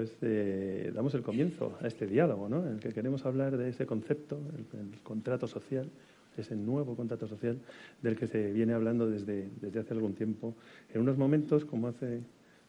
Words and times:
pues 0.00 0.16
eh, 0.22 0.90
damos 0.94 1.12
el 1.12 1.20
comienzo 1.20 1.76
a 1.82 1.86
este 1.86 2.06
diálogo, 2.06 2.48
¿no? 2.48 2.66
En 2.66 2.72
el 2.74 2.80
que 2.80 2.88
queremos 2.88 3.26
hablar 3.26 3.58
de 3.58 3.68
ese 3.68 3.84
concepto, 3.84 4.40
el, 4.56 4.98
contrato 5.02 5.46
social, 5.46 5.90
ese 6.38 6.56
nuevo 6.56 6.96
contrato 6.96 7.26
social 7.26 7.58
del 8.00 8.16
que 8.16 8.26
se 8.26 8.50
viene 8.50 8.72
hablando 8.72 9.10
desde, 9.10 9.50
desde 9.60 9.80
hace 9.80 9.92
algún 9.92 10.14
tiempo. 10.14 10.54
En 10.94 11.02
unos 11.02 11.18
momentos, 11.18 11.66
como 11.66 11.88
hace 11.88 12.20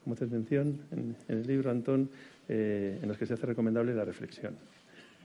como 0.03 0.15
haces 0.15 0.29
mención 0.29 0.81
en, 0.91 1.15
el 1.29 1.47
libro, 1.47 1.71
Antón, 1.71 2.09
eh, 2.49 2.99
en 3.01 3.07
los 3.07 3.17
que 3.17 3.25
se 3.25 3.35
hace 3.35 3.45
recomendable 3.45 3.95
la 3.95 4.03
reflexión. 4.03 4.55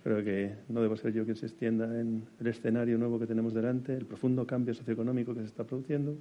Creo 0.04 0.22
que 0.22 0.52
no 0.68 0.82
debo 0.82 0.96
ser 0.96 1.12
yo 1.12 1.24
quien 1.24 1.36
se 1.36 1.46
extienda 1.46 1.86
en 2.00 2.22
el 2.38 2.46
escenario 2.46 2.98
nuevo 2.98 3.18
que 3.18 3.26
tenemos 3.26 3.52
delante, 3.52 3.96
el 3.96 4.06
profundo 4.06 4.46
cambio 4.46 4.74
socioeconómico 4.74 5.34
que 5.34 5.40
se 5.40 5.46
está 5.46 5.64
produciendo 5.64 6.16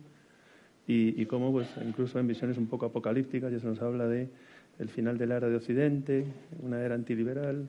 y, 0.88 1.21
y 1.21 1.27
cómo, 1.27 1.52
pues, 1.52 1.70
incluso 1.86 2.17
en 2.17 2.25
visiones 2.25 2.58
un 2.58 2.66
poco 2.66 2.88
apocalípticas, 2.88 3.52
ya 3.52 3.59
se 3.59 3.67
nos 3.67 3.80
habla 3.83 4.08
de 4.08 4.30
el 4.79 4.89
final 4.89 5.17
de 5.17 5.27
la 5.27 5.38
era 5.38 5.49
de 5.49 5.55
Occidente, 5.55 6.25
una 6.61 6.81
era 6.81 6.95
antiliberal, 6.95 7.67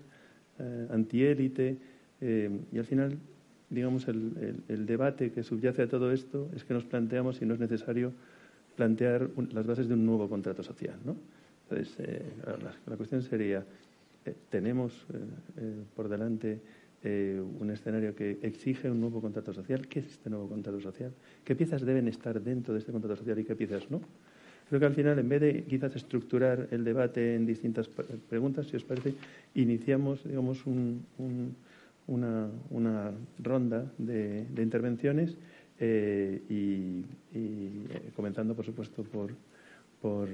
eh, 0.58 0.86
antiélite, 0.90 1.76
eh, 2.20 2.50
y 2.72 2.78
al 2.78 2.84
final, 2.84 3.18
digamos, 3.70 4.08
el, 4.08 4.86
debate 4.86 5.30
que 5.30 5.42
subyace 5.42 5.82
a 5.82 5.88
todo 5.88 6.12
esto 6.12 6.50
es 6.54 6.64
que 6.64 6.74
nos 6.74 6.84
planteamos 6.84 7.36
si 7.36 7.46
no 7.46 7.54
es 7.54 7.60
necesario 7.60 8.12
plantear 8.74 9.28
las 9.52 9.66
bases 9.66 9.88
de 9.88 9.94
un 9.94 10.06
nuevo 10.06 10.28
contrato 10.28 10.62
social. 10.62 10.98
¿no? 11.04 11.16
Entonces, 11.64 11.96
eh, 11.98 12.22
la, 12.86 12.96
cuestión 12.96 13.22
sería, 13.22 13.64
¿tenemos 14.50 15.06
por 15.94 16.08
delante 16.08 16.60
un 17.60 17.70
escenario 17.70 18.14
que 18.14 18.38
exige 18.42 18.90
un 18.90 19.00
nuevo 19.00 19.20
contrato 19.20 19.52
social? 19.52 19.86
¿Qué 19.86 20.00
es 20.00 20.06
este 20.06 20.28
nuevo 20.30 20.48
contrato 20.48 20.80
social? 20.80 21.12
¿Qué 21.44 21.54
piezas 21.54 21.82
deben 21.82 22.08
estar 22.08 22.40
dentro 22.40 22.74
de 22.74 22.80
este 22.80 22.92
contrato 22.92 23.16
social 23.16 23.38
y 23.38 23.44
qué 23.44 23.54
piezas 23.54 23.90
no? 23.90 24.00
Creo 24.68 24.80
que 24.80 24.86
al 24.86 24.94
final, 24.94 25.18
en 25.18 25.28
vez 25.28 25.40
de 25.40 25.62
quizás 25.64 25.94
estructurar 25.94 26.68
el 26.72 26.82
debate 26.84 27.36
en 27.36 27.46
distintas 27.46 27.88
preguntas, 27.88 28.66
si 28.66 28.76
os 28.76 28.82
parece, 28.82 29.14
iniciamos, 29.54 30.24
digamos, 30.24 30.64
una, 32.08 33.12
ronda 33.38 33.92
de, 33.98 34.46
intervenciones 34.56 35.36
eh, 35.78 36.42
y, 36.48 37.04
eh, 37.32 38.10
comenzando, 38.16 38.56
por 38.56 38.64
supuesto, 38.64 39.04
por, 39.04 39.30
por 40.00 40.28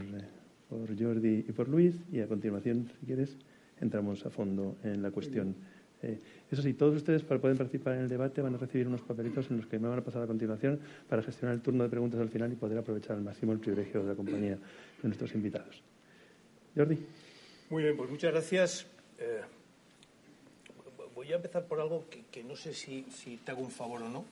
Jordi 0.98 1.44
y 1.47 1.53
por 1.53 1.69
Luis 1.69 2.00
y 2.10 2.20
a 2.20 2.27
continuación, 2.27 2.88
si 3.00 3.06
quieres, 3.06 3.36
entramos 3.83 4.25
a 4.25 4.30
fondo 4.30 4.77
en 4.83 5.03
la 5.03 5.10
cuestión. 5.10 5.55
Eh, 6.03 6.19
eso 6.50 6.62
sí, 6.62 6.75
todos 6.75 6.97
ustedes 6.97 7.22
para 7.22 7.41
poder 7.41 7.56
participar 7.56 7.95
en 7.95 8.00
el 8.00 8.08
debate 8.08 8.42
van 8.42 8.55
a 8.55 8.58
recibir 8.58 8.86
unos 8.86 9.00
papelitos 9.03 9.50
en 9.50 9.58
los 9.58 9.67
que 9.67 9.78
me 9.78 9.89
van 9.89 10.00
a 10.00 10.05
pasar 10.05 10.22
a 10.22 10.27
continuación 10.27 10.81
para 11.09 11.22
gestionar 11.22 11.55
el 11.55 11.62
turno 11.62 11.84
de 11.84 11.91
preguntas 11.91 12.20
al 12.20 12.28
final 12.28 12.53
y 12.53 12.56
poder 12.56 12.78
aprovechar 12.78 13.17
al 13.17 13.22
máximo 13.22 13.53
el 13.53 13.59
privilegio 13.59 14.03
de 14.03 14.09
la 14.09 14.14
compañía 14.14 14.56
de 14.56 15.09
nuestros 15.09 15.33
invitados. 15.34 15.83
Jordi. 16.77 16.98
Muy 17.70 17.84
bien, 17.84 17.97
pues 17.97 18.11
muchas 18.11 18.33
gracias. 18.33 18.86
Eh, 19.19 19.41
voy 21.14 21.33
a 21.33 21.36
empezar 21.36 21.64
por 21.67 21.81
algo 21.81 22.05
que, 22.31 22.42
no 22.42 22.56
sé 22.56 22.75
si, 22.75 23.05
te 23.44 23.53
hago 23.53 23.62
un 23.62 23.70
favor 23.70 24.03
o 24.03 24.09
no, 24.09 24.25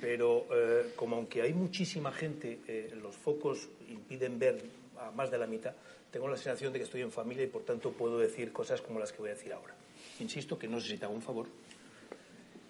pero 0.00 0.46
eh, 0.52 0.92
como 0.96 1.16
aunque 1.16 1.42
hay 1.42 1.54
muchísima 1.54 2.10
gente, 2.12 2.58
los 3.00 3.14
focos 3.14 3.68
impiden 3.88 4.38
ver 4.38 4.60
a 4.98 5.10
más 5.12 5.30
de 5.30 5.38
la 5.38 5.46
mitad, 5.46 5.72
tengo 6.10 6.28
la 6.28 6.36
sensación 6.36 6.72
de 6.72 6.80
que 6.80 6.84
estoy 6.84 7.02
en 7.02 7.12
familia 7.12 7.44
y 7.44 7.48
por 7.48 7.62
tanto 7.62 7.92
puedo 7.92 8.18
decir 8.18 8.52
cosas 8.52 8.80
como 8.80 8.98
las 8.98 9.12
que 9.12 9.18
voy 9.18 9.30
a 9.30 9.34
decir 9.34 9.52
ahora 9.52 9.74
insisto 10.20 10.58
que 10.58 10.68
no 10.68 10.78
hago 10.78 11.14
un 11.14 11.22
favor, 11.22 11.46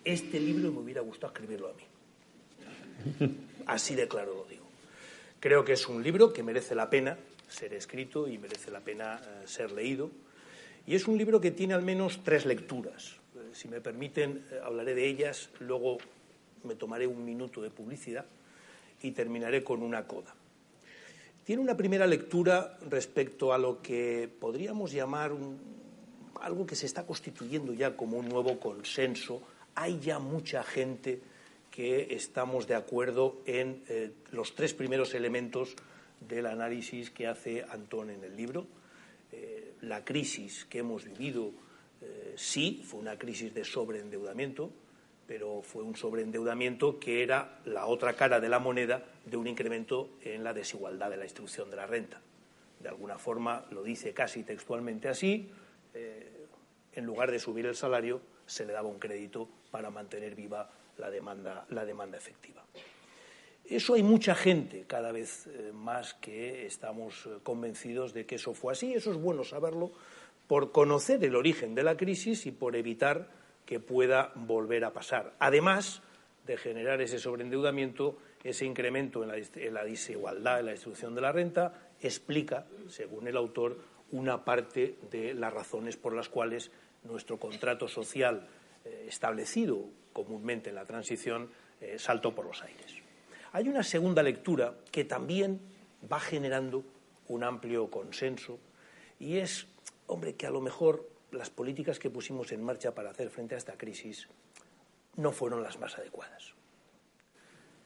este 0.05 0.39
libro 0.39 0.71
me 0.73 0.81
hubiera 0.81 1.01
gustado 1.01 1.33
escribirlo 1.33 1.69
a 1.69 1.73
mí. 1.73 3.35
Así 3.67 3.95
de 3.95 4.09
claro 4.09 4.35
lo 4.35 4.45
digo. 4.45 4.65
Creo 5.41 5.65
que 5.65 5.73
es 5.73 5.89
un 5.89 6.03
libro 6.03 6.33
que 6.33 6.43
merece 6.43 6.75
la 6.75 6.89
pena 6.89 7.19
ser 7.49 7.75
escrito 7.75 8.29
y 8.29 8.39
merece 8.39 8.71
la 8.71 8.81
pena 8.81 9.21
eh, 9.23 9.47
ser 9.47 9.73
leído. 9.73 10.11
Y 10.87 10.95
es 10.95 11.07
un 11.07 11.17
libro 11.17 11.41
que 11.41 11.51
tiene 11.51 11.75
al 11.75 11.83
menos 11.83 12.23
tres 12.25 12.47
lecturas. 12.47 13.17
Eh, 13.37 13.51
si 13.53 13.69
me 13.69 13.81
permiten, 13.81 14.45
eh, 14.51 14.61
hablaré 14.63 14.95
de 14.95 15.07
ellas, 15.07 15.51
luego 15.61 15.99
me 16.63 16.75
tomaré 16.75 17.07
un 17.07 17.25
minuto 17.25 17.63
de 17.63 17.71
publicidad 17.71 18.27
y 19.03 19.13
terminaré 19.13 19.63
con 19.63 19.83
una 19.83 20.07
coda. 20.07 20.35
Tiene 21.45 21.61
una 21.61 21.77
primera 21.77 22.07
lectura 22.07 22.79
respecto 22.89 23.53
a 23.53 23.59
lo 23.59 23.83
que 23.83 24.31
podríamos 24.41 24.93
llamar 24.93 25.33
un, 25.33 25.84
algo 26.45 26.67
que 26.67 26.77
se 26.77 26.87
está 26.87 27.07
constituyendo 27.07 27.73
ya 27.73 27.97
como 27.97 28.19
un 28.19 28.29
nuevo 28.29 28.61
consenso. 28.61 29.43
Hay 29.75 29.99
ya 29.99 30.19
mucha 30.19 30.63
gente 30.63 31.21
que 31.71 32.15
estamos 32.15 32.67
de 32.69 32.75
acuerdo 32.75 33.41
en 33.47 33.83
eh, 33.89 34.13
los 34.31 34.55
tres 34.55 34.75
primeros 34.75 35.15
elementos 35.15 35.75
del 36.21 36.47
análisis 36.47 37.11
que 37.11 37.27
hace 37.27 37.65
Antón 37.69 38.11
en 38.11 38.23
el 38.23 38.37
libro. 38.37 38.67
Eh, 39.33 39.73
la 39.81 40.05
crisis 40.05 40.67
que 40.67 40.79
hemos 40.81 41.05
vivido, 41.05 41.51
eh, 42.03 42.35
sí, 42.37 42.83
fue 42.87 43.01
una 43.01 43.19
crisis 43.19 43.53
de 43.53 43.65
sobreendeudamiento, 43.65 44.71
pero 45.27 45.63
fue 45.63 45.83
un 45.83 45.97
sobreendeudamiento 45.97 47.01
que 47.01 47.23
era 47.23 47.59
la 47.65 47.87
otra 47.87 48.13
cara 48.13 48.39
de 48.39 48.51
la 48.51 48.59
moneda 48.59 49.03
de 49.25 49.37
un 49.39 49.47
incremento 49.47 50.11
en 50.23 50.45
la 50.45 50.53
desigualdad 50.53 51.11
de 51.11 51.17
la 51.17 51.25
distribución 51.25 51.71
de 51.71 51.77
la 51.77 51.87
renta. 51.87 52.21
De 52.79 52.89
alguna 52.91 53.17
forma 53.17 53.65
lo 53.71 53.83
dice 53.83 54.13
casi 54.13 54.43
textualmente 54.43 55.09
así, 55.09 55.49
en 56.95 57.05
lugar 57.05 57.31
de 57.31 57.39
subir 57.39 57.67
el 57.67 57.75
salario, 57.75 58.21
se 58.47 58.65
le 58.65 58.73
daba 58.73 58.89
un 58.89 58.99
crédito 58.99 59.49
para 59.71 59.91
mantener 59.91 60.35
viva 60.35 60.71
la 60.99 61.11
demanda, 61.11 61.67
la 61.71 61.85
demanda 61.85 62.17
efectiva. 62.17 62.65
Eso 63.65 63.95
hay 63.95 64.03
mucha 64.03 64.35
gente 64.35 64.85
cada 64.87 65.11
vez 65.11 65.47
eh, 65.47 65.73
más 65.73 66.15
que 66.15 66.67
estamos 66.67 67.27
eh, 67.27 67.39
convencidos 67.43 68.13
de 68.13 68.27
que 68.27 68.35
eso 68.35 68.53
fue 68.53 68.73
así. 68.73 68.93
Eso 68.93 69.11
es 69.11 69.17
bueno 69.17 69.43
saberlo 69.43 69.93
por 70.47 70.71
conocer 70.71 71.25
el 71.25 71.35
origen 71.35 71.75
de 71.75 71.83
la 71.83 71.97
crisis 71.97 72.45
y 72.45 72.51
por 72.51 72.77
evitar 72.77 73.31
que 73.65 73.81
pueda 73.81 74.33
volver 74.35 74.85
a 74.85 74.93
pasar. 74.93 75.33
Además 75.39 76.03
de 76.47 76.59
generar 76.59 77.01
ese 77.01 77.19
sobreendeudamiento, 77.19 78.19
ese 78.43 78.67
incremento 78.67 79.23
en 79.23 79.31
la, 79.73 79.85
desigualdad 79.85 80.61
en 80.61 80.67
la 80.67 80.73
distribución 80.73 81.15
de 81.15 81.23
la 81.23 81.33
renta 81.33 81.91
explica, 82.03 82.67
según 82.89 83.27
el 83.27 83.37
autor, 83.39 83.79
una 84.13 84.45
parte 84.45 84.97
de 85.11 85.35
las 85.35 85.53
razones 85.53 85.97
por 85.97 86.15
las 86.15 86.29
cuales 86.29 86.71
nuestro 87.05 87.39
contrato 87.39 87.89
social 87.89 88.47
eh, 88.85 89.07
establecido 89.09 89.85
comúnmente 90.13 90.71
en 90.71 90.77
la 90.77 90.85
transición 90.85 91.51
eh, 91.81 91.99
saltó 91.99 92.35
por 92.35 92.47
los 92.47 92.63
aires. 92.63 92.95
Hay 93.53 93.69
una 93.69 93.83
segunda 93.83 94.23
lectura 94.23 94.75
que 94.91 95.05
también 95.05 95.61
va 96.11 96.21
generando 96.21 96.85
un 97.29 97.45
amplio 97.45 97.91
consenso 97.91 98.59
y 99.19 99.39
es, 99.39 99.67
hombre, 100.07 100.35
que 100.35 100.47
a 100.47 100.51
lo 100.51 100.61
mejor 100.61 101.09
las 101.31 101.51
políticas 101.51 101.99
que 101.99 102.11
pusimos 102.11 102.53
en 102.53 102.63
marcha 102.63 102.95
para 102.95 103.11
hacer 103.11 103.31
frente 103.31 103.55
a 103.55 103.59
esta 103.59 103.77
crisis 103.77 104.29
no 105.17 105.33
fueron 105.33 105.63
las 105.63 105.79
más 105.79 105.97
adecuadas. 105.99 106.55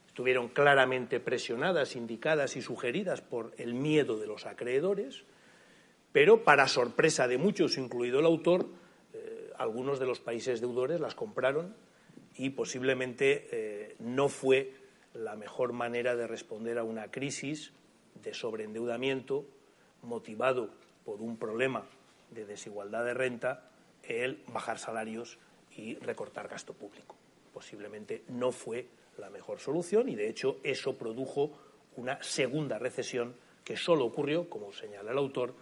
Estuvieron 0.09 0.49
claramente 0.49 1.21
presionadas, 1.21 1.97
indicadas 1.97 2.57
y 2.57 2.63
sugeridas 2.63 3.21
por 3.21 3.53
el 3.57 3.75
miedo 3.75 4.19
de 4.19 4.27
los 4.27 4.47
acreedores, 4.47 5.25
pero 6.19 6.43
para 6.43 6.67
sorpresa 6.67 7.29
de 7.29 7.39
muchos, 7.39 7.79
incluido 7.79 8.19
el 8.19 8.27
autor, 8.27 8.67
algunos 9.57 10.01
de 10.01 10.07
los 10.07 10.19
países 10.19 10.61
deudores 10.61 10.99
las 10.99 11.15
compraron 11.15 11.77
y 12.35 12.51
posiblemente 12.51 13.47
eh, 13.53 13.95
no 14.01 14.29
fue 14.29 14.73
la 15.15 15.37
mejor 15.37 15.73
manera 15.73 16.17
de 16.17 16.27
responder 16.27 16.77
a 16.77 16.83
una 16.83 17.13
crisis 17.13 17.73
de 18.21 18.35
sobreendeudamiento 18.35 19.45
motivado 20.03 20.71
por 21.05 21.21
un 21.21 21.37
problema 21.37 21.87
de 22.33 22.47
desigualdad 22.47 23.05
de 23.05 23.15
renta 23.15 23.71
el 24.03 24.43
bajar 24.53 24.81
salarios 24.81 25.39
y 25.77 25.95
recortar 26.01 26.49
gasto 26.49 26.73
público. 26.73 27.15
Posiblemente 27.55 28.25
no 28.27 28.51
fue 28.51 28.89
la 29.19 29.31
mejor 29.31 29.61
solución 29.61 30.09
y, 30.09 30.17
de 30.17 30.29
hecho, 30.29 30.59
eso 30.65 30.99
produjo 30.99 31.53
una 31.95 32.21
segunda 32.25 32.77
recesión 32.77 33.37
que 33.63 33.77
solo 33.77 34.05
ocurrió, 34.05 34.51
como 34.51 34.73
señala 34.73 35.13
el 35.13 35.19
autor, 35.19 35.55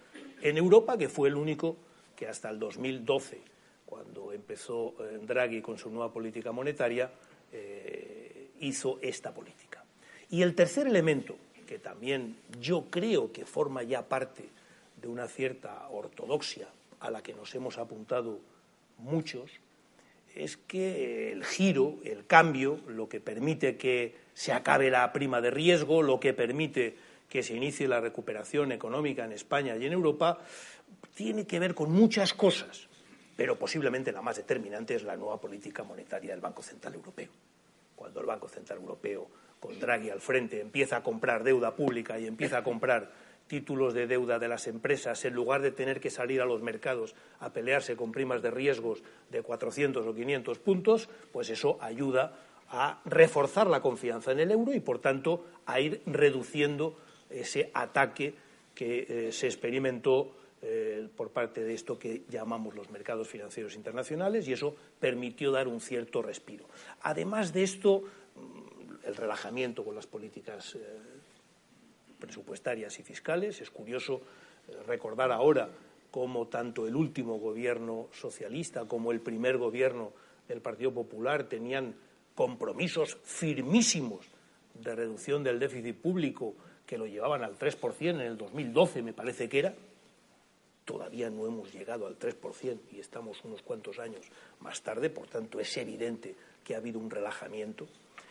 en 0.43 0.57
Europa, 0.57 0.97
que 0.97 1.09
fue 1.09 1.29
el 1.29 1.37
único 1.37 1.77
que 2.15 2.27
hasta 2.27 2.51
el 2.51 2.59
2012 2.59 3.57
cuando 3.87 4.33
empezó 4.33 4.95
eh, 5.01 5.21
Draghi 5.23 5.63
con 5.63 5.79
su 5.79 5.89
nueva 5.91 6.13
política 6.13 6.53
monetaria, 6.53 7.11
eh, 7.53 8.51
hizo 8.61 8.99
esta 9.01 9.33
política. 9.33 9.85
Y 10.29 10.43
el 10.43 10.55
tercer 10.55 10.89
elemento, 10.89 11.37
que 11.67 11.79
también 11.79 12.37
yo 12.61 12.87
creo 12.91 13.33
que 13.33 13.47
forma 13.47 13.85
ya 13.85 14.09
parte 14.09 14.49
de 15.01 15.09
una 15.09 15.29
cierta 15.29 15.89
ortodoxia 15.89 16.69
a 17.01 17.11
la 17.11 17.23
que 17.23 17.33
nos 17.33 17.55
hemos 17.55 17.79
apuntado 17.79 18.41
muchos, 18.99 19.51
es 20.35 20.57
que 20.57 21.33
el 21.33 21.45
giro, 21.45 21.97
el 22.05 22.27
cambio, 22.27 22.81
lo 22.89 23.09
que 23.09 23.21
permite 23.21 23.77
que 23.77 24.15
se 24.35 24.53
acabe 24.53 24.91
la 24.91 25.13
prima 25.13 25.41
de 25.41 25.51
riesgo, 25.51 26.03
lo 26.03 26.21
que 26.21 26.35
permite 26.35 26.97
que 27.29 27.43
se 27.43 27.55
inicie 27.55 27.89
la 27.89 28.01
recuperación 28.01 28.73
económica 28.73 29.25
en 29.25 29.33
España 29.33 29.77
y 29.77 29.87
en 29.87 29.93
Europa, 29.93 30.39
tiene 31.15 31.47
que 31.47 31.59
ver 31.59 31.75
con 31.75 31.91
muchas 31.93 32.35
cosas 32.35 32.89
pero 33.37 33.57
posiblemente 33.57 34.11
la 34.13 34.23
más 34.23 34.37
determinante 34.37 34.95
es 34.95 35.05
la 35.05 35.17
nueva 35.17 35.39
política 35.39 35.85
monetaria 35.85 36.31
del 36.31 36.41
Banco 36.41 36.63
Central 36.63 36.95
Europeo. 36.95 37.29
Cuando 37.95 38.21
el 38.21 38.27
Banco 38.27 38.49
Central 38.49 38.79
Europeo, 38.79 39.29
con 39.61 39.79
Draghi 39.79 40.11
al 40.11 40.21
frente, 40.21 40.61
empieza 40.61 40.97
a 40.97 41.03
comprar 41.03 41.45
deuda 41.45 41.75
pública 41.75 42.19
y 42.19 42.27
empieza 42.27 42.59
a 42.59 42.65
comprar 42.65 43.11
títulos 43.47 43.95
de 43.95 44.07
deuda 44.07 44.39
de 44.39 44.49
las 44.49 44.67
empresas, 44.67 45.25
en 45.25 45.35
lugar 45.35 45.61
de 45.61 45.71
tener 45.71 46.01
que 46.01 46.11
salir 46.11 46.41
a 46.41 46.47
los 46.47 46.63
mercados 46.63 47.15
a 47.39 47.53
pelearse 47.53 47.95
con 47.95 48.11
primas 48.11 48.43
de 48.43 48.51
riesgos 48.51 49.03
de 49.31 49.43
400 49.43 50.05
o 50.05 50.15
500 50.15 50.59
puntos, 50.59 51.09
pues 51.33 51.51
eso 51.51 51.79
ayuda 51.81 52.39
a 52.69 53.01
reforzar 53.05 53.69
la 53.69 53.81
confianza 53.81 54.33
en 54.33 54.41
el 54.41 54.51
euro 54.51 54.73
y, 54.73 54.81
por 54.81 54.99
tanto, 54.99 55.47
a 55.67 55.79
ir 55.79 56.03
reduciendo 56.07 56.97
ese 57.31 57.71
ataque 57.75 58.35
que 58.75 59.07
eh, 59.09 59.33
se 59.33 59.47
experimentó 59.47 60.37
eh, 60.63 61.09
por 61.17 61.31
parte 61.31 61.65
de 61.65 61.75
esto 61.75 61.99
que 61.99 62.25
llamamos 62.29 62.75
los 62.75 62.91
mercados 62.91 63.29
financieros 63.29 63.75
internacionales 63.75 64.47
y 64.49 64.53
eso 64.53 64.75
permitió 65.01 65.51
dar 65.51 65.69
un 65.69 65.81
cierto 65.81 66.23
respiro. 66.23 66.67
Además 67.03 67.53
de 67.53 67.63
esto, 67.63 68.03
mm, 68.35 69.07
el 69.07 69.17
relajamiento 69.17 69.85
con 69.85 69.95
las 69.95 70.07
políticas 70.07 70.75
eh, 70.75 70.79
presupuestarias 72.19 72.99
y 72.99 73.03
fiscales. 73.03 73.61
Es 73.61 73.71
curioso 73.71 74.23
recordar 74.87 75.31
ahora 75.31 75.69
cómo 76.11 76.49
tanto 76.49 76.87
el 76.87 76.97
último 76.97 77.39
gobierno 77.39 78.09
socialista 78.13 78.87
como 78.87 79.13
el 79.13 79.21
primer 79.21 79.59
gobierno 79.59 80.13
del 80.49 80.61
Partido 80.61 80.93
Popular 80.93 81.45
tenían 81.45 81.95
compromisos 82.35 83.19
firmísimos 83.23 84.27
de 84.75 84.95
reducción 84.95 85.45
del 85.45 85.59
déficit 85.59 85.97
público 85.97 86.55
que 86.87 86.99
lo 86.99 87.07
llevaban 87.07 87.43
al 87.43 87.59
3% 87.59 88.11
en 88.11 88.21
el 88.21 88.37
2012, 88.37 89.03
me 89.03 89.13
parece 89.13 89.49
que 89.49 89.59
era. 89.59 89.75
Todavía 90.85 91.29
no 91.31 91.47
hemos 91.47 91.73
llegado 91.73 92.07
al 92.07 92.19
3% 92.19 92.79
y 92.93 93.01
estamos 93.01 93.45
unos 93.45 93.63
cuantos 93.63 93.99
años 93.99 94.25
más 94.61 94.81
tarde, 94.83 95.11
por 95.11 95.27
tanto 95.27 95.59
es 95.59 95.77
evidente 95.77 96.35
que 96.63 96.75
ha 96.75 96.79
habido 96.79 97.01
un 97.01 97.11
relajamiento. 97.11 97.87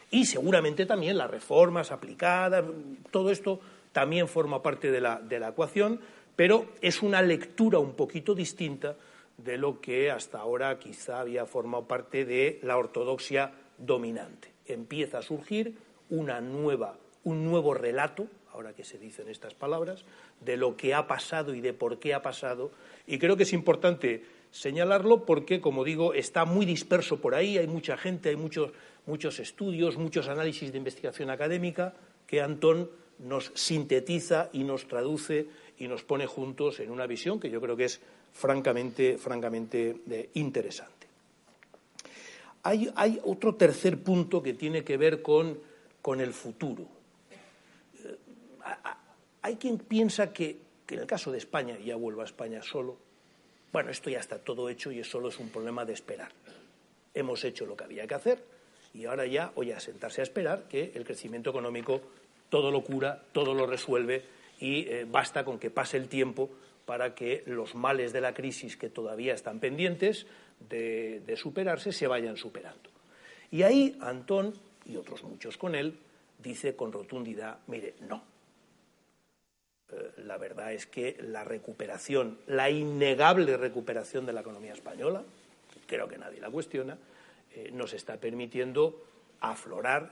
Y 0.09 0.25
seguramente 0.25 0.85
también 0.85 1.17
las 1.17 1.29
reformas 1.29 1.91
aplicadas, 1.91 2.63
todo 3.11 3.29
esto 3.29 3.59
también 3.91 4.27
forma 4.27 4.61
parte 4.61 4.91
de 4.91 5.01
la, 5.01 5.19
de 5.19 5.39
la 5.39 5.49
ecuación, 5.49 5.99
pero 6.35 6.67
es 6.81 7.01
una 7.01 7.21
lectura 7.21 7.79
un 7.79 7.93
poquito 7.93 8.33
distinta 8.35 8.95
de 9.37 9.57
lo 9.57 9.81
que 9.81 10.11
hasta 10.11 10.39
ahora 10.39 10.79
quizá 10.79 11.19
había 11.19 11.45
formado 11.45 11.87
parte 11.87 12.25
de 12.25 12.59
la 12.63 12.77
ortodoxia 12.77 13.51
dominante. 13.77 14.51
Empieza 14.65 15.19
a 15.19 15.21
surgir 15.21 15.77
una 16.09 16.39
nueva, 16.41 16.97
un 17.23 17.43
nuevo 17.43 17.73
relato, 17.73 18.27
ahora 18.55 18.73
que 18.73 18.83
se 18.83 18.97
dicen 18.97 19.27
estas 19.27 19.53
palabras, 19.53 20.05
de 20.41 20.57
lo 20.57 20.75
que 20.75 20.93
ha 20.93 21.07
pasado 21.07 21.53
y 21.53 21.61
de 21.61 21.73
por 21.73 21.99
qué 21.99 22.13
ha 22.13 22.21
pasado. 22.21 22.71
Y 23.05 23.19
creo 23.19 23.37
que 23.37 23.43
es 23.43 23.53
importante 23.53 24.23
señalarlo 24.51 25.25
porque, 25.25 25.61
como 25.61 25.83
digo, 25.83 26.13
está 26.13 26.45
muy 26.45 26.65
disperso 26.65 27.19
por 27.19 27.35
ahí, 27.35 27.57
hay 27.57 27.67
mucha 27.67 27.97
gente, 27.97 28.29
hay 28.29 28.37
muchos, 28.37 28.71
muchos 29.05 29.39
estudios, 29.39 29.97
muchos 29.97 30.27
análisis 30.27 30.71
de 30.71 30.77
investigación 30.77 31.29
académica 31.29 31.93
que 32.25 32.41
Antón 32.41 32.89
nos 33.19 33.51
sintetiza 33.53 34.49
y 34.53 34.63
nos 34.63 34.87
traduce 34.87 35.47
y 35.77 35.87
nos 35.87 36.03
pone 36.03 36.25
juntos 36.25 36.79
en 36.79 36.89
una 36.89 37.05
visión 37.05 37.39
que 37.39 37.49
yo 37.49 37.61
creo 37.61 37.75
que 37.75 37.85
es 37.85 38.01
francamente, 38.33 39.17
francamente 39.17 39.97
eh, 40.09 40.29
interesante. 40.35 40.95
Hay, 42.63 43.19
otro 43.23 43.53
tercer 43.53 44.01
punto 44.01 44.41
que 44.41 44.53
tiene 44.53 44.83
que 44.83 44.97
ver 44.97 45.21
con, 45.21 45.59
el 46.19 46.33
futuro. 46.33 46.87
Hay 49.41 49.55
quien 49.57 49.77
piensa 49.77 50.33
que, 50.33 50.57
en 50.89 50.99
el 50.99 51.05
caso 51.05 51.31
de 51.31 51.37
España, 51.37 51.77
ya 51.77 51.95
vuelvo 51.95 52.21
a 52.21 52.25
España 52.25 52.61
solo, 52.61 52.97
bueno, 53.71 53.91
esto 53.91 54.09
ya 54.09 54.19
está 54.19 54.39
todo 54.39 54.69
hecho 54.69 54.91
y 54.91 55.03
solo 55.03 55.29
es 55.29 55.39
un 55.39 55.49
problema 55.49 55.85
de 55.85 55.93
esperar. 55.93 56.31
Hemos 57.13 57.43
hecho 57.43 57.65
lo 57.65 57.75
que 57.75 57.83
había 57.83 58.07
que 58.07 58.15
hacer 58.15 58.43
y 58.93 59.05
ahora 59.05 59.25
ya, 59.25 59.51
voy 59.53 59.71
a 59.71 59.79
sentarse 59.79 60.21
a 60.21 60.23
esperar 60.23 60.63
que 60.69 60.93
el 60.95 61.03
crecimiento 61.03 61.49
económico 61.49 62.01
todo 62.49 62.71
lo 62.71 62.83
cura, 62.83 63.21
todo 63.33 63.53
lo 63.53 63.67
resuelve 63.67 64.23
y 64.59 64.87
eh, 64.87 65.05
basta 65.09 65.43
con 65.43 65.59
que 65.59 65.69
pase 65.69 65.97
el 65.97 66.07
tiempo 66.07 66.49
para 66.85 67.13
que 67.13 67.43
los 67.47 67.75
males 67.75 68.13
de 68.13 68.21
la 68.21 68.33
crisis 68.33 68.77
que 68.77 68.89
todavía 68.89 69.33
están 69.33 69.59
pendientes 69.59 70.25
de, 70.69 71.35
superarse 71.35 71.91
se 71.91 72.07
vayan 72.07 72.37
superando. 72.37 72.89
Y 73.51 73.63
ahí 73.63 73.97
Antón, 73.99 74.53
y 74.85 74.95
otros 74.95 75.23
muchos 75.23 75.57
con 75.57 75.75
él, 75.75 75.97
dice 76.41 76.75
con 76.75 76.91
rotundidad, 76.91 77.59
mire, 77.67 77.95
no. 78.07 78.23
Eh, 79.91 80.11
la 80.25 80.37
verdad 80.37 80.73
es 80.73 80.85
que 80.85 81.17
la 81.21 81.43
recuperación, 81.43 82.39
la 82.47 82.69
innegable 82.69 83.57
recuperación 83.57 84.25
de 84.25 84.33
la 84.33 84.41
economía 84.41 84.73
española, 84.73 85.23
creo 85.87 86.07
que 86.07 86.17
nadie 86.17 86.41
la 86.41 86.49
cuestiona, 86.49 86.97
eh, 87.53 87.69
nos 87.71 87.93
está 87.93 88.17
permitiendo 88.17 89.03
aflorar 89.39 90.11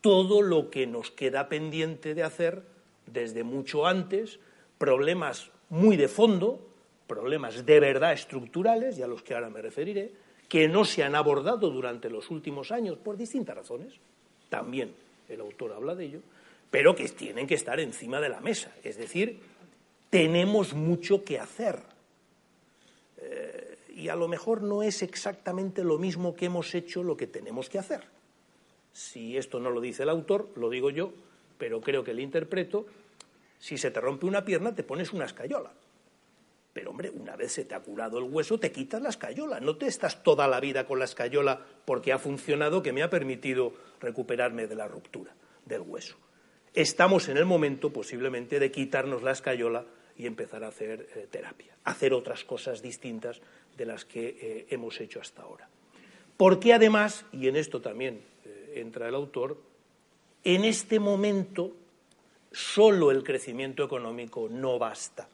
todo 0.00 0.42
lo 0.42 0.70
que 0.70 0.86
nos 0.86 1.10
queda 1.10 1.48
pendiente 1.48 2.14
de 2.14 2.22
hacer 2.22 2.62
desde 3.06 3.44
mucho 3.44 3.86
antes, 3.86 4.38
problemas 4.78 5.50
muy 5.68 5.96
de 5.96 6.08
fondo, 6.08 6.66
problemas 7.06 7.66
de 7.66 7.80
verdad 7.80 8.12
estructurales, 8.12 8.98
y 8.98 9.02
a 9.02 9.06
los 9.06 9.22
que 9.22 9.34
ahora 9.34 9.50
me 9.50 9.60
referiré, 9.60 10.12
que 10.48 10.68
no 10.68 10.84
se 10.84 11.04
han 11.04 11.14
abordado 11.14 11.70
durante 11.70 12.08
los 12.08 12.30
últimos 12.30 12.72
años 12.72 12.96
por 12.96 13.16
distintas 13.16 13.56
razones, 13.56 13.94
también 14.48 14.94
el 15.28 15.40
autor 15.40 15.72
habla 15.72 15.94
de 15.94 16.04
ello, 16.06 16.20
pero 16.70 16.94
que 16.94 17.08
tienen 17.08 17.46
que 17.46 17.54
estar 17.54 17.80
encima 17.80 18.20
de 18.20 18.28
la 18.28 18.40
mesa. 18.40 18.72
Es 18.84 18.96
decir, 18.96 19.40
tenemos 20.08 20.74
mucho 20.74 21.24
que 21.24 21.38
hacer. 21.38 21.80
Eh, 23.18 23.78
y 23.96 24.08
a 24.08 24.16
lo 24.16 24.28
mejor 24.28 24.62
no 24.62 24.82
es 24.82 25.02
exactamente 25.02 25.84
lo 25.84 25.98
mismo 25.98 26.34
que 26.34 26.46
hemos 26.46 26.74
hecho 26.74 27.02
lo 27.02 27.16
que 27.16 27.26
tenemos 27.26 27.68
que 27.68 27.78
hacer. 27.78 28.02
Si 28.92 29.36
esto 29.36 29.60
no 29.60 29.70
lo 29.70 29.80
dice 29.80 30.04
el 30.04 30.08
autor, 30.08 30.48
lo 30.56 30.70
digo 30.70 30.90
yo, 30.90 31.12
pero 31.58 31.80
creo 31.80 32.04
que 32.04 32.14
le 32.14 32.22
interpreto. 32.22 32.86
Si 33.58 33.76
se 33.76 33.90
te 33.90 34.00
rompe 34.00 34.26
una 34.26 34.44
pierna, 34.44 34.74
te 34.74 34.82
pones 34.82 35.12
una 35.12 35.26
escayola. 35.26 35.70
Pero 36.72 36.90
hombre, 36.90 37.10
una 37.10 37.36
vez 37.36 37.52
se 37.52 37.64
te 37.64 37.74
ha 37.74 37.80
curado 37.80 38.18
el 38.18 38.24
hueso, 38.24 38.58
te 38.58 38.70
quitas 38.70 39.02
la 39.02 39.08
escayola. 39.08 39.60
No 39.60 39.76
te 39.76 39.86
estás 39.86 40.22
toda 40.22 40.46
la 40.46 40.60
vida 40.60 40.86
con 40.86 40.98
la 40.98 41.04
escayola 41.04 41.60
porque 41.84 42.12
ha 42.12 42.18
funcionado, 42.18 42.82
que 42.82 42.92
me 42.92 43.02
ha 43.02 43.10
permitido 43.10 43.72
recuperarme 44.00 44.66
de 44.66 44.76
la 44.76 44.86
ruptura 44.86 45.34
del 45.66 45.82
hueso. 45.82 46.16
Estamos 46.74 47.28
en 47.28 47.36
el 47.36 47.46
momento, 47.46 47.92
posiblemente, 47.92 48.60
de 48.60 48.70
quitarnos 48.70 49.22
la 49.22 49.32
escayola 49.32 49.84
y 50.16 50.26
empezar 50.26 50.62
a 50.62 50.68
hacer 50.68 51.08
eh, 51.16 51.26
terapia, 51.30 51.74
hacer 51.84 52.12
otras 52.12 52.44
cosas 52.44 52.80
distintas 52.80 53.40
de 53.76 53.86
las 53.86 54.04
que 54.04 54.36
eh, 54.40 54.66
hemos 54.70 55.00
hecho 55.00 55.20
hasta 55.20 55.42
ahora. 55.42 55.68
Porque 56.36 56.72
además, 56.72 57.24
y 57.32 57.48
en 57.48 57.56
esto 57.56 57.80
también 57.80 58.20
eh, 58.44 58.74
entra 58.76 59.08
el 59.08 59.14
autor, 59.14 59.60
en 60.44 60.64
este 60.64 61.00
momento 61.00 61.76
solo 62.52 63.10
el 63.10 63.24
crecimiento 63.24 63.84
económico 63.84 64.48
no 64.48 64.78
basta 64.78 65.28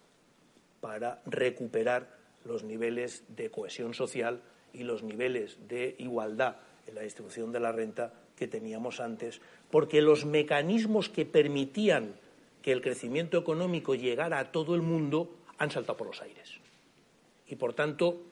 para 0.80 1.20
recuperar 1.26 2.16
los 2.44 2.62
niveles 2.62 3.25
de 3.28 3.50
cohesión 3.50 3.92
social 3.92 4.40
y 4.72 4.84
los 4.84 5.02
niveles 5.02 5.58
de 5.68 5.96
igualdad 5.99 6.56
en 6.87 6.94
la 6.94 7.02
distribución 7.02 7.52
de 7.52 7.60
la 7.60 7.72
renta 7.72 8.12
que 8.36 8.46
teníamos 8.46 9.00
antes, 9.00 9.40
porque 9.70 10.02
los 10.02 10.24
mecanismos 10.24 11.08
que 11.08 11.24
permitían 11.24 12.14
que 12.62 12.72
el 12.72 12.82
crecimiento 12.82 13.38
económico 13.38 13.94
llegara 13.94 14.38
a 14.38 14.52
todo 14.52 14.74
el 14.74 14.82
mundo 14.82 15.30
han 15.58 15.70
saltado 15.70 15.96
por 15.96 16.08
los 16.08 16.22
aires. 16.22 16.58
Y 17.48 17.56
por 17.56 17.74
tanto, 17.74 18.22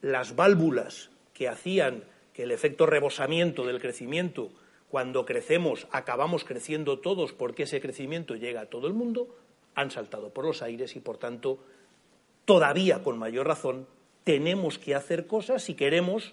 las 0.00 0.34
válvulas 0.34 1.10
que 1.34 1.48
hacían 1.48 2.04
que 2.32 2.44
el 2.44 2.52
efecto 2.52 2.86
rebosamiento 2.86 3.66
del 3.66 3.80
crecimiento, 3.80 4.50
cuando 4.88 5.26
crecemos, 5.26 5.88
acabamos 5.90 6.44
creciendo 6.44 7.00
todos 7.00 7.32
porque 7.32 7.64
ese 7.64 7.80
crecimiento 7.80 8.36
llega 8.36 8.62
a 8.62 8.66
todo 8.66 8.86
el 8.86 8.94
mundo, 8.94 9.36
han 9.74 9.90
saltado 9.90 10.30
por 10.30 10.44
los 10.44 10.62
aires 10.62 10.96
y 10.96 11.00
por 11.00 11.18
tanto 11.18 11.58
todavía 12.44 13.02
con 13.02 13.18
mayor 13.18 13.46
razón, 13.46 13.86
tenemos 14.24 14.78
que 14.78 14.94
hacer 14.94 15.26
cosas 15.26 15.62
si 15.62 15.74
queremos 15.74 16.32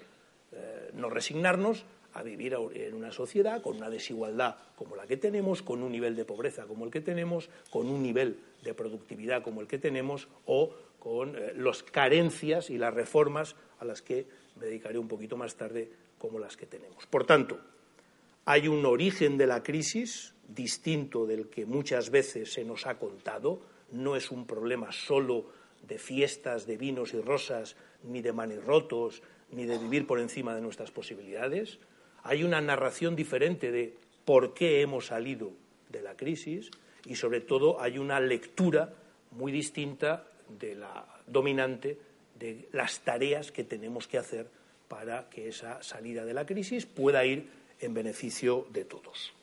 eh, 0.51 0.91
no 0.93 1.09
resignarnos 1.09 1.85
a 2.13 2.23
vivir 2.23 2.55
en 2.73 2.93
una 2.93 3.11
sociedad 3.11 3.61
con 3.61 3.77
una 3.77 3.89
desigualdad 3.89 4.57
como 4.75 4.95
la 4.95 5.05
que 5.05 5.17
tenemos, 5.17 5.61
con 5.61 5.83
un 5.83 5.91
nivel 5.91 6.15
de 6.15 6.25
pobreza 6.25 6.65
como 6.65 6.85
el 6.85 6.91
que 6.91 7.01
tenemos, 7.01 7.49
con 7.69 7.87
un 7.87 8.01
nivel 8.01 8.39
de 8.63 8.73
productividad 8.73 9.43
como 9.43 9.61
el 9.61 9.67
que 9.67 9.77
tenemos 9.77 10.27
o 10.45 10.73
con 10.99 11.35
eh, 11.35 11.53
las 11.55 11.83
carencias 11.83 12.69
y 12.69 12.77
las 12.77 12.93
reformas 12.93 13.55
a 13.79 13.85
las 13.85 14.01
que 14.01 14.25
me 14.59 14.65
dedicaré 14.65 14.97
un 14.97 15.07
poquito 15.07 15.37
más 15.37 15.55
tarde 15.55 15.89
como 16.17 16.39
las 16.39 16.57
que 16.57 16.65
tenemos. 16.65 17.05
Por 17.05 17.25
tanto, 17.25 17.59
hay 18.45 18.67
un 18.67 18.85
origen 18.85 19.37
de 19.37 19.47
la 19.47 19.61
crisis 19.61 20.33
distinto 20.47 21.25
del 21.25 21.49
que 21.49 21.65
muchas 21.65 22.09
veces 22.09 22.53
se 22.53 22.63
nos 22.63 22.87
ha 22.87 22.97
contado, 22.97 23.61
no 23.91 24.15
es 24.15 24.31
un 24.31 24.45
problema 24.47 24.91
solo 24.91 25.45
de 25.87 25.99
fiestas, 25.99 26.65
de 26.65 26.77
vinos 26.77 27.13
y 27.13 27.21
rosas, 27.21 27.75
ni 28.03 28.21
de 28.21 28.33
manirrotos, 28.33 29.21
ni 29.51 29.65
de 29.65 29.77
vivir 29.77 30.07
por 30.07 30.19
encima 30.19 30.55
de 30.55 30.61
nuestras 30.61 30.91
posibilidades. 30.91 31.79
Hay 32.27 32.43
una 32.43 32.61
narración 32.61 33.15
diferente 33.15 33.71
de 33.71 33.93
por 34.25 34.53
qué 34.53 34.81
hemos 34.81 35.07
salido 35.07 35.51
de 35.89 36.01
la 36.01 36.15
crisis 36.15 36.69
y, 37.05 37.15
sobre 37.15 37.41
todo, 37.41 37.81
hay 37.81 37.97
una 37.97 38.19
lectura 38.19 38.93
muy 39.31 39.51
distinta 39.51 40.27
de 40.59 40.75
la 40.75 41.05
dominante 41.25 41.97
de 42.37 42.67
las 42.73 42.99
tareas 42.99 43.51
que 43.51 43.63
tenemos 43.63 44.07
que 44.07 44.17
hacer 44.17 44.47
para 44.87 45.29
que 45.29 45.47
esa 45.47 45.81
salida 45.81 46.25
de 46.25 46.33
la 46.33 46.45
crisis 46.45 46.85
pueda 46.85 47.25
ir 47.25 47.49
en 47.79 47.93
beneficio 47.93 48.67
de 48.71 48.85
todos. 48.85 49.33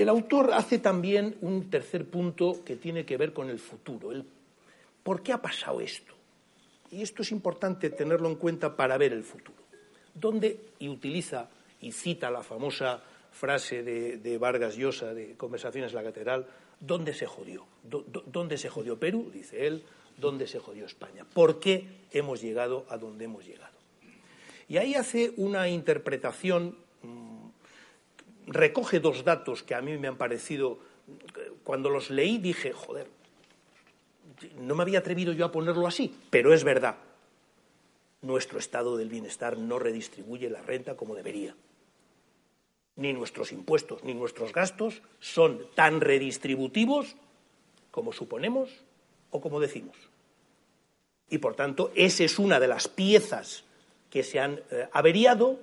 el 0.00 0.08
autor 0.08 0.52
hace 0.52 0.78
también 0.78 1.36
un 1.42 1.68
tercer 1.68 2.06
punto 2.06 2.64
que 2.64 2.76
tiene 2.76 3.04
que 3.04 3.18
ver 3.18 3.32
con 3.32 3.50
el 3.50 3.58
futuro. 3.58 4.10
¿Por 5.02 5.22
qué 5.22 5.32
ha 5.32 5.42
pasado 5.42 5.80
esto? 5.80 6.14
Y 6.90 7.02
esto 7.02 7.22
es 7.22 7.30
importante 7.32 7.90
tenerlo 7.90 8.28
en 8.28 8.36
cuenta 8.36 8.74
para 8.76 8.96
ver 8.96 9.12
el 9.12 9.24
futuro. 9.24 9.59
¿Dónde, 10.20 10.60
y 10.78 10.88
utiliza 10.88 11.48
y 11.80 11.92
cita 11.92 12.30
la 12.30 12.42
famosa 12.42 13.02
frase 13.32 13.82
de, 13.82 14.38
Vargas 14.38 14.76
Llosa 14.76 15.14
de 15.14 15.34
Conversaciones 15.36 15.92
en 15.92 15.96
la 15.96 16.02
Catedral, 16.02 16.46
¿dónde 16.78 17.14
se 17.14 17.26
jodió? 17.26 17.64
¿Dónde 17.82 18.58
se 18.58 18.68
jodió 18.68 18.98
Perú? 18.98 19.30
Dice 19.32 19.66
él, 19.66 19.82
¿dónde 20.18 20.46
se 20.46 20.58
jodió 20.58 20.84
España? 20.84 21.24
¿Por 21.24 21.60
qué 21.60 21.86
hemos 22.12 22.42
llegado 22.42 22.84
a 22.88 22.98
donde 22.98 23.24
hemos 23.24 23.46
llegado? 23.46 23.72
Y 24.68 24.76
ahí 24.76 24.94
hace 24.94 25.32
una 25.36 25.68
interpretación, 25.68 26.76
mm, 27.02 27.48
recoge 28.46 29.00
dos 29.00 29.24
datos 29.24 29.62
que 29.62 29.74
a 29.74 29.80
mí 29.80 29.96
me 29.98 30.08
han 30.08 30.16
parecido, 30.16 30.78
cuando 31.64 31.88
los 31.88 32.10
leí 32.10 32.38
dije, 32.38 32.72
joder, 32.72 33.08
no 34.58 34.74
me 34.74 34.82
había 34.82 35.00
atrevido 35.00 35.32
yo 35.32 35.44
a 35.44 35.52
ponerlo 35.52 35.86
así, 35.86 36.14
pero 36.30 36.54
es 36.54 36.62
verdad. 36.62 36.96
Nuestro 38.22 38.58
estado 38.58 38.96
del 38.96 39.08
bienestar 39.08 39.56
no 39.56 39.78
redistribuye 39.78 40.50
la 40.50 40.62
renta 40.62 40.96
como 40.96 41.14
debería 41.14 41.54
ni 43.00 43.14
nuestros 43.14 43.50
impuestos, 43.52 44.04
ni 44.04 44.12
nuestros 44.12 44.52
gastos 44.52 45.00
son 45.20 45.62
tan 45.74 46.02
redistributivos 46.02 47.16
como 47.90 48.12
suponemos 48.12 48.68
o 49.30 49.40
como 49.40 49.58
decimos. 49.58 49.96
Y, 51.30 51.38
por 51.38 51.54
tanto, 51.54 51.92
esa 51.94 52.24
es 52.24 52.38
una 52.38 52.60
de 52.60 52.68
las 52.68 52.88
piezas 52.88 53.64
que 54.10 54.22
se 54.22 54.38
han 54.38 54.60
eh, 54.70 54.86
averiado 54.92 55.60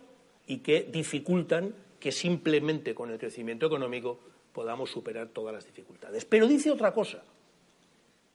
y 0.48 0.60
que 0.60 0.82
dificultan 0.82 1.76
que 2.00 2.12
simplemente 2.12 2.96
con 2.96 3.12
el 3.12 3.20
crecimiento 3.20 3.68
económico 3.68 4.18
podamos 4.52 4.90
superar 4.90 5.28
todas 5.28 5.54
las 5.54 5.66
dificultades. 5.66 6.26
Pero 6.26 6.48
dice 6.48 6.72
otra 6.72 6.92
cosa. 6.92 7.24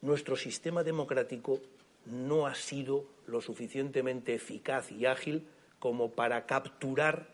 Nuestro 0.02 0.36
sistema 0.36 0.84
democrático 0.84 1.58
no 2.06 2.46
ha 2.46 2.54
sido 2.54 3.04
lo 3.26 3.40
suficientemente 3.40 4.34
eficaz 4.34 4.90
y 4.92 5.06
ágil 5.06 5.46
como 5.78 6.10
para 6.10 6.46
capturar 6.46 7.28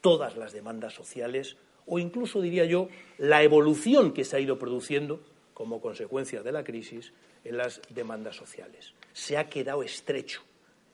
todas 0.00 0.36
las 0.36 0.52
demandas 0.52 0.94
sociales 0.94 1.56
o 1.86 1.98
incluso, 1.98 2.40
diría 2.40 2.64
yo, 2.64 2.88
la 3.18 3.42
evolución 3.42 4.12
que 4.12 4.24
se 4.24 4.36
ha 4.36 4.40
ido 4.40 4.58
produciendo 4.58 5.20
como 5.54 5.80
consecuencia 5.80 6.42
de 6.42 6.52
la 6.52 6.64
crisis 6.64 7.12
en 7.44 7.56
las 7.56 7.80
demandas 7.90 8.36
sociales. 8.36 8.94
Se 9.12 9.36
ha 9.36 9.48
quedado 9.48 9.82
estrecho 9.82 10.42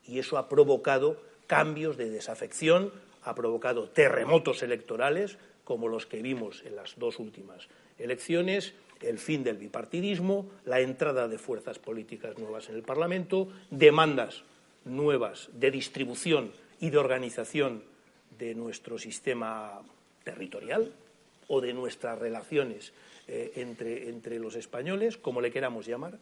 y 0.06 0.18
eso 0.18 0.38
ha 0.38 0.48
provocado 0.48 1.20
cambios 1.46 1.96
de 1.96 2.10
desafección, 2.10 2.92
ha 3.22 3.34
provocado 3.34 3.88
terremotos 3.90 4.62
electorales 4.62 5.38
como 5.64 5.88
los 5.88 6.06
que 6.06 6.22
vimos 6.22 6.62
en 6.64 6.76
las 6.76 6.98
dos 6.98 7.18
últimas 7.18 7.68
elecciones, 7.98 8.74
el 9.00 9.18
fin 9.18 9.44
del 9.44 9.56
bipartidismo, 9.56 10.50
la 10.64 10.80
entrada 10.80 11.28
de 11.28 11.38
fuerzas 11.38 11.78
políticas 11.78 12.38
nuevas 12.38 12.68
en 12.68 12.76
el 12.76 12.82
Parlamento, 12.82 13.48
demandas 13.70 14.42
nuevas 14.84 15.48
de 15.52 15.70
distribución 15.70 16.52
y 16.80 16.90
de 16.90 16.98
organización 16.98 17.82
de 18.38 18.54
nuestro 18.54 18.98
sistema 18.98 19.80
territorial 20.24 20.92
o 21.48 21.60
de 21.60 21.72
nuestras 21.72 22.18
relaciones 22.18 22.92
eh, 23.26 23.52
entre, 23.56 24.08
entre 24.08 24.38
los 24.38 24.54
españoles, 24.54 25.16
como 25.16 25.40
le 25.40 25.50
queramos 25.50 25.86
llamar. 25.86 26.18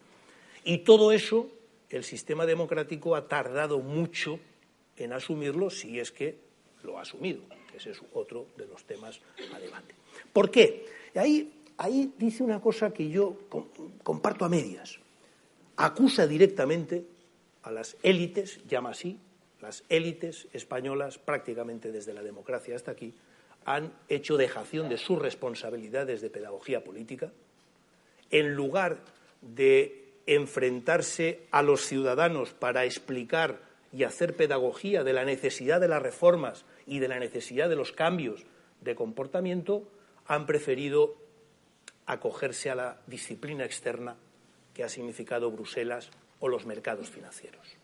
Y 0.63 0.79
todo 0.79 1.11
eso 1.11 1.49
el 1.89 2.03
sistema 2.03 2.45
democrático 2.45 3.15
ha 3.15 3.27
tardado 3.27 3.79
mucho 3.79 4.39
en 4.97 5.13
asumirlo 5.13 5.69
si 5.69 5.99
es 5.99 6.11
que 6.11 6.35
lo 6.83 6.97
ha 6.97 7.01
asumido. 7.01 7.41
Ese 7.75 7.91
es 7.91 8.01
otro 8.13 8.47
de 8.57 8.65
los 8.65 8.83
temas 8.83 9.19
a 9.53 9.59
debate. 9.59 9.93
¿Por 10.33 10.49
qué? 10.49 10.85
Ahí, 11.15 11.51
ahí 11.77 12.13
dice 12.17 12.43
una 12.43 12.59
cosa 12.59 12.91
que 12.91 13.09
yo 13.09 13.37
comparto 14.03 14.45
a 14.45 14.49
medias. 14.49 14.99
Acusa 15.77 16.27
directamente 16.27 17.05
a 17.63 17.71
las 17.71 17.97
élites, 18.03 18.59
llama 18.67 18.91
así, 18.91 19.19
las 19.61 19.83
élites 19.89 20.47
españolas, 20.53 21.17
prácticamente 21.17 21.91
desde 21.91 22.13
la 22.13 22.23
democracia 22.23 22.75
hasta 22.75 22.91
aquí, 22.91 23.13
han 23.65 23.91
hecho 24.07 24.37
dejación 24.37 24.87
de 24.89 24.97
sus 24.97 25.19
responsabilidades 25.19 26.21
de 26.21 26.29
pedagogía 26.29 26.83
política, 26.83 27.31
en 28.31 28.53
lugar 28.55 28.99
de 29.41 30.13
enfrentarse 30.25 31.41
a 31.51 31.61
los 31.61 31.85
ciudadanos 31.85 32.53
para 32.53 32.85
explicar 32.85 33.59
y 33.91 34.03
hacer 34.03 34.35
pedagogía 34.35 35.03
de 35.03 35.13
la 35.13 35.25
necesidad 35.25 35.79
de 35.79 35.87
las 35.87 36.01
reformas 36.01 36.65
y 36.85 36.99
de 36.99 37.07
la 37.07 37.19
necesidad 37.19 37.69
de 37.69 37.75
los 37.75 37.91
cambios 37.91 38.45
de 38.81 38.95
comportamiento, 38.95 39.87
han 40.25 40.45
preferido 40.45 41.15
acogerse 42.07 42.71
a 42.71 42.75
la 42.75 42.97
disciplina 43.05 43.65
externa 43.65 44.15
que 44.73 44.83
ha 44.83 44.89
significado 44.89 45.51
Bruselas 45.51 46.09
o 46.39 46.47
los 46.47 46.65
mercados 46.65 47.09
financieros. 47.09 47.77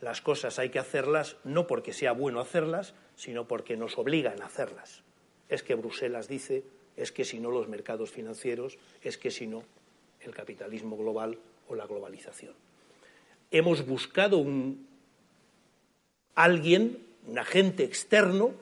Las 0.00 0.20
cosas 0.20 0.58
hay 0.58 0.70
que 0.70 0.78
hacerlas 0.78 1.36
no 1.44 1.66
porque 1.66 1.92
sea 1.92 2.12
bueno 2.12 2.40
hacerlas, 2.40 2.94
sino 3.16 3.48
porque 3.48 3.76
nos 3.76 3.98
obligan 3.98 4.40
a 4.40 4.46
hacerlas. 4.46 5.02
Es 5.48 5.62
que 5.62 5.74
Bruselas 5.74 6.28
dice, 6.28 6.64
es 6.96 7.12
que 7.12 7.24
si 7.24 7.40
no 7.40 7.50
los 7.50 7.68
mercados 7.68 8.10
financieros, 8.10 8.78
es 9.02 9.18
que 9.18 9.30
si 9.30 9.46
no 9.46 9.64
el 10.20 10.34
capitalismo 10.34 10.96
global 10.96 11.38
o 11.68 11.74
la 11.74 11.86
globalización. 11.86 12.54
Hemos 13.50 13.86
buscado 13.86 14.38
un 14.38 14.86
alguien, 16.34 17.04
un 17.26 17.38
agente 17.38 17.84
externo 17.84 18.52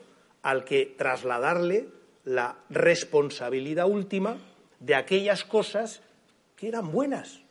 al 0.41 0.63
que 0.63 0.85
trasladarle 0.97 1.87
la 2.25 2.57
responsabilidad 2.69 3.87
última 3.87 4.37
de 4.79 4.95
aquellas 4.95 5.43
cosas 5.43 6.01
que 6.55 6.67
eran 6.67 6.91
buenas 6.91 7.41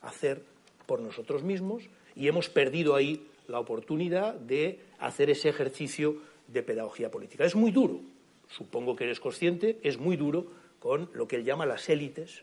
hacer 0.00 0.42
por 0.86 1.00
nosotros 1.00 1.42
mismos 1.42 1.84
y 2.16 2.28
hemos 2.28 2.48
perdido 2.48 2.94
ahí 2.94 3.26
la 3.48 3.60
oportunidad 3.60 4.34
de 4.34 4.80
hacer 4.98 5.30
ese 5.30 5.48
ejercicio 5.48 6.16
de 6.48 6.62
pedagogía 6.62 7.10
política. 7.10 7.44
Es 7.44 7.54
muy 7.54 7.70
duro, 7.70 8.00
supongo 8.48 8.96
que 8.96 9.04
eres 9.04 9.20
consciente, 9.20 9.78
es 9.82 9.98
muy 9.98 10.16
duro 10.16 10.46
con 10.80 11.10
lo 11.14 11.28
que 11.28 11.36
él 11.36 11.44
llama 11.44 11.66
las 11.66 11.88
élites, 11.88 12.42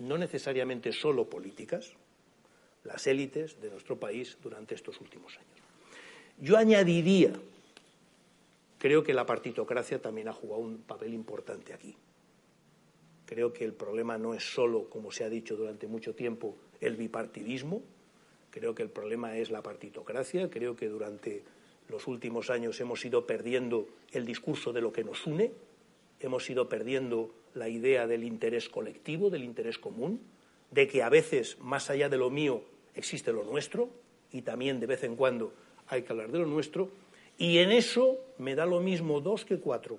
no 0.00 0.18
necesariamente 0.18 0.92
solo 0.92 1.28
políticas, 1.28 1.92
las 2.82 3.06
élites 3.06 3.60
de 3.60 3.70
nuestro 3.70 3.98
país 3.98 4.36
durante 4.42 4.74
estos 4.74 5.00
últimos 5.00 5.36
años. 5.36 5.50
Yo 6.40 6.56
añadiría, 6.56 7.32
creo 8.84 9.02
que 9.02 9.14
la 9.14 9.24
partitocracia 9.24 10.02
también 10.02 10.28
ha 10.28 10.34
jugado 10.34 10.60
un 10.60 10.82
papel 10.82 11.14
importante 11.14 11.72
aquí. 11.72 11.96
Creo 13.24 13.50
que 13.50 13.64
el 13.64 13.72
problema 13.72 14.18
no 14.18 14.34
es 14.34 14.42
solo, 14.52 14.90
como 14.90 15.10
se 15.10 15.24
ha 15.24 15.30
dicho 15.30 15.56
durante 15.56 15.86
mucho 15.86 16.14
tiempo, 16.14 16.58
el 16.82 16.94
bipartidismo, 16.96 17.80
Creo 18.50 18.74
que 18.74 18.82
el 18.82 18.90
problema 18.90 19.38
es 19.38 19.50
la 19.50 19.62
partitocracia. 19.62 20.50
Creo 20.50 20.76
que 20.76 20.88
durante 20.90 21.42
los 21.88 22.06
últimos 22.06 22.50
años 22.50 22.78
hemos 22.78 23.02
ido 23.06 23.26
perdiendo 23.26 23.88
el 24.12 24.26
discurso 24.26 24.74
de 24.74 24.82
lo 24.82 24.92
que 24.92 25.02
nos 25.02 25.26
une, 25.26 25.50
hemos 26.20 26.48
ido 26.50 26.68
perdiendo 26.68 27.34
la 27.54 27.70
idea 27.70 28.06
del 28.06 28.22
interés 28.22 28.68
colectivo, 28.68 29.30
del 29.30 29.44
interés 29.44 29.78
común, 29.78 30.20
de 30.70 30.86
que 30.86 31.02
a 31.02 31.08
veces, 31.08 31.58
más 31.58 31.88
allá 31.88 32.10
de 32.10 32.18
lo 32.18 32.28
mío, 32.28 32.62
existe 32.94 33.32
lo 33.32 33.44
nuestro 33.44 33.88
y 34.30 34.42
también 34.42 34.78
de 34.78 34.86
vez 34.86 35.02
en 35.04 35.16
cuando 35.16 35.54
hay 35.88 36.02
que 36.02 36.12
hablar 36.12 36.30
de 36.30 36.40
lo 36.40 36.46
nuestro. 36.46 36.90
Y 37.38 37.58
en 37.58 37.72
eso 37.72 38.18
me 38.38 38.54
da 38.54 38.66
lo 38.66 38.80
mismo 38.80 39.20
dos 39.20 39.44
que 39.44 39.58
cuatro. 39.58 39.98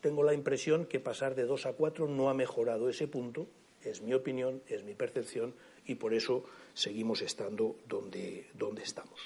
Tengo 0.00 0.22
la 0.22 0.34
impresión 0.34 0.86
que 0.86 1.00
pasar 1.00 1.34
de 1.34 1.44
dos 1.44 1.66
a 1.66 1.72
cuatro 1.72 2.06
no 2.06 2.28
ha 2.28 2.34
mejorado 2.34 2.88
ese 2.88 3.08
punto, 3.08 3.46
es 3.82 4.02
mi 4.02 4.14
opinión, 4.14 4.62
es 4.68 4.84
mi 4.84 4.94
percepción, 4.94 5.54
y 5.86 5.94
por 5.94 6.14
eso 6.14 6.44
seguimos 6.74 7.22
estando 7.22 7.76
donde, 7.88 8.46
donde 8.54 8.82
estamos. 8.82 9.18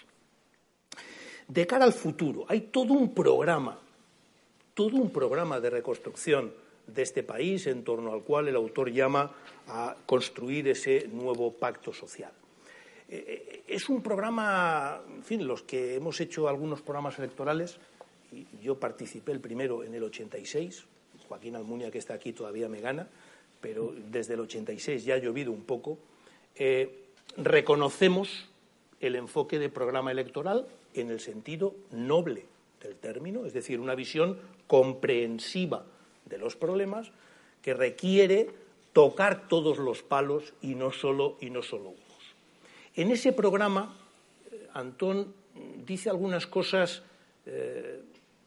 De 1.48 1.66
cara 1.66 1.84
al 1.84 1.92
futuro, 1.92 2.46
hay 2.48 2.62
todo 2.62 2.94
un 2.94 3.12
programa, 3.12 3.80
todo 4.74 4.96
un 4.96 5.10
programa 5.10 5.60
de 5.60 5.70
reconstrucción 5.70 6.54
de 6.86 7.02
este 7.02 7.22
país 7.22 7.66
en 7.66 7.84
torno 7.84 8.12
al 8.12 8.22
cual 8.22 8.48
el 8.48 8.56
autor 8.56 8.90
llama 8.90 9.34
a 9.66 9.96
construir 10.06 10.68
ese 10.68 11.08
nuevo 11.08 11.52
pacto 11.52 11.92
social. 11.92 12.32
Eh, 13.12 13.24
eh, 13.28 13.62
es 13.66 13.90
un 13.90 14.02
programa, 14.02 15.02
en 15.06 15.22
fin, 15.22 15.46
los 15.46 15.62
que 15.62 15.96
hemos 15.96 16.18
hecho 16.22 16.48
algunos 16.48 16.80
programas 16.80 17.18
electorales, 17.18 17.76
y 18.32 18.46
yo 18.62 18.80
participé 18.80 19.32
el 19.32 19.40
primero 19.40 19.84
en 19.84 19.94
el 19.94 20.02
86, 20.04 20.86
Joaquín 21.28 21.54
Almunia, 21.56 21.90
que 21.90 21.98
está 21.98 22.14
aquí, 22.14 22.32
todavía 22.32 22.70
me 22.70 22.80
gana, 22.80 23.06
pero 23.60 23.92
desde 24.10 24.32
el 24.32 24.40
86 24.40 25.04
ya 25.04 25.16
ha 25.16 25.18
llovido 25.18 25.52
un 25.52 25.64
poco, 25.64 25.98
eh, 26.56 27.04
reconocemos 27.36 28.48
el 29.00 29.16
enfoque 29.16 29.58
de 29.58 29.68
programa 29.68 30.10
electoral 30.10 30.66
en 30.94 31.10
el 31.10 31.20
sentido 31.20 31.74
noble 31.90 32.46
del 32.82 32.96
término, 32.96 33.44
es 33.44 33.52
decir, 33.52 33.78
una 33.78 33.94
visión 33.94 34.38
comprensiva 34.66 35.84
de 36.24 36.38
los 36.38 36.56
problemas 36.56 37.12
que 37.60 37.74
requiere 37.74 38.48
tocar 38.94 39.48
todos 39.48 39.76
los 39.76 40.02
palos 40.02 40.54
y 40.62 40.76
no 40.76 40.92
solo, 40.92 41.36
y 41.42 41.50
no 41.50 41.62
solo 41.62 41.90
unos. 41.90 42.11
En 42.94 43.10
ese 43.10 43.32
programa, 43.32 43.96
eh, 44.50 44.68
Antón 44.74 45.34
dice 45.86 46.10
algunas 46.10 46.46
cosas 46.46 47.02
eh, 47.46 48.02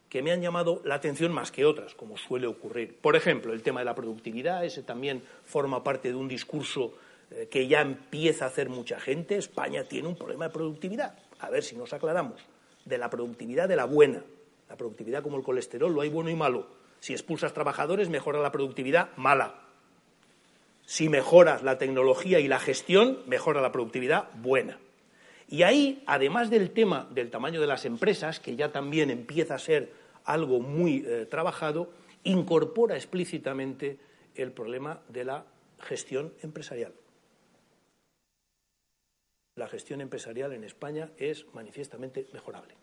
que 0.07 0.21
me 0.21 0.31
han 0.31 0.41
llamado 0.41 0.81
la 0.85 0.95
atención 0.95 1.33
más 1.33 1.51
que 1.51 1.65
otras, 1.65 1.95
como 1.95 2.15
suele 2.15 2.47
ocurrir. 2.47 2.95
Por 2.97 3.15
ejemplo, 3.15 3.53
el 3.53 3.63
tema 3.63 3.81
de 3.81 3.85
la 3.85 3.95
productividad, 3.95 4.63
ese 4.63 4.83
también 4.83 5.23
forma 5.45 5.83
parte 5.83 6.09
de 6.09 6.15
un 6.15 6.27
discurso 6.27 6.93
eh, 7.31 7.47
que 7.49 7.67
ya 7.67 7.81
empieza 7.81 8.45
a 8.45 8.49
hacer 8.49 8.69
mucha 8.69 8.99
gente. 8.99 9.35
España 9.35 9.83
tiene 9.83 10.07
un 10.07 10.15
problema 10.15 10.45
de 10.47 10.53
productividad. 10.53 11.17
A 11.39 11.49
ver 11.49 11.63
si 11.63 11.75
nos 11.75 11.91
aclaramos. 11.91 12.41
De 12.85 12.99
la 12.99 13.09
productividad 13.09 13.67
de 13.67 13.75
la 13.75 13.85
buena. 13.85 14.21
La 14.69 14.77
productividad 14.77 15.23
como 15.23 15.37
el 15.37 15.43
colesterol, 15.43 15.93
lo 15.93 16.01
hay 16.01 16.09
bueno 16.09 16.29
y 16.29 16.35
malo. 16.35 16.67
Si 16.99 17.13
expulsas 17.13 17.53
trabajadores, 17.53 18.09
mejora 18.09 18.39
la 18.39 18.51
productividad 18.51 19.09
mala. 19.17 19.64
Si 20.85 21.09
mejoras 21.09 21.63
la 21.63 21.77
tecnología 21.77 22.39
y 22.39 22.47
la 22.47 22.59
gestión, 22.59 23.19
mejora 23.25 23.61
la 23.61 23.71
productividad 23.71 24.29
buena. 24.35 24.79
Y 25.47 25.63
ahí, 25.63 26.03
además 26.05 26.49
del 26.49 26.71
tema 26.71 27.07
del 27.11 27.29
tamaño 27.29 27.61
de 27.61 27.67
las 27.67 27.85
empresas, 27.85 28.39
que 28.39 28.55
ya 28.55 28.71
también 28.71 29.09
empieza 29.09 29.55
a 29.55 29.59
ser 29.59 29.91
algo 30.25 30.59
muy 30.59 31.03
eh, 31.05 31.27
trabajado, 31.29 31.89
incorpora 32.23 32.95
explícitamente 32.95 33.99
el 34.35 34.51
problema 34.51 35.01
de 35.09 35.25
la 35.25 35.45
gestión 35.79 36.33
empresarial. 36.41 36.93
La 39.55 39.67
gestión 39.67 40.01
empresarial 40.01 40.51
en 40.53 40.63
España 40.63 41.11
es 41.17 41.45
manifiestamente 41.53 42.27
mejorable. 42.33 42.75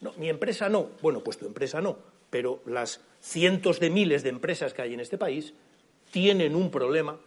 No, 0.00 0.12
mi 0.14 0.28
empresa 0.28 0.68
no. 0.68 0.90
Bueno, 1.02 1.22
pues 1.22 1.36
tu 1.38 1.46
empresa 1.46 1.80
no. 1.80 1.98
Pero 2.30 2.62
las 2.64 3.00
cientos 3.20 3.78
de 3.78 3.90
miles 3.90 4.22
de 4.22 4.30
empresas 4.30 4.72
que 4.72 4.82
hay 4.82 4.94
en 4.94 5.00
este 5.00 5.18
país 5.18 5.52
tienen 6.12 6.54
un 6.54 6.70
problema 6.70 7.18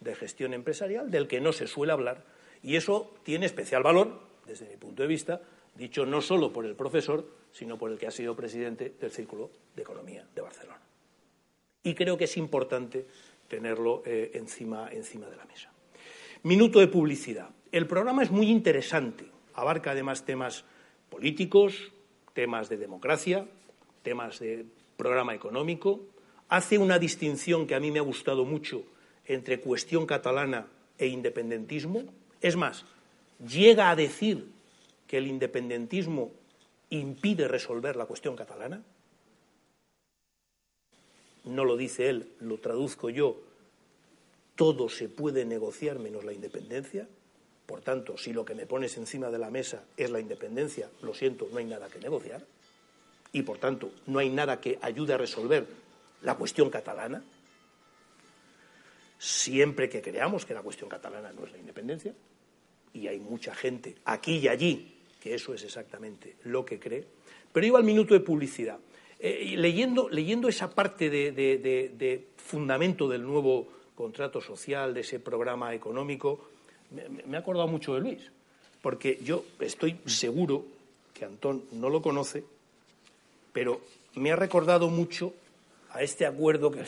de 0.00 0.14
gestión 0.14 0.54
empresarial 0.54 1.10
del 1.10 1.26
que 1.26 1.40
no 1.40 1.52
se 1.52 1.66
suele 1.66 1.92
hablar 1.92 2.22
y 2.62 2.76
eso 2.76 3.14
tiene 3.24 3.46
especial 3.46 3.82
valor, 3.82 4.20
desde 4.46 4.68
mi 4.68 4.76
punto 4.76 5.02
de 5.02 5.08
vista, 5.08 5.40
dicho 5.74 6.04
no 6.04 6.20
solo 6.20 6.52
por 6.52 6.66
el 6.66 6.76
profesor, 6.76 7.26
sino 7.52 7.78
por 7.78 7.90
el 7.90 7.98
que 7.98 8.06
ha 8.06 8.10
sido 8.10 8.36
presidente 8.36 8.92
del 9.00 9.10
Círculo 9.10 9.50
de 9.74 9.82
Economía 9.82 10.26
de 10.34 10.42
Barcelona. 10.42 10.80
Y 11.82 11.94
creo 11.94 12.18
que 12.18 12.24
es 12.24 12.36
importante 12.36 13.06
tenerlo 13.48 14.02
eh, 14.04 14.32
encima, 14.34 14.90
encima 14.92 15.26
de 15.26 15.36
la 15.36 15.46
mesa. 15.46 15.72
Minuto 16.42 16.80
de 16.80 16.88
publicidad. 16.88 17.48
El 17.72 17.86
programa 17.86 18.22
es 18.22 18.30
muy 18.30 18.50
interesante. 18.50 19.24
Abarca 19.54 19.92
además 19.92 20.26
temas 20.26 20.64
políticos, 21.08 21.92
temas 22.34 22.68
de 22.68 22.76
democracia, 22.76 23.46
temas 24.02 24.38
de 24.38 24.66
programa 24.98 25.34
económico. 25.34 26.00
Hace 26.48 26.78
una 26.78 26.98
distinción 26.98 27.66
que 27.66 27.74
a 27.74 27.80
mí 27.80 27.90
me 27.90 27.98
ha 27.98 28.02
gustado 28.02 28.44
mucho 28.44 28.82
entre 29.26 29.60
cuestión 29.60 30.06
catalana 30.06 30.66
e 30.96 31.06
independentismo. 31.06 32.04
Es 32.40 32.56
más, 32.56 32.84
llega 33.46 33.90
a 33.90 33.96
decir 33.96 34.48
que 35.06 35.18
el 35.18 35.26
independentismo 35.26 36.30
impide 36.88 37.48
resolver 37.48 37.96
la 37.96 38.06
cuestión 38.06 38.34
catalana. 38.34 38.82
No 41.44 41.64
lo 41.64 41.76
dice 41.76 42.08
él, 42.08 42.32
lo 42.40 42.58
traduzco 42.58 43.10
yo. 43.10 43.36
Todo 44.54 44.88
se 44.88 45.08
puede 45.08 45.44
negociar 45.44 45.98
menos 45.98 46.24
la 46.24 46.32
independencia. 46.32 47.06
Por 47.66 47.82
tanto, 47.82 48.16
si 48.16 48.32
lo 48.32 48.46
que 48.46 48.54
me 48.54 48.66
pones 48.66 48.96
encima 48.96 49.30
de 49.30 49.38
la 49.38 49.50
mesa 49.50 49.84
es 49.98 50.10
la 50.10 50.20
independencia, 50.20 50.90
lo 51.02 51.12
siento, 51.12 51.48
no 51.52 51.58
hay 51.58 51.66
nada 51.66 51.88
que 51.88 51.98
negociar. 51.98 52.42
Y 53.32 53.42
por 53.42 53.58
tanto, 53.58 53.90
no 54.06 54.18
hay 54.18 54.30
nada 54.30 54.60
que 54.60 54.78
ayude 54.80 55.12
a 55.12 55.18
resolver 55.18 55.66
la 56.22 56.34
cuestión 56.34 56.70
catalana 56.70 57.22
siempre 59.18 59.88
que 59.88 60.00
creamos 60.00 60.46
que 60.46 60.54
la 60.54 60.62
cuestión 60.62 60.88
catalana 60.88 61.32
no 61.32 61.44
es 61.44 61.52
la 61.52 61.58
independencia, 61.58 62.14
y 62.94 63.08
hay 63.08 63.18
mucha 63.18 63.54
gente 63.54 63.96
aquí 64.04 64.38
y 64.38 64.48
allí 64.48 64.94
que 65.20 65.34
eso 65.34 65.52
es 65.52 65.64
exactamente 65.64 66.36
lo 66.44 66.64
que 66.64 66.78
cree, 66.78 67.04
pero 67.52 67.66
iba 67.66 67.78
al 67.78 67.84
minuto 67.84 68.14
de 68.14 68.20
publicidad. 68.20 68.78
Eh, 69.18 69.54
leyendo, 69.56 70.08
leyendo, 70.08 70.48
esa 70.48 70.70
parte 70.72 71.10
de, 71.10 72.24
fundamento 72.36 73.08
del 73.08 73.24
nuevo 73.24 73.66
contrato 73.96 74.40
social, 74.40 74.94
de 74.94 75.00
ese 75.00 75.18
programa 75.18 75.74
económico, 75.74 76.50
me, 76.92 77.08
me 77.26 77.36
he 77.36 77.40
acordado 77.40 77.66
mucho 77.66 77.94
de 77.94 78.00
Luis, 78.00 78.30
porque 78.80 79.18
yo 79.22 79.44
estoy 79.58 79.98
seguro 80.06 80.64
que 81.12 81.24
Antón 81.24 81.64
no 81.72 81.90
lo 81.90 82.00
conoce, 82.00 82.44
pero 83.52 83.80
me 84.14 84.30
ha 84.30 84.36
recordado 84.36 84.88
mucho 84.88 85.34
a 85.90 86.02
este 86.02 86.26
acuerdo 86.26 86.70
que, 86.70 86.84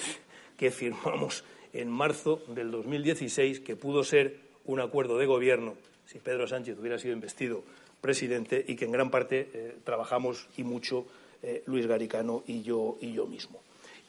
que 0.56 0.70
firmamos 0.70 1.44
en 1.72 1.88
marzo 1.90 2.42
del 2.48 2.70
2016, 2.70 3.60
que 3.60 3.76
pudo 3.76 4.04
ser 4.04 4.40
un 4.64 4.80
acuerdo 4.80 5.18
de 5.18 5.26
gobierno 5.26 5.74
si 6.06 6.18
Pedro 6.18 6.48
Sánchez 6.48 6.76
hubiera 6.78 6.98
sido 6.98 7.14
investido 7.14 7.62
presidente 8.00 8.64
y 8.66 8.74
que 8.74 8.84
en 8.84 8.92
gran 8.92 9.10
parte 9.10 9.48
eh, 9.52 9.76
trabajamos 9.84 10.48
y 10.56 10.64
mucho 10.64 11.06
eh, 11.42 11.62
Luis 11.66 11.86
Garicano 11.86 12.42
y 12.46 12.62
yo, 12.62 12.96
y 13.00 13.12
yo 13.12 13.26
mismo. 13.26 13.60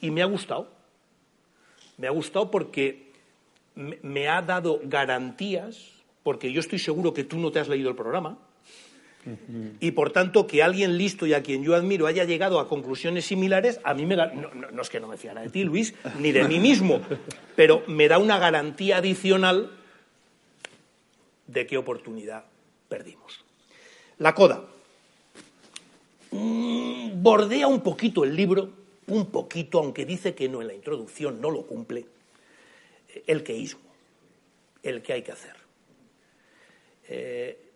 Y 0.02 0.10
me 0.10 0.24
ha 0.24 0.26
gustado. 0.26 0.68
Me 1.98 2.08
ha 2.08 2.12
gustado 2.12 2.50
porque 2.50 3.12
me 3.76 4.28
ha 4.28 4.42
dado 4.42 4.82
garantías, 4.84 5.92
porque 6.24 6.52
yo 6.52 6.60
estoy 6.60 6.80
seguro 6.80 7.14
que 7.14 7.24
tú 7.24 7.38
no 7.38 7.52
te 7.52 7.60
has 7.60 7.70
leído 7.70 7.90
el 7.90 7.96
programa, 7.96 8.40
y 9.80 9.92
por 9.92 10.12
tanto 10.12 10.48
que 10.48 10.64
alguien 10.64 10.98
listo 10.98 11.28
y 11.28 11.34
a 11.34 11.44
quien 11.44 11.64
yo 11.64 11.76
admiro 11.76 12.08
haya 12.08 12.24
llegado 12.24 12.60
a 12.60 12.68
conclusiones 12.68 13.26
similares, 13.26 13.80
a 13.84 13.94
mí 13.94 14.06
me 14.06 14.16
no, 14.16 14.26
no, 14.72 14.82
es 14.82 14.90
que 14.90 15.00
no 15.00 15.08
me 15.08 15.18
fiara 15.18 15.42
de 15.42 15.50
ti, 15.50 15.64
Luis, 15.64 15.94
ni 16.20 16.32
de 16.32 16.44
mí 16.46 16.60
mismo, 16.60 17.02
pero 17.56 17.84
me 17.88 18.08
da 18.08 18.18
una 18.18 18.40
garantía 18.40 18.98
adicional 18.98 19.72
de 21.48 21.68
qué 21.68 21.78
oportunidad 21.78 22.46
perdimos. 22.90 23.46
La 24.18 24.34
coda. 24.34 24.64
Mm, 26.32 27.22
bordea 27.22 27.68
un 27.68 27.82
poquito 27.82 28.24
el 28.24 28.36
libro, 28.36 28.72
un 29.08 29.28
poquito, 29.28 29.80
aunque 29.80 30.06
dice 30.06 30.34
que 30.34 30.50
no 30.50 30.62
en 30.62 30.68
la 30.68 30.74
introducción, 30.74 31.42
no 31.42 31.52
lo 31.52 31.64
cumple, 31.68 32.06
el 33.28 33.44
queísmo, 33.44 33.82
el 34.82 35.02
que 35.02 35.14
hay 35.14 35.22
que 35.22 35.32
hacer. 35.32 35.56
Eh, 37.08 37.71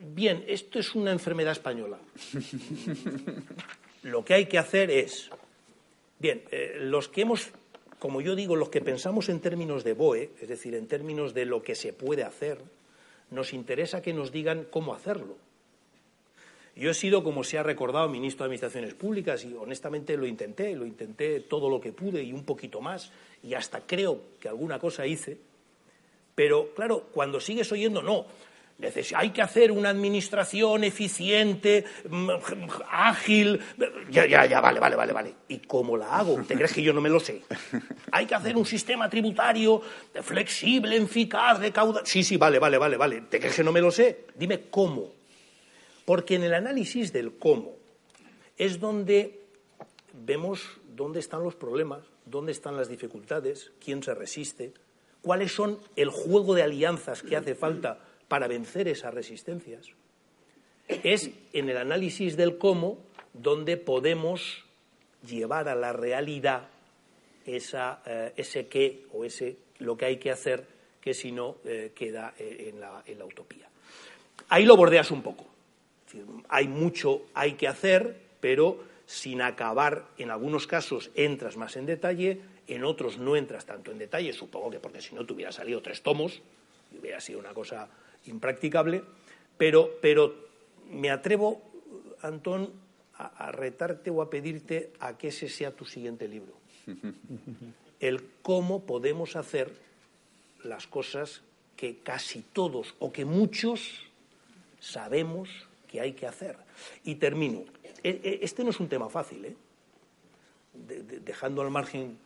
bien, 0.00 0.44
esto 0.48 0.78
es 0.78 0.94
una 0.94 1.12
enfermedad 1.12 1.52
española. 1.52 1.98
Lo 4.02 4.24
que 4.24 4.34
hay 4.34 4.46
que 4.46 4.58
hacer 4.58 4.90
es, 4.90 5.30
bien, 6.18 6.42
eh, 6.50 6.78
los 6.80 7.08
que 7.08 7.20
hemos, 7.20 7.50
como 7.98 8.22
yo 8.22 8.34
digo, 8.34 8.56
los 8.56 8.70
que 8.70 8.80
pensamos 8.80 9.28
en 9.28 9.40
términos 9.40 9.84
de 9.84 9.92
BOE, 9.92 10.30
es 10.40 10.48
decir, 10.48 10.74
en 10.74 10.86
términos 10.86 11.34
de 11.34 11.44
lo 11.44 11.62
que 11.62 11.74
se 11.74 11.92
puede 11.92 12.24
hacer, 12.24 12.58
nos 13.30 13.52
interesa 13.52 14.00
que 14.00 14.14
nos 14.14 14.32
digan 14.32 14.66
cómo 14.70 14.94
hacerlo. 14.94 15.36
Yo 16.76 16.90
he 16.90 16.94
sido, 16.94 17.22
como 17.22 17.44
se 17.44 17.58
ha 17.58 17.62
recordado, 17.62 18.08
ministro 18.08 18.44
de 18.44 18.46
Administraciones 18.46 18.94
Públicas 18.94 19.44
y 19.44 19.54
honestamente 19.54 20.16
lo 20.16 20.26
intenté, 20.26 20.74
lo 20.74 20.86
intenté 20.86 21.40
todo 21.40 21.68
lo 21.68 21.78
que 21.78 21.92
pude 21.92 22.22
y 22.22 22.32
un 22.32 22.44
poquito 22.44 22.80
más 22.80 23.12
y 23.42 23.52
hasta 23.52 23.80
creo 23.86 24.22
que 24.40 24.48
alguna 24.48 24.78
cosa 24.78 25.06
hice. 25.06 25.36
Pero 26.34 26.72
claro, 26.74 27.08
cuando 27.12 27.38
sigues 27.38 27.70
oyendo, 27.70 28.02
no, 28.02 28.24
hay 29.14 29.30
que 29.30 29.42
hacer 29.42 29.72
una 29.72 29.90
administración 29.90 30.84
eficiente, 30.84 31.84
mm, 32.08 32.30
ágil. 32.90 33.60
Ya, 34.10 34.26
ya, 34.26 34.46
ya, 34.46 34.60
vale, 34.60 34.80
vale, 34.80 34.96
vale, 34.96 35.12
vale. 35.12 35.34
¿Y 35.48 35.58
cómo 35.58 35.96
la 35.96 36.16
hago? 36.16 36.42
¿Te 36.46 36.54
crees 36.54 36.72
que 36.72 36.82
yo 36.82 36.92
no 36.92 37.00
me 37.00 37.08
lo 37.08 37.20
sé? 37.20 37.42
Hay 38.12 38.26
que 38.26 38.34
hacer 38.34 38.56
un 38.56 38.66
sistema 38.66 39.08
tributario 39.08 39.82
flexible, 40.22 40.96
eficaz, 40.96 41.58
recaudador. 41.58 42.06
Sí, 42.06 42.22
sí, 42.22 42.36
vale, 42.36 42.58
vale, 42.58 42.78
vale, 42.78 42.96
vale. 42.96 43.22
¿Te 43.22 43.38
crees 43.38 43.56
que 43.56 43.64
no 43.64 43.72
me 43.72 43.80
lo 43.80 43.90
sé? 43.90 44.26
Dime 44.34 44.68
cómo. 44.70 45.12
Porque 46.04 46.36
en 46.36 46.44
el 46.44 46.54
análisis 46.54 47.12
del 47.12 47.36
cómo 47.38 47.76
es 48.56 48.80
donde 48.80 49.40
vemos 50.12 50.80
dónde 50.94 51.20
están 51.20 51.42
los 51.42 51.54
problemas, 51.54 52.00
dónde 52.26 52.52
están 52.52 52.76
las 52.76 52.88
dificultades, 52.88 53.72
quién 53.82 54.02
se 54.02 54.14
resiste, 54.14 54.72
cuáles 55.22 55.52
son 55.52 55.78
el 55.96 56.10
juego 56.10 56.54
de 56.54 56.62
alianzas 56.62 57.22
que 57.22 57.36
hace 57.36 57.54
falta 57.54 58.00
para 58.30 58.46
vencer 58.46 58.86
esas 58.86 59.12
resistencias. 59.12 59.88
Es 60.86 61.30
en 61.52 61.68
el 61.68 61.76
análisis 61.76 62.36
del 62.36 62.58
cómo 62.58 62.98
donde 63.34 63.76
podemos 63.76 64.64
llevar 65.26 65.68
a 65.68 65.74
la 65.74 65.92
realidad 65.92 66.68
eh, 67.44 68.32
ese 68.36 68.68
qué 68.68 69.06
o 69.12 69.24
ese 69.24 69.56
lo 69.80 69.96
que 69.96 70.04
hay 70.04 70.18
que 70.18 70.30
hacer 70.30 70.64
que 71.00 71.12
si 71.12 71.32
no 71.32 71.56
eh, 71.64 71.90
queda 71.92 72.34
eh, 72.38 72.70
en 72.72 72.80
la, 72.80 73.02
en 73.04 73.18
la, 73.18 73.24
utopía. 73.24 73.68
Ahí 74.48 74.64
lo 74.64 74.76
bordeas 74.76 75.10
un 75.10 75.22
poco. 75.22 75.46
hay 76.48 76.68
mucho 76.68 77.22
hay 77.34 77.54
que 77.54 77.66
hacer, 77.66 78.16
pero 78.38 78.84
sin 79.06 79.42
acabar, 79.42 80.06
en 80.18 80.30
algunos 80.30 80.68
casos 80.68 81.10
entras 81.16 81.56
más 81.56 81.76
en 81.76 81.86
detalle, 81.86 82.40
en 82.68 82.84
otros 82.84 83.18
no 83.18 83.34
entras 83.34 83.66
tanto 83.66 83.90
en 83.90 83.98
detalle, 83.98 84.32
supongo 84.32 84.70
que 84.70 84.78
porque 84.78 85.00
si 85.00 85.16
no 85.16 85.26
te 85.26 85.32
hubiera 85.32 85.50
salido 85.50 85.82
tres 85.82 86.02
tomos, 86.02 86.40
y 86.92 86.98
hubiera 86.98 87.20
sido 87.20 87.40
una 87.40 87.52
cosa 87.54 87.88
impracticable, 88.26 89.02
pero, 89.56 89.98
pero 90.00 90.34
me 90.90 91.10
atrevo, 91.10 91.62
Antón, 92.22 92.72
a, 93.14 93.52
retarte 93.52 94.10
o 94.10 94.22
a 94.22 94.30
pedirte 94.30 94.92
a 95.00 95.16
que 95.18 95.28
ese 95.28 95.48
sea 95.48 95.72
tu 95.72 95.84
siguiente 95.84 96.28
libro. 96.28 96.54
El 98.00 98.24
cómo 98.42 98.84
podemos 98.84 99.36
hacer 99.36 99.72
las 100.64 100.86
cosas 100.86 101.42
que 101.76 101.98
casi 101.98 102.40
todos 102.40 102.94
o 102.98 103.12
que 103.12 103.24
muchos 103.24 104.08
sabemos 104.80 105.48
que 105.88 106.00
hay 106.00 106.12
que 106.12 106.26
hacer. 106.26 106.56
Y 107.04 107.16
termino. 107.16 107.64
e, 108.02 108.20
e, 108.22 108.40
este 108.42 108.64
no 108.64 108.70
es 108.70 108.80
un 108.80 108.88
tema 108.88 109.10
fácil, 109.10 109.44
¿eh? 109.44 109.56
dejando 110.72 111.62
al 111.62 111.70
margen 111.70 112.18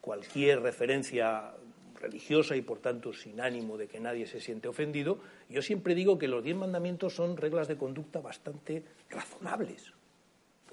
cualquier 0.00 0.60
referencia 0.60 1.54
religiosa 2.04 2.54
y 2.56 2.62
por 2.62 2.78
tanto 2.78 3.12
sin 3.12 3.40
ánimo 3.40 3.76
de 3.76 3.88
que 3.88 3.98
nadie 3.98 4.26
se 4.26 4.40
siente 4.40 4.68
ofendido, 4.68 5.18
yo 5.48 5.62
siempre 5.62 5.94
digo 5.94 6.18
que 6.18 6.28
los 6.28 6.44
diez 6.44 6.56
mandamientos 6.56 7.14
son 7.14 7.36
reglas 7.36 7.66
de 7.68 7.76
conducta 7.76 8.20
bastante 8.20 8.84
razonables. 9.08 9.92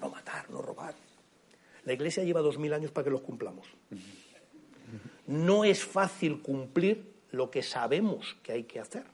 No 0.00 0.10
matar, 0.10 0.50
no 0.50 0.60
robar. 0.60 0.94
La 1.84 1.92
Iglesia 1.92 2.22
lleva 2.22 2.40
dos 2.40 2.58
mil 2.58 2.72
años 2.72 2.90
para 2.90 3.04
que 3.04 3.10
los 3.10 3.22
cumplamos. 3.22 3.66
No 5.26 5.64
es 5.64 5.84
fácil 5.84 6.42
cumplir 6.42 7.12
lo 7.30 7.50
que 7.50 7.62
sabemos 7.62 8.36
que 8.42 8.52
hay 8.52 8.64
que 8.64 8.80
hacer. 8.80 9.04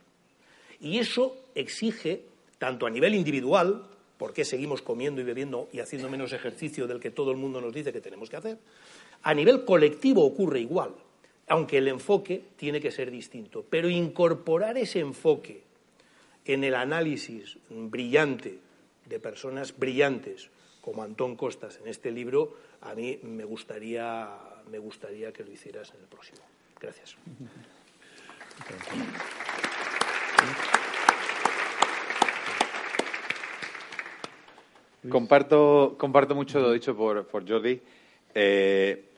Y 0.79 0.99
eso 0.99 1.37
exige, 1.55 2.25
tanto 2.57 2.85
a 2.85 2.89
nivel 2.89 3.15
individual, 3.15 3.85
porque 4.17 4.43
seguimos 4.43 4.81
comiendo 4.81 5.21
y 5.21 5.23
bebiendo 5.23 5.69
y 5.71 5.79
haciendo 5.79 6.09
menos 6.09 6.33
ejercicio 6.33 6.87
del 6.87 6.99
que 6.99 7.11
todo 7.11 7.31
el 7.31 7.37
mundo 7.37 7.61
nos 7.61 7.73
dice 7.73 7.93
que 7.93 8.01
tenemos 8.01 8.29
que 8.29 8.35
hacer, 8.35 8.57
a 9.23 9.33
nivel 9.33 9.63
colectivo 9.63 10.25
ocurre 10.25 10.59
igual, 10.59 10.93
aunque 11.49 11.79
el 11.79 11.87
enfoque 11.87 12.43
tiene 12.55 12.79
que 12.79 12.91
ser 12.91 13.11
distinto. 13.11 13.65
Pero 13.69 13.89
incorporar 13.89 14.77
ese 14.77 14.99
enfoque 14.99 15.63
en 16.45 16.63
el 16.63 16.75
análisis 16.75 17.57
brillante 17.69 18.59
de 19.05 19.19
personas 19.19 19.77
brillantes 19.77 20.49
como 20.81 21.03
Antón 21.03 21.35
Costas 21.35 21.79
en 21.81 21.89
este 21.89 22.11
libro, 22.11 22.55
a 22.81 22.93
mí 22.95 23.19
me 23.23 23.43
gustaría, 23.43 24.29
me 24.71 24.79
gustaría 24.79 25.33
que 25.33 25.43
lo 25.43 25.51
hicieras 25.51 25.91
en 25.93 26.01
el 26.01 26.07
próximo. 26.07 26.39
Gracias. 26.79 27.17
Comparto, 35.09 35.95
comparto 35.97 36.35
mucho 36.35 36.59
lo 36.59 36.71
dicho 36.71 36.95
por, 36.95 37.25
Jordi. 37.47 37.81
Eh, 38.35 39.08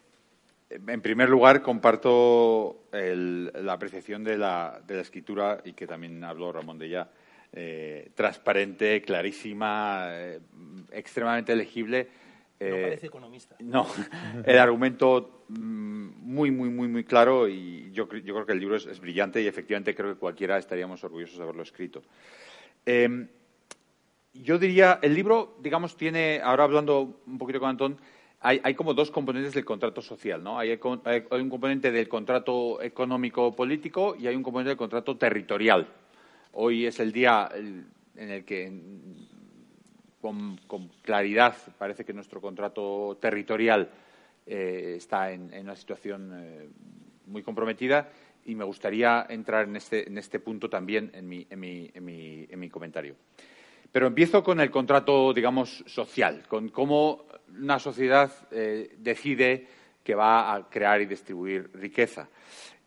en 0.88 1.01
primer 1.01 1.29
lugar, 1.29 1.62
comparto 1.62 2.86
la 2.91 3.73
apreciación 3.73 4.23
de 4.23 4.38
la, 4.38 4.81
de 4.86 4.95
la, 4.95 5.01
escritura 5.01 5.62
y 5.65 5.73
que 5.73 5.88
también 5.88 6.23
habló 6.23 6.51
Ramón 6.51 6.77
de 6.77 6.86
ella. 6.88 7.10
Eh, 7.53 8.12
transparente, 8.15 9.01
clarísima, 9.01 10.05
eh, 10.12 10.39
extremadamente 10.91 11.53
legible. 11.53 12.07
no 12.60 12.69
parece 12.69 13.07
economista. 13.07 13.55
No, 13.60 13.88
el 14.45 14.57
argumento 14.57 15.43
mm, 15.49 16.10
muy, 16.21 16.49
muy, 16.49 16.69
muy, 16.69 16.88
muy 16.88 17.03
claro 17.03 17.49
y 17.49 17.91
yo, 17.91 18.07
yo 18.10 18.34
creo 18.34 18.45
que 18.45 18.53
el 18.53 18.60
libro 18.60 18.77
es, 18.77 18.86
es, 18.86 19.01
brillante 19.01 19.41
y 19.41 19.47
efectivamente 19.47 19.93
creo 19.93 20.13
que 20.13 20.19
cualquiera 20.19 20.57
estaríamos 20.57 21.03
orgullosos 21.03 21.38
de 21.38 21.43
haberlo 21.43 21.63
escrito. 21.63 22.01
Eh, 22.86 23.27
yo 24.34 24.57
diría, 24.57 24.99
el 25.01 25.13
libro, 25.13 25.57
digamos, 25.60 25.97
tiene, 25.97 26.39
ahora 26.41 26.63
hablando 26.63 27.21
un 27.27 27.38
poquito 27.38 27.60
con 27.60 27.69
Antón, 27.69 27.97
hay, 28.43 28.73
como 28.73 28.95
dos 28.95 29.12
componentes 29.12 29.54
del 29.54 29.63
contrato 29.63 30.01
social, 30.01 30.43
¿no? 30.43 30.58
Hay, 30.58 30.71
un 30.71 31.49
componente 31.49 31.91
del 31.91 32.08
contrato 32.08 32.82
económico-político 32.82 34.15
y 34.19 34.25
hay 34.25 34.36
un 34.36 34.41
componente 34.41 34.69
del 34.69 34.77
contrato 34.77 35.15
territorial. 35.15 35.88
Hoy 36.54 36.88
es 36.88 36.99
el 36.99 37.12
día 37.12 37.49
en 37.54 38.30
el 38.32 38.43
que, 38.43 38.71
con, 40.19 40.58
claridad, 41.04 41.56
parece 41.77 42.04
que 42.04 42.13
nuestro 42.13 42.41
contrato 42.41 43.15
territorial 43.21 43.91
eh, 44.47 44.95
está 44.97 45.32
en, 45.32 45.54
una 45.62 45.75
situación 45.75 46.32
eh, 46.34 46.67
muy 47.27 47.43
comprometida 47.43 48.10
y 48.45 48.56
me 48.56 48.63
gustaría 48.63 49.27
entrar 49.30 49.67
en 49.67 49.75
este, 49.75 50.12
este 50.17 50.39
punto 50.39 50.67
también 50.67 51.12
en 51.13 51.30
mi, 51.30 51.45
en 51.47 51.60
mi, 51.60 51.91
en 51.93 52.60
mi 52.60 52.69
comentario. 52.69 53.15
Pero 53.91 54.08
empiezo 54.08 54.41
con 54.41 54.60
el 54.62 54.71
contrato, 54.71 55.32
digamos, 55.32 55.84
social, 55.86 56.43
con 56.47 56.69
cómo 56.69 57.25
una 57.59 57.79
sociedad 57.79 58.31
eh, 58.51 58.95
decide 58.97 59.67
que 60.03 60.15
va 60.15 60.53
a 60.53 60.69
crear 60.69 61.01
y 61.01 61.05
distribuir 61.05 61.69
riqueza. 61.73 62.29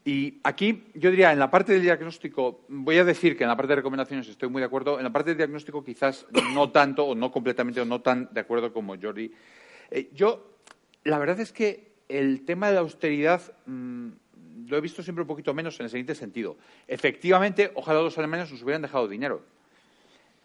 Y 0.04 0.40
aquí 0.42 0.84
yo 0.94 1.10
diría, 1.10 1.32
en 1.32 1.38
la 1.38 1.50
parte 1.50 1.72
del 1.72 1.82
diagnóstico, 1.82 2.64
voy 2.68 2.98
a 2.98 3.04
decir 3.04 3.36
que 3.36 3.44
en 3.44 3.48
la 3.48 3.56
parte 3.56 3.70
de 3.70 3.76
recomendaciones 3.76 4.28
estoy 4.28 4.50
muy 4.50 4.60
de 4.60 4.66
acuerdo, 4.66 4.98
en 4.98 5.04
la 5.04 5.12
parte 5.12 5.30
del 5.30 5.38
diagnóstico 5.38 5.82
quizás 5.82 6.26
no 6.52 6.70
tanto 6.70 7.06
o 7.06 7.14
no 7.14 7.32
completamente 7.32 7.80
o 7.80 7.84
no 7.84 8.02
tan 8.02 8.28
de 8.32 8.40
acuerdo 8.40 8.72
como 8.72 9.00
Jordi. 9.00 9.32
Eh, 9.90 10.10
yo, 10.12 10.58
la 11.04 11.18
verdad 11.18 11.40
es 11.40 11.52
que 11.52 11.94
el 12.08 12.44
tema 12.44 12.68
de 12.68 12.74
la 12.74 12.80
austeridad 12.80 13.40
mm, 13.64 14.08
lo 14.66 14.76
he 14.76 14.80
visto 14.82 15.02
siempre 15.02 15.22
un 15.22 15.28
poquito 15.28 15.54
menos 15.54 15.80
en 15.80 15.84
el 15.84 15.90
siguiente 15.90 16.14
sentido. 16.14 16.58
Efectivamente, 16.86 17.70
ojalá 17.74 18.02
los 18.02 18.18
alemanes 18.18 18.52
nos 18.52 18.62
hubieran 18.62 18.82
dejado 18.82 19.08
dinero 19.08 19.53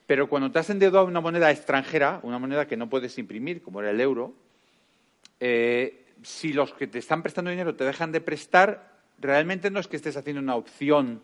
pero 0.09 0.27
cuando 0.27 0.49
te 0.49 0.57
has 0.57 0.71
endeudado 0.71 1.05
una 1.05 1.21
moneda 1.21 1.51
extranjera, 1.51 2.19
una 2.23 2.39
moneda 2.39 2.65
que 2.65 2.75
no 2.75 2.89
puedes 2.89 3.19
imprimir, 3.19 3.61
como 3.61 3.79
era 3.79 3.91
el 3.91 4.01
euro, 4.01 4.33
eh, 5.39 6.03
si 6.23 6.51
los 6.51 6.73
que 6.73 6.87
te 6.87 6.97
están 6.97 7.21
prestando 7.21 7.51
dinero 7.51 7.75
te 7.75 7.83
dejan 7.83 8.11
de 8.11 8.19
prestar, 8.19 9.01
realmente 9.19 9.69
no 9.69 9.79
es 9.79 9.87
que 9.87 9.97
estés 9.97 10.17
haciendo 10.17 10.41
una 10.41 10.55
opción 10.55 11.21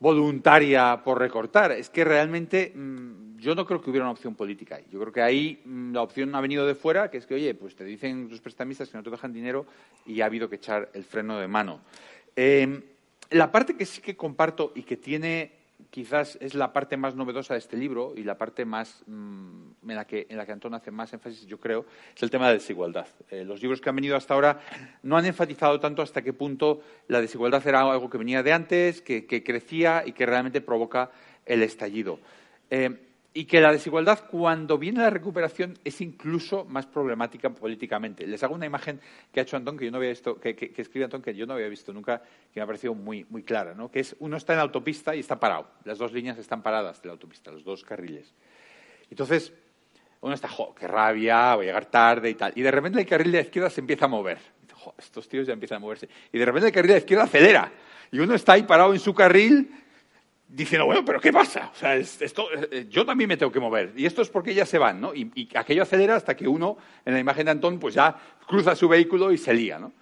voluntaria 0.00 1.02
por 1.04 1.18
recortar, 1.18 1.72
es 1.72 1.90
que 1.90 2.04
realmente 2.04 2.72
mm, 2.74 3.36
yo 3.36 3.54
no 3.54 3.66
creo 3.66 3.82
que 3.82 3.90
hubiera 3.90 4.06
una 4.06 4.12
opción 4.12 4.34
política. 4.34 4.80
Yo 4.90 4.98
creo 4.98 5.12
que 5.12 5.20
ahí 5.20 5.60
mm, 5.66 5.92
la 5.92 6.00
opción 6.00 6.34
ha 6.34 6.40
venido 6.40 6.66
de 6.66 6.74
fuera, 6.74 7.10
que 7.10 7.18
es 7.18 7.26
que, 7.26 7.34
oye, 7.34 7.52
pues 7.52 7.76
te 7.76 7.84
dicen 7.84 8.30
tus 8.30 8.40
prestamistas 8.40 8.88
que 8.88 8.96
no 8.96 9.02
te 9.02 9.10
dejan 9.10 9.34
dinero 9.34 9.66
y 10.06 10.22
ha 10.22 10.24
habido 10.24 10.48
que 10.48 10.56
echar 10.56 10.88
el 10.94 11.04
freno 11.04 11.38
de 11.38 11.48
mano. 11.48 11.82
Eh, 12.34 12.82
la 13.28 13.52
parte 13.52 13.76
que 13.76 13.84
sí 13.84 14.00
que 14.00 14.16
comparto 14.16 14.72
y 14.74 14.84
que 14.84 14.96
tiene 14.96 15.63
quizás 15.94 16.36
es 16.40 16.54
la 16.54 16.72
parte 16.72 16.96
más 16.96 17.14
novedosa 17.14 17.54
de 17.54 17.60
este 17.60 17.76
libro 17.76 18.14
y 18.16 18.24
la 18.24 18.36
parte 18.36 18.64
más 18.64 19.04
mm, 19.06 19.88
en, 19.88 19.94
la 19.94 20.04
que, 20.04 20.26
en 20.28 20.40
Antón 20.40 20.74
hace 20.74 20.90
más 20.90 21.12
énfasis, 21.12 21.46
yo 21.46 21.60
creo, 21.60 21.86
es 22.16 22.20
el 22.20 22.30
tema 22.30 22.46
de 22.46 22.54
la 22.54 22.58
desigualdad. 22.58 23.06
Eh, 23.30 23.44
los 23.44 23.62
libros 23.62 23.80
que 23.80 23.90
han 23.90 23.94
venido 23.94 24.16
hasta 24.16 24.34
ahora 24.34 24.58
no 25.04 25.16
han 25.16 25.24
enfatizado 25.24 25.78
tanto 25.78 26.02
hasta 26.02 26.20
qué 26.20 26.32
punto 26.32 26.80
la 27.06 27.20
desigualdad 27.20 27.64
era 27.64 27.82
algo 27.82 28.10
que 28.10 28.18
venía 28.18 28.42
de 28.42 28.52
antes, 28.52 29.02
que, 29.02 29.24
crecía 29.44 30.02
y 30.04 30.10
que 30.10 30.26
realmente 30.26 30.60
provoca 30.60 31.12
el 31.46 31.62
estallido. 31.62 32.18
Eh, 32.70 32.98
y 33.36 33.46
que 33.46 33.60
la 33.60 33.72
desigualdad, 33.72 34.26
cuando 34.30 34.78
viene 34.78 35.00
la 35.00 35.10
recuperación, 35.10 35.76
es 35.82 36.00
incluso 36.00 36.64
más 36.66 36.86
problemática 36.86 37.50
políticamente. 37.50 38.28
Les 38.28 38.40
hago 38.44 38.54
una 38.54 38.64
imagen 38.64 39.00
que 39.32 39.40
ha 39.40 39.42
hecho 39.42 39.56
Antón, 39.56 39.76
que 39.76 39.84
yo 39.84 39.90
no 39.90 39.96
había 39.96 40.10
visto, 40.10 40.38
que, 40.38 40.54
que, 40.54 40.72
escribe 40.80 41.06
Antón, 41.06 41.20
que 41.20 41.34
yo 41.34 41.44
no 41.44 41.54
había 41.54 41.68
visto 41.68 41.92
nunca, 41.92 42.22
que 42.52 42.60
me 42.60 42.62
ha 42.62 42.66
parecido 42.66 42.94
muy, 42.94 43.26
muy 43.28 43.42
clara, 43.42 43.74
¿no? 43.74 43.90
Que 43.90 43.98
es, 43.98 44.14
uno 44.20 44.36
está 44.36 44.52
en 44.52 44.58
la 44.58 44.62
autopista 44.62 45.16
y 45.16 45.18
está 45.18 45.40
parado. 45.40 45.66
Las 45.82 45.98
dos 45.98 46.12
líneas 46.12 46.38
están 46.38 46.62
paradas 46.62 47.02
de 47.02 47.08
la 47.08 47.14
autopista, 47.14 47.50
los 47.50 47.64
dos 47.64 47.82
carriles. 47.82 48.32
Entonces, 49.10 49.52
uno 50.20 50.32
está, 50.32 50.48
jo, 50.48 50.72
qué 50.72 50.86
rabia, 50.86 51.56
voy 51.56 51.64
a 51.64 51.68
llegar 51.70 51.86
tarde 51.86 52.30
y 52.30 52.34
tal. 52.36 52.52
Y 52.54 52.62
de 52.62 52.70
repente 52.70 53.00
el 53.00 53.06
carril 53.06 53.32
de 53.32 53.38
la 53.38 53.44
izquierda 53.44 53.68
se 53.68 53.80
empieza 53.80 54.04
a 54.04 54.08
mover. 54.08 54.38
estos 54.96 55.28
tíos 55.28 55.44
ya 55.44 55.54
empiezan 55.54 55.76
a 55.76 55.80
moverse. 55.80 56.08
Y 56.32 56.38
de 56.38 56.44
repente 56.44 56.68
el 56.68 56.72
carril 56.72 56.88
de 56.88 56.94
la 56.94 57.00
izquierda 57.00 57.24
acelera. 57.24 57.72
Y 58.12 58.20
uno 58.20 58.36
está 58.36 58.52
ahí 58.52 58.62
parado 58.62 58.92
en 58.92 59.00
su 59.00 59.12
carril 59.12 59.83
diciendo, 60.54 60.86
bueno, 60.86 61.04
pero 61.04 61.20
¿qué 61.20 61.32
pasa? 61.32 61.70
O 61.74 61.76
sea, 61.76 61.96
esto, 61.96 62.46
eh, 62.70 62.86
yo 62.88 63.04
también 63.04 63.28
me 63.28 63.36
tengo 63.36 63.50
que 63.50 63.60
mover. 63.60 63.92
Y 63.96 64.06
esto 64.06 64.22
es 64.22 64.28
porque 64.28 64.54
ya 64.54 64.64
se 64.64 64.78
van, 64.78 65.00
¿no? 65.00 65.12
Y, 65.14 65.48
aquello 65.54 65.82
acelera 65.82 66.14
hasta 66.14 66.36
que 66.36 66.46
uno, 66.46 66.76
en 67.04 67.14
la 67.14 67.20
imagen 67.20 67.46
de 67.46 67.50
Antón, 67.50 67.78
pues 67.78 67.94
ya 67.94 68.16
cruza 68.46 68.76
su 68.76 68.88
vehículo 68.88 69.32
y 69.32 69.38
se 69.38 69.52
lía, 69.52 69.78
¿no? 69.78 69.92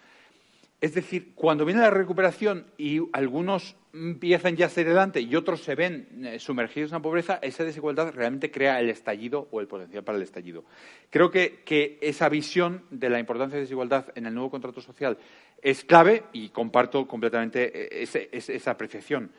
Es 0.81 0.95
decir, 0.95 1.33
cuando 1.35 1.65
viene 1.65 1.81
la 1.81 1.91
recuperación 1.91 2.67
y 2.77 3.01
algunos 3.13 3.77
empiezan 3.95 4.57
ya 4.57 4.67
a 4.67 4.69
ser 4.69 4.87
adelante 4.87 5.21
y 5.21 5.37
otros 5.37 5.63
se 5.63 5.77
ven 5.77 6.25
eh, 6.25 6.39
sumergidos 6.41 6.91
en 6.91 6.97
la 6.97 7.03
pobreza, 7.03 7.39
esa 7.41 7.63
desigualdad 7.63 8.13
realmente 8.13 8.51
crea 8.51 8.81
el 8.81 8.91
estallido 8.91 9.49
o 9.53 9.61
el 9.61 9.69
potencial 9.69 10.03
para 10.03 10.17
el 10.19 10.25
estallido. 10.25 10.65
Creo 11.09 11.31
que, 11.31 11.99
esa 12.03 12.29
visión 12.29 12.83
de 12.91 13.11
la 13.11 13.21
importancia 13.21 13.57
de 13.57 13.63
desigualdad 13.63 14.07
en 14.17 14.27
el 14.27 14.35
nuevo 14.35 14.51
contrato 14.51 14.81
social 14.81 15.19
es 15.63 15.85
clave 15.85 16.25
y 16.33 16.49
comparto 16.49 17.07
completamente 17.07 18.03
eh, 18.03 18.31
esa 18.33 18.71
apreciación. 18.73 19.31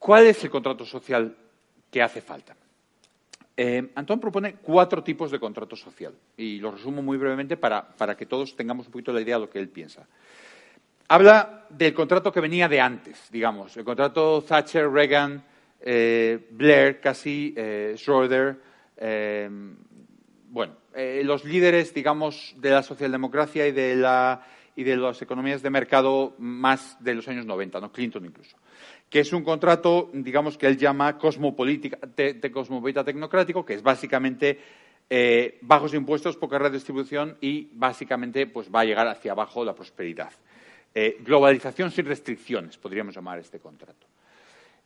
¿Cuál 0.00 0.28
es 0.28 0.42
el 0.42 0.50
contrato 0.50 0.86
social 0.86 1.36
que 1.90 2.00
hace 2.00 2.22
falta? 2.22 2.56
Eh, 3.54 3.90
Antón 3.96 4.18
propone 4.18 4.54
cuatro 4.54 5.04
tipos 5.04 5.30
de 5.30 5.38
contrato 5.38 5.76
social 5.76 6.14
y 6.38 6.58
lo 6.58 6.70
resumo 6.70 7.02
muy 7.02 7.18
brevemente 7.18 7.58
para, 7.58 8.16
que 8.16 8.24
todos 8.24 8.56
tengamos 8.56 8.86
un 8.86 8.92
poquito 8.92 9.12
la 9.12 9.20
idea 9.20 9.36
de 9.36 9.42
lo 9.42 9.50
que 9.50 9.58
él 9.58 9.68
piensa. 9.68 10.08
Habla 11.06 11.66
del 11.68 11.92
contrato 11.92 12.32
que 12.32 12.40
venía 12.40 12.66
de 12.66 12.80
antes, 12.80 13.28
digamos, 13.30 13.76
el 13.76 13.84
contrato 13.84 14.42
Thatcher, 14.42 14.90
Reagan, 14.90 15.44
eh, 15.82 16.48
Blair, 16.50 16.98
casi, 16.98 17.52
eh, 17.54 17.92
Schroeder, 17.98 18.58
bueno, 20.48 20.76
los 21.24 21.44
líderes, 21.44 21.92
digamos, 21.92 22.54
de 22.56 22.70
la 22.70 22.82
socialdemocracia 22.82 23.66
y 23.66 23.72
de, 23.72 23.96
la, 23.96 24.46
y 24.76 24.82
de 24.82 24.96
las 24.96 25.20
economías 25.20 25.60
de 25.60 25.68
mercado 25.68 26.34
más 26.38 26.96
de 27.04 27.14
los 27.14 27.28
años 27.28 27.44
90, 27.44 27.80
¿no? 27.80 27.92
Clinton 27.92 28.24
incluso 28.24 28.56
que 29.10 29.20
es 29.20 29.32
un 29.32 29.42
contrato, 29.42 30.08
digamos, 30.12 30.56
que 30.56 30.68
él 30.68 30.78
llama 30.78 31.18
cosmopolítica, 31.18 31.98
cosmopolita 32.52 33.04
tecnocrático, 33.04 33.64
que 33.64 33.74
es 33.74 33.82
básicamente 33.82 34.58
eh, 35.10 35.58
bajos 35.62 35.92
impuestos, 35.94 36.36
poca 36.36 36.60
redistribución 36.60 37.36
y 37.40 37.68
básicamente 37.72 38.46
pues, 38.46 38.70
va 38.72 38.80
a 38.80 38.84
llegar 38.84 39.08
hacia 39.08 39.32
abajo 39.32 39.64
la 39.64 39.74
prosperidad. 39.74 40.30
Eh, 40.94 41.18
globalización 41.20 41.90
sin 41.90 42.06
restricciones, 42.06 42.78
podríamos 42.78 43.14
llamar 43.14 43.40
este 43.40 43.58
contrato. 43.58 44.06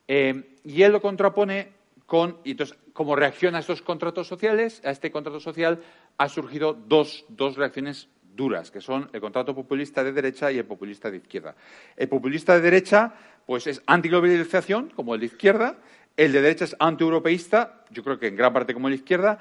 Eh, 0.09 0.59
y 0.65 0.83
él 0.83 0.93
lo 0.93 1.03
contrapone 1.03 1.69
con, 2.07 2.39
y 2.45 2.53
entonces, 2.53 2.79
como 2.95 3.17
reacción 3.17 3.55
a 3.55 3.59
estos 3.59 3.83
contratos 3.83 4.27
sociales, 4.27 4.81
a 4.85 4.91
este 4.91 5.11
contrato 5.11 5.41
social, 5.41 5.83
ha 6.17 6.29
surgido 6.31 6.73
dos, 6.73 7.27
dos 7.29 7.57
reacciones 7.57 8.09
duras, 8.35 8.71
que 8.71 8.81
son 8.81 9.09
el 9.13 9.21
contrato 9.21 9.55
populista 9.55 10.03
de 10.03 10.13
derecha 10.13 10.51
y 10.51 10.59
el 10.59 10.65
populista 10.65 11.11
de 11.11 11.19
izquierda. 11.19 11.55
El 11.97 12.09
populista 12.09 12.55
de 12.55 12.61
derecha, 12.61 13.15
pues 13.47 13.67
es 13.67 13.83
antiglobalización, 13.87 14.91
como 14.91 15.15
el 15.15 15.21
de 15.21 15.27
izquierda, 15.27 15.77
el 16.17 16.33
de 16.33 16.43
derecha 16.43 16.65
es 16.65 16.77
antieuropeísta, 16.79 17.85
yo 17.91 18.03
creo 18.05 18.19
que 18.19 18.29
en 18.29 18.37
gran 18.37 18.53
parte 18.53 18.75
como 18.75 18.89
el 18.89 18.93
de 18.93 18.99
izquierda. 18.99 19.41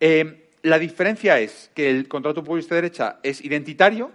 Eh, 0.00 0.48
la 0.62 0.78
diferencia 0.78 1.38
es 1.38 1.70
que 1.74 1.90
el 1.90 2.08
contrato 2.08 2.42
populista 2.42 2.74
de 2.74 2.82
derecha 2.82 3.18
es 3.22 3.44
identitario 3.44 4.10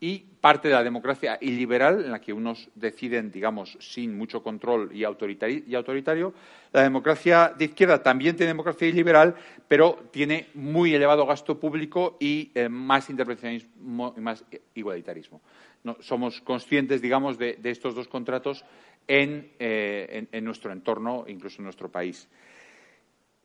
y 0.00 0.24
parte 0.40 0.68
de 0.68 0.74
la 0.74 0.82
democracia 0.82 1.38
iliberal, 1.40 2.04
en 2.04 2.12
la 2.12 2.20
que 2.20 2.32
unos 2.32 2.70
deciden, 2.74 3.30
digamos, 3.30 3.76
sin 3.80 4.16
mucho 4.16 4.42
control 4.42 4.90
y 4.94 5.04
autoritario. 5.04 6.34
La 6.72 6.82
democracia 6.82 7.52
de 7.56 7.66
izquierda 7.66 8.02
también 8.02 8.36
tiene 8.36 8.52
democracia 8.52 8.88
iliberal, 8.88 9.34
pero 9.68 9.98
tiene 10.10 10.48
muy 10.54 10.94
elevado 10.94 11.26
gasto 11.26 11.60
público 11.60 12.16
y 12.18 12.50
eh, 12.54 12.68
más 12.68 13.10
intervencionismo 13.10 14.14
y 14.16 14.20
más 14.20 14.44
igualitarismo. 14.74 15.42
Somos 16.00 16.40
conscientes, 16.40 17.00
digamos, 17.00 17.38
de, 17.38 17.58
estos 17.64 17.94
dos 17.94 18.08
contratos 18.08 18.64
eh, 19.08 20.26
en, 20.30 20.44
nuestro 20.44 20.72
entorno, 20.72 21.24
incluso 21.26 21.58
en 21.58 21.64
nuestro 21.64 21.90
país. 21.90 22.28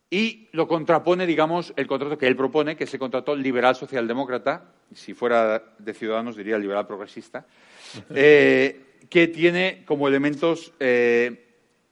Y 0.08 0.48
lo 0.52 0.68
contrapone, 0.68 1.26
digamos, 1.26 1.72
el 1.76 1.86
contrato 1.86 2.16
que 2.16 2.26
él 2.26 2.36
propone, 2.36 2.76
que 2.76 2.84
es 2.84 2.94
el 2.94 3.00
contrato 3.00 3.34
liberal 3.34 3.74
socialdemócrata, 3.74 4.72
si 4.94 5.14
fuera 5.14 5.62
de 5.78 5.94
Ciudadanos 5.94 6.36
diría 6.36 6.58
liberal 6.58 6.86
progresista, 6.86 7.46
eh, 8.14 8.84
que 9.10 9.28
tiene 9.28 9.82
como 9.84 10.06
elementos 10.06 10.72
eh, 10.78 11.46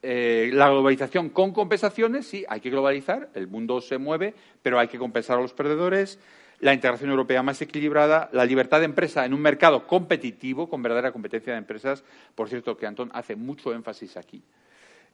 eh, 0.07 0.51
la 0.53 0.69
globalización 0.69 1.31
con 1.31 1.53
compensaciones, 1.53 2.27
sí, 2.27 2.45
hay 2.47 2.61
que 2.61 2.69
globalizar, 2.69 3.31
el 3.33 3.49
mundo 3.49 3.81
se 3.81 3.97
mueve, 3.97 4.35
pero 4.61 4.79
hay 4.79 4.87
que 4.87 4.99
compensar 4.99 5.39
a 5.39 5.41
los 5.41 5.55
perdedores, 5.55 6.19
la 6.64 6.72
integración 6.72 7.11
europea 7.11 7.42
más 7.42 7.61
equilibrada, 7.61 8.31
la 8.33 8.46
libertad 8.46 8.79
de 8.79 8.87
empresa 8.87 9.27
en 9.27 9.35
un 9.35 9.42
mercado 9.42 9.87
competitivo, 9.87 10.66
con 10.66 10.81
verdadera 10.81 11.12
competencia 11.12 11.53
de 11.53 11.59
empresas, 11.59 12.03
por 12.35 12.48
cierto, 12.48 12.74
que 12.74 12.87
Antón 12.87 13.11
hace 13.12 13.37
mucho 13.37 13.74
énfasis 13.74 14.16
aquí. 14.16 14.42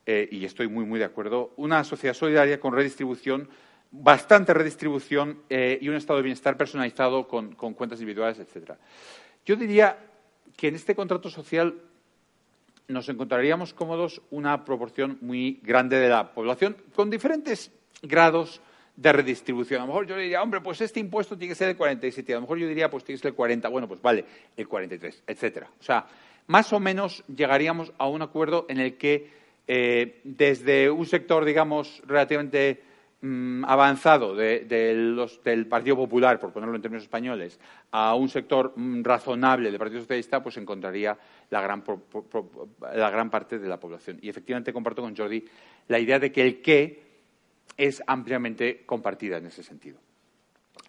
Eh, 0.06 0.28
y 0.30 0.44
estoy 0.44 0.68
muy, 0.68 0.84
muy 0.84 1.00
de 1.00 1.06
acuerdo, 1.06 1.52
una 1.56 1.82
sociedad 1.82 2.14
solidaria 2.14 2.60
con 2.60 2.72
redistribución, 2.72 3.48
bastante 3.90 4.54
redistribución 4.54 5.42
eh, 5.50 5.76
y 5.82 5.88
un 5.88 5.96
estado 5.96 6.18
de 6.18 6.22
bienestar 6.22 6.56
personalizado 6.56 7.26
con, 7.26 7.56
cuentas 7.56 7.98
individuales, 7.98 8.38
etcétera. 8.38 8.78
Yo 9.44 9.56
diría 9.56 9.98
que 10.56 10.68
en 10.68 10.76
este 10.76 10.94
contrato 10.94 11.30
social 11.30 11.74
nos 12.86 13.08
encontraríamos 13.08 13.74
cómodos 13.74 14.22
una 14.30 14.64
proporción 14.64 15.18
muy 15.20 15.58
grande 15.64 15.98
de 15.98 16.10
la 16.10 16.32
población 16.32 16.76
con 16.94 17.10
diferentes 17.10 17.72
grados 18.02 18.60
de 18.96 19.12
redistribución. 19.12 19.80
A 19.80 19.84
lo 19.84 19.88
mejor 19.88 20.06
yo 20.06 20.16
diría, 20.16 20.42
hombre, 20.42 20.60
pues 20.60 20.80
este 20.80 21.00
impuesto 21.00 21.36
tiene 21.36 21.52
que 21.52 21.56
ser 21.56 21.70
el 21.70 21.76
47, 21.76 22.32
a 22.32 22.36
lo 22.36 22.42
mejor 22.42 22.58
yo 22.58 22.68
diría, 22.68 22.90
pues 22.90 23.04
tiene 23.04 23.16
que 23.18 23.22
ser 23.22 23.30
el 23.30 23.36
40, 23.36 23.68
bueno, 23.68 23.88
pues 23.88 24.02
vale, 24.02 24.24
el 24.56 24.68
43, 24.68 25.22
etcétera. 25.26 25.70
O 25.78 25.82
sea, 25.82 26.06
más 26.46 26.72
o 26.72 26.80
menos 26.80 27.24
llegaríamos 27.34 27.92
a 27.98 28.08
un 28.08 28.22
acuerdo 28.22 28.66
en 28.68 28.78
el 28.78 28.96
que 28.96 29.30
eh, 29.66 30.20
desde 30.24 30.90
un 30.90 31.06
sector, 31.06 31.44
digamos, 31.44 32.02
relativamente 32.04 32.82
mm, 33.20 33.64
avanzado 33.64 34.34
del 34.34 35.66
Partido 35.68 35.94
Popular, 35.94 36.40
por 36.40 36.52
ponerlo 36.52 36.74
en 36.74 36.82
términos 36.82 37.04
españoles, 37.04 37.60
a 37.92 38.14
un 38.16 38.28
sector 38.28 38.72
mm, 38.74 39.04
razonable 39.04 39.70
del 39.70 39.78
Partido 39.78 40.00
Socialista, 40.00 40.42
pues 40.42 40.56
encontraría 40.56 41.16
la 41.50 41.60
gran, 41.60 41.84
la 42.94 43.10
gran 43.10 43.30
parte 43.30 43.60
de 43.60 43.68
la 43.68 43.78
población. 43.78 44.18
Y 44.20 44.28
efectivamente 44.28 44.72
comparto 44.72 45.02
con 45.02 45.16
Jordi 45.16 45.44
la 45.86 46.00
idea 46.00 46.18
de 46.18 46.32
que 46.32 46.42
el 46.42 46.60
qué 46.62 47.09
es 47.76 48.02
ampliamente 48.06 48.84
compartida 48.84 49.38
en 49.38 49.46
ese 49.46 49.62
sentido. 49.62 49.98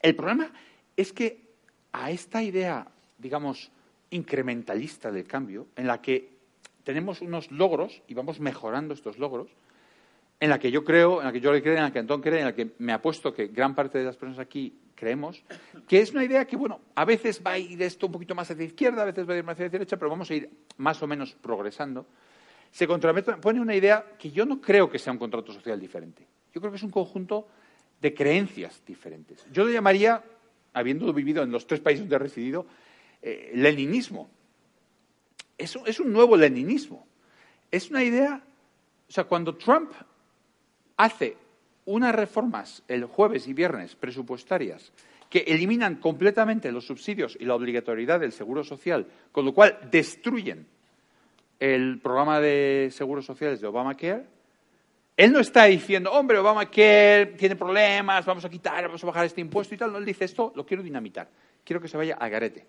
El 0.02 0.16
problema 0.16 0.52
es 0.96 1.14
que 1.14 1.52
a 1.92 2.12
esta 2.12 2.42
idea, 2.44 2.88
digamos, 3.18 3.72
incrementalista 4.10 5.12
del 5.12 5.26
cambio, 5.26 5.68
en 5.76 5.88
la 5.88 6.02
que 6.02 6.30
tenemos 6.84 7.22
unos 7.22 7.52
logros 7.52 8.02
y 8.08 8.14
vamos 8.14 8.40
mejorando 8.40 8.94
estos 8.94 9.18
logros, 9.18 9.50
en 10.40 10.50
la 10.50 10.60
que 10.60 10.72
yo 10.72 10.84
creo, 10.84 11.20
en 11.20 11.28
la 11.28 11.32
que 11.32 11.40
yo 11.40 11.52
creo, 11.52 11.78
en 11.78 11.84
la 11.84 11.94
que 11.94 12.00
Antón 12.00 12.22
cree, 12.22 12.40
en 12.40 12.46
la 12.46 12.56
que 12.56 12.72
me 12.80 12.94
apuesto 12.94 13.34
que 13.34 13.48
gran 13.48 13.76
parte 13.76 14.00
de 14.00 14.06
las 14.06 14.18
personas 14.18 14.40
aquí 14.40 14.76
creemos, 14.96 15.44
que 15.88 16.00
es 16.00 16.12
una 16.12 16.24
idea 16.24 16.46
que, 16.46 16.56
bueno, 16.56 16.82
a 16.96 17.06
veces 17.06 17.42
va 17.46 17.52
a 17.52 17.60
ir 17.60 17.82
esto 17.82 18.08
un 18.08 18.12
poquito 18.12 18.36
más 18.36 18.50
hacia 18.50 18.64
la 18.64 18.68
izquierda, 18.68 19.04
a 19.04 19.06
veces 19.06 19.28
va 19.28 19.34
a 19.34 19.38
ir 19.38 19.44
más 19.44 19.54
hacia 19.54 19.66
la 19.66 19.72
derecha, 19.72 19.98
pero 19.98 20.10
vamos 20.10 20.30
a 20.32 20.36
ir 20.36 20.50
más 20.78 21.02
o 21.02 21.08
menos 21.08 21.34
progresando, 21.34 22.08
se 22.72 22.88
pone 22.88 23.60
una 23.60 23.76
idea 23.76 24.14
que 24.18 24.32
yo 24.32 24.46
no 24.46 24.62
creo 24.62 24.90
que 24.90 24.98
sea 24.98 25.14
un 25.14 25.20
contrato 25.20 25.52
social 25.52 25.80
diferente. 25.80 26.26
Yo 26.54 26.62
creo 26.62 26.72
que 26.72 26.78
es 26.78 26.84
un 26.84 26.92
conjunto 26.92 27.48
de 28.02 28.14
creencias 28.14 28.82
diferentes. 28.86 29.46
Yo 29.52 29.64
lo 29.64 29.72
llamaría, 29.72 30.24
habiendo 30.74 31.12
vivido 31.14 31.44
en 31.44 31.52
los 31.52 31.68
tres 31.68 31.80
países 31.80 32.02
donde 32.02 32.16
he 32.16 32.20
residido, 32.20 32.66
eh, 33.22 33.52
leninismo 33.54 34.30
es, 35.62 36.00
un 36.00 36.12
nuevo 36.12 36.36
leninismo. 36.36 37.06
Es 37.70 37.90
una 37.90 38.04
idea, 38.04 38.42
o 39.08 39.12
sea, 39.12 39.26
cuando 39.26 39.56
Trump 39.56 39.92
hace 40.98 41.38
unas 41.86 42.14
reformas 42.14 42.84
el 42.88 43.06
jueves 43.06 43.48
y 43.48 43.54
viernes 43.54 43.96
presupuestarias 43.96 44.92
que 45.30 45.40
eliminan 45.40 45.96
completamente 45.96 46.72
los 46.72 46.86
subsidios 46.86 47.38
y 47.40 47.46
la 47.46 47.56
obligatoriedad 47.56 48.20
del 48.20 48.34
seguro 48.34 48.64
social, 48.64 49.08
con 49.32 49.46
lo 49.46 49.54
cual 49.54 49.80
destruyen 49.90 50.68
el 51.60 52.00
programa 52.02 52.42
de 52.42 52.90
seguros 52.92 53.26
sociales 53.26 53.62
de 53.62 53.68
Obamacare, 53.68 54.26
él 55.22 55.32
no 55.32 55.40
está 55.40 55.66
diciendo, 55.66 56.12
hombre, 56.12 56.40
Obamacare 56.40 57.36
tiene 57.38 57.56
problemas, 57.56 58.26
vamos 58.26 58.44
a 58.44 58.50
quitar, 58.50 58.84
vamos 58.88 59.04
a 59.04 59.06
bajar 59.06 59.26
este 59.28 59.40
impuesto 59.40 59.76
y 59.76 59.78
tal. 59.78 59.92
No, 59.92 60.00
él 60.00 60.06
dice, 60.06 60.26
esto 60.26 60.52
lo 60.56 60.66
quiero 60.66 60.82
dinamitar, 60.82 61.30
quiero 61.64 61.80
que 61.80 61.88
se 61.88 61.96
vaya 61.96 62.16
a 62.20 62.28
garete. 62.28 62.66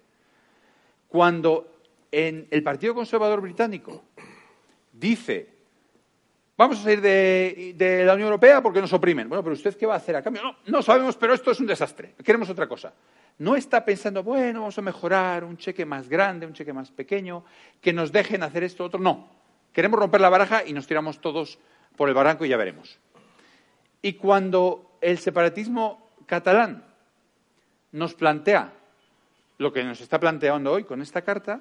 Cuando 1.09 1.79
en 2.11 2.47
el 2.51 2.63
Partido 2.63 2.95
Conservador 2.95 3.41
Británico 3.41 4.05
dice, 4.93 5.49
vamos 6.55 6.79
a 6.79 6.83
salir 6.83 7.01
de, 7.01 8.03
la 8.05 8.13
Unión 8.13 8.27
Europea 8.27 8.63
porque 8.63 8.83
nos 8.83 8.93
oprimen. 8.93 9.31
Bueno, 9.31 9.43
pero 9.43 9.55
¿usted 9.55 9.75
qué 9.75 9.87
va 9.87 9.95
a 9.95 9.97
hacer 9.97 10.17
a 10.17 10.23
cambio? 10.23 10.43
No, 10.43 10.57
no 10.67 10.83
sabemos, 10.83 11.17
pero 11.17 11.33
esto 11.33 11.53
es 11.53 11.61
un 11.61 11.67
desastre. 11.67 12.17
Queremos 12.23 12.51
otra 12.51 12.69
cosa. 12.69 12.93
No 13.39 13.57
está 13.57 13.83
pensando, 13.83 14.23
bueno, 14.23 14.61
vamos 14.61 14.77
a 14.77 14.83
mejorar 14.83 15.43
un 15.45 15.57
cheque 15.57 15.87
más 15.87 16.07
grande, 16.07 16.45
un 16.45 16.53
cheque 16.53 16.75
más 16.75 16.91
pequeño, 16.91 17.47
que 17.81 17.95
nos 17.95 18.13
dejen 18.13 18.43
hacer 18.43 18.63
esto, 18.63 18.85
otro. 18.85 19.01
No. 19.01 19.41
Queremos 19.73 19.99
romper 19.99 20.21
la 20.21 20.29
baraja 20.29 20.67
y 20.67 20.75
nos 20.75 20.87
tiramos 20.87 21.19
todos 21.19 21.59
por 21.97 22.09
el 22.09 22.15
barranco 22.15 22.45
y 22.45 22.49
ya 22.49 22.57
veremos. 22.57 22.99
Y 24.01 24.15
cuando 24.15 24.99
el 25.01 25.19
separatismo 25.19 26.11
catalán 26.27 26.85
nos 27.93 28.15
plantea 28.15 28.73
lo 29.59 29.73
que 29.73 29.85
nos 29.85 30.01
está 30.01 30.19
planteando 30.19 30.73
hoy 30.73 30.85
con 30.85 31.03
esta 31.03 31.23
carta, 31.23 31.61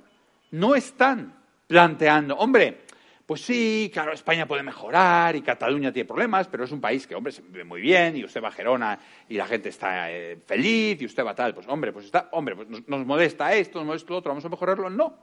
no 0.51 0.75
están 0.75 1.35
planteando, 1.67 2.35
hombre, 2.37 2.81
pues 3.25 3.45
sí, 3.45 3.89
claro, 3.93 4.11
España 4.11 4.45
puede 4.45 4.63
mejorar 4.63 5.35
y 5.37 5.41
Cataluña 5.41 5.93
tiene 5.93 6.05
problemas, 6.05 6.49
pero 6.49 6.65
es 6.65 6.71
un 6.71 6.81
país 6.81 7.07
que, 7.07 7.15
hombre, 7.15 7.31
se 7.31 7.41
vive 7.41 7.63
muy 7.63 7.79
bien 7.79 8.17
y 8.17 8.25
usted 8.25 8.43
va 8.43 8.49
a 8.49 8.51
Gerona 8.51 8.99
y 9.29 9.35
la 9.35 9.45
gente 9.45 9.69
está 9.69 10.11
eh, 10.11 10.37
feliz 10.45 11.01
y 11.01 11.05
usted 11.05 11.25
va 11.25 11.33
tal, 11.33 11.53
pues 11.53 11.65
hombre, 11.69 11.93
pues 11.93 12.07
está, 12.07 12.27
hombre, 12.33 12.57
pues 12.57 12.67
nos, 12.87 13.05
molesta 13.05 13.53
esto, 13.53 13.79
nos 13.79 13.87
molesta 13.87 14.11
lo 14.11 14.17
otro, 14.17 14.31
vamos 14.31 14.43
a 14.43 14.49
mejorarlo. 14.49 14.89
No. 14.89 15.15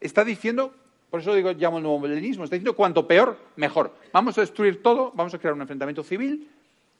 Está 0.00 0.22
diciendo, 0.22 0.74
por 1.14 1.20
eso 1.20 1.32
digo, 1.32 1.52
llamo 1.52 1.76
el 1.76 1.84
nuevo 1.84 2.00
modernismo, 2.00 2.42
está 2.42 2.56
diciendo 2.56 2.74
cuanto 2.74 3.06
peor, 3.06 3.38
mejor. 3.54 3.94
Vamos 4.12 4.36
a 4.36 4.40
destruir 4.40 4.82
todo, 4.82 5.12
vamos 5.14 5.32
a 5.32 5.38
crear 5.38 5.54
un 5.54 5.60
enfrentamiento 5.60 6.02
civil 6.02 6.50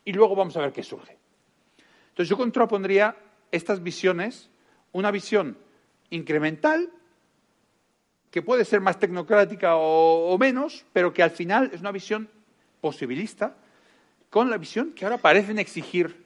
y 0.05 0.13
luego 0.13 0.37
vamos 0.37 0.57
a 0.57 0.61
ver 0.61 0.71
qué 0.71 0.85
surge. 0.85 1.19
Entonces 2.11 2.29
yo 2.29 2.37
contrapondría 2.37 3.17
estas 3.51 3.83
visiones, 3.83 4.51
una 4.93 5.11
visión 5.11 5.59
incremental 6.11 6.93
que 8.31 8.41
puede 8.41 8.65
ser 8.65 8.81
más 8.81 9.01
tecnocrática 9.01 9.75
o, 9.75 10.39
menos, 10.39 10.87
pero 10.93 11.13
que 11.13 11.25
al 11.25 11.33
final 11.33 11.73
es 11.75 11.81
una 11.81 11.91
visión 11.91 12.29
posibilista, 12.81 13.57
con 14.31 14.49
la 14.49 14.59
visión 14.59 14.93
que 14.93 15.07
ahora 15.07 15.19
parecen 15.19 15.59
exigir 15.59 16.25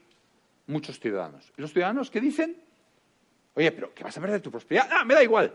muchos 0.66 1.00
ciudadanos. 1.00 1.50
Los 1.56 1.72
ciudadanos 1.72 2.10
que 2.10 2.20
dicen, 2.20 2.54
oye, 3.54 3.72
pero 3.72 3.94
¿qué 3.94 4.04
vas 4.04 4.18
a 4.18 4.20
perder 4.20 4.42
tu 4.42 4.50
prosperidad? 4.50 4.90
Ah, 4.92 5.06
me 5.06 5.14
da 5.14 5.22
igual. 5.22 5.54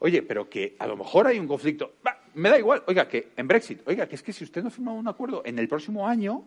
Oye, 0.00 0.22
pero 0.22 0.48
que 0.48 0.76
a 0.78 0.86
lo 0.86 0.96
mejor 0.96 1.26
hay 1.26 1.38
un 1.38 1.46
conflicto. 1.46 1.94
me 2.34 2.50
da 2.50 2.58
igual. 2.58 2.82
Oiga, 2.86 3.08
que 3.08 3.32
en 3.36 3.48
Brexit, 3.48 3.86
oiga, 3.86 4.06
que 4.06 4.16
es 4.16 4.22
que 4.22 4.32
si 4.32 4.44
usted 4.44 4.62
no 4.62 4.70
firma 4.70 4.92
un 4.92 5.08
acuerdo 5.08 5.42
en 5.44 5.58
el 5.58 5.68
próximo 5.68 6.06
año, 6.06 6.44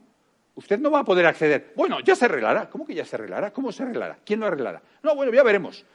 usted 0.56 0.80
no 0.80 0.92
va 0.92 1.00
a 1.00 1.06
poder 1.06 1.26
acceder. 1.26 1.74
Bueno, 1.76 2.00
ya 2.02 2.16
se 2.16 2.26
arreglará. 2.26 2.70
¿Cómo 2.70 2.86
que 2.86 2.94
ya 2.94 3.06
se 3.06 3.16
arreglará? 3.16 3.52
¿Cómo 3.52 3.72
se 3.72 3.84
arreglará? 3.84 4.20
¿Quién 4.26 4.40
lo 4.40 4.48
arreglará? 4.48 4.82
No, 5.04 5.16
bueno, 5.16 5.34
ya 5.34 5.44
veremos. 5.44 5.86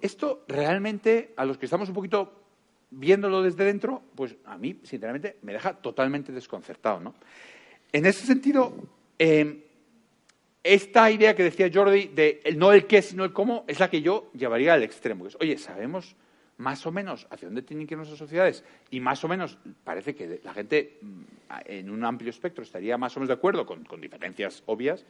Esto 0.00 0.44
realmente, 0.48 1.32
a 1.36 1.44
los 1.44 1.56
que 1.56 1.66
estamos 1.66 1.88
un 1.88 1.94
poquito 1.94 2.44
viéndolo 2.90 3.42
desde 3.42 3.64
dentro, 3.64 4.02
pues 4.14 4.36
a 4.44 4.56
mí, 4.56 4.80
sinceramente, 4.82 5.38
me 5.42 5.52
deja 5.52 5.74
totalmente 5.74 6.32
desconcertado. 6.32 7.00
¿no? 7.00 7.14
En 7.92 8.06
ese 8.06 8.26
sentido, 8.26 8.74
em, 9.18 9.60
esta 10.62 11.10
idea 11.10 11.34
que 11.34 11.42
decía 11.42 11.70
Jordi 11.72 12.08
de 12.08 12.42
no 12.56 12.72
el 12.72 12.86
qué, 12.86 13.02
sino 13.02 13.24
el 13.24 13.32
cómo, 13.32 13.64
es 13.68 13.80
la 13.80 13.90
que 13.90 14.02
yo 14.02 14.30
llevaría 14.32 14.74
al 14.74 14.82
extremo. 14.82 15.26
oye, 15.40 15.58
sabemos 15.58 16.16
más 16.58 16.86
o 16.86 16.92
menos 16.92 17.26
hacia 17.30 17.48
dónde 17.48 17.62
tienen 17.62 17.86
que 17.86 17.94
ir 17.94 17.98
nuestras 17.98 18.18
sociedades 18.18 18.64
y 18.90 19.00
más 19.00 19.24
o 19.24 19.28
menos 19.28 19.58
parece 19.82 20.14
que 20.14 20.40
la 20.44 20.54
gente 20.54 20.98
mm, 21.00 21.22
en 21.66 21.90
un 21.90 22.04
amplio 22.04 22.30
espectro 22.30 22.62
estaría 22.62 22.96
más 22.96 23.16
o 23.16 23.20
menos 23.20 23.28
de 23.28 23.34
acuerdo 23.34 23.66
con, 23.66 23.84
diferencias 24.00 24.62
obvias 24.66 25.04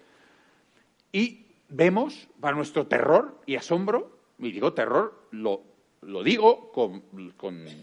y 1.12 1.46
vemos 1.68 2.28
para 2.40 2.56
nuestro 2.56 2.86
terror 2.86 3.40
y 3.46 3.56
asombro, 3.56 4.18
y 4.38 4.52
digo 4.52 4.72
terror, 4.72 5.28
lo, 5.30 5.62
digo 6.22 6.72
con, 6.72 7.02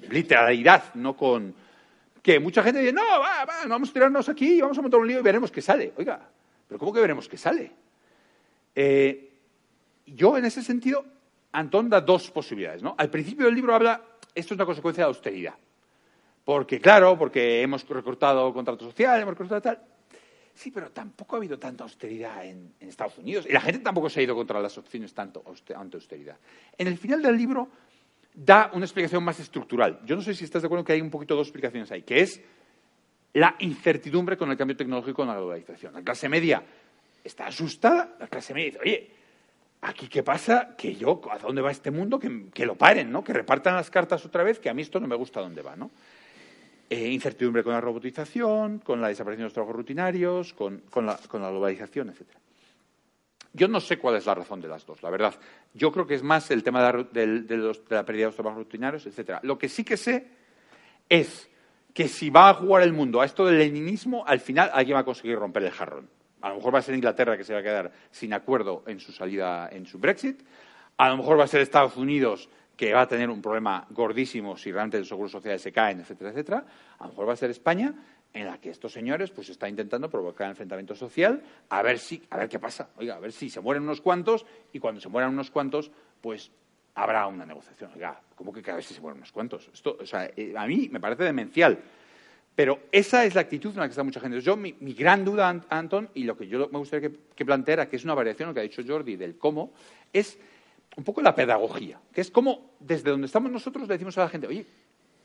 literalidad, 0.10 0.94
no 0.96 1.16
con 1.16 1.54
que 2.22 2.40
mucha 2.40 2.62
gente 2.62 2.80
dice, 2.82 2.94
no, 2.94 3.04
va, 3.04 3.46
va, 3.46 3.66
vamos 3.68 3.90
a 3.90 3.94
tirarnos 3.94 4.30
aquí, 4.30 4.62
vamos 4.62 4.78
a 4.78 4.82
montar 4.82 5.00
un 5.00 5.08
lío 5.08 5.20
y 5.20 5.24
veremos 5.24 5.52
qué 5.52 5.62
sale. 5.62 5.94
Oiga, 5.98 6.30
pero 6.68 6.78
¿cómo 6.78 6.94
que 6.94 7.02
veremos 7.02 7.28
qué 7.28 7.38
sale? 7.38 7.72
Eh, 8.76 9.32
yo, 10.06 10.38
en 10.38 10.46
ese 10.46 10.62
sentido, 10.62 11.06
Antón 11.54 11.90
da 11.90 12.02
dos 12.02 12.32
posibilidades. 12.32 12.82
¿no? 12.82 12.96
Al 12.98 13.10
principio 13.10 13.46
del 13.46 13.56
libro 13.56 13.76
habla, 13.76 14.02
esto 14.34 14.54
es 14.54 14.58
una 14.58 14.66
consecuencia 14.66 15.04
de 15.04 15.08
austeridad. 15.08 15.56
Porque, 16.44 16.80
claro, 16.80 17.18
porque 17.18 17.62
hemos 17.62 17.88
recortado 17.88 18.54
contrato 18.54 18.86
social, 18.86 19.22
hemos 19.22 19.34
recortado 19.34 19.62
tal. 19.62 19.80
Sí, 20.54 20.72
pero 20.72 20.92
tampoco 20.92 21.36
ha 21.36 21.40
habido 21.40 21.58
tanta 21.58 21.84
austeridad 21.84 22.46
en, 22.46 22.74
Estados 22.80 23.18
Unidos. 23.18 23.46
Y 23.48 23.54
la 23.54 23.62
gente 23.62 23.80
tampoco 23.80 24.10
se 24.10 24.20
ha 24.20 24.24
ido 24.24 24.36
contra 24.36 24.60
las 24.60 24.78
opciones 24.78 25.14
tanto 25.14 25.44
ante 25.76 25.98
austeridad. 25.98 26.38
En 26.78 26.88
el 26.88 26.98
final 26.98 27.22
del 27.22 27.38
libro 27.38 27.70
da 28.34 28.72
una 28.74 28.86
explicación 28.86 29.24
más 29.24 29.40
estructural. 29.40 30.00
Yo 30.06 30.16
no 30.16 30.22
sé 30.22 30.34
si 30.34 30.44
estás 30.44 30.62
de 30.62 30.66
acuerdo 30.68 30.84
que 30.84 30.94
hay 30.94 31.02
un 31.02 31.10
poquito 31.10 31.36
dos 31.36 31.48
explicaciones 31.48 31.92
ahí, 31.92 32.04
que 32.04 32.22
es 32.22 32.42
la 33.34 33.56
incertidumbre 33.60 34.38
con 34.38 34.52
el 34.52 34.58
cambio 34.58 34.76
tecnológico 34.76 35.22
en 35.22 35.30
la 35.30 35.36
globalización. 35.36 35.94
La 35.94 36.02
clase 36.02 36.28
media 36.28 36.64
está 37.24 37.48
asustada, 37.48 38.16
la 38.20 38.28
clase 38.28 38.54
media 38.54 38.72
dice, 38.72 38.80
oye, 38.82 39.12
aquí 39.82 40.08
qué 40.08 40.24
pasa, 40.24 40.76
que 40.78 40.96
yo, 40.96 41.22
¿a 41.30 41.40
dónde 41.40 41.62
va 41.62 41.72
este 41.72 41.92
mundo? 41.92 42.20
Que, 42.20 42.66
lo 42.66 42.76
paren, 42.76 43.12
¿no? 43.12 43.24
Que 43.24 43.34
repartan 43.34 43.76
las 43.76 43.90
cartas 43.90 44.26
otra 44.26 44.44
vez, 44.44 44.60
que 44.60 44.70
a 44.70 44.74
mí 44.74 44.82
esto 44.82 45.00
no 45.00 45.08
me 45.08 45.16
gusta 45.16 45.42
dónde 45.42 45.62
va, 45.62 45.76
¿no? 45.76 45.92
Eh, 46.90 47.10
incertidumbre 47.10 47.64
con 47.64 47.74
la 47.74 47.82
robotización, 47.82 48.80
con 48.80 49.02
la 49.02 49.08
desaparición 49.08 49.44
de 49.44 49.46
los 49.46 49.54
trabajos 49.54 49.76
rutinarios, 49.76 50.54
con, 50.54 50.84
la, 51.06 51.20
globalización, 51.32 52.10
etc. 52.10 52.28
Yo 53.54 53.68
no 53.68 53.80
sé 53.80 53.98
cuál 53.98 54.16
es 54.16 54.26
la 54.26 54.36
razón 54.36 54.62
de 54.62 54.68
las 54.68 54.86
dos, 54.86 55.02
la 55.02 55.10
verdad. 55.10 55.34
Yo 55.74 55.92
creo 55.92 56.06
que 56.06 56.16
es 56.16 56.24
más 56.24 56.52
el 56.52 56.64
tema 56.64 56.80
de 56.80 56.86
la, 57.90 58.06
pérdida 58.06 58.26
de 58.26 58.26
los 58.26 58.36
trabajos 58.36 58.58
rutinarios, 58.58 59.06
etc. 59.06 59.40
Lo 59.44 59.58
que 59.58 59.68
sí 59.68 59.84
que 59.84 59.98
sé 59.98 60.28
es 61.10 61.50
que 61.94 62.08
si 62.08 62.30
va 62.30 62.50
a 62.50 62.54
jugar 62.54 62.84
el 62.84 62.94
mundo 62.94 63.22
a 63.22 63.26
esto 63.26 63.46
del 63.46 63.58
leninismo, 63.58 64.26
al 64.28 64.40
final 64.40 64.70
alguien 64.74 64.96
va 64.96 65.02
a 65.02 65.06
conseguir 65.06 65.38
romper 65.38 65.64
el 65.64 65.72
jarrón. 65.72 66.10
A 66.42 66.50
lo 66.50 66.56
mejor 66.56 66.74
va 66.74 66.80
a 66.80 66.82
ser 66.82 66.96
Inglaterra 66.96 67.38
que 67.38 67.44
se 67.44 67.54
va 67.54 67.60
a 67.60 67.64
quedar 67.64 67.92
sin 68.12 68.34
acuerdo 68.34 68.84
en 68.88 69.00
su 69.00 69.12
salida, 69.12 69.70
en 69.72 69.86
su 69.86 70.00
Brexit. 70.00 70.42
A 70.98 71.10
lo 71.10 71.18
mejor 71.18 71.40
va 71.40 71.46
a 71.46 71.48
ser 71.48 71.62
Estados 71.62 71.98
Unidos 71.98 72.50
que 72.76 72.94
va 72.94 73.02
a 73.02 73.08
tener 73.08 73.30
un 73.30 73.42
problema 73.42 73.86
gordísimo 73.92 74.58
si 74.58 74.72
realmente 74.72 74.98
los 74.98 75.08
seguros 75.08 75.32
sociales 75.32 75.62
se 75.62 75.72
caen, 75.72 76.00
etcétera, 76.00 76.32
etcétera. 76.32 76.66
A 77.00 77.04
lo 77.04 77.10
mejor 77.10 77.30
va 77.30 77.34
a 77.34 77.36
ser 77.36 77.52
España 77.52 77.94
en 78.34 78.46
la 78.46 78.60
que 78.60 78.70
estos 78.70 78.94
señores 78.94 79.30
pues 79.32 79.50
están 79.50 79.70
intentando 79.70 80.10
provocar 80.10 80.50
enfrentamiento 80.50 80.96
social. 80.96 81.42
A 81.70 81.82
ver 81.82 82.00
si 82.00 82.24
a 82.30 82.38
ver 82.38 82.50
qué 82.50 82.60
pasa. 82.60 82.90
Oiga 82.98 83.16
a 83.16 83.20
ver 83.20 83.32
si 83.32 83.50
se 83.50 83.60
mueren 83.60 83.84
unos 83.84 84.02
cuantos 84.02 84.46
y 84.74 84.80
cuando 84.80 85.00
se 85.00 85.10
mueran 85.10 85.32
unos 85.32 85.52
cuantos 85.52 85.92
pues 86.22 86.52
habrá 86.96 87.28
una 87.28 87.46
negociación. 87.46 87.92
Oiga 87.94 88.20
cómo 88.36 88.52
que 88.52 88.62
cada 88.62 88.78
vez 88.78 88.88
se 88.88 89.00
mueren 89.00 89.18
unos 89.18 89.32
cuantos 89.32 89.70
esto 89.72 89.98
o 90.02 90.06
sea 90.06 90.32
eh, 90.36 90.54
a 90.58 90.66
mí 90.66 90.90
me 90.92 91.00
parece 91.00 91.24
demencial 91.24 91.78
pero 92.56 92.80
esa 92.92 93.26
es 93.26 93.36
la 93.36 93.42
actitud 93.42 93.72
en 93.72 93.78
la 93.78 93.86
que 93.86 93.92
está 93.92 94.04
mucha 94.04 94.20
gente. 94.20 94.42
Yo, 94.42 94.58
mi, 94.58 94.74
gran 94.94 95.24
duda, 95.24 95.64
Anton, 95.70 96.10
y 96.14 96.24
lo 96.24 96.38
que 96.38 96.48
yo 96.48 96.70
me 96.72 96.80
gustaría 96.80 97.10
que, 97.10 97.16
que 97.36 97.46
planteara, 97.46 97.88
que 97.88 97.96
es 97.96 98.04
una 98.04 98.14
variación 98.14 98.50
lo 98.50 98.54
que 98.54 98.60
ha 98.60 98.64
dicho 98.64 98.82
Jordi 98.86 99.16
del 99.16 99.38
cómo, 99.38 99.74
es 100.12 100.38
un 100.98 101.04
poco 101.04 101.22
la 101.22 101.34
pedagogía, 101.34 102.00
que 102.14 102.22
es 102.22 102.30
como 102.30 102.76
desde 102.80 103.10
donde 103.10 103.28
estamos 103.28 103.52
nosotros 103.52 103.88
le 103.88 103.94
decimos 103.94 104.18
a 104.18 104.22
la 104.22 104.30
gente, 104.30 104.48
oye, 104.48 104.66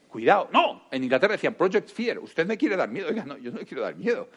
cuidado, 0.09 0.49
no, 0.53 0.85
en 0.91 1.03
Inglaterra 1.03 1.33
decían 1.33 1.55
Project 1.55 1.91
Fear, 1.91 2.19
usted 2.21 2.47
me 2.47 2.57
quiere 2.57 2.77
dar 2.77 2.89
miedo, 2.89 3.09
oiga, 3.09 3.25
no, 3.25 3.37
yo 3.37 3.51
no 3.51 3.59
le 3.59 3.67
quiero 3.67 3.83
dar 3.83 3.97
miedo. 3.97 4.29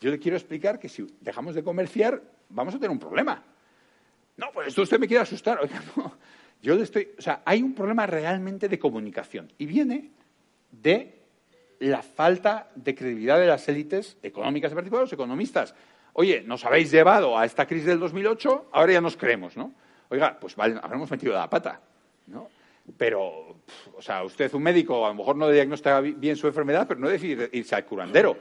Yo 0.00 0.10
le 0.10 0.18
quiero 0.18 0.36
explicar 0.36 0.78
que 0.78 0.88
si 0.88 1.06
dejamos 1.20 1.54
de 1.54 1.62
comerciar, 1.62 2.22
vamos 2.48 2.74
a 2.74 2.78
tener 2.78 2.90
un 2.90 2.98
problema. 2.98 3.44
No, 4.38 4.46
pues 4.52 4.68
esto 4.68 4.80
usted 4.82 4.98
me 4.98 5.06
quiere 5.06 5.22
asustar, 5.22 5.60
oiga, 5.60 5.82
no. 5.96 6.16
Yo 6.62 6.74
le 6.74 6.82
estoy, 6.82 7.10
o 7.18 7.22
sea, 7.22 7.42
hay 7.44 7.62
un 7.62 7.74
problema 7.74 8.06
realmente 8.06 8.68
de 8.68 8.78
comunicación 8.78 9.52
y 9.58 9.66
viene 9.66 10.10
de 10.70 11.19
la 11.80 12.02
falta 12.02 12.70
de 12.74 12.94
credibilidad 12.94 13.38
de 13.38 13.46
las 13.46 13.68
élites 13.68 14.18
económicas, 14.22 14.70
en 14.70 14.76
particular 14.76 15.04
los 15.04 15.12
economistas. 15.12 15.74
Oye, 16.12 16.42
nos 16.42 16.64
habéis 16.64 16.90
llevado 16.90 17.38
a 17.38 17.44
esta 17.44 17.66
crisis 17.66 17.86
del 17.86 17.98
2008, 17.98 18.68
ahora 18.72 18.92
ya 18.92 19.00
nos 19.00 19.16
creemos, 19.16 19.56
¿no? 19.56 19.72
Oiga, 20.10 20.38
pues 20.38 20.56
vale, 20.56 20.78
habremos 20.82 21.10
metido 21.10 21.32
la 21.32 21.48
pata, 21.48 21.80
¿no? 22.26 22.48
Pero, 22.96 23.56
o 23.96 24.02
sea, 24.02 24.24
usted, 24.24 24.52
un 24.54 24.62
médico, 24.62 25.06
a 25.06 25.08
lo 25.08 25.14
mejor 25.14 25.36
no 25.36 25.48
diagnostica 25.48 26.00
bien 26.00 26.36
su 26.36 26.46
enfermedad, 26.46 26.86
pero 26.86 27.00
no 27.00 27.08
decide 27.08 27.48
irse 27.52 27.74
al 27.74 27.84
curandero. 27.84 28.36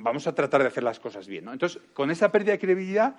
Vamos 0.00 0.26
a 0.26 0.34
tratar 0.34 0.62
de 0.62 0.68
hacer 0.68 0.82
las 0.82 1.00
cosas 1.00 1.26
bien, 1.26 1.44
¿no? 1.44 1.52
Entonces, 1.52 1.80
con 1.94 2.10
esa 2.10 2.30
pérdida 2.30 2.52
de 2.52 2.58
credibilidad 2.58 3.16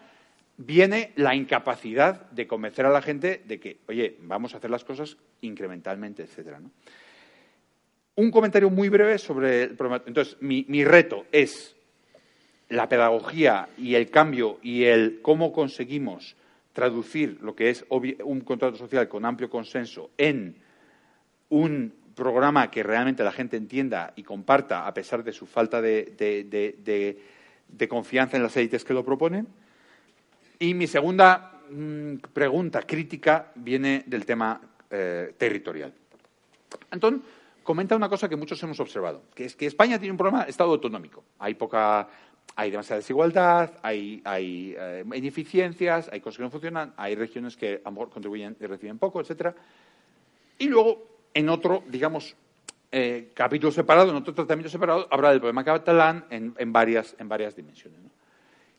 viene 0.57 1.13
la 1.15 1.33
incapacidad 1.33 2.29
de 2.29 2.45
convencer 2.45 2.85
a 2.85 2.89
la 2.89 3.01
gente 3.01 3.41
de 3.45 3.59
que, 3.59 3.79
oye, 3.87 4.17
vamos 4.19 4.53
a 4.53 4.57
hacer 4.57 4.69
las 4.69 4.83
cosas 4.83 5.17
incrementalmente, 5.41 6.23
etcétera, 6.23 6.59
¿no? 6.59 6.71
Un 8.17 8.31
comentario 8.31 8.71
muy 8.71 8.89
breve 8.89 9.19
sobre 9.19 9.61
el 9.61 9.75
problema. 9.75 10.03
Entonces, 10.07 10.37
mi, 10.41 10.83
reto 10.83 11.27
es 11.31 11.75
la 12.67 12.89
pedagogía 12.89 13.69
y 13.77 13.93
el 13.93 14.09
cambio 14.09 14.57
y 14.63 14.85
el 14.85 15.19
cómo 15.21 15.53
conseguimos 15.53 16.35
traducir 16.73 17.37
lo 17.41 17.55
que 17.55 17.69
es 17.69 17.85
un 17.89 18.41
contrato 18.41 18.75
social 18.75 19.07
con 19.07 19.23
amplio 19.23 19.51
consenso 19.51 20.09
en 20.17 20.55
un 21.49 21.93
programa 22.15 22.71
que 22.71 22.81
realmente 22.81 23.23
la 23.23 23.31
gente 23.31 23.55
entienda 23.55 24.13
y 24.15 24.23
comparta 24.23 24.87
a 24.87 24.93
pesar 24.95 25.23
de 25.23 25.31
su 25.31 25.45
falta 25.45 25.79
de, 25.79 27.21
confianza 27.87 28.35
en 28.35 28.41
las 28.41 28.57
élites 28.57 28.83
que 28.83 28.95
lo 28.95 29.05
proponen. 29.05 29.47
Y 30.57 30.73
mi 30.73 30.87
segunda 30.87 31.61
mm, 31.69 32.15
pregunta 32.33 32.81
crítica 32.81 33.51
viene 33.53 34.05
del 34.07 34.25
tema 34.25 34.59
eh, 34.89 35.35
territorial. 35.37 35.93
Entonces, 36.91 37.21
comenta 37.67 37.97
una 37.97 38.07
cosa 38.07 38.29
que 38.29 38.37
muchos 38.37 38.63
hemos 38.63 38.79
observado, 38.79 39.23
que 39.35 39.43
es 39.43 39.53
que 39.57 39.65
España 39.65 39.99
tiene 39.99 40.11
un 40.11 40.17
problema 40.17 40.45
de 40.45 40.51
Estado 40.51 40.71
autonómico. 40.71 41.25
Hay 41.37 41.55
poca, 41.55 42.07
hay 42.55 42.71
demasiada 42.71 42.99
desigualdad, 42.99 43.73
hay, 43.83 44.23
eh, 44.25 45.03
ineficiencias, 45.13 46.09
hay 46.09 46.21
cosas 46.21 46.37
que 46.37 46.43
no 46.43 46.49
funcionan, 46.49 46.93
hay 46.95 47.15
regiones 47.15 47.57
que 47.57 47.81
a 47.83 47.89
lo 47.89 47.91
mejor 47.91 48.09
contribuyen 48.09 48.55
y 48.57 48.65
reciben 48.67 48.97
poco, 48.97 49.19
etcétera. 49.19 49.53
Y 50.57 50.67
luego, 50.69 51.25
en 51.33 51.49
otro, 51.49 51.83
digamos, 51.89 52.37
eh, 52.89 53.31
capítulo 53.33 53.69
separado, 53.73 54.11
en 54.11 54.15
otro 54.15 54.33
tratamiento 54.33 54.69
separado, 54.69 55.05
habrá 55.11 55.31
del 55.31 55.41
problema 55.41 55.65
catalán 55.65 56.25
en, 56.29 56.71
varias, 56.71 57.17
en 57.19 57.27
varias 57.27 57.53
dimensiones. 57.53 57.99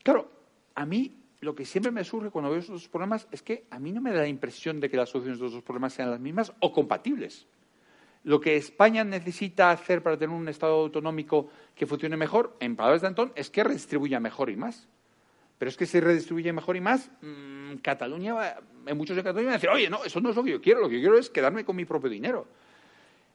Claro, 0.01 0.31
a 0.73 0.83
mí 0.87 1.15
lo 1.41 1.53
que 1.53 1.63
siempre 1.63 1.91
me 1.91 2.03
surge 2.03 2.31
cuando 2.31 2.49
veo 2.49 2.59
esos 2.59 2.87
problemas 2.87 3.27
es 3.29 3.43
que 3.43 3.65
a 3.69 3.77
mí 3.77 3.91
no 3.91 4.01
me 4.01 4.11
da 4.11 4.21
la 4.21 4.27
impresión 4.27 4.79
de 4.79 4.89
que 4.89 4.97
las 4.97 5.09
soluciones 5.09 5.39
de 5.39 5.45
esos 5.45 5.61
problemas 5.61 5.93
sean 5.93 6.09
las 6.09 6.19
mismas 6.19 6.51
o 6.59 6.73
compatibles. 6.73 7.45
Lo 8.23 8.39
que 8.39 8.57
España 8.57 9.03
necesita 9.03 9.71
hacer 9.71 10.03
para 10.03 10.17
tener 10.17 10.35
un 10.35 10.47
Estado 10.49 10.73
autonómico 10.73 11.49
que 11.75 11.85
funcione 11.85 12.17
mejor, 12.17 12.55
en 12.59 12.75
palabras 12.75 13.01
de 13.01 13.07
Antón, 13.07 13.31
es 13.35 13.49
que 13.49 13.63
redistribuya 13.63 14.19
mejor 14.19 14.49
y 14.49 14.57
más. 14.57 14.87
Pero 15.57 15.69
es 15.69 15.77
que 15.77 15.85
si 15.85 15.99
redistribuye 15.99 16.53
mejor 16.53 16.77
y 16.77 16.81
más, 16.81 17.11
mm, 17.21 17.75
Cataluña, 17.81 18.55
en 18.85 18.97
muchos 18.97 19.15
de 19.15 19.23
Cataluña 19.23 19.47
van 19.47 19.53
a 19.53 19.57
decir, 19.57 19.69
oye, 19.69 19.89
no, 19.89 20.03
eso 20.03 20.21
no 20.21 20.29
es 20.29 20.35
lo 20.35 20.43
que 20.43 20.51
yo 20.51 20.61
quiero, 20.61 20.79
lo 20.79 20.89
que 20.89 20.95
yo 20.95 21.01
quiero 21.01 21.17
es 21.17 21.29
quedarme 21.29 21.65
con 21.65 21.75
mi 21.75 21.85
propio 21.85 22.09
dinero. 22.09 22.47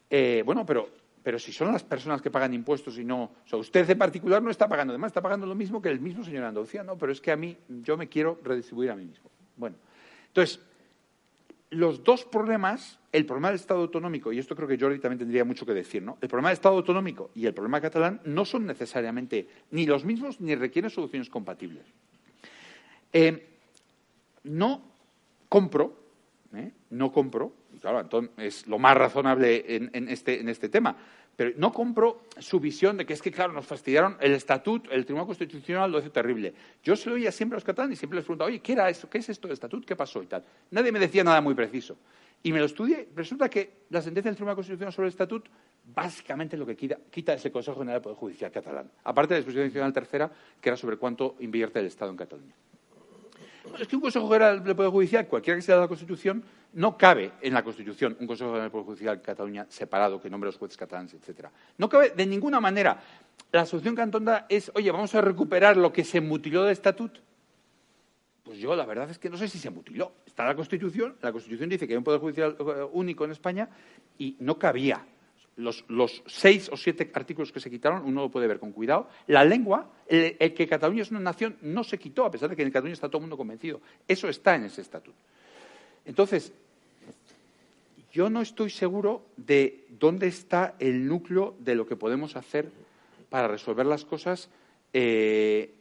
Eh, 0.08 0.42
bueno, 0.44 0.64
pero, 0.64 0.88
pero 1.22 1.38
si 1.38 1.52
son 1.52 1.72
las 1.72 1.82
personas 1.82 2.22
que 2.22 2.30
pagan 2.30 2.54
impuestos 2.54 2.98
y 2.98 3.04
no, 3.04 3.24
o 3.24 3.48
sea, 3.48 3.58
usted 3.58 3.88
en 3.88 3.98
particular 3.98 4.42
no 4.42 4.50
está 4.50 4.68
pagando, 4.68 4.92
además 4.92 5.10
está 5.10 5.20
pagando 5.20 5.46
lo 5.46 5.54
mismo 5.54 5.82
que 5.82 5.90
el 5.90 6.00
mismo 6.00 6.24
señor 6.24 6.44
Andalucía, 6.44 6.82
no, 6.82 6.96
pero 6.96 7.12
es 7.12 7.20
que 7.20 7.30
a 7.30 7.36
mí, 7.36 7.56
yo 7.68 7.96
me 7.96 8.08
quiero 8.08 8.38
redistribuir 8.42 8.90
a 8.90 8.96
mí 8.96 9.04
mismo. 9.04 9.30
Bueno, 9.56 9.76
entonces, 10.26 10.60
los 11.70 12.04
dos 12.04 12.24
problemas, 12.24 12.98
el 13.12 13.26
problema 13.26 13.48
del 13.48 13.56
Estado 13.56 13.80
autonómico, 13.80 14.32
y 14.32 14.38
esto 14.38 14.54
creo 14.54 14.68
que 14.68 14.78
Jordi 14.78 14.98
también 14.98 15.18
tendría 15.18 15.44
mucho 15.44 15.66
que 15.66 15.74
decir, 15.74 16.02
¿no? 16.02 16.18
El 16.20 16.28
problema 16.28 16.48
del 16.48 16.54
Estado 16.54 16.76
autonómico 16.76 17.30
y 17.34 17.46
el 17.46 17.54
problema 17.54 17.80
catalán 17.80 18.20
no 18.24 18.44
son 18.44 18.66
necesariamente 18.66 19.48
ni 19.70 19.86
los 19.86 20.04
mismos 20.04 20.40
ni 20.40 20.54
requieren 20.54 20.90
soluciones 20.90 21.28
compatibles. 21.28 21.84
Eh, 23.12 23.58
no 24.44 24.82
compro, 25.48 25.96
¿eh? 26.54 26.72
no 26.90 27.12
compro, 27.12 27.54
y 27.72 27.78
claro, 27.78 28.00
entonces 28.00 28.30
es 28.38 28.66
lo 28.66 28.78
más 28.78 28.96
razonable 28.96 29.64
en, 29.68 30.08
este, 30.08 30.40
en 30.40 30.48
este 30.48 30.68
tema, 30.68 30.96
pero 31.36 31.52
no 31.56 31.72
compro 31.72 32.22
su 32.38 32.60
visión 32.60 32.96
de 32.96 33.06
que 33.06 33.12
es 33.12 33.22
que, 33.22 33.30
claro, 33.30 33.52
nos 33.52 33.66
fastidiaron 33.66 34.16
el 34.20 34.32
estatuto, 34.32 34.90
el 34.90 35.04
Tribunal 35.04 35.26
Constitucional 35.26 35.90
lo 35.90 35.98
hizo 35.98 36.10
terrible. 36.10 36.54
Yo 36.82 36.96
se 36.96 37.08
lo 37.08 37.16
oía 37.16 37.32
siempre 37.32 37.56
a 37.56 37.58
los 37.58 37.64
catalanes 37.64 37.98
y 37.98 37.98
siempre 37.98 38.16
les 38.16 38.24
preguntaba, 38.24 38.48
oye, 38.48 38.60
¿qué 38.60 38.72
era 38.72 38.88
eso? 38.88 39.08
¿Qué 39.08 39.18
es 39.18 39.28
esto 39.28 39.48
del 39.48 39.54
estatuto? 39.54 39.86
¿Qué 39.86 39.96
pasó? 39.96 40.22
Y 40.22 40.26
tal. 40.26 40.44
Nadie 40.70 40.92
me 40.92 40.98
decía 40.98 41.24
nada 41.24 41.40
muy 41.40 41.54
preciso. 41.54 41.96
Y 42.42 42.52
me 42.52 42.58
lo 42.58 42.66
estudié. 42.66 43.08
Resulta 43.16 43.48
que 43.48 43.84
la 43.90 44.02
sentencia 44.02 44.30
del 44.30 44.36
Tribunal 44.36 44.56
Constitucional 44.56 44.92
sobre 44.92 45.06
el 45.06 45.12
estatuto 45.12 45.50
básicamente 45.94 46.56
lo 46.56 46.66
que 46.66 46.76
quita, 46.76 46.98
quita 47.10 47.34
es 47.34 47.44
el 47.44 47.52
Consejo 47.52 47.78
General 47.78 47.96
del 47.96 48.02
Poder 48.02 48.18
Judicial 48.18 48.50
catalán. 48.50 48.90
Aparte 49.04 49.34
de 49.34 49.40
la 49.40 49.40
disposición 49.40 49.64
adicional 49.64 49.92
tercera, 49.92 50.30
que 50.60 50.68
era 50.68 50.76
sobre 50.76 50.96
cuánto 50.96 51.36
invierte 51.40 51.80
el 51.80 51.86
Estado 51.86 52.10
en 52.10 52.16
Cataluña. 52.16 52.54
Es 53.78 53.88
que 53.88 53.96
un 53.96 54.02
Consejo 54.02 54.26
General 54.28 54.62
del 54.62 54.76
Poder 54.76 54.90
Judicial, 54.90 55.26
cualquiera 55.26 55.56
que 55.56 55.62
sea 55.62 55.76
la 55.76 55.88
Constitución, 55.88 56.44
no 56.74 56.96
cabe 56.98 57.32
en 57.40 57.54
la 57.54 57.62
Constitución 57.62 58.16
un 58.20 58.26
Consejo 58.26 58.50
General 58.50 58.64
del 58.64 58.72
Poder 58.72 58.86
Judicial 58.86 59.22
Cataluña 59.22 59.66
separado 59.68 60.20
que 60.20 60.30
nombre 60.30 60.48
los 60.48 60.56
jueces 60.56 60.76
catalanes, 60.76 61.14
etcétera. 61.14 61.50
No 61.78 61.88
cabe 61.88 62.10
de 62.10 62.26
ninguna 62.26 62.60
manera. 62.60 63.00
La 63.52 63.66
solución 63.66 63.94
cantonda 63.94 64.46
es, 64.48 64.70
oye, 64.74 64.90
vamos 64.90 65.14
a 65.14 65.20
recuperar 65.20 65.76
lo 65.76 65.92
que 65.92 66.04
se 66.04 66.20
mutiló 66.20 66.64
del 66.64 66.72
estatuto. 66.72 67.20
Pues 68.42 68.58
yo 68.58 68.76
la 68.76 68.84
verdad 68.84 69.08
es 69.10 69.18
que 69.18 69.30
no 69.30 69.36
sé 69.36 69.48
si 69.48 69.58
se 69.58 69.70
mutiló. 69.70 70.12
Está 70.26 70.44
la 70.44 70.54
Constitución, 70.54 71.16
la 71.22 71.32
Constitución 71.32 71.70
dice 71.70 71.86
que 71.86 71.94
hay 71.94 71.98
un 71.98 72.04
Poder 72.04 72.20
Judicial 72.20 72.56
eh, 72.58 72.86
único 72.92 73.24
en 73.24 73.30
España 73.30 73.68
y 74.18 74.36
no 74.40 74.58
cabía 74.58 75.04
los, 75.56 76.22
seis 76.26 76.68
o 76.72 76.76
siete 76.76 77.10
artículos 77.14 77.52
que 77.52 77.60
se 77.60 77.70
quitaron, 77.70 78.04
uno 78.04 78.22
lo 78.22 78.30
puede 78.30 78.46
ver 78.46 78.58
con 78.58 78.72
cuidado. 78.72 79.08
La 79.26 79.44
lengua, 79.44 79.90
el, 80.06 80.36
que 80.36 80.66
Cataluña 80.66 81.02
es 81.02 81.10
una 81.10 81.20
nación, 81.20 81.56
no 81.62 81.84
se 81.84 81.98
quitó, 81.98 82.24
a 82.24 82.30
pesar 82.30 82.48
de 82.50 82.56
que 82.56 82.62
en 82.62 82.70
Cataluña 82.70 82.94
está 82.94 83.08
todo 83.08 83.18
el 83.18 83.22
mundo 83.22 83.36
convencido. 83.36 83.80
Eso 84.06 84.28
está 84.28 84.56
en 84.56 84.64
ese 84.64 84.80
estatuto. 84.80 85.16
Entonces, 86.04 86.52
yo 88.12 88.30
no 88.30 88.40
estoy 88.40 88.70
seguro 88.70 89.26
de 89.36 89.86
dónde 89.90 90.26
está 90.26 90.74
el 90.78 91.06
núcleo 91.06 91.54
de 91.60 91.74
lo 91.74 91.86
que 91.86 91.96
podemos 91.96 92.36
hacer 92.36 92.70
para 93.28 93.48
resolver 93.48 93.86
las 93.86 94.04
cosas 94.04 94.50
eh, 94.92 95.74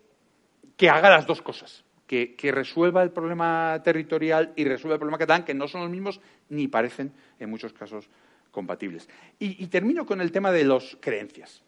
que 0.77 0.89
haga 0.89 1.09
las 1.09 1.25
dos 1.25 1.41
cosas. 1.41 1.83
Que, 2.07 2.35
que, 2.35 2.51
resuelva 2.51 3.01
el 3.01 3.11
problema 3.11 3.81
territorial 3.83 4.53
y 4.55 4.65
resuelva 4.65 4.95
el 4.95 4.99
problema 4.99 5.17
catalán, 5.17 5.45
que 5.45 5.53
no 5.53 5.67
son 5.67 5.81
los 5.81 5.89
mismos 5.89 6.19
ni 6.49 6.67
parecen, 6.67 7.11
en 7.39 7.49
muchos 7.49 7.73
casos, 7.73 8.07
compatibles. 8.53 9.09
Y, 9.39 9.67
termino 9.67 10.05
con 10.05 10.21
el 10.21 10.31
tema 10.31 10.51
de 10.51 10.63
las 10.63 10.95
creencias. 11.01 11.63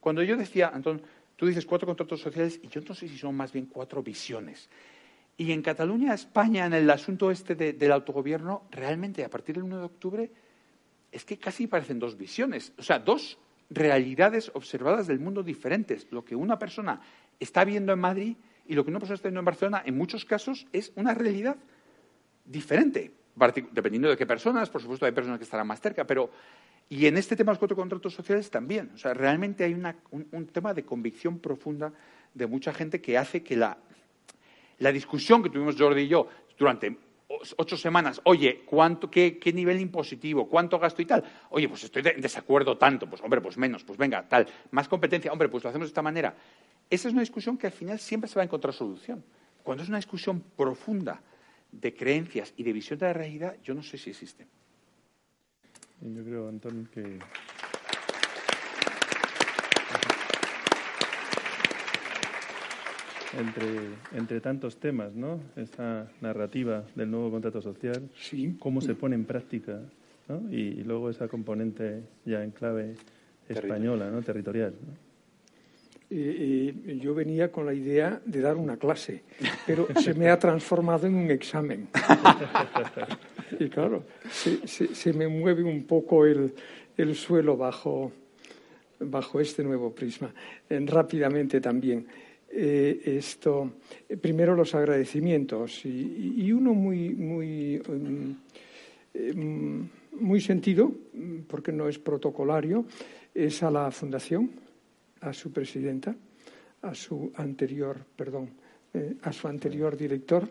Cuando 0.00 0.22
yo 0.22 0.36
decía, 0.36 0.68
Antón, 0.68 1.00
tú 1.36 1.46
dices 1.46 1.64
cuatro 1.64 1.86
contratos 1.86 2.20
sociales 2.20 2.60
y 2.62 2.68
yo 2.68 2.80
no 2.86 2.94
sé 2.94 3.08
si 3.08 3.16
son 3.16 3.34
más 3.34 3.52
bien 3.52 3.66
cuatro 3.66 4.02
visiones. 4.02 4.68
Y 5.38 5.52
en 5.52 5.62
Cataluña, 5.62 6.12
España, 6.12 6.66
en 6.66 6.74
el 6.74 6.90
asunto 6.90 7.30
este 7.30 7.54
del 7.54 7.92
autogobierno, 7.92 8.64
realmente 8.70 9.24
a 9.24 9.30
partir 9.30 9.54
del 9.54 9.64
1 9.64 9.78
de 9.78 9.84
octubre 9.84 10.30
es 11.12 11.24
que 11.24 11.38
casi 11.38 11.66
parecen 11.66 11.98
dos 11.98 12.16
visiones, 12.16 12.72
o 12.76 12.82
sea, 12.82 12.98
dos 12.98 13.38
realidades 13.70 14.50
observadas 14.54 15.06
del 15.06 15.20
mundo 15.20 15.42
diferentes. 15.42 16.08
Lo 16.10 16.24
que 16.24 16.34
una 16.34 16.58
persona 16.58 17.00
está 17.38 17.64
viendo 17.64 17.92
en 17.92 18.00
Madrid 18.00 18.36
y 18.66 18.74
lo 18.74 18.84
que 18.84 18.90
una 18.90 18.98
persona 18.98 19.14
está 19.14 19.28
viendo 19.28 19.40
en 19.40 19.46
Barcelona, 19.46 19.82
en 19.86 19.96
muchos 19.96 20.24
casos, 20.24 20.66
es 20.72 20.92
una 20.96 21.14
realidad 21.14 21.56
diferente 22.44 23.12
dependiendo 23.72 24.08
de 24.08 24.16
qué 24.16 24.26
personas, 24.26 24.70
por 24.70 24.80
supuesto 24.80 25.06
hay 25.06 25.12
personas 25.12 25.38
que 25.38 25.44
estarán 25.44 25.66
más 25.66 25.80
cerca, 25.80 26.04
pero 26.04 26.30
y 26.88 27.06
en 27.06 27.16
este 27.16 27.34
tema 27.34 27.50
de 27.50 27.54
los 27.54 27.58
cuatro 27.58 27.76
contratos 27.76 28.14
sociales 28.14 28.50
también. 28.50 28.92
O 28.94 28.98
sea, 28.98 29.12
realmente 29.12 29.64
hay 29.64 29.74
un, 29.74 30.46
tema 30.46 30.72
de 30.72 30.84
convicción 30.84 31.38
profunda 31.38 31.92
de 32.32 32.46
mucha 32.46 32.72
gente 32.72 33.00
que 33.00 33.18
hace 33.18 33.42
que 33.42 33.56
la, 33.56 33.76
la 34.78 34.92
discusión 34.92 35.42
que 35.42 35.50
tuvimos 35.50 35.76
Jordi 35.76 36.02
y 36.02 36.08
yo 36.08 36.28
durante 36.56 36.96
ocho 37.56 37.76
semanas, 37.76 38.20
oye, 38.24 38.62
¿cuánto, 38.64 39.10
qué, 39.10 39.38
qué, 39.38 39.52
nivel 39.52 39.80
impositivo? 39.80 40.48
¿Cuánto 40.48 40.78
gasto 40.78 41.02
y 41.02 41.06
tal? 41.06 41.24
Oye, 41.50 41.68
pues 41.68 41.82
estoy 41.82 42.02
en 42.06 42.20
desacuerdo 42.20 42.78
tanto, 42.78 43.10
pues 43.10 43.20
hombre, 43.20 43.40
pues 43.40 43.58
menos, 43.58 43.82
pues 43.82 43.98
venga, 43.98 44.26
tal, 44.28 44.46
más 44.70 44.86
competencia, 44.86 45.32
hombre, 45.32 45.48
pues 45.48 45.64
lo 45.64 45.70
hacemos 45.70 45.88
de 45.88 45.90
esta 45.90 46.02
manera. 46.02 46.36
Esa 46.88 47.08
es 47.08 47.12
una 47.12 47.22
discusión 47.22 47.58
que 47.58 47.66
al 47.66 47.72
final 47.72 47.98
siempre 47.98 48.28
se 48.28 48.36
va 48.36 48.42
a 48.42 48.44
encontrar 48.44 48.72
solución. 48.72 49.24
Cuando 49.64 49.82
es 49.82 49.88
una 49.88 49.98
discusión 49.98 50.40
profunda, 50.56 51.20
de 51.72 51.94
creencias 51.94 52.52
y 52.56 52.62
de 52.62 52.72
visión 52.72 52.98
de 52.98 53.06
la 53.06 53.12
realidad, 53.12 53.56
yo 53.62 53.74
no 53.74 53.82
sé 53.82 53.98
si 53.98 54.10
existen. 54.10 54.46
Yo 56.00 56.24
creo, 56.24 56.48
Antón, 56.48 56.88
que 56.92 57.18
entre, 63.38 63.90
entre 64.12 64.40
tantos 64.40 64.78
temas, 64.78 65.14
¿no? 65.14 65.40
Esta 65.56 66.10
narrativa 66.20 66.84
del 66.94 67.10
nuevo 67.10 67.30
contrato 67.30 67.60
social, 67.60 68.08
sí. 68.16 68.56
cómo 68.58 68.80
se 68.80 68.94
pone 68.94 69.14
en 69.14 69.24
práctica, 69.24 69.80
¿no? 70.28 70.50
y, 70.50 70.82
luego 70.84 71.10
esa 71.10 71.28
componente 71.28 72.02
ya 72.24 72.42
en 72.42 72.50
clave 72.50 72.94
española, 73.48 74.10
¿no? 74.10 74.22
territorial. 74.22 74.74
¿no? 74.86 75.05
Yo 76.08 77.14
venía 77.14 77.50
con 77.50 77.66
la 77.66 77.74
idea 77.74 78.20
de 78.24 78.40
dar 78.40 78.56
una 78.56 78.76
clase, 78.76 79.22
pero 79.66 79.88
se 80.00 80.14
me 80.14 80.28
ha 80.28 80.38
transformado 80.38 81.06
en 81.06 81.14
un 81.14 81.30
examen. 81.30 81.88
y 83.58 83.68
claro, 83.68 84.04
se, 84.30 85.12
me 85.12 85.26
mueve 85.26 85.64
un 85.64 85.84
poco 85.84 86.24
el, 86.24 86.54
suelo 87.14 87.56
bajo, 87.56 88.12
bajo 89.00 89.40
este 89.40 89.64
nuevo 89.64 89.92
prisma. 89.92 90.32
rápidamente 90.68 91.60
también. 91.60 92.06
Eh, 92.48 93.16
esto, 93.18 93.72
primero 94.20 94.54
los 94.54 94.74
agradecimientos 94.74 95.84
y, 95.84 96.52
uno 96.52 96.72
muy, 96.72 97.10
muy, 97.10 97.82
mm, 97.86 98.30
em, 99.12 99.88
muy 100.12 100.40
sentido, 100.40 100.92
porque 101.48 101.72
no 101.72 101.88
es 101.88 101.98
protocolario, 101.98 102.84
es 103.34 103.62
a 103.64 103.70
la 103.70 103.90
Fundación 103.90 104.65
a 105.20 105.32
su 105.32 105.52
presidenta, 105.52 106.14
a 106.82 106.94
su 106.94 107.32
anterior, 107.36 107.98
perdón, 108.16 108.50
eh, 108.94 109.16
a 109.22 109.32
su 109.32 109.48
anterior 109.48 109.96
director 109.96 110.48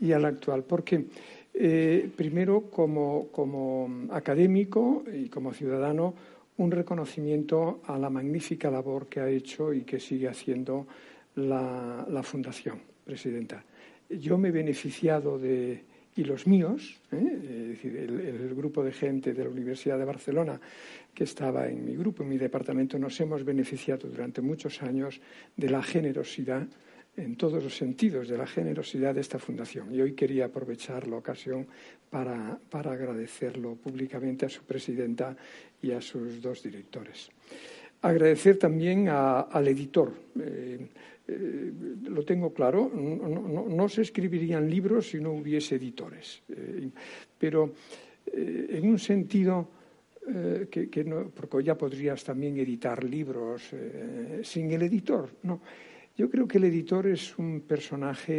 y 0.00 0.12
al 0.12 0.24
actual. 0.24 0.64
Porque 0.64 1.06
eh, 1.54 2.10
primero, 2.14 2.70
como, 2.70 3.28
como 3.28 4.06
académico 4.10 5.04
y 5.12 5.28
como 5.28 5.52
ciudadano, 5.52 6.14
un 6.58 6.70
reconocimiento 6.70 7.80
a 7.86 7.98
la 7.98 8.10
magnífica 8.10 8.70
labor 8.70 9.06
que 9.06 9.20
ha 9.20 9.28
hecho 9.28 9.72
y 9.72 9.82
que 9.82 10.00
sigue 10.00 10.28
haciendo 10.28 10.86
la, 11.36 12.06
la 12.08 12.22
Fundación, 12.22 12.80
Presidenta. 13.04 13.62
Yo 14.08 14.38
me 14.38 14.48
he 14.48 14.52
beneficiado 14.52 15.38
de, 15.38 15.84
y 16.16 16.24
los 16.24 16.46
míos, 16.46 16.98
¿eh? 17.12 17.38
es 17.42 17.68
decir, 17.68 17.96
el, 17.96 18.54
grupo 18.54 18.82
de 18.82 18.90
gente 18.90 19.34
de 19.34 19.44
la 19.44 19.50
Universidad 19.50 19.98
de 19.98 20.04
Barcelona 20.06 20.58
que 21.14 21.24
estaba 21.24 21.68
en 21.68 21.84
mi 21.84 21.94
grupo, 21.94 22.22
en 22.22 22.30
mi 22.30 22.38
departamento, 22.38 22.98
nos 22.98 23.20
hemos 23.20 23.44
beneficiado 23.44 24.08
durante 24.08 24.40
muchos 24.40 24.82
años 24.82 25.20
de 25.56 25.68
la 25.68 25.82
generosidad, 25.82 26.66
en 27.16 27.36
todos 27.36 27.62
los 27.62 27.76
sentidos, 27.76 28.28
de 28.28 28.36
la 28.36 28.46
generosidad 28.46 29.14
de 29.14 29.20
esta 29.22 29.38
fundación. 29.38 29.94
Y 29.94 30.00
hoy 30.00 30.12
quería 30.12 30.46
aprovechar 30.46 31.06
la 31.06 31.16
ocasión 31.16 31.66
para, 32.10 32.58
agradecerlo 32.70 33.74
públicamente 33.76 34.46
a 34.46 34.50
su 34.50 34.62
presidenta 34.64 35.36
y 35.80 35.92
a 35.92 36.00
sus 36.00 36.40
dos 36.42 36.62
directores. 36.62 37.30
Agradecer 38.06 38.56
también 38.56 39.08
al 39.08 39.66
editor. 39.66 40.12
Eh, 40.38 40.78
eh, 41.26 41.72
lo 42.04 42.24
tengo 42.24 42.54
claro, 42.54 42.88
no, 42.88 43.88
se 43.88 44.02
escribirían 44.02 44.70
libros 44.70 45.10
si 45.10 45.18
no 45.18 45.32
hubiese 45.32 45.74
editores. 45.74 46.40
Eh, 46.48 46.88
pero 47.36 47.72
en 48.32 48.88
un 48.88 49.00
sentido 49.00 49.68
que, 50.70 51.04
no, 51.04 51.30
porque 51.30 51.64
ya 51.64 51.76
podrías 51.76 52.22
también 52.22 52.56
editar 52.58 53.02
libros 53.02 53.74
sin 54.42 54.70
el 54.70 54.82
editor, 54.82 55.28
no. 55.42 55.60
Yo 56.16 56.30
creo 56.30 56.46
que 56.46 56.58
el 56.58 56.64
editor 56.64 57.08
es 57.08 57.36
un 57.38 57.62
personaje, 57.62 58.34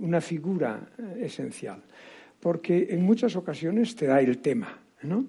una 0.00 0.20
figura 0.20 0.92
esencial, 1.18 1.82
porque 2.40 2.86
en 2.90 3.02
muchas 3.02 3.34
ocasiones 3.36 3.96
te 3.96 4.06
da 4.06 4.20
el 4.20 4.38
tema, 4.38 4.78
¿no? 5.02 5.26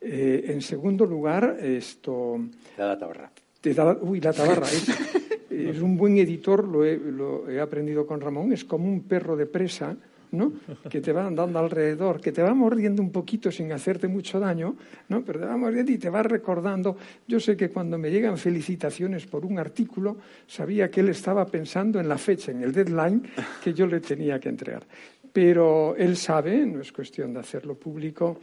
En 0.00 0.62
segundo 0.62 1.04
lugar, 1.06 1.58
esto. 1.60 2.40
Te 2.74 2.82
da 2.82 2.88
la 2.88 2.98
tabarra. 2.98 3.30
Te 3.60 3.74
da, 3.74 3.98
uy, 4.00 4.20
la 4.20 4.32
tabarra. 4.32 4.66
es 5.50 5.80
un 5.80 5.96
buen 5.96 6.18
editor, 6.18 6.66
lo 6.66 6.84
he, 6.84 7.60
aprendido 7.60 8.06
con 8.06 8.20
Ramón, 8.20 8.52
es 8.52 8.64
como 8.64 8.88
un 8.88 9.02
perro 9.02 9.36
de 9.36 9.46
presa, 9.46 9.96
¿no? 10.32 10.52
que 10.88 11.00
te 11.00 11.12
va 11.12 11.26
andando 11.26 11.58
alrededor, 11.58 12.20
que 12.20 12.30
te 12.30 12.42
va 12.42 12.54
mordiendo 12.54 13.02
un 13.02 13.10
poquito 13.10 13.50
sin 13.50 13.72
hacerte 13.72 14.06
mucho 14.06 14.38
daño, 14.38 14.76
¿no? 15.08 15.22
pero 15.22 15.40
te 15.40 15.46
va 15.46 15.56
mordiendo 15.56 15.90
y 15.90 15.98
te 15.98 16.08
va 16.08 16.22
recordando. 16.22 16.96
Yo 17.26 17.40
sé 17.40 17.56
que 17.56 17.70
cuando 17.70 17.98
me 17.98 18.10
llegan 18.10 18.38
felicitaciones 18.38 19.26
por 19.26 19.44
un 19.44 19.58
artículo, 19.58 20.18
sabía 20.46 20.90
que 20.90 21.00
él 21.00 21.08
estaba 21.08 21.44
pensando 21.46 21.98
en 22.00 22.08
la 22.08 22.18
fecha, 22.18 22.52
en 22.52 22.62
el 22.62 22.72
deadline 22.72 23.22
que 23.62 23.74
yo 23.74 23.86
le 23.86 24.00
tenía 24.00 24.38
que 24.38 24.48
entregar. 24.48 24.86
Pero 25.32 25.94
él 25.96 26.16
sabe, 26.16 26.66
no 26.66 26.80
es 26.80 26.92
cuestión 26.92 27.32
de 27.32 27.40
hacerlo 27.40 27.76
público, 27.76 28.40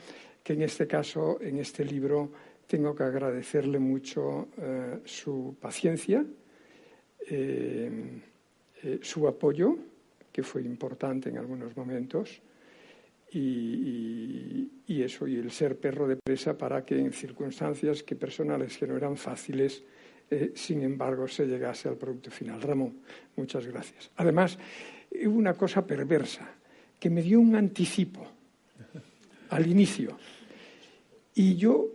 que 0.47 0.53
en 0.53 0.61
este 0.61 0.87
caso, 0.87 1.41
en 1.41 1.57
este 1.57 1.83
libro, 1.83 2.31
tengo 2.67 2.95
que 2.95 3.03
agradecerle 3.03 3.79
mucho 3.79 4.47
eh, 4.57 4.99
su 5.03 5.57
paciencia, 5.59 6.25
eh, 7.29 8.21
eh, 8.81 8.99
su 9.01 9.27
apoyo, 9.27 9.77
que 10.31 10.43
fue 10.43 10.61
importante 10.61 11.27
en 11.27 11.37
algunos 11.37 11.75
momentos, 11.75 12.41
y, 13.29 14.69
eso, 14.87 15.27
y 15.27 15.35
el 15.35 15.51
ser 15.51 15.77
perro 15.77 16.07
de 16.07 16.15
presa 16.15 16.57
para 16.57 16.85
que 16.85 16.97
en 16.97 17.11
circunstancias 17.11 18.01
que 18.01 18.15
personales 18.15 18.77
que 18.77 18.87
no 18.87 18.95
eran 18.95 19.17
fáciles, 19.17 19.83
sin 20.55 20.81
embargo, 20.81 21.27
se 21.27 21.45
llegase 21.45 21.89
al 21.89 21.97
producto 21.97 22.31
final. 22.31 22.61
Ramón, 22.61 23.01
muchas 23.35 23.67
gracias. 23.67 24.11
Además, 24.15 24.57
hubo 25.11 25.37
una 25.37 25.55
cosa 25.55 25.85
perversa, 25.85 26.49
que 26.97 27.09
me 27.09 27.21
dio 27.21 27.37
un 27.37 27.53
anticipo 27.53 28.25
al 29.49 29.67
inicio. 29.67 30.17
Y 31.37 31.55
yo 31.55 31.85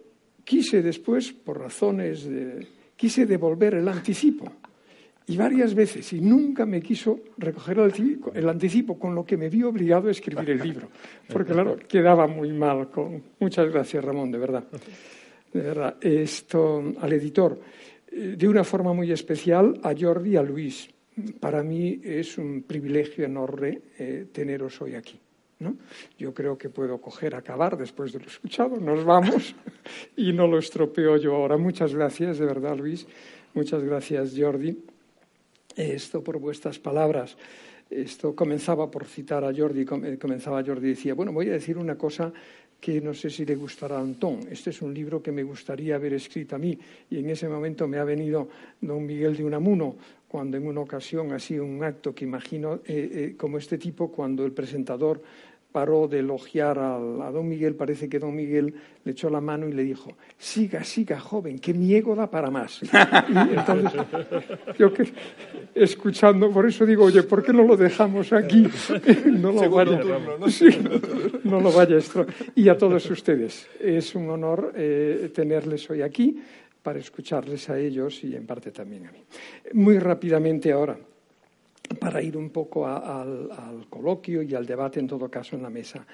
quise 0.45 0.83
después, 0.83 1.33
por 1.33 1.59
razones 1.59 2.25
de... 2.25 2.65
quise 2.95 3.27
devolver 3.27 3.75
el 3.75 3.89
anticipo. 3.89 4.47
Y 5.27 5.37
varias 5.37 5.75
veces, 5.75 6.13
y 6.13 6.21
nunca 6.21 6.65
me 6.65 6.81
quiso 6.81 7.19
recoger 7.39 7.79
el 8.35 8.49
anticipo, 8.49 8.97
con 8.97 9.17
lo 9.17 9.25
que 9.25 9.37
me 9.37 9.49
vi 9.49 9.65
obligado 9.65 10.07
a 10.07 10.11
escribir 10.13 10.49
el 10.49 10.63
libro. 10.63 10.89
Porque, 11.33 11.53
claro, 11.53 11.77
quedaba 11.77 12.29
muy 12.29 12.53
mal. 12.53 12.89
Con... 12.89 13.21
Muchas 13.41 13.69
gracias, 13.69 14.05
Ramón, 14.05 14.31
de 14.31 14.39
verdad. 14.39 14.65
De 15.53 15.61
verdad. 15.61 15.97
Esto, 16.01 16.95
al 17.01 17.13
editor, 17.13 17.59
eh, 18.13 18.37
de 18.39 18.49
una 18.49 18.63
forma 18.63 18.93
muy 18.93 19.11
especial, 19.11 19.81
a 19.83 19.93
Jordi 19.99 20.31
y 20.31 20.37
a 20.37 20.43
Luis. 20.43 20.89
Para 21.41 21.65
mí 21.65 22.01
es 22.01 22.39
un 22.39 22.63
privilegio 22.63 23.25
enorme 23.25 23.81
eh, 23.99 24.27
teneros 24.33 24.81
hoy 24.81 24.95
aquí. 24.95 25.19
Yo 26.19 26.33
creo 26.35 26.57
que 26.59 26.69
puedo 26.69 27.01
coger, 27.01 27.35
acabar 27.35 27.77
después 27.77 28.13
de 28.13 28.21
lo 28.21 28.27
escuchado, 28.27 28.77
nos 28.77 29.05
vamos 29.05 29.55
y 30.17 30.33
no 30.33 30.47
lo 30.47 30.59
estropeo 30.59 31.17
yo 31.17 31.35
ahora. 31.35 31.57
Muchas 31.57 31.95
gracias, 31.95 32.39
de 32.39 32.47
verdad, 32.47 32.77
Luis. 32.77 33.07
Muchas 33.55 33.83
gracias, 33.83 34.35
Jordi. 34.37 34.77
Esto 35.77 36.23
por 36.23 36.39
vuestras 36.39 36.79
palabras. 36.79 37.37
Esto 37.91 38.35
comenzaba 38.35 38.91
por 38.91 39.05
citar 39.05 39.45
a 39.45 39.55
Jordi, 39.55 39.83
eh, 39.83 40.19
comenzaba 40.19 40.65
Jordi 40.65 40.89
decía, 40.89 41.13
bueno, 41.13 41.33
voy 41.33 41.51
a 41.51 41.53
decir 41.53 41.77
una 41.77 41.97
cosa 41.97 42.33
que 42.81 43.01
no 43.01 43.15
sé 43.15 43.31
si 43.31 43.45
le 43.45 43.55
gustará 43.55 43.99
a 43.99 44.01
Antón. 44.01 44.41
Este 44.51 44.71
es 44.71 44.83
un 44.83 44.93
libro 44.93 45.23
que 45.23 45.31
me 45.31 45.45
gustaría 45.45 45.95
haber 45.95 46.15
escrito 46.15 46.57
a 46.57 46.59
mí 46.59 46.77
y 47.11 47.19
en 47.19 47.31
ese 47.31 47.49
momento 47.49 47.87
me 47.87 47.99
ha 47.99 48.05
venido 48.05 48.49
don 48.81 49.07
Miguel 49.07 49.37
de 49.37 49.45
Unamuno 49.45 49.95
cuando 50.27 50.57
en 50.57 50.67
una 50.67 50.81
ocasión, 50.81 51.33
así 51.33 51.59
un 51.59 51.85
acto 51.85 52.15
que 52.15 52.25
imagino 52.25 52.77
eh, 52.77 52.81
eh, 52.87 53.35
como 53.37 53.59
este 53.59 53.77
tipo, 53.77 54.11
cuando 54.11 54.45
el 54.47 54.53
presentador 54.53 55.23
paró 55.73 56.07
de 56.07 56.19
elogiar 56.21 56.79
a, 56.79 56.99
don 56.99 57.49
Miguel, 57.49 57.75
parece 57.75 58.09
que 58.09 58.19
don 58.19 58.37
Miguel 58.37 58.75
le 59.05 59.13
echó 59.13 59.31
la 59.31 59.41
mano 59.41 59.67
y 59.67 59.73
le 59.73 59.83
dijo, 59.83 60.13
siga, 60.39 60.85
siga, 60.85 61.19
joven, 61.19 61.59
que 61.59 61.73
mi 61.73 61.95
ego 61.95 62.15
da 62.15 62.31
para 62.31 62.51
más. 62.51 62.81
Y 63.33 63.55
entonces, 63.55 64.01
yo 64.79 64.93
que, 64.93 65.13
escuchando, 65.75 66.51
por 66.51 66.67
eso 66.67 66.85
digo, 66.85 67.05
oye, 67.05 67.23
¿por 67.23 67.43
qué 67.43 67.53
no 67.53 67.63
lo 67.63 67.77
dejamos 67.77 68.33
aquí? 68.33 68.69
No 69.27 69.53
lo 69.53 69.71
vaya, 69.71 70.01
¿no? 71.45 71.61
lo 71.61 71.73
vaya 71.73 71.97
esto. 71.97 72.27
Y 72.55 72.69
a 72.69 72.77
todos 72.77 73.11
ustedes, 73.11 73.69
es 73.81 74.15
un 74.15 74.29
honor 74.31 74.73
eh, 74.77 75.31
tenerles 75.35 75.89
hoy 75.91 76.03
aquí 76.03 76.41
para 76.83 76.99
escucharles 76.99 77.71
a 77.71 77.79
ellos 77.79 78.23
y 78.25 78.37
en 78.37 78.47
parte 78.47 78.71
también 78.71 79.07
a 79.07 79.13
mí. 79.13 79.19
Muy 79.73 79.99
rápidamente 79.99 80.73
ahora 80.73 80.97
para 81.95 82.23
ir 82.23 82.37
un 82.37 82.51
poco 82.51 82.87
al, 82.87 83.87
coloquio 83.89 84.43
y 84.43 84.55
al 84.55 84.67
debate, 84.67 85.01
en 85.01 85.07
todo 85.07 85.31
caso, 85.31 85.57
en 85.57 85.63
la 85.63 85.71
mesa. 85.71 86.07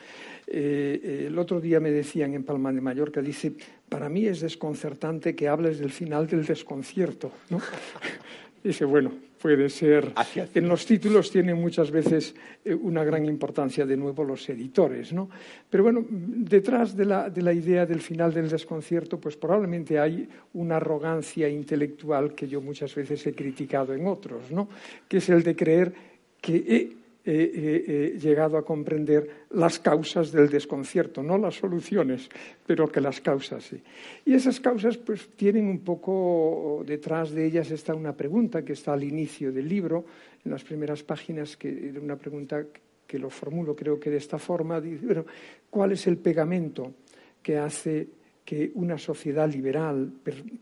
Eh, 0.47 1.01
eh, 1.03 1.25
el 1.29 1.39
otro 1.39 1.61
día 1.61 1.81
me 1.81 1.91
decían 1.91 2.35
en 2.35 2.45
Palma 2.45 2.73
de 2.73 2.81
Mallorca, 2.81 3.21
dice, 3.21 3.53
para 3.89 4.09
mí 4.09 4.27
es 4.27 4.41
desconcertante 4.41 5.35
que 5.35 5.49
hables 5.49 5.79
del 5.79 5.91
final 5.91 6.27
del 6.27 6.45
desconcierto. 6.45 7.33
¿no? 7.51 7.61
Dice, 8.65 8.85
bueno, 8.85 9.13
puede 9.41 9.69
ser. 9.71 10.13
En 10.55 10.69
los 10.69 10.85
títulos 10.85 11.31
tiene 11.31 11.55
muchas 11.55 11.91
veces 11.91 12.35
eh, 12.65 12.75
una 12.75 13.05
gran 13.05 13.25
importancia, 13.25 13.87
de 13.87 13.97
nuevo, 13.97 14.25
los 14.25 14.49
editores, 14.49 15.13
¿no? 15.13 15.31
Pero 15.71 15.85
bueno, 15.85 16.05
detrás 16.11 16.97
de 16.97 17.05
la, 17.05 17.31
de 17.31 17.43
la 17.43 17.53
idea 17.53 17.87
del 17.87 18.01
final 18.01 18.33
del 18.35 18.49
desconcierto, 18.49 19.19
pues 19.19 19.37
probablemente 19.37 19.99
hay 19.99 20.29
una 20.55 20.77
arrogancia 20.77 21.49
intelectual 21.49 22.35
que 22.35 22.49
yo 22.49 22.61
muchas 22.61 22.95
veces 22.95 23.27
he 23.27 23.35
criticado 23.35 23.95
en 23.95 24.07
otros, 24.07 24.51
¿no? 24.51 24.69
Que 25.09 25.19
es 25.19 25.29
el 25.29 25.43
de 25.43 25.57
creer 25.57 25.93
que 26.41 26.97
he 27.31 28.19
llegado 28.19 28.57
a 28.57 28.65
comprender 28.65 29.47
las 29.51 29.79
causas 29.79 30.33
del 30.33 30.49
desconcierto, 30.49 31.23
no 31.23 31.37
las 31.37 31.57
soluciones, 31.57 32.29
pero 32.67 32.89
que 32.89 33.01
las 33.01 33.21
causas 33.21 33.65
sí. 33.65 33.83
Y 34.25 34.35
esas 34.35 34.61
causas 34.61 34.97
pues 34.97 35.29
tienen 35.37 35.67
un 35.67 35.81
poco, 35.81 36.83
detrás 36.87 37.33
de 37.33 37.47
ellas 37.47 37.71
está 37.71 37.95
una 37.95 38.15
pregunta 38.15 38.65
que 38.65 38.73
está 38.73 38.95
al 38.95 39.05
inicio 39.05 39.53
del 39.53 39.69
libro, 39.69 40.05
en 40.45 40.51
las 40.51 40.65
primeras 40.65 41.03
páginas, 41.03 41.57
que 41.57 41.89
era 41.89 42.01
una 42.01 42.17
pregunta 42.17 42.65
que 43.07 43.19
lo 43.19 43.31
formulo 43.31 43.75
creo 43.75 43.99
que 43.99 44.11
de 44.11 44.19
esta 44.19 44.39
forma, 44.39 44.81
dice, 44.81 45.25
¿cuál 45.71 45.93
es 45.93 46.07
el 46.07 46.19
pegamento 46.19 46.95
que 47.43 47.57
hace 47.57 48.09
que 48.45 48.71
una 48.75 48.97
sociedad 48.97 49.47
liberal 49.51 50.11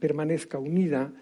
permanezca 0.01 0.59
unida, 0.59 1.13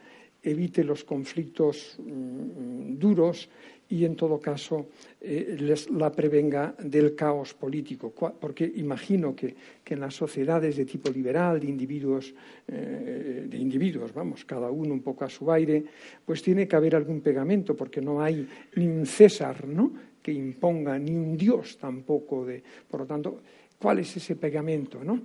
evite 0.42 0.84
los 0.84 1.04
conflictos 1.04 1.98
mm, 1.98 2.98
duros 2.98 3.48
y, 3.88 4.04
en 4.04 4.16
todo 4.16 4.40
caso, 4.40 4.88
eh, 5.20 5.56
les 5.60 5.90
la 5.90 6.10
prevenga 6.10 6.74
del 6.78 7.14
caos 7.14 7.54
político. 7.54 8.12
Porque 8.12 8.64
imagino 8.76 9.34
que, 9.34 9.54
en 9.84 10.00
las 10.00 10.14
sociedades 10.14 10.76
de 10.76 10.84
tipo 10.84 11.10
liberal, 11.10 11.60
de 11.60 11.66
individuos, 11.66 12.34
eh, 12.68 13.46
de 13.46 13.56
individuos, 13.56 14.12
vamos, 14.12 14.44
cada 14.44 14.70
uno 14.70 14.94
un 14.94 15.02
poco 15.02 15.24
a 15.24 15.28
su 15.28 15.50
aire, 15.52 15.84
pues 16.24 16.42
tiene 16.42 16.66
que 16.66 16.76
haber 16.76 16.96
algún 16.96 17.20
pegamento, 17.20 17.76
porque 17.76 18.00
no 18.00 18.22
hay 18.22 18.46
ni 18.76 18.86
un 18.86 19.06
César, 19.06 19.66
¿no?, 19.66 19.92
que 20.22 20.32
imponga, 20.32 20.98
ni 20.98 21.14
un 21.14 21.36
Dios 21.36 21.76
tampoco. 21.76 22.46
De, 22.46 22.62
por 22.88 23.00
lo 23.00 23.06
tanto, 23.06 23.42
¿cuál 23.78 23.98
es 23.98 24.16
ese 24.16 24.36
pegamento, 24.36 25.04
no? 25.04 25.20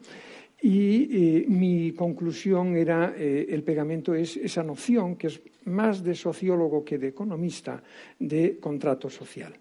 Y 0.61 1.37
eh, 1.37 1.45
mi 1.47 1.93
conclusión 1.93 2.75
era, 2.75 3.13
eh, 3.17 3.47
el 3.49 3.63
pegamento 3.63 4.13
es 4.13 4.35
esa 4.35 4.63
noción, 4.63 5.15
que 5.15 5.27
es 5.27 5.41
más 5.65 6.03
de 6.03 6.15
sociólogo 6.15 6.83
que 6.83 6.97
de 6.97 7.07
economista, 7.07 7.81
de 8.19 8.57
contrato 8.59 9.09
social. 9.09 9.53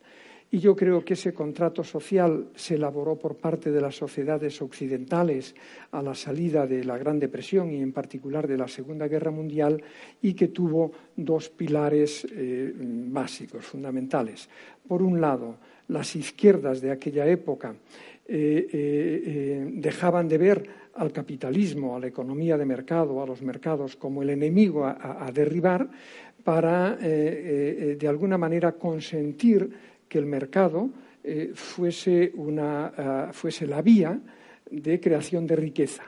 Y 0.51 0.61
yo 0.61 0.75
creo 0.75 1.05
que 1.05 1.13
ese 1.13 1.35
contrato 1.35 1.85
social 1.85 2.49
se 2.55 2.77
elaboró 2.77 3.17
por 3.17 3.37
parte 3.37 3.71
de 3.71 3.83
las 3.83 3.95
sociedades 3.95 4.63
occidentales 4.63 5.55
a 5.93 6.01
la 6.01 6.15
salida 6.15 6.67
de 6.67 6.85
la 6.85 6.97
Gran 6.97 7.21
Depresión 7.21 7.71
y 7.71 7.83
en 7.83 7.93
particular 7.93 8.49
de 8.49 8.57
la 8.57 8.67
Segunda 8.67 9.09
Guerra 9.09 9.31
Mundial 9.31 9.83
y 10.23 10.33
que 10.33 10.49
tuvo 10.49 10.91
dos 11.15 11.51
pilares 11.51 12.27
eh, 12.33 12.73
básicos, 12.75 13.67
fundamentales. 13.67 14.49
Por 14.87 15.03
un 15.03 15.21
lado, 15.21 15.57
las 15.89 16.17
izquierdas 16.17 16.81
de 16.81 16.93
aquella 16.93 17.27
época 17.27 17.75
dejaban 18.29 20.29
de 20.29 20.39
ver 20.39 20.69
al 20.99 21.13
capitalismo, 21.13 21.97
a 21.97 22.01
la 22.01 22.09
economía 22.09 22.59
de 22.59 22.67
mercado, 22.67 23.23
a 23.23 23.27
los 23.27 23.43
mercados 23.43 23.97
como 23.97 24.23
el 24.23 24.31
enemigo 24.31 24.85
a, 24.85 25.31
derribar 25.33 25.89
para, 26.43 26.99
eh, 27.01 27.03
eh, 27.03 27.97
de 27.99 28.09
alguna 28.09 28.37
manera, 28.37 28.73
consentir 28.73 29.71
que 30.09 30.19
el 30.19 30.27
mercado 30.27 30.91
eh, 31.23 31.53
fuese, 31.55 32.33
una, 32.35 33.31
fuese 33.33 33.67
la 33.67 33.81
vía 33.81 34.19
de 34.71 35.01
creación 35.01 35.47
de 35.47 35.57
riqueza. 35.57 36.05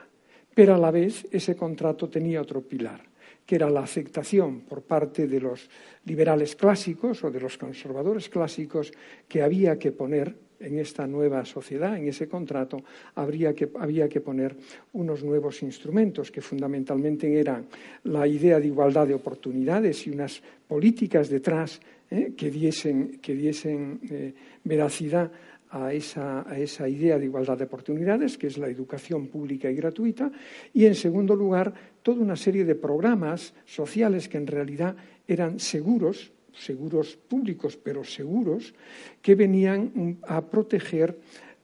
Pero 0.53 0.75
a 0.75 0.77
la 0.77 0.91
vez 0.91 1.25
ese 1.31 1.55
contrato 1.55 2.09
tenía 2.09 2.41
otro 2.41 2.61
pilar, 2.61 3.01
que 3.45 3.55
era 3.55 3.69
la 3.69 3.81
aceptación 3.81 4.61
por 4.61 4.83
parte 4.83 5.27
de 5.27 5.39
los 5.39 5.69
liberales 6.05 6.55
clásicos 6.55 7.23
o 7.23 7.31
de 7.31 7.39
los 7.39 7.57
conservadores 7.57 8.27
clásicos 8.27 8.91
que 9.27 9.41
había 9.41 9.79
que 9.79 9.93
poner 9.93 10.35
en 10.61 10.79
esta 10.79 11.07
nueva 11.07 11.43
sociedad, 11.45 11.97
en 11.97 12.07
ese 12.07 12.27
contrato, 12.27 12.83
habría 13.15 13.53
que, 13.53 13.69
había 13.79 14.07
que 14.07 14.21
poner 14.21 14.55
unos 14.93 15.23
nuevos 15.23 15.63
instrumentos 15.63 16.31
que 16.31 16.41
fundamentalmente 16.41 17.39
eran 17.39 17.65
la 18.03 18.27
idea 18.27 18.59
de 18.59 18.67
igualdad 18.67 19.07
de 19.07 19.13
oportunidades 19.13 20.07
y 20.07 20.11
unas 20.11 20.41
políticas 20.67 21.29
detrás 21.29 21.79
eh, 22.09 22.33
que 22.35 22.51
diesen, 22.51 23.19
que 23.19 23.35
diesen 23.35 23.99
eh, 24.09 24.33
veracidad 24.63 25.31
a 25.71 25.93
esa, 25.93 26.49
a 26.49 26.59
esa, 26.59 26.87
idea 26.87 27.17
de 27.17 27.25
igualdad 27.25 27.57
de 27.57 27.63
oportunidades, 27.63 28.37
que 28.37 28.47
es 28.47 28.57
la 28.57 28.67
educación 28.67 29.27
pública 29.27 29.71
y 29.71 29.75
gratuita, 29.75 30.29
y 30.73 30.85
en 30.85 30.95
segundo 30.95 31.35
lugar, 31.35 31.73
toda 32.03 32.19
una 32.21 32.35
serie 32.35 32.65
de 32.65 32.75
programas 32.75 33.53
sociales 33.65 34.27
que 34.27 34.37
en 34.37 34.47
realidad 34.47 34.95
eran 35.27 35.59
seguros 35.59 36.33
seguros 36.53 37.15
públicos, 37.15 37.77
pero 37.77 38.03
seguros, 38.03 38.73
que 39.21 39.35
venían 39.35 40.17
a 40.27 40.41
proteger 40.41 41.19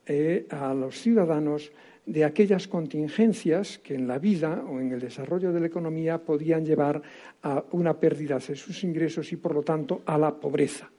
eh, 0.06 0.46
a 0.50 0.72
los 0.74 1.00
ciudadanos 1.00 1.70
de 2.06 2.24
aquellas 2.24 2.66
contingencias 2.66 3.78
que 3.78 3.94
en 3.94 4.08
la 4.08 4.18
vida 4.18 4.64
o 4.66 4.80
en 4.80 4.92
el 4.92 5.00
desarrollo 5.00 5.52
de 5.52 5.60
la 5.60 5.66
economía 5.66 6.18
podían 6.18 6.64
llevar 6.64 7.02
a 7.42 7.62
una 7.72 8.00
pérdida 8.00 8.38
de 8.38 8.56
sus 8.56 8.82
ingresos 8.84 9.30
y, 9.32 9.36
por 9.36 9.54
lo 9.54 9.62
tanto, 9.62 10.02
a 10.06 10.16
la 10.16 10.34
pobreza. 10.34 10.90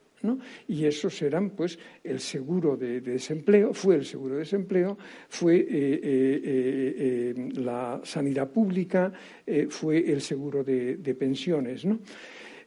Y 0.68 0.86
esos 0.86 1.22
eran, 1.22 1.52
pues, 1.52 1.80
el 2.04 2.20
seguro 2.20 2.76
de, 2.76 3.00
desempleo, 3.00 3.74
fue 3.74 3.96
el 3.96 4.06
seguro 4.06 4.36
de 4.36 4.42
desempleo, 4.42 4.98
fue 5.30 5.56
eh, 5.56 5.66
eh, 6.04 7.50
la 7.56 8.02
sanidad 8.04 8.50
pública, 8.50 9.12
fue 9.70 10.12
el 10.12 10.22
seguro 10.22 10.64
de, 10.64 10.98
de 10.98 11.16
pensiones, 11.16 11.86
¿no? 11.86 12.00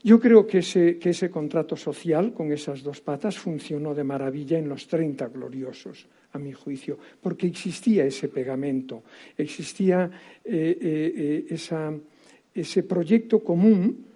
Yo 0.04 0.18
creo 0.18 0.46
que 0.46 0.58
ese, 0.58 1.30
contrato 1.30 1.76
social 1.76 2.32
con 2.32 2.50
esas 2.50 2.82
dos 2.82 3.00
patas 3.00 3.38
funcionó 3.38 3.94
de 3.94 4.02
maravilla 4.02 4.58
en 4.58 4.68
los 4.68 4.88
30 4.88 5.28
gloriosos, 5.28 6.06
a 6.32 6.38
mi 6.38 6.52
juicio, 6.52 6.98
porque 7.20 7.46
existía 7.46 8.04
ese 8.04 8.28
pegamento, 8.28 9.04
existía 9.36 10.10
eh, 10.44 10.76
eh, 10.80 11.46
eh, 11.50 12.00
ese 12.54 12.82
proyecto 12.82 13.44
común 13.44 14.06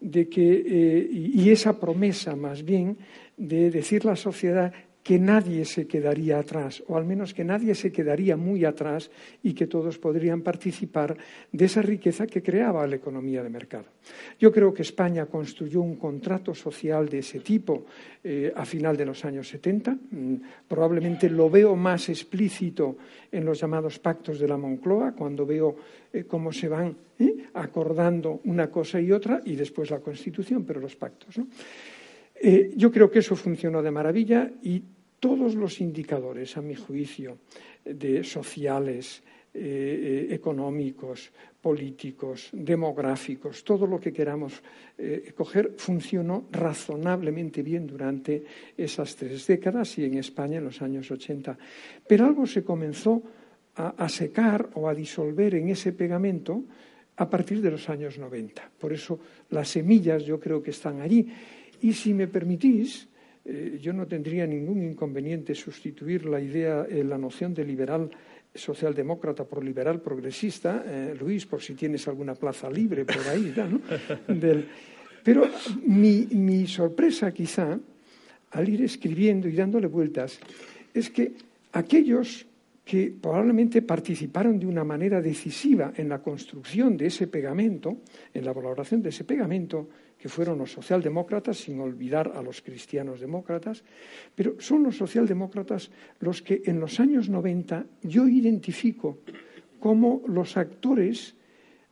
de 0.00 0.28
que, 0.28 1.08
y 1.12 1.50
esa 1.50 1.78
promesa 1.78 2.34
más 2.34 2.64
bien 2.64 2.96
de 3.36 3.70
decir 3.70 4.04
la 4.04 4.16
sociedad 4.16 4.72
que 5.06 5.20
nadie 5.20 5.64
se 5.64 5.86
quedaría 5.86 6.42
atrás, 6.42 6.82
o 6.88 6.96
al 6.98 7.06
menos 7.06 7.30
que 7.30 7.46
nadie 7.46 7.76
se 7.76 7.92
quedaría 7.92 8.36
muy 8.36 8.64
atrás 8.64 9.08
y 9.40 9.54
que 9.54 9.68
todos 9.68 10.02
podrían 10.02 10.42
participar 10.42 11.16
de 11.52 11.64
esa 11.64 11.80
riqueza 11.80 12.26
que 12.26 12.42
creaba 12.42 12.84
la 12.88 12.96
economía 12.96 13.40
de 13.44 13.48
mercado. 13.48 13.86
Yo 14.40 14.50
creo 14.50 14.74
que 14.74 14.82
España 14.82 15.26
construyó 15.26 15.80
un 15.80 15.94
contrato 15.94 16.56
social 16.56 17.08
de 17.08 17.20
ese 17.20 17.38
tipo 17.38 17.86
eh, 18.24 18.50
a 18.50 18.66
final 18.66 18.96
de 18.96 19.06
los 19.06 19.24
años 19.24 19.46
70. 19.46 19.92
Mm, 19.94 20.34
probablemente 20.66 21.30
lo 21.30 21.48
veo 21.48 21.76
más 21.76 22.08
explícito 22.08 22.96
en 23.30 23.44
los 23.44 23.60
llamados 23.60 24.00
pactos 24.00 24.40
de 24.40 24.48
la 24.48 24.56
Moncloa, 24.56 25.12
cuando 25.12 25.46
veo 25.46 25.76
eh, 26.12 26.24
cómo 26.24 26.50
se 26.50 26.66
van 26.66 26.96
eh, 27.16 27.46
acordando 27.54 28.40
una 28.42 28.72
cosa 28.72 29.00
y 29.00 29.12
otra, 29.12 29.40
y 29.44 29.54
después 29.54 29.88
la 29.88 30.00
Constitución, 30.00 30.64
pero 30.64 30.80
los 30.80 30.96
pactos. 30.96 31.36
yo 32.74 32.90
creo 32.90 33.08
que 33.08 33.20
eso 33.20 33.36
funcionó 33.36 33.80
de 33.80 33.90
maravilla 33.92 34.50
y 34.64 34.82
todos 35.20 35.54
los 35.54 35.80
indicadores, 35.80 36.56
a 36.56 36.62
mi 36.62 36.74
juicio, 36.74 37.38
de 37.84 38.24
sociales, 38.24 39.22
eh, 39.58 40.28
eh, 40.28 40.34
económicos, 40.34 41.32
políticos, 41.62 42.50
demográficos, 42.52 43.64
todo 43.64 43.86
lo 43.86 43.98
que 43.98 44.12
queramos 44.12 44.62
eh, 44.98 45.32
coger, 45.34 45.72
funcionó 45.78 46.46
razonablemente 46.52 47.62
bien 47.62 47.86
durante 47.86 48.44
esas 48.76 49.16
tres 49.16 49.46
décadas 49.46 49.96
y 49.98 50.04
en 50.04 50.18
España 50.18 50.58
en 50.58 50.64
los 50.64 50.82
años 50.82 51.10
80. 51.10 51.56
Pero 52.06 52.26
algo 52.26 52.46
se 52.46 52.62
comenzó 52.62 53.22
a, 53.76 54.08
secar 54.08 54.68
o 54.74 54.88
a 54.88 54.94
disolver 54.94 55.54
en 55.54 55.70
ese 55.70 55.92
pegamento 55.92 56.64
a 57.16 57.28
partir 57.28 57.62
de 57.62 57.70
los 57.70 57.88
años 57.88 58.18
90. 58.18 58.70
Por 58.78 58.92
eso 58.92 59.18
las 59.50 59.68
semillas 59.68 60.24
yo 60.24 60.38
creo 60.38 60.62
que 60.62 60.70
están 60.70 61.00
allí. 61.00 61.26
Y 61.80 61.94
si 61.94 62.12
me 62.12 62.28
permitís, 62.28 63.08
eh, 63.48 63.78
yo 63.80 63.92
no 63.92 64.08
tendría 64.08 64.44
ningún 64.44 64.82
inconveniente 64.82 65.54
sustituir 65.54 66.26
la 66.26 66.40
idea, 66.40 66.84
eh, 66.90 67.04
la 67.04 67.16
noción 67.16 67.54
de 67.54 67.64
liberal 67.64 68.10
socialdemócrata 68.52 69.44
por 69.44 69.62
liberal 69.62 70.00
progresista, 70.00 70.82
eh, 70.84 71.14
Luis, 71.18 71.46
por 71.46 71.62
si 71.62 71.74
tienes 71.74 72.08
alguna 72.08 72.34
plaza 72.34 72.68
libre 72.68 73.04
por 73.04 73.22
ahí. 73.28 73.54
¿no? 73.70 73.80
pero 75.22 75.48
mi, 75.84 76.66
sorpresa 76.66 77.32
quizá, 77.32 77.78
al 78.50 78.68
ir 78.68 78.82
escribiendo 78.82 79.48
y 79.48 79.52
dándole 79.52 79.86
vueltas, 79.86 80.40
es 80.92 81.10
que 81.10 81.34
aquellos 81.72 82.46
que 82.84 83.14
probablemente 83.20 83.82
participaron 83.82 84.58
de 84.58 84.66
una 84.66 84.82
manera 84.82 85.20
decisiva 85.20 85.92
en 85.96 86.08
la 86.08 86.20
construcción 86.20 86.96
de 86.96 87.06
ese 87.06 87.28
pegamento, 87.28 87.98
en 88.34 88.44
la 88.44 88.52
valoración 88.52 89.02
de 89.02 89.10
ese 89.10 89.24
pegamento, 89.24 89.88
que 90.18 90.28
fueron 90.28 90.58
los 90.58 90.72
socialdemócratas, 90.72 91.58
sin 91.58 91.80
olvidar 91.80 92.32
a 92.34 92.42
los 92.42 92.62
cristianos 92.62 93.20
demócratas, 93.20 93.84
pero 94.34 94.56
son 94.58 94.82
los 94.82 94.96
socialdemócratas 94.96 95.90
los 96.20 96.42
que 96.42 96.62
en 96.64 96.80
los 96.80 96.98
años 97.00 97.28
90 97.28 97.86
yo 98.02 98.26
identifico 98.26 99.18
como 99.78 100.22
los 100.26 100.56
actores 100.56 101.34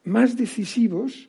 más 0.05 0.37
decisivos 0.37 1.29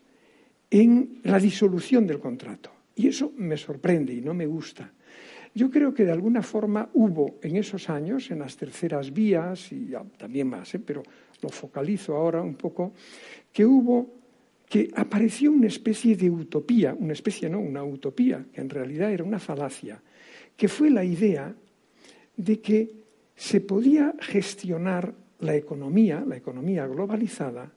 en 0.70 1.20
la 1.24 1.39
disolución 1.39 2.08
del 2.08 2.20
contrato. 2.20 2.72
Y 2.96 3.08
eso 3.08 3.34
me 3.38 3.58
sorprende 3.58 4.14
y 4.14 4.22
no 4.22 4.34
me 4.34 4.46
gusta. 4.46 4.91
Yo 5.54 5.70
creo 5.70 5.93
que 5.93 6.04
de 6.04 6.12
alguna 6.12 6.41
forma 6.41 6.89
hubo 6.93 7.39
en 7.41 7.56
esos 7.56 7.89
años, 7.89 8.30
en 8.32 8.39
las 8.39 8.58
terceras 8.58 9.14
vías 9.14 9.72
y 9.72 9.93
también 10.18 10.50
más, 10.50 10.76
¿eh? 10.76 10.80
pero 10.80 11.02
lo 11.41 11.50
focalizo 11.50 12.16
ahora 12.16 12.41
un 12.41 12.56
poco, 12.56 12.93
que 13.54 13.66
hubo 13.66 14.24
que 14.76 14.91
apareció 14.93 15.53
una 15.53 15.67
especie 15.67 16.17
de 16.17 16.30
utopía, 16.30 16.93
una 16.99 17.13
especie 17.13 17.47
no, 17.47 17.61
una 17.61 17.82
utopía, 17.82 18.45
que 18.51 18.59
en 18.59 18.69
realidad 18.69 19.09
era 19.09 19.23
una 19.23 19.39
falacia, 19.39 20.03
que 20.57 20.67
fue 20.67 20.89
la 20.89 21.05
idea 21.05 21.55
de 22.36 22.59
que 22.59 22.91
se 23.38 23.61
podía 23.61 24.13
gestionar 24.19 25.15
la 25.39 25.55
economía, 25.55 26.26
la 26.28 26.36
economía 26.36 26.86
globalizada, 26.88 27.71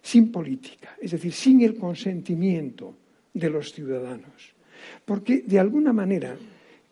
sin 0.00 0.32
política, 0.32 0.96
es 1.02 1.10
decir, 1.10 1.34
sin 1.34 1.60
el 1.60 1.76
consentimiento 1.76 2.96
de 3.34 3.50
los 3.50 3.70
ciudadanos. 3.74 4.54
Porque, 5.04 5.42
de 5.42 5.58
alguna 5.58 5.92
manera, 5.92 6.34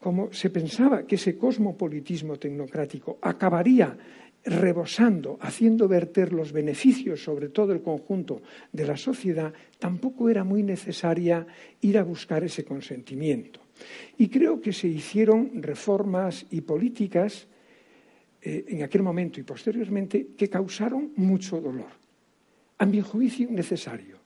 como 0.01 0.31
se 0.35 0.51
pensaba 0.51 1.07
que 1.07 1.15
ese 1.15 1.39
cosmopolitismo 1.39 2.37
tecnocrático 2.37 3.17
acabaría 3.23 3.97
rebosando, 4.45 5.39
haciendo 5.41 5.87
verter 5.87 6.33
los 6.33 6.53
beneficios 6.53 7.23
sobre 7.23 7.49
todo 7.49 7.73
el 7.73 7.83
conjunto 7.83 8.43
de 8.73 8.87
la 8.87 8.97
sociedad, 8.97 9.53
tampoco 9.79 10.29
era 10.29 10.45
muy 10.45 10.63
necesaria 10.63 11.47
ir 11.81 11.99
a 11.99 12.05
buscar 12.05 12.45
ese 12.45 12.65
consentimiento. 12.65 13.61
Y 14.19 14.29
creo 14.29 14.61
que 14.61 14.73
se 14.73 14.89
hicieron 14.89 15.63
reformas 15.63 16.47
y 16.51 16.61
políticas 16.63 17.47
eh, 18.43 18.65
en 18.69 18.83
aquel 18.83 19.03
momento 19.03 19.41
y 19.41 19.43
posteriormente 19.43 20.29
que 20.37 20.49
causaron 20.49 21.13
mucho 21.17 21.61
dolor, 21.61 21.93
a 22.79 22.87
mi 22.87 23.01
juicio 23.01 23.49
necesario, 23.51 24.17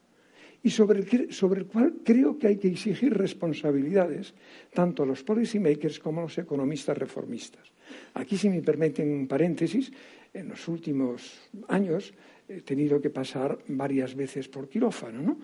y 0.63 0.69
sobre 0.69 0.99
el, 0.99 1.33
sobre 1.33 1.61
el 1.61 1.67
cual 1.67 1.95
creo 2.03 2.39
que 2.39 2.47
hay 2.47 2.57
que 2.57 2.69
exigir 2.69 3.13
responsabilidades 3.13 4.33
tanto 4.73 5.03
a 5.03 5.05
los 5.05 5.23
policymakers 5.23 5.99
como 5.99 6.21
a 6.21 6.23
los 6.23 6.37
economistas 6.37 6.97
reformistas. 6.97 7.74
Aquí, 8.13 8.37
si 8.37 8.49
me 8.49 8.61
permiten 8.61 9.11
un 9.11 9.27
paréntesis, 9.27 9.91
en 10.33 10.49
los 10.49 10.67
últimos 10.67 11.49
años 11.67 12.13
he 12.47 12.61
tenido 12.61 13.01
que 13.01 13.09
pasar 13.09 13.57
varias 13.67 14.15
veces 14.15 14.47
por 14.47 14.69
quirófano, 14.69 15.21
¿no? 15.21 15.37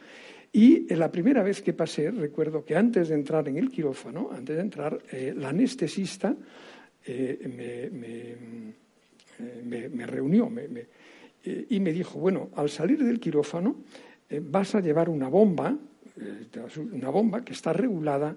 Y 0.54 0.94
la 0.94 1.10
primera 1.10 1.44
vez 1.44 1.62
que 1.62 1.72
pasé, 1.72 2.12
recuerdo 2.12 2.66
que 2.66 2.76
antes 2.76 3.08
de 3.08 3.16
entrar 3.16 3.48
en 3.48 3.58
el 3.58 3.72
quirófano, 3.72 4.30
antes 4.32 4.58
de 4.58 4.62
entrar, 4.62 5.00
eh, 5.12 5.34
la 5.36 5.50
anestesista 5.50 6.36
eh, 7.06 7.90
me, 9.64 9.90
me, 9.90 10.06
reunió 10.06 10.52
eh, 10.58 11.66
y 11.70 11.80
me 11.80 11.94
dijo, 11.94 12.20
bueno, 12.20 12.50
al 12.56 12.70
salir 12.70 13.02
del 13.02 13.20
quirófano 13.20 13.78
vas 14.42 14.76
a 14.76 14.82
llevar 14.82 15.10
una 15.10 15.30
bomba, 15.30 15.78
una 16.94 17.10
bomba 17.10 17.44
que 17.44 17.54
está 17.54 17.74
regulada 17.74 18.36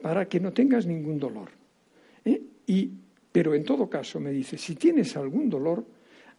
para 0.00 0.28
que 0.28 0.40
no 0.40 0.52
tengas 0.52 0.86
ningún 0.86 1.18
dolor. 1.18 1.48
Y 2.66 2.92
pero 3.34 3.52
en 3.52 3.64
todo 3.64 3.90
caso, 3.90 4.20
me 4.20 4.30
dice, 4.30 4.56
si 4.56 4.76
tienes 4.76 5.16
algún 5.16 5.50
dolor, 5.50 5.84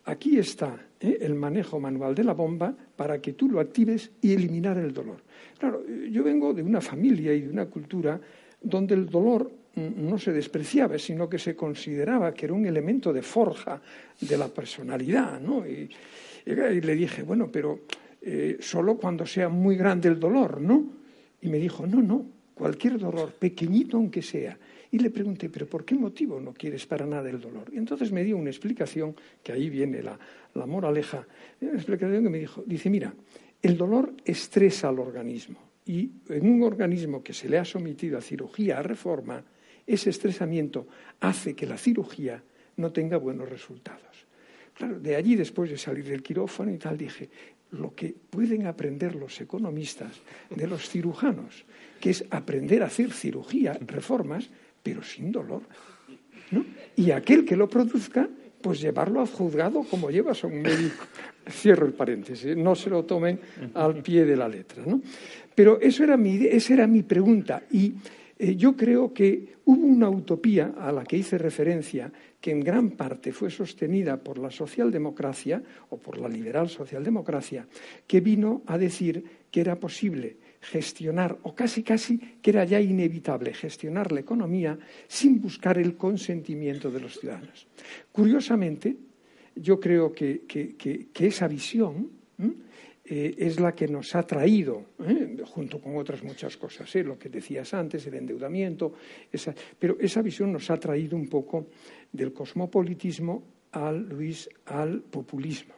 aquí 0.06 0.40
está 0.40 0.80
¿eh? 1.02 1.18
el 1.20 1.36
manejo 1.36 1.78
manual 1.78 2.16
de 2.16 2.24
la 2.24 2.32
bomba 2.32 2.74
para 2.96 3.20
que 3.20 3.34
tú 3.34 3.50
lo 3.50 3.60
actives 3.60 4.12
y 4.22 4.32
eliminar 4.32 4.78
el 4.78 4.94
dolor. 4.94 5.18
Claro, 5.60 5.84
yo 5.86 6.24
vengo 6.24 6.54
de 6.54 6.64
una 6.64 6.80
familia 6.80 7.34
y 7.34 7.42
de 7.42 7.50
una 7.50 7.66
cultura 7.66 8.18
donde 8.62 8.94
el 8.94 9.10
dolor 9.10 9.52
no 9.76 10.18
se 10.18 10.32
despreciaba, 10.32 10.98
sino 10.98 11.28
que 11.28 11.38
se 11.38 11.54
consideraba 11.54 12.34
que 12.34 12.46
era 12.46 12.54
un 12.54 12.66
elemento 12.66 13.12
de 13.12 13.22
forja 13.22 13.82
de 14.22 14.38
la 14.38 14.48
personalidad. 14.48 15.42
¿no? 15.42 15.68
Y, 15.68 15.90
le 16.46 16.96
dije, 16.96 17.24
bueno, 17.24 17.50
pero 17.52 17.82
eh, 18.22 18.56
solo 18.62 18.96
cuando 18.96 19.26
sea 19.26 19.50
muy 19.50 19.76
grande 19.76 20.08
el 20.08 20.18
dolor, 20.18 20.62
¿no? 20.62 20.94
Y 21.42 21.50
me 21.50 21.58
dijo, 21.58 21.86
no, 21.86 22.02
no, 22.02 22.26
cualquier 22.54 22.98
dolor, 22.98 23.34
pequeñito 23.34 23.98
aunque 23.98 24.22
sea, 24.22 24.58
y 24.96 25.00
le 25.00 25.10
pregunté, 25.10 25.50
¿pero 25.50 25.68
por 25.68 25.84
qué 25.84 25.94
motivo 25.94 26.40
no 26.40 26.54
quieres 26.54 26.86
para 26.86 27.06
nada 27.06 27.30
el 27.30 27.42
dolor? 27.42 27.70
Y 27.74 27.78
entonces 27.78 28.14
me 28.14 28.24
dio 28.24 28.38
una 28.38 28.50
explicación, 28.50 29.14
que 29.44 29.52
ahí 29.52 29.70
viene 29.70 30.02
la, 30.02 30.18
moraleja, 30.66 31.28
una 31.60 31.74
explicación 31.74 32.24
que 32.24 32.30
me 32.30 32.40
dijo, 32.40 32.64
dice, 32.66 32.90
mira, 32.90 33.14
el 33.62 33.76
dolor 33.76 34.14
estresa 34.24 34.88
al 34.88 35.00
organismo 35.00 35.60
y 35.86 36.12
en 36.30 36.50
un 36.50 36.64
organismo 36.64 37.22
que 37.22 37.34
se 37.34 37.50
le 37.50 37.58
ha 37.58 37.66
sometido 37.66 38.18
a 38.18 38.22
cirugía, 38.22 38.80
a 38.80 38.84
reforma, 38.84 39.44
ese 39.86 40.12
estresamiento 40.12 40.88
hace 41.20 41.54
que 41.58 41.66
la 41.66 41.78
cirugía 41.78 42.42
no 42.78 42.94
tenga 42.94 43.18
buenos 43.18 43.50
resultados. 43.50 44.26
Claro, 44.74 44.98
de 44.98 45.18
allí, 45.18 45.36
después 45.36 45.70
de 45.70 45.78
salir 45.78 46.06
del 46.06 46.24
quirófano 46.24 46.72
y 46.72 46.78
tal, 46.78 46.98
dije, 46.98 47.30
lo 47.72 47.94
que 47.94 48.16
pueden 48.30 48.66
aprender 48.66 49.16
los 49.16 49.42
economistas 49.42 50.22
de 50.50 50.68
los 50.68 50.88
cirujanos, 50.88 51.66
que 52.00 52.12
es 52.12 52.24
aprender 52.30 52.82
a 52.82 52.86
hacer 52.86 53.12
cirugía, 53.12 53.78
reformas, 53.86 54.50
pero 54.86 55.02
sin 55.02 55.32
dolor. 55.32 55.64
¿no? 56.52 56.64
Y 56.96 57.10
aquel 57.10 57.44
que 57.44 57.56
lo 57.56 57.68
produzca, 57.68 58.30
pues 58.62 58.80
llevarlo 58.80 59.20
al 59.20 59.28
juzgado 59.28 59.84
como 59.90 60.12
llevas 60.12 60.44
a 60.44 60.48
un 60.48 60.62
médico. 60.62 61.06
Cierro 61.50 61.88
el 61.88 61.94
paréntesis, 61.94 62.56
no 62.56 62.76
se 62.76 62.92
lo 62.92 63.04
tomen 63.04 63.40
al 63.74 64.04
pie 64.04 64.26
de 64.26 64.38
la 64.38 64.48
letra. 64.48 64.84
¿no? 64.86 65.02
Pero 65.56 65.82
eso 65.82 66.04
era 66.04 66.18
mi, 66.18 66.46
esa 66.46 66.76
era 66.76 66.86
mi 66.86 67.02
pregunta 67.02 67.64
y 67.72 67.94
eh, 68.38 68.56
yo 68.56 68.76
creo 68.76 69.12
que 69.12 69.56
hubo 69.66 69.88
una 69.88 70.10
utopía 70.10 70.76
a 70.78 70.92
la 70.92 71.04
que 71.04 71.18
hice 71.18 71.40
referencia 71.40 72.12
que 72.40 72.52
en 72.52 72.60
gran 72.60 72.92
parte 72.92 73.32
fue 73.32 73.50
sostenida 73.50 74.18
por 74.18 74.38
la 74.38 74.52
socialdemocracia 74.52 75.64
o 75.90 75.98
por 75.98 76.20
la 76.20 76.30
liberal 76.30 76.70
socialdemocracia, 76.70 77.66
que 78.06 78.22
vino 78.22 78.62
a 78.68 78.78
decir 78.78 79.24
que 79.50 79.62
era 79.62 79.80
posible 79.80 80.38
gestionar, 80.66 81.38
o 81.44 81.54
casi 81.54 81.84
casi 81.84 82.18
que 82.42 82.50
era 82.50 82.66
ya 82.66 82.82
inevitable 82.82 83.54
gestionar 83.54 84.12
la 84.12 84.22
economía 84.22 84.78
sin 85.08 85.40
buscar 85.40 85.78
el 85.78 85.96
consentimiento 85.96 86.90
de 86.90 87.00
los 87.00 87.20
ciudadanos. 87.20 87.68
Curiosamente, 88.12 88.96
yo 89.56 89.80
creo 89.80 90.12
que, 90.12 90.42
esa 91.20 91.48
visión 91.48 92.10
eh, 93.06 93.36
es 93.38 93.60
la 93.60 93.74
que 93.74 93.88
nos 93.88 94.16
ha 94.16 94.24
traído, 94.24 94.98
¿eh? 95.06 95.38
junto 95.46 95.80
con 95.80 95.96
otras 95.98 96.24
muchas 96.24 96.58
cosas, 96.58 96.94
¿eh? 96.96 97.04
lo 97.04 97.18
que 97.18 97.30
decías 97.30 97.74
antes, 97.74 98.06
el 98.08 98.16
endeudamiento, 98.16 98.94
pero 99.78 99.98
esa 100.00 100.22
visión 100.22 100.52
nos 100.52 100.70
ha 100.72 100.78
traído 100.78 101.16
un 101.16 101.28
poco 101.28 101.68
del 102.12 102.34
cosmopolitismo 102.34 103.44
al, 103.72 104.10
Luis, 104.10 104.50
al 104.66 105.02
populismo. 105.02 105.76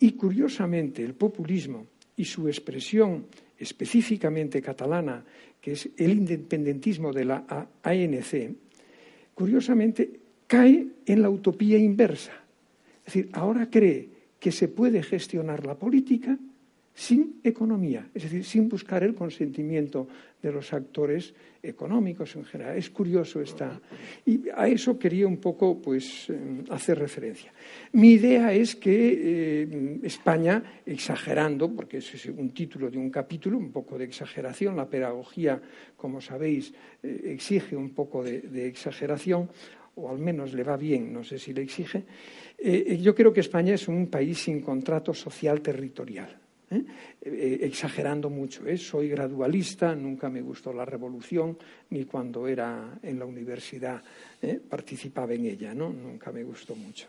Y 0.00 0.12
curiosamente, 0.12 1.04
el 1.04 1.14
populismo 1.14 1.86
y 2.16 2.24
su 2.24 2.48
expresión 2.48 3.26
específicamente 3.58 4.62
catalana, 4.62 5.24
que 5.60 5.72
es 5.72 5.88
el 5.96 6.12
independentismo 6.12 7.12
de 7.12 7.24
la 7.24 7.68
ANC, 7.82 8.50
curiosamente 9.34 10.10
cae 10.46 10.86
en 11.06 11.22
la 11.22 11.30
utopía 11.30 11.78
inversa. 11.78 12.32
Es 13.06 13.14
decir, 13.14 13.28
ahora 13.32 13.68
cree 13.70 14.08
que 14.38 14.52
se 14.52 14.68
puede 14.68 15.02
gestionar 15.02 15.66
la 15.66 15.74
política 15.74 16.38
sin 16.98 17.38
economía, 17.44 18.10
es 18.12 18.24
decir, 18.24 18.44
sin 18.44 18.68
buscar 18.68 19.04
el 19.04 19.14
consentimiento 19.14 20.08
de 20.42 20.50
los 20.50 20.72
actores 20.72 21.32
económicos 21.62 22.34
en 22.34 22.44
general. 22.44 22.76
Es 22.76 22.90
curioso 22.90 23.40
esta. 23.40 23.80
Y 24.26 24.48
a 24.52 24.66
eso 24.66 24.98
quería 24.98 25.28
un 25.28 25.36
poco 25.36 25.80
pues, 25.80 26.28
eh, 26.28 26.64
hacer 26.70 26.98
referencia. 26.98 27.52
Mi 27.92 28.14
idea 28.14 28.52
es 28.52 28.74
que 28.74 29.62
eh, 29.62 30.00
España, 30.02 30.80
exagerando, 30.84 31.72
porque 31.72 31.98
es 31.98 32.26
un 32.26 32.50
título 32.50 32.90
de 32.90 32.98
un 32.98 33.10
capítulo, 33.10 33.58
un 33.58 33.70
poco 33.70 33.96
de 33.96 34.04
exageración, 34.04 34.74
la 34.74 34.90
pedagogía, 34.90 35.62
como 35.96 36.20
sabéis, 36.20 36.74
eh, 37.00 37.20
exige 37.26 37.76
un 37.76 37.90
poco 37.90 38.24
de 38.24 38.66
exageración, 38.66 39.48
o 39.94 40.10
al 40.10 40.18
menos 40.18 40.52
le 40.52 40.64
va 40.64 40.76
bien, 40.76 41.12
no 41.12 41.22
sé 41.22 41.38
si 41.38 41.54
le 41.54 41.62
exige, 41.62 42.04
yo 43.00 43.14
creo 43.14 43.32
que 43.32 43.40
España 43.40 43.74
es 43.74 43.86
un 43.86 44.08
país 44.08 44.38
sin 44.38 44.60
contrato 44.60 45.14
social 45.14 45.60
territorial. 45.60 46.47
¿Eh? 46.70 46.84
Eh, 47.20 47.58
exagerando 47.62 48.30
mucho. 48.30 48.66
¿eh? 48.66 48.76
Soy 48.76 49.08
gradualista, 49.08 49.94
nunca 49.94 50.28
me 50.28 50.40
gustó 50.40 50.72
la 50.72 50.84
revolución, 50.84 51.58
ni 51.90 52.04
cuando 52.04 52.46
era 52.46 52.98
en 53.02 53.18
la 53.18 53.24
universidad 53.24 54.02
participaba 54.68 55.34
en 55.34 55.46
ella, 55.46 55.74
¿no? 55.74 55.92
nunca 55.92 56.30
me 56.30 56.44
gustó 56.44 56.76
mucho. 56.76 57.06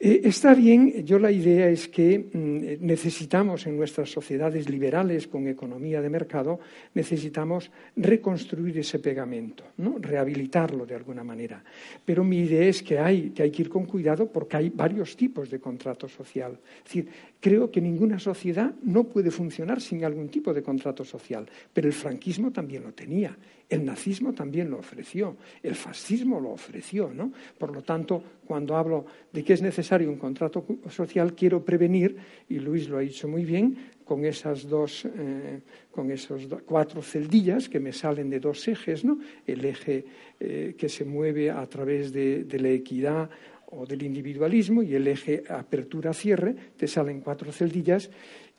Eh, 0.00 0.20
está 0.24 0.54
bien, 0.54 1.04
yo 1.04 1.18
la 1.18 1.32
idea 1.32 1.68
es 1.68 1.88
que 1.88 2.30
mm, 2.32 2.86
necesitamos 2.86 3.66
en 3.66 3.76
nuestras 3.76 4.08
sociedades 4.08 4.70
liberales 4.70 5.26
con 5.26 5.48
economía 5.48 6.00
de 6.00 6.08
mercado, 6.08 6.60
necesitamos 6.94 7.72
reconstruir 7.96 8.78
ese 8.78 9.00
pegamento, 9.00 9.64
¿no? 9.78 9.96
rehabilitarlo 9.98 10.86
de 10.86 10.94
alguna 10.94 11.24
manera. 11.24 11.64
Pero 12.04 12.22
mi 12.22 12.38
idea 12.38 12.68
es 12.68 12.80
que 12.80 13.00
hay, 13.00 13.30
que 13.30 13.42
hay 13.42 13.50
que 13.50 13.62
ir 13.62 13.68
con 13.68 13.86
cuidado 13.86 14.30
porque 14.30 14.56
hay 14.56 14.70
varios 14.70 15.16
tipos 15.16 15.50
de 15.50 15.58
contrato 15.58 16.06
social. 16.06 16.60
Es 16.78 16.84
decir, 16.84 17.08
creo 17.40 17.68
que 17.68 17.80
ninguna 17.80 18.20
sociedad 18.20 18.72
no 18.84 19.02
puede 19.02 19.32
funcionar 19.32 19.80
sin 19.80 20.04
algún 20.04 20.28
tipo 20.28 20.54
de 20.54 20.62
contrato 20.62 21.04
social, 21.04 21.48
pero 21.72 21.88
el 21.88 21.94
franquismo 21.94 22.52
también 22.52 22.84
lo 22.84 22.92
tenía 22.92 23.36
el 23.68 23.84
nazismo 23.84 24.32
también 24.32 24.70
lo 24.70 24.78
ofreció, 24.78 25.36
el 25.62 25.74
fascismo 25.74 26.40
lo 26.40 26.50
ofreció, 26.50 27.12
¿no? 27.12 27.32
Por 27.58 27.74
lo 27.74 27.82
tanto, 27.82 28.22
cuando 28.46 28.76
hablo 28.76 29.04
de 29.32 29.44
que 29.44 29.52
es 29.52 29.62
necesario 29.62 30.08
un 30.08 30.16
contrato 30.16 30.64
social, 30.88 31.34
quiero 31.34 31.62
prevenir, 31.64 32.16
y 32.48 32.58
Luis 32.60 32.88
lo 32.88 32.96
ha 32.96 33.00
dicho 33.00 33.28
muy 33.28 33.44
bien, 33.44 33.76
con 34.04 34.24
esas 34.24 34.66
dos, 34.66 35.04
eh, 35.04 35.60
con 35.90 36.10
esos 36.10 36.48
cuatro 36.64 37.02
celdillas 37.02 37.68
que 37.68 37.78
me 37.78 37.92
salen 37.92 38.30
de 38.30 38.40
dos 38.40 38.66
ejes, 38.66 39.04
¿no? 39.04 39.18
El 39.46 39.62
eje 39.66 40.04
eh, 40.40 40.74
que 40.78 40.88
se 40.88 41.04
mueve 41.04 41.50
a 41.50 41.66
través 41.66 42.10
de, 42.10 42.46
la 42.58 42.70
equidad 42.70 43.28
o 43.70 43.84
del 43.84 44.02
individualismo 44.02 44.82
y 44.82 44.94
el 44.94 45.06
eje 45.08 45.44
apertura-cierre, 45.46 46.56
te 46.78 46.88
salen 46.88 47.20
cuatro 47.20 47.52
celdillas 47.52 48.10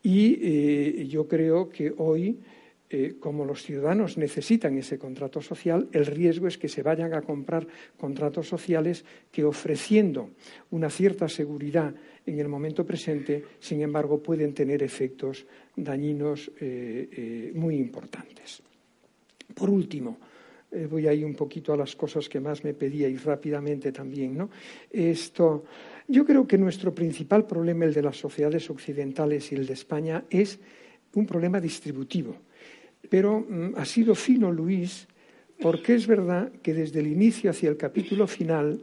y 0.03 0.37
eh, 0.39 1.07
yo 1.09 1.27
creo 1.27 1.67
que 1.67 1.91
hoy 1.97 2.37
eh, 2.91 3.17
como 3.19 3.45
los 3.45 3.61
ciudadanos 3.61 4.17
necesitan 4.17 4.75
ese 4.75 4.97
contrato 4.97 5.43
social, 5.43 5.87
el 5.91 6.07
riesgo 6.07 6.47
es 6.47 6.57
que 6.57 6.67
se 6.67 6.81
vayan 6.81 7.13
a 7.13 7.21
comprar 7.21 7.67
contratos 7.95 8.47
sociales 8.47 9.05
que 9.31 9.43
ofreciendo 9.43 10.31
una 10.71 10.89
cierta 10.89 11.29
seguridad 11.29 11.93
en 12.25 12.39
el 12.39 12.47
momento 12.47 12.87
presente, 12.87 13.43
sin 13.59 13.81
embargo, 13.81 14.23
pueden 14.23 14.55
tener 14.55 14.81
efectos 14.81 15.45
dañinos 15.75 16.51
eh, 16.59 17.09
eh, 17.11 17.51
muy 17.53 17.75
importantes. 17.77 18.63
Por 19.53 19.69
último, 19.69 20.17
voy 20.89 21.07
a 21.07 21.13
ir 21.13 21.25
un 21.25 21.33
poquito 21.33 21.73
a 21.73 21.77
las 21.77 21.95
cosas 21.95 22.29
que 22.29 22.39
más 22.39 22.63
me 22.63 22.75
pedíais 22.75 23.23
rápidamente 23.23 23.91
también. 23.91 24.37
¿no? 24.37 24.51
Esto, 24.91 25.65
yo 26.07 26.23
creo 26.23 26.47
que 26.47 26.59
nuestro 26.59 26.93
principal 26.93 27.45
problema, 27.47 27.85
el 27.85 27.93
de 27.93 28.03
las 28.03 28.17
sociedades 28.17 28.69
occidentales 28.69 29.51
y 29.51 29.55
el 29.55 29.65
de 29.65 29.73
España, 29.73 30.25
es 30.29 30.59
un 31.15 31.25
problema 31.25 31.59
distributivo 31.59 32.35
pero 33.09 33.45
mm, 33.47 33.75
ha 33.77 33.85
sido 33.85 34.15
fino 34.15 34.51
Luis 34.51 35.07
porque 35.61 35.95
es 35.95 36.07
verdad 36.07 36.51
que 36.61 36.73
desde 36.73 37.01
el 37.01 37.07
inicio 37.07 37.51
hacia 37.51 37.69
el 37.69 37.77
capítulo 37.77 38.27
final 38.27 38.81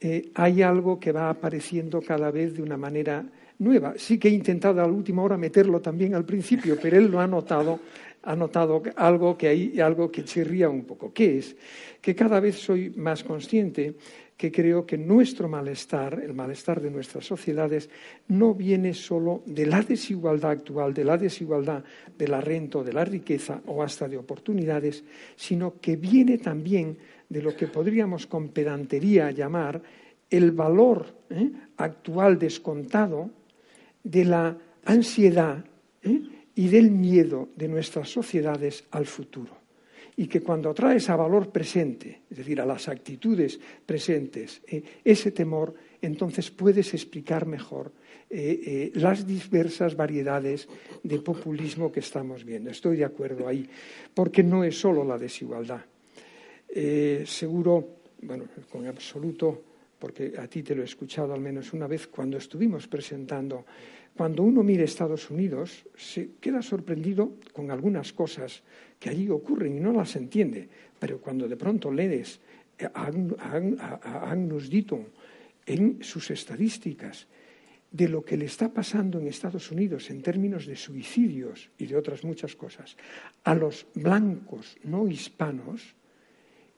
eh, 0.00 0.30
hay 0.34 0.62
algo 0.62 0.98
que 0.98 1.12
va 1.12 1.30
apareciendo 1.30 2.00
cada 2.02 2.30
vez 2.30 2.54
de 2.54 2.62
una 2.62 2.76
manera 2.76 3.24
nueva. 3.58 3.94
Sí 3.96 4.18
que 4.18 4.28
he 4.28 4.32
intentado 4.32 4.80
a 4.80 4.86
la 4.86 4.92
última 4.92 5.22
hora 5.22 5.36
meterlo 5.36 5.80
también 5.80 6.14
al 6.14 6.24
principio, 6.24 6.76
pero 6.80 6.96
él 6.98 7.10
lo 7.10 7.20
ha 7.20 7.26
notado, 7.26 7.80
ha 8.22 8.34
notado 8.34 8.82
algo 8.96 9.36
que 9.36 9.48
hay 9.48 9.80
algo 9.80 10.10
que 10.10 10.24
chirría 10.24 10.68
un 10.68 10.84
poco. 10.84 11.12
¿Qué 11.12 11.38
es? 11.38 11.56
Que 12.00 12.14
cada 12.14 12.40
vez 12.40 12.56
soy 12.56 12.90
más 12.96 13.22
consciente 13.22 13.94
que 14.36 14.50
creo 14.50 14.84
que 14.84 14.98
nuestro 14.98 15.48
malestar, 15.48 16.20
el 16.22 16.34
malestar 16.34 16.80
de 16.80 16.90
nuestras 16.90 17.24
sociedades, 17.24 17.88
no 18.28 18.54
viene 18.54 18.92
solo 18.92 19.42
de 19.46 19.66
la 19.66 19.82
desigualdad 19.82 20.50
actual, 20.50 20.92
de 20.92 21.04
la 21.04 21.16
desigualdad 21.16 21.84
de 22.18 22.28
la 22.28 22.40
renta 22.40 22.78
o 22.78 22.84
de 22.84 22.92
la 22.92 23.04
riqueza 23.04 23.60
o 23.66 23.82
hasta 23.82 24.08
de 24.08 24.18
oportunidades, 24.18 25.04
sino 25.36 25.80
que 25.80 25.96
viene 25.96 26.38
también 26.38 26.98
de 27.28 27.42
lo 27.42 27.56
que 27.56 27.68
podríamos 27.68 28.26
con 28.26 28.48
pedantería 28.48 29.30
llamar 29.30 29.80
el 30.28 30.50
valor 30.50 31.06
¿eh? 31.30 31.50
actual 31.76 32.38
descontado 32.38 33.30
de 34.02 34.24
la 34.24 34.58
ansiedad 34.84 35.64
¿eh? 36.02 36.20
y 36.54 36.68
del 36.68 36.90
miedo 36.90 37.48
de 37.56 37.68
nuestras 37.68 38.08
sociedades 38.08 38.84
al 38.90 39.06
futuro 39.06 39.63
y 40.16 40.26
que 40.26 40.40
cuando 40.40 40.72
traes 40.72 41.10
a 41.10 41.16
valor 41.16 41.50
presente, 41.50 42.22
es 42.30 42.38
decir, 42.38 42.60
a 42.60 42.66
las 42.66 42.88
actitudes 42.88 43.58
presentes, 43.84 44.62
eh, 44.66 44.82
ese 45.04 45.32
temor, 45.32 45.74
entonces 46.00 46.50
puedes 46.50 46.94
explicar 46.94 47.46
mejor 47.46 47.92
eh, 48.30 48.60
eh, 48.66 48.92
las 48.94 49.26
diversas 49.26 49.96
variedades 49.96 50.68
de 51.02 51.18
populismo 51.18 51.90
que 51.90 52.00
estamos 52.00 52.44
viendo. 52.44 52.70
Estoy 52.70 52.98
de 52.98 53.04
acuerdo 53.04 53.48
ahí, 53.48 53.68
porque 54.14 54.42
no 54.42 54.62
es 54.62 54.78
solo 54.78 55.04
la 55.04 55.18
desigualdad. 55.18 55.84
seguro, 57.24 58.00
bueno, 58.22 58.44
con 58.70 58.86
absoluto, 58.86 59.62
porque 59.98 60.34
a 60.38 60.46
ti 60.46 60.62
te 60.62 60.74
lo 60.74 60.82
he 60.82 60.84
escuchado 60.84 61.32
al 61.32 61.40
menos 61.40 61.72
una 61.72 61.86
vez 61.86 62.08
cuando 62.08 62.36
estuvimos 62.36 62.86
presentando 62.88 63.64
cuando 64.16 64.44
uno 64.44 64.62
mira 64.62 64.84
Estados 64.84 65.30
Unidos, 65.30 65.84
se 65.96 66.30
queda 66.40 66.62
sorprendido 66.62 67.34
con 67.52 67.70
algunas 67.70 68.12
cosas 68.12 68.62
que 69.00 69.10
allí 69.10 69.28
ocurren 69.28 69.76
y 69.76 69.80
no 69.80 69.92
las 69.92 70.14
entiende. 70.14 70.68
Pero 70.98 71.20
cuando 71.20 71.48
de 71.48 71.56
pronto 71.56 71.90
lees 71.90 72.40
a, 72.94 73.10
Agnus 74.30 74.70
Ditton 74.70 75.06
en 75.66 76.02
sus 76.02 76.30
estadísticas 76.30 77.26
de 77.90 78.08
lo 78.08 78.24
que 78.24 78.36
le 78.36 78.46
está 78.46 78.72
pasando 78.72 79.18
en 79.18 79.26
Estados 79.26 79.70
Unidos 79.70 80.10
en 80.10 80.22
términos 80.22 80.66
de 80.66 80.76
suicidios 80.76 81.70
y 81.78 81.86
de 81.86 81.96
otras 81.96 82.24
muchas 82.24 82.56
cosas 82.56 82.96
a 83.44 83.54
los 83.54 83.86
blancos 83.94 84.76
no 84.84 85.06
hispanos, 85.08 85.94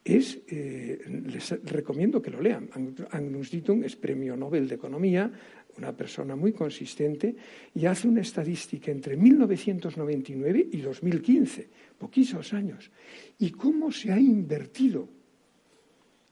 es, 0.04 0.38
eh, 0.48 1.00
les 1.26 1.50
recomiendo 1.64 2.22
que 2.22 2.30
lo 2.30 2.40
lean. 2.40 2.70
Agnus 3.10 3.50
Ditton 3.50 3.82
es 3.82 3.96
premio 3.96 4.36
Nobel 4.36 4.68
de 4.68 4.76
Economía, 4.76 5.32
una 5.78 5.96
persona 5.96 6.36
muy 6.36 6.52
consistente, 6.52 7.34
y 7.74 7.86
hace 7.86 8.08
una 8.08 8.22
estadística 8.22 8.90
entre 8.90 9.16
1999 9.16 10.68
y 10.72 10.80
2015, 10.80 11.68
poquísimos 11.98 12.52
años, 12.52 12.90
y 13.38 13.50
cómo 13.50 13.92
se 13.92 14.12
ha 14.12 14.18
invertido 14.18 15.08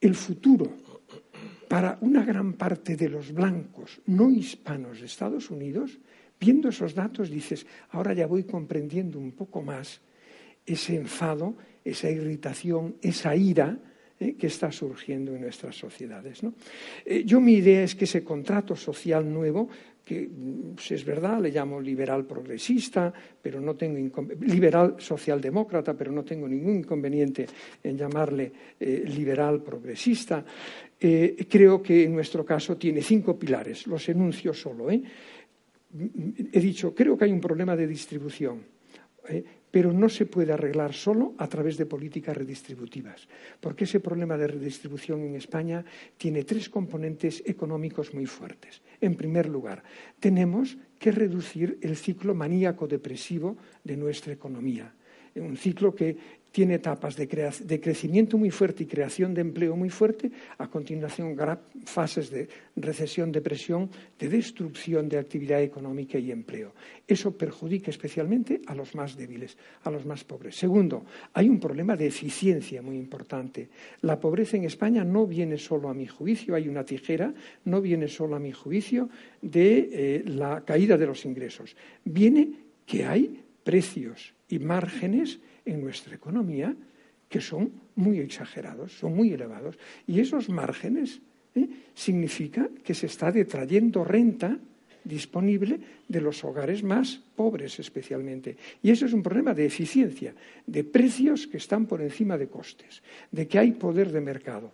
el 0.01 0.15
futuro 0.15 0.71
para 1.69 1.99
una 2.03 2.25
gran 2.25 2.55
parte 2.55 2.97
de 2.97 3.09
los 3.09 3.33
blancos 3.33 4.01
no 4.07 4.31
hispanos 4.31 5.01
de 5.01 5.07
Estados 5.07 5.51
Unidos, 5.51 5.99
viendo 6.39 6.69
esos 6.69 6.95
datos 6.95 7.31
dices, 7.31 7.67
ahora 7.91 8.13
ya 8.13 8.27
voy 8.27 8.45
comprendiendo 8.45 9.19
un 9.19 9.33
poco 9.33 9.63
más 9.63 10.01
ese 10.67 10.97
enfado, 10.97 11.57
esa 11.85 12.11
irritación, 12.11 12.97
esa 13.03 13.37
ira, 13.37 13.79
eh, 14.21 14.37
que 14.39 14.47
está 14.47 14.71
surgiendo 14.71 15.35
en 15.35 15.43
nuestras 15.43 15.75
sociedades. 15.77 16.41
Eh, 17.05 17.25
yo 17.27 17.41
mi 17.41 17.55
idea 17.55 17.83
es 17.83 17.97
que 17.97 18.05
ese 18.05 18.23
contrato 18.23 18.77
social 18.77 19.27
nuevo, 19.27 19.69
que 20.05 20.29
mm, 20.29 20.79
si 20.79 20.95
es 20.95 21.05
verdad 21.05 21.41
le 21.41 21.51
llamo 21.51 21.81
liberal 21.81 22.25
progresista, 22.25 23.13
pero 23.43 23.61
no 23.61 23.75
tengo 23.75 23.99
liberal 24.43 24.95
socialdemócrata, 24.99 25.95
pero 25.95 26.13
no 26.13 26.23
tengo 26.23 26.47
ningún 26.47 26.77
inconveniente 26.77 27.47
en 27.83 27.99
llamarle 27.99 28.53
eh, 28.79 29.03
liberal 29.05 29.63
progresista, 29.63 30.45
creo 30.97 31.83
que 31.83 32.05
en 32.05 32.15
nuestro 32.15 32.47
caso 32.47 32.79
tiene 32.79 33.03
cinco 33.03 33.39
pilares, 33.39 33.87
los 33.87 34.09
enuncio 34.09 34.55
solo. 34.55 34.91
he 34.91 36.61
dicho, 36.61 36.95
creo 36.95 37.19
que 37.19 37.27
hay 37.27 37.33
un 37.33 37.43
problema 37.43 37.77
de 37.77 37.87
distribución. 37.87 38.63
Pero 39.75 39.93
no 39.93 40.09
se 40.09 40.25
puede 40.25 40.53
arreglar 40.53 40.95
solo 40.95 41.35
a 41.37 41.49
través 41.49 41.75
de 41.77 41.85
políticas 41.85 42.37
redistributivas, 42.37 43.27
porque 43.59 43.91
ese 43.91 43.99
problema 43.99 44.39
de 44.39 44.47
redistribución 44.47 45.27
en 45.27 45.35
España 45.35 45.85
tiene 46.17 46.45
tres 46.45 46.71
componentes 46.71 47.43
económicos 47.45 48.15
muy 48.15 48.25
fuertes. 48.25 48.83
En 49.01 49.17
primer 49.17 49.49
lugar, 49.49 49.83
tenemos 50.21 50.79
que 50.97 51.11
reducir 51.11 51.77
el 51.83 51.97
ciclo 51.97 52.37
maníaco 52.37 52.87
depresivo 52.87 53.57
de 53.83 53.97
nuestra 53.97 54.33
economía, 54.33 54.95
un 55.35 55.57
ciclo 55.57 55.93
que 55.93 56.44
tiene 56.55 56.75
etapas 56.75 57.17
de, 57.17 57.27
crecimiento 57.81 58.39
muy 58.39 58.53
fuerte 58.53 58.85
y 58.85 58.87
creación 58.87 59.35
de 59.35 59.41
empleo 59.41 59.75
muy 59.75 59.91
fuerte, 59.91 60.31
a 60.57 60.69
continuación 60.69 61.37
fases 61.85 62.31
de 62.31 62.49
recesión, 62.77 63.33
depresión, 63.33 63.91
de 64.17 64.29
destrucción 64.29 65.09
de 65.09 65.19
actividad 65.19 65.61
económica 65.61 66.17
y 66.17 66.31
empleo. 66.31 66.73
Eso 67.09 67.37
perjudica 67.37 67.91
especialmente 67.91 68.63
a 68.69 68.75
los 68.77 68.95
más 68.95 69.17
débiles, 69.17 69.59
a 69.83 69.91
los 69.91 70.07
más 70.07 70.23
pobres. 70.23 70.55
Segundo, 70.55 71.05
hay 71.33 71.49
un 71.49 71.59
problema 71.59 71.97
de 71.97 72.07
eficiencia 72.07 72.83
muy 72.83 72.99
importante. 72.99 73.69
La 74.03 74.21
pobreza 74.21 74.57
en 74.57 74.63
España 74.63 75.03
no 75.03 75.27
viene 75.27 75.59
solo 75.59 75.89
a 75.89 75.95
mi 75.95 76.07
juicio, 76.07 76.55
hay 76.55 76.69
una 76.69 76.85
tijera, 76.85 77.35
no 77.65 77.81
viene 77.81 78.07
solo 78.07 78.37
a 78.37 78.39
mi 78.39 78.53
juicio 78.53 79.09
de 79.43 79.89
eh, 79.91 80.23
la 80.25 80.65
caída 80.65 80.97
de 80.97 81.07
los 81.07 81.25
ingresos. 81.25 81.75
Viene 82.05 82.53
que 82.87 83.05
hay 83.05 83.43
precios 83.65 84.35
y 84.49 84.61
márgenes 84.61 85.41
en 85.65 85.83
nuestra 85.83 86.15
economía 86.15 86.75
que 87.29 87.41
son 87.41 87.73
muy 87.97 88.21
exagerados, 88.21 88.93
son 88.99 89.17
muy 89.17 89.33
elevados. 89.33 89.77
Y 90.07 90.21
esos 90.21 90.49
márgenes 90.49 91.21
¿eh? 91.55 91.69
significa 91.95 92.69
que 92.85 92.95
se 92.95 93.07
está 93.07 93.33
detrayendo 93.33 94.05
renta 94.05 94.59
disponible 95.05 95.79
de 96.09 96.21
los 96.21 96.43
hogares 96.45 96.83
más 96.83 97.21
pobres 97.37 97.79
especialmente. 97.79 98.57
Y 98.83 98.91
eso 98.91 99.05
es 99.07 99.13
un 99.13 99.23
problema 99.23 99.53
de 99.53 99.67
eficiencia, 99.67 100.35
de 100.67 100.83
precios 100.83 101.47
que 101.47 101.59
están 101.59 101.87
por 101.87 102.01
encima 102.01 102.39
de 102.39 102.49
costes, 102.49 103.03
de 103.31 103.47
que 103.47 103.59
hay 103.59 103.73
poder 103.73 104.11
de 104.11 104.21
mercado. 104.21 104.73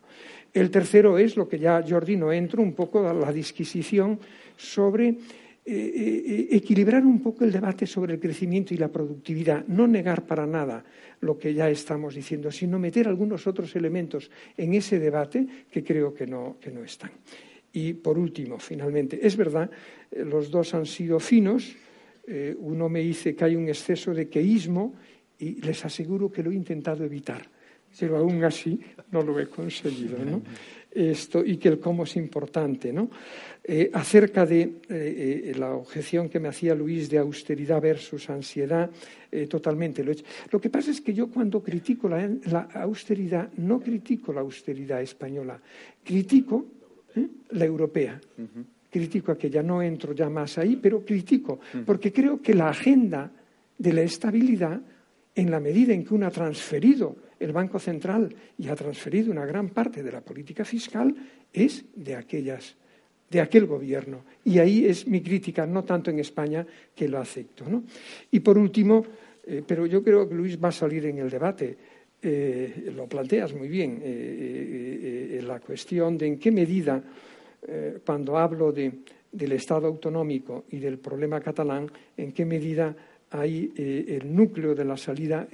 El 0.53 0.71
tercero 0.71 1.19
es 1.19 1.37
lo 1.37 1.49
que 1.49 1.59
ya 1.59 1.85
Jordi 1.87 2.17
no 2.17 2.33
entro, 2.33 2.63
un 2.63 2.75
poco 2.75 3.13
la 3.13 3.33
disquisición 3.33 4.19
sobre 4.57 5.17
eh, 5.63 5.75
eh, 5.75 6.57
equilibrar 6.57 7.05
un 7.05 7.21
poco 7.21 7.45
el 7.45 7.53
debate 7.53 7.87
sobre 7.87 8.15
el 8.15 8.21
crecimiento 8.21 8.73
y 8.73 8.79
la 8.79 8.89
productividad, 8.89 9.67
no 9.67 9.87
negar 9.87 10.25
para 10.25 10.47
nada 10.47 10.83
lo 11.21 11.39
que 11.39 11.53
ya 11.53 11.69
estamos 11.69 12.15
diciendo, 12.15 12.51
sino 12.51 12.79
meter 12.79 13.07
algunos 13.07 13.47
otros 13.47 13.77
elementos 13.77 14.31
en 14.57 14.73
ese 14.73 14.99
debate 14.99 15.47
que 15.71 15.85
creo 15.85 16.15
que 16.15 16.27
no, 16.27 16.57
que 16.59 16.71
no 16.71 16.83
están. 16.83 17.11
Y 17.73 17.93
por 17.93 18.19
último, 18.19 18.59
finalmente, 18.59 19.21
es 19.23 19.37
verdad, 19.37 19.71
eh, 20.11 20.25
los 20.25 20.51
dos 20.51 20.75
han 20.75 20.87
sido 20.87 21.21
finos, 21.21 21.77
uno 22.59 22.89
me 22.89 23.01
dice 23.01 23.35
que 23.35 23.45
hay 23.45 23.57
un 23.57 23.67
exceso 23.67 24.15
de 24.15 24.29
queísmo 24.29 24.95
y 25.37 25.61
les 25.63 25.85
aseguro 25.85 26.31
que 26.31 26.45
lo 26.45 26.53
he 26.53 26.55
intentado 26.55 27.05
evitar, 27.05 27.43
pero 27.99 28.17
aún 28.17 28.45
así 28.45 28.79
no 29.11 29.23
lo 29.23 29.41
he 29.41 29.49
conseguido. 29.49 30.17
¿no? 30.25 30.41
Esto, 30.93 31.45
y 31.45 31.57
que 31.57 31.69
el 31.69 31.79
cómo 31.79 32.03
es 32.03 32.17
importante. 32.17 32.93
¿no? 32.93 33.11
Eh, 33.63 33.91
acerca 33.93 34.45
de 34.45 34.63
eh, 34.63 34.73
eh, 34.89 35.53
la 35.57 35.75
objeción 35.75 36.29
que 36.29 36.41
me 36.41 36.49
hacía 36.49 36.75
Luis 36.75 37.09
de 37.11 37.19
austeridad 37.19 37.81
versus 37.81 38.29
ansiedad, 38.31 38.91
totalmente 39.49 40.03
lo 40.03 40.11
he 40.11 40.15
hecho. 40.15 40.25
Lo 40.51 40.61
que 40.61 40.71
pasa 40.71 40.91
es 40.91 41.01
que 41.01 41.15
yo 41.15 41.29
cuando 41.29 41.63
critico 41.63 42.09
la, 42.09 42.69
austeridad, 42.75 43.53
no 43.59 43.79
critico 43.79 44.33
la 44.33 44.41
austeridad 44.41 45.01
española, 45.01 45.61
critico 46.03 46.67
la 47.51 47.65
europea. 47.65 48.21
Critico 48.91 49.31
aquella, 49.31 49.63
no 49.63 49.81
entro 49.81 50.13
ya 50.13 50.29
más 50.29 50.59
ahí, 50.59 50.75
pero 50.83 51.05
critico, 51.05 51.61
porque 51.87 52.13
creo 52.13 52.43
que 52.43 52.55
la 52.55 52.71
agenda 52.71 53.31
de 53.79 53.93
la 53.93 54.03
estabilidad, 54.03 54.81
en 55.35 55.51
la 55.51 55.61
medida 55.61 55.93
en 55.93 56.05
que 56.05 56.15
uno 56.15 56.27
ha 56.27 56.31
transferido 56.31 57.17
el 57.39 57.53
Banco 57.53 57.79
Central 57.79 58.35
y 58.59 58.69
ha 58.69 58.77
transferido 58.77 59.31
una 59.31 59.47
gran 59.47 59.71
parte 59.71 60.03
de 60.03 60.13
la 60.13 60.21
política 60.21 60.65
fiscal, 60.65 61.15
es 61.53 61.85
de 61.95 62.15
aquellas 62.17 62.77
de 63.31 63.41
aquel 63.41 63.67
gobierno. 63.67 64.25
Y 64.45 64.59
ahí 64.59 64.85
es 64.87 65.07
mi 65.07 65.23
crítica, 65.23 65.65
no 65.65 65.85
tanto 65.85 66.11
en 66.11 66.19
España, 66.19 66.67
que 66.95 67.09
lo 67.09 67.19
acepto. 67.19 67.65
Y 68.33 68.41
por 68.41 68.59
último, 68.59 69.07
eh, 69.47 69.63
pero 69.67 69.87
yo 69.87 70.03
creo 70.03 70.29
que 70.29 70.35
Luis 70.35 70.63
va 70.63 70.69
a 70.69 70.73
salir 70.73 71.07
en 71.07 71.19
el 71.19 71.31
debate, 71.31 71.77
eh, 72.23 72.91
lo 72.95 73.07
planteas 73.07 73.55
muy 73.55 73.69
bien, 73.69 74.01
eh, 74.03 75.41
la 75.47 75.61
cuestión 75.61 76.19
de 76.19 76.27
en 76.27 76.39
qué 76.39 76.51
medida, 76.51 77.03
cuando 78.05 78.39
hablo 78.39 78.73
del 78.73 79.53
Estado 79.53 79.87
autonómico 79.87 80.65
y 80.71 80.79
del 80.79 80.99
problema 80.99 81.41
catalán, 81.41 81.91
en 82.17 82.33
qué 82.33 82.47
medida 82.47 82.97
hay 83.31 83.73
el 83.77 84.35
núcleo 84.35 84.75
de 84.75 84.85
la 84.85 84.97
salida 84.97 85.47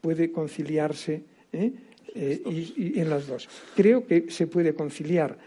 puede 0.00 0.30
conciliarse 0.30 1.22
y 1.52 2.98
en 2.98 3.10
las 3.10 3.26
dos. 3.26 3.48
Creo 3.74 4.06
que 4.06 4.30
se 4.30 4.46
puede 4.46 4.74
conciliar 4.74 5.38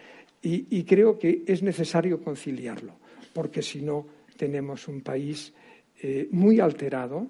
y, 0.46 0.84
creo 0.84 1.18
que 1.18 1.44
es 1.48 1.64
necesario 1.64 2.22
conciliarlo, 2.22 2.94
porque 3.32 3.62
si 3.62 3.82
no 3.82 4.06
tenemos 4.36 4.90
un 4.90 5.00
país 5.00 5.54
eh, 6.02 6.28
muy 6.32 6.60
alterado 6.60 7.28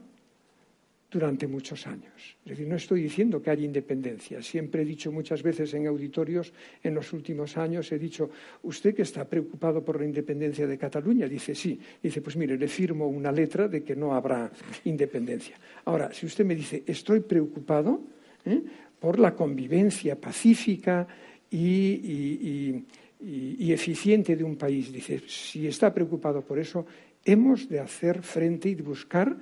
durante 1.13 1.47
muchos 1.47 1.85
años. 1.85 2.35
Es 2.43 2.49
decir, 2.49 2.67
no 2.67 2.75
estoy 2.75 3.03
diciendo 3.03 3.41
que 3.41 3.51
haya 3.51 3.63
independencia. 3.63 4.41
Siempre 4.41 4.81
he 4.81 4.85
dicho 4.85 5.11
muchas 5.11 5.43
veces 5.43 5.73
en 5.75 5.87
auditorios 5.87 6.51
en 6.81 6.95
los 6.95 7.13
últimos 7.13 7.55
años, 7.55 7.91
he 7.91 7.99
dicho, 7.99 8.31
usted 8.63 8.95
que 8.95 9.03
está 9.03 9.23
preocupado 9.23 9.85
por 9.85 9.99
la 9.99 10.05
independencia 10.05 10.65
de 10.65 10.77
Cataluña, 10.77 11.27
dice 11.27 11.53
sí. 11.53 11.79
Dice, 12.01 12.21
pues 12.21 12.35
mire, 12.35 12.57
le 12.57 12.67
firmo 12.67 13.07
una 13.07 13.31
letra 13.31 13.67
de 13.67 13.83
que 13.83 13.95
no 13.95 14.13
habrá 14.13 14.51
independencia. 14.85 15.55
Ahora, 15.85 16.11
si 16.11 16.25
usted 16.25 16.43
me 16.43 16.55
dice, 16.55 16.83
estoy 16.87 17.19
preocupado 17.19 18.01
¿eh? 18.45 18.61
por 18.99 19.19
la 19.19 19.35
convivencia 19.35 20.19
pacífica 20.19 21.07
y 21.49 22.83
y, 23.23 23.71
eficiente 23.71 24.35
de 24.35 24.43
un 24.43 24.55
país. 24.55 24.91
Dice, 24.91 25.21
si 25.27 25.67
está 25.67 25.93
preocupado 25.93 26.41
por 26.41 26.59
eso, 26.59 26.85
hemos 27.23 27.69
de 27.69 27.79
hacer 27.79 28.21
frente 28.21 28.69
y 28.69 28.75
buscar 28.75 29.35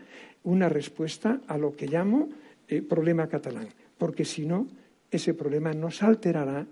una 0.43 0.69
respuesta 0.69 1.41
a 1.47 1.57
lo 1.57 1.75
que 1.75 1.87
llamo 1.87 2.29
eh, 2.67 2.81
problema 2.81 3.27
catalán, 3.27 3.67
porque 3.97 4.25
si 4.25 4.45
no, 4.45 4.67
ese 5.09 5.33
problema 5.33 5.73
nos 5.73 6.03
alterará 6.03 6.65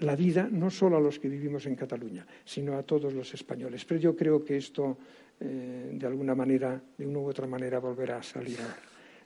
la 0.00 0.14
vida 0.14 0.48
no 0.50 0.70
solo 0.70 0.96
a 0.96 1.00
los 1.00 1.18
que 1.18 1.28
vivimos 1.28 1.66
en 1.66 1.74
Cataluña, 1.74 2.26
sino 2.44 2.76
a 2.76 2.82
todos 2.82 3.12
los 3.12 3.34
españoles. 3.34 3.84
Pero 3.84 4.00
yo 4.00 4.16
creo 4.16 4.44
que 4.44 4.56
esto, 4.56 4.96
eh, 5.40 5.90
de 5.92 6.06
alguna 6.06 6.34
manera, 6.34 6.80
de 6.96 7.06
una 7.06 7.18
u 7.18 7.26
otra 7.26 7.46
manera, 7.46 7.80
volverá 7.80 8.18
a 8.18 8.22
salir 8.22 8.60
ahora. 8.60 8.76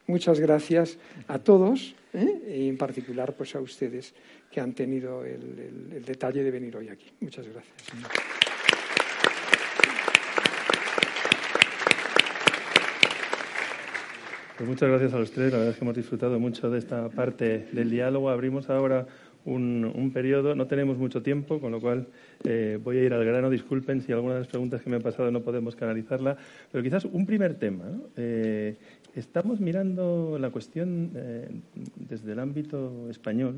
Muchas 0.07 0.41
gracias 0.41 0.99
a 1.29 1.39
todos 1.39 1.95
¿eh? 2.13 2.57
y 2.57 2.69
en 2.69 2.77
particular 2.77 3.35
pues 3.37 3.55
a 3.55 3.61
ustedes 3.61 4.15
que 4.51 4.61
han 4.61 4.73
tenido 4.73 5.25
el, 5.25 6.05
detalle 6.05 6.43
de 6.43 6.51
venir 6.51 6.77
hoy 6.77 6.89
aquí. 6.89 7.11
Muchas 7.21 7.47
gracias. 7.47 8.52
Pues 14.63 14.71
muchas 14.71 14.91
gracias 14.91 15.13
a 15.13 15.19
los 15.19 15.33
tres. 15.33 15.51
La 15.51 15.59
verdad 15.59 15.73
es 15.73 15.77
que 15.77 15.85
hemos 15.85 15.97
disfrutado 15.97 16.39
mucho 16.39 16.71
de 16.71 16.79
esta 16.79 17.09
parte 17.09 17.67
del 17.73 17.91
diálogo. 17.91 18.31
Abrimos 18.31 18.71
ahora 18.71 19.09
un, 19.45 20.13
periodo. 20.15 20.55
No 20.55 20.69
tenemos 20.69 20.99
mucho 20.99 21.21
tiempo, 21.21 21.59
con 21.59 21.73
lo 21.73 21.81
cual 21.81 22.07
eh, 22.45 22.79
voy 22.81 22.99
a 22.99 23.03
ir 23.03 23.13
al 23.13 23.25
grano. 23.25 23.51
Disculpen 23.51 24.03
si 24.03 24.13
alguna 24.13 24.35
de 24.35 24.41
las 24.43 24.49
preguntas 24.49 24.81
que 24.81 24.89
me 24.89 24.95
han 24.95 25.03
pasado 25.03 25.33
no 25.33 25.41
podemos 25.41 25.75
canalizarla. 25.75 26.37
Pero 26.71 26.85
quizás 26.85 27.07
un 27.07 27.27
primer 27.27 27.55
tema. 27.55 27.87
Eh, 28.17 28.77
estamos 29.17 29.59
mirando 29.59 30.39
la 30.39 30.51
cuestión 30.51 31.11
eh, 31.17 31.49
desde 31.97 32.31
el 32.31 32.39
ámbito 32.39 33.11
español 33.11 33.57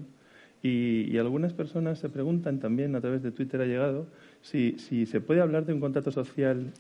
y, 0.63 1.19
algunas 1.19 1.53
personas 1.53 1.99
se 1.99 2.09
preguntan 2.09 2.61
también, 2.61 2.97
a 2.97 3.03
través 3.03 3.23
de 3.23 3.31
Twitter 3.31 3.61
ha 3.61 3.67
llegado, 3.67 4.07
si, 4.41 4.79
si 4.79 5.05
se 5.05 5.21
puede 5.21 5.43
hablar 5.43 5.67
de 5.67 5.75
un 5.75 5.81
contrato 5.81 6.11
social 6.11 6.73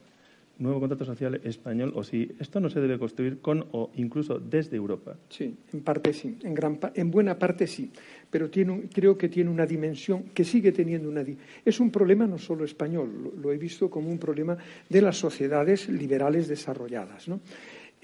nuevo 0.59 0.81
contrato 0.81 1.05
social 1.05 1.41
español 1.45 1.93
o 1.95 2.05
si 2.05 2.31
esto 2.39 2.61
no 2.61 2.71
se 2.71 2.81
debe 2.81 2.99
construir 2.99 3.41
con 3.41 3.67
o 3.73 3.91
incluso 3.97 4.39
desde 4.39 4.77
Europa. 4.77 5.17
Sí, 5.29 5.55
en 5.73 5.81
parte 5.83 6.13
sí, 6.13 6.39
en, 6.43 6.55
gran, 6.55 6.79
en 6.95 7.11
buena 7.11 7.39
parte 7.39 7.67
sí, 7.67 7.91
pero 8.31 8.51
tiene 8.51 8.89
creo 8.93 9.19
que 9.19 9.29
tiene 9.29 9.51
una 9.51 9.67
dimensión 9.67 10.25
que 10.35 10.45
sigue 10.45 10.73
teniendo 10.73 11.09
una. 11.09 11.25
Es 11.65 11.81
un 11.81 11.91
problema 11.91 12.27
no 12.27 12.39
solo 12.39 12.65
español, 12.65 13.33
lo, 13.41 13.53
he 13.53 13.59
visto 13.59 13.91
como 13.91 14.11
un 14.11 14.19
problema 14.19 14.57
de 14.89 15.03
las 15.03 15.17
sociedades 15.17 15.89
liberales 15.89 16.49
desarrolladas. 16.49 17.29
¿no? 17.29 17.41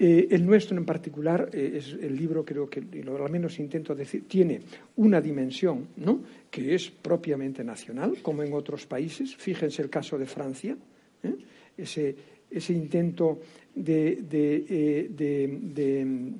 Eh, 0.03 0.29
el 0.31 0.45
nuestro 0.45 0.77
en 0.77 0.85
particular, 0.85 1.49
eh, 1.53 1.73
es 1.75 1.93
el 1.93 2.15
libro 2.15 2.43
creo 2.43 2.67
que, 2.69 2.79
al 2.79 3.31
menos 3.31 3.59
intento 3.59 3.93
decir, 3.93 4.27
tiene 4.27 4.61
una 4.95 5.21
dimensión 5.21 5.89
¿no? 5.97 6.21
que 6.49 6.73
es 6.73 6.89
propiamente 6.89 7.63
nacional, 7.63 8.17
como 8.23 8.41
en 8.41 8.51
otros 8.53 8.87
países. 8.87 9.35
Fíjense 9.35 9.83
el 9.83 9.89
caso 9.89 10.17
de 10.17 10.25
Francia, 10.25 10.75
¿eh? 11.23 11.35
ese, 11.77 12.15
ese, 12.51 12.73
intento 12.73 13.39
de, 13.73 14.21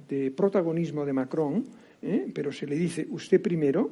de, 0.07 0.33
protagonismo 0.35 1.05
de 1.05 1.13
Macron, 1.13 1.63
pero 2.33 2.51
se 2.51 2.67
le 2.67 2.75
dice 2.75 3.07
usted 3.09 3.41
primero, 3.41 3.91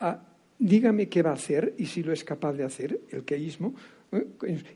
a 0.00 0.20
dígame 0.58 1.08
qué 1.08 1.22
va 1.22 1.30
a 1.30 1.34
hacer 1.34 1.74
y 1.78 1.86
si 1.86 2.02
lo 2.02 2.12
es 2.12 2.24
capaz 2.24 2.52
de 2.54 2.64
hacer, 2.64 3.00
el 3.10 3.24
queísmo, 3.24 3.74
¿eh? 4.12 4.26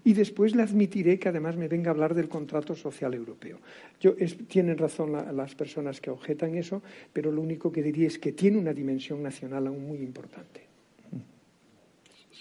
y 0.04 0.12
después 0.12 0.54
le 0.54 0.62
admitiré 0.62 1.18
que 1.18 1.28
además 1.28 1.56
me 1.56 1.68
venga 1.68 1.90
a 1.90 1.94
hablar 1.94 2.14
del 2.14 2.28
contrato 2.28 2.74
social 2.74 3.14
europeo. 3.14 3.58
Yo, 4.00 4.14
tienen 4.48 4.78
razón 4.78 5.12
las 5.12 5.54
personas 5.54 6.00
que 6.00 6.10
objetan 6.10 6.54
eso, 6.54 6.82
pero 7.12 7.30
lo 7.30 7.40
único 7.40 7.70
que 7.70 7.82
diría 7.82 8.06
es 8.06 8.18
que 8.18 8.32
tiene 8.32 8.58
una 8.58 8.72
dimensión 8.72 9.22
nacional 9.22 9.66
aún 9.66 9.86
muy 9.86 9.98
importante. 9.98 10.66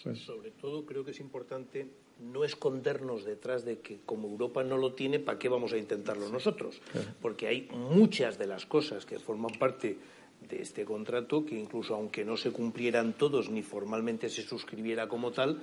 Pues 0.03 0.20
sobre 0.20 0.51
todo 0.51 0.86
creo 0.86 1.03
que 1.03 1.12
es 1.12 1.20
importante 1.20 1.88
no 2.20 2.43
escondernos 2.43 3.26
detrás 3.26 3.65
de 3.65 3.80
que 3.80 3.99
como 4.05 4.28
Europa 4.28 4.63
no 4.63 4.78
lo 4.78 4.93
tiene, 4.93 5.20
¿para 5.20 5.39
qué 5.39 5.49
vamos 5.49 5.74
a 5.74 5.78
intentarlo 5.78 6.30
nosotros? 6.30 6.82
Porque 7.22 7.47
hay 7.47 7.70
muchas 7.72 8.38
de 8.38 8.47
las 8.47 8.65
cosas 8.65 9.05
que 9.05 9.20
forman 9.20 9.57
parte 9.57 9.97
de 10.47 10.61
este 10.61 10.86
contrato 10.86 11.45
que 11.45 11.57
incluso 11.57 11.95
aunque 11.95 12.24
no 12.24 12.38
se 12.38 12.51
cumplieran 12.51 13.13
todos 13.13 13.49
ni 13.49 13.63
formalmente 13.63 14.30
se 14.30 14.43
suscribiera 14.43 15.07
como 15.07 15.32
tal, 15.32 15.61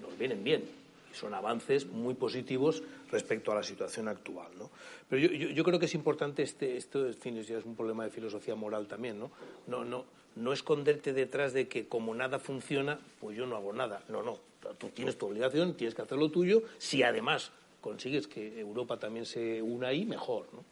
nos 0.00 0.16
vienen 0.18 0.42
bien. 0.44 0.64
Y 1.12 1.14
son 1.14 1.34
avances 1.34 1.86
muy 1.86 2.14
positivos 2.14 2.82
respecto 3.10 3.52
a 3.52 3.56
la 3.56 3.62
situación 3.62 4.08
actual. 4.08 4.48
¿no? 4.58 4.70
Pero 5.08 5.28
yo, 5.28 5.48
yo, 5.48 5.64
creo 5.64 5.78
que 5.78 5.86
es 5.86 5.94
importante, 5.94 6.42
este, 6.42 6.76
esto 6.76 7.06
en 7.06 7.14
fin, 7.14 7.36
es 7.36 7.50
un 7.64 7.76
problema 7.76 8.04
de 8.04 8.10
filosofía 8.10 8.54
moral 8.54 8.86
también, 8.86 9.18
¿no? 9.18 9.30
No, 9.66 9.84
no, 9.84 10.06
no 10.36 10.52
esconderte 10.52 11.12
detrás 11.12 11.52
de 11.52 11.68
que 11.68 11.86
como 11.86 12.14
nada 12.14 12.38
funciona, 12.38 12.98
pues 13.20 13.36
yo 13.36 13.46
no 13.46 13.56
hago 13.56 13.72
nada. 13.72 14.02
No, 14.08 14.22
no. 14.22 14.51
Tú 14.78 14.88
tienes 14.90 15.18
tu 15.18 15.26
obligación, 15.26 15.74
tienes 15.74 15.94
que 15.94 16.02
hacer 16.02 16.18
lo 16.18 16.30
tuyo. 16.30 16.62
Si 16.78 17.02
además 17.02 17.52
consigues 17.80 18.26
que 18.26 18.60
Europa 18.60 18.98
también 18.98 19.26
se 19.26 19.60
una 19.60 19.88
ahí, 19.88 20.04
mejor, 20.04 20.46
¿no? 20.52 20.64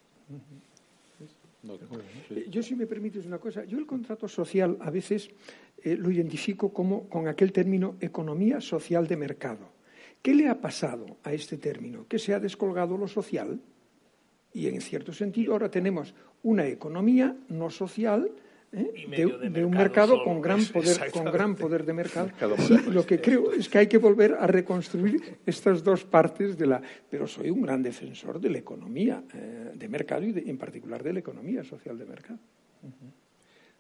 Eh, 2.31 2.47
yo, 2.49 2.63
si 2.63 2.75
me 2.75 2.87
permites 2.87 3.27
una 3.27 3.39
cosa, 3.39 3.65
yo 3.65 3.79
el 3.79 3.87
contrato 3.87 4.29
social 4.29 4.79
a 4.81 4.91
veces 4.91 5.29
eh, 5.83 5.97
lo 5.97 6.11
identifico 6.11 6.73
como 6.73 7.09
con 7.09 7.29
aquel 7.29 7.53
término 7.53 7.97
economía 8.01 8.61
social 8.61 9.07
de 9.07 9.17
mercado. 9.17 9.69
¿Qué 10.23 10.35
le 10.35 10.49
ha 10.49 10.61
pasado 10.61 11.19
a 11.23 11.33
este 11.33 11.59
término? 11.59 12.07
Que 12.09 12.19
se 12.19 12.35
ha 12.35 12.41
descolgado 12.41 12.97
lo 12.97 13.09
social 13.09 13.61
y 14.53 14.69
en 14.69 14.81
cierto 14.81 15.13
sentido 15.13 15.53
ahora 15.53 15.71
tenemos 15.71 16.15
una 16.43 16.67
economía 16.67 17.37
no 17.49 17.71
social 17.71 18.31
¿eh? 18.73 19.51
de, 19.51 19.65
un 19.65 19.73
mercado 19.73 20.23
con 20.23 20.41
gran 20.41 20.65
poder 20.73 21.11
con 21.11 21.25
gran 21.25 21.55
poder 21.57 21.85
de 21.85 21.93
mercado. 21.93 22.31
Lo 22.89 23.05
que 23.05 23.21
creo 23.21 23.53
es. 23.53 23.69
que 23.69 23.79
hay 23.79 23.87
que 23.87 23.99
volver 23.99 24.35
a 24.35 24.47
reconstruir 24.47 25.39
estas 25.47 25.83
dos 25.83 26.05
partes 26.05 26.57
de 26.57 26.67
la 26.67 26.83
pero 27.11 27.27
soy 27.27 27.51
un 27.51 27.63
gran 27.63 27.83
defensor 27.83 28.41
de 28.41 28.51
la 28.51 28.59
economía 28.59 29.23
eh, 29.35 29.73
de 29.75 29.89
mercado 29.89 30.25
y 30.25 30.49
en 30.49 30.59
particular 30.59 31.03
de 31.03 31.13
la 31.13 31.19
economía 31.21 31.65
social 31.65 31.99
de 31.99 32.07
mercado. 32.07 32.39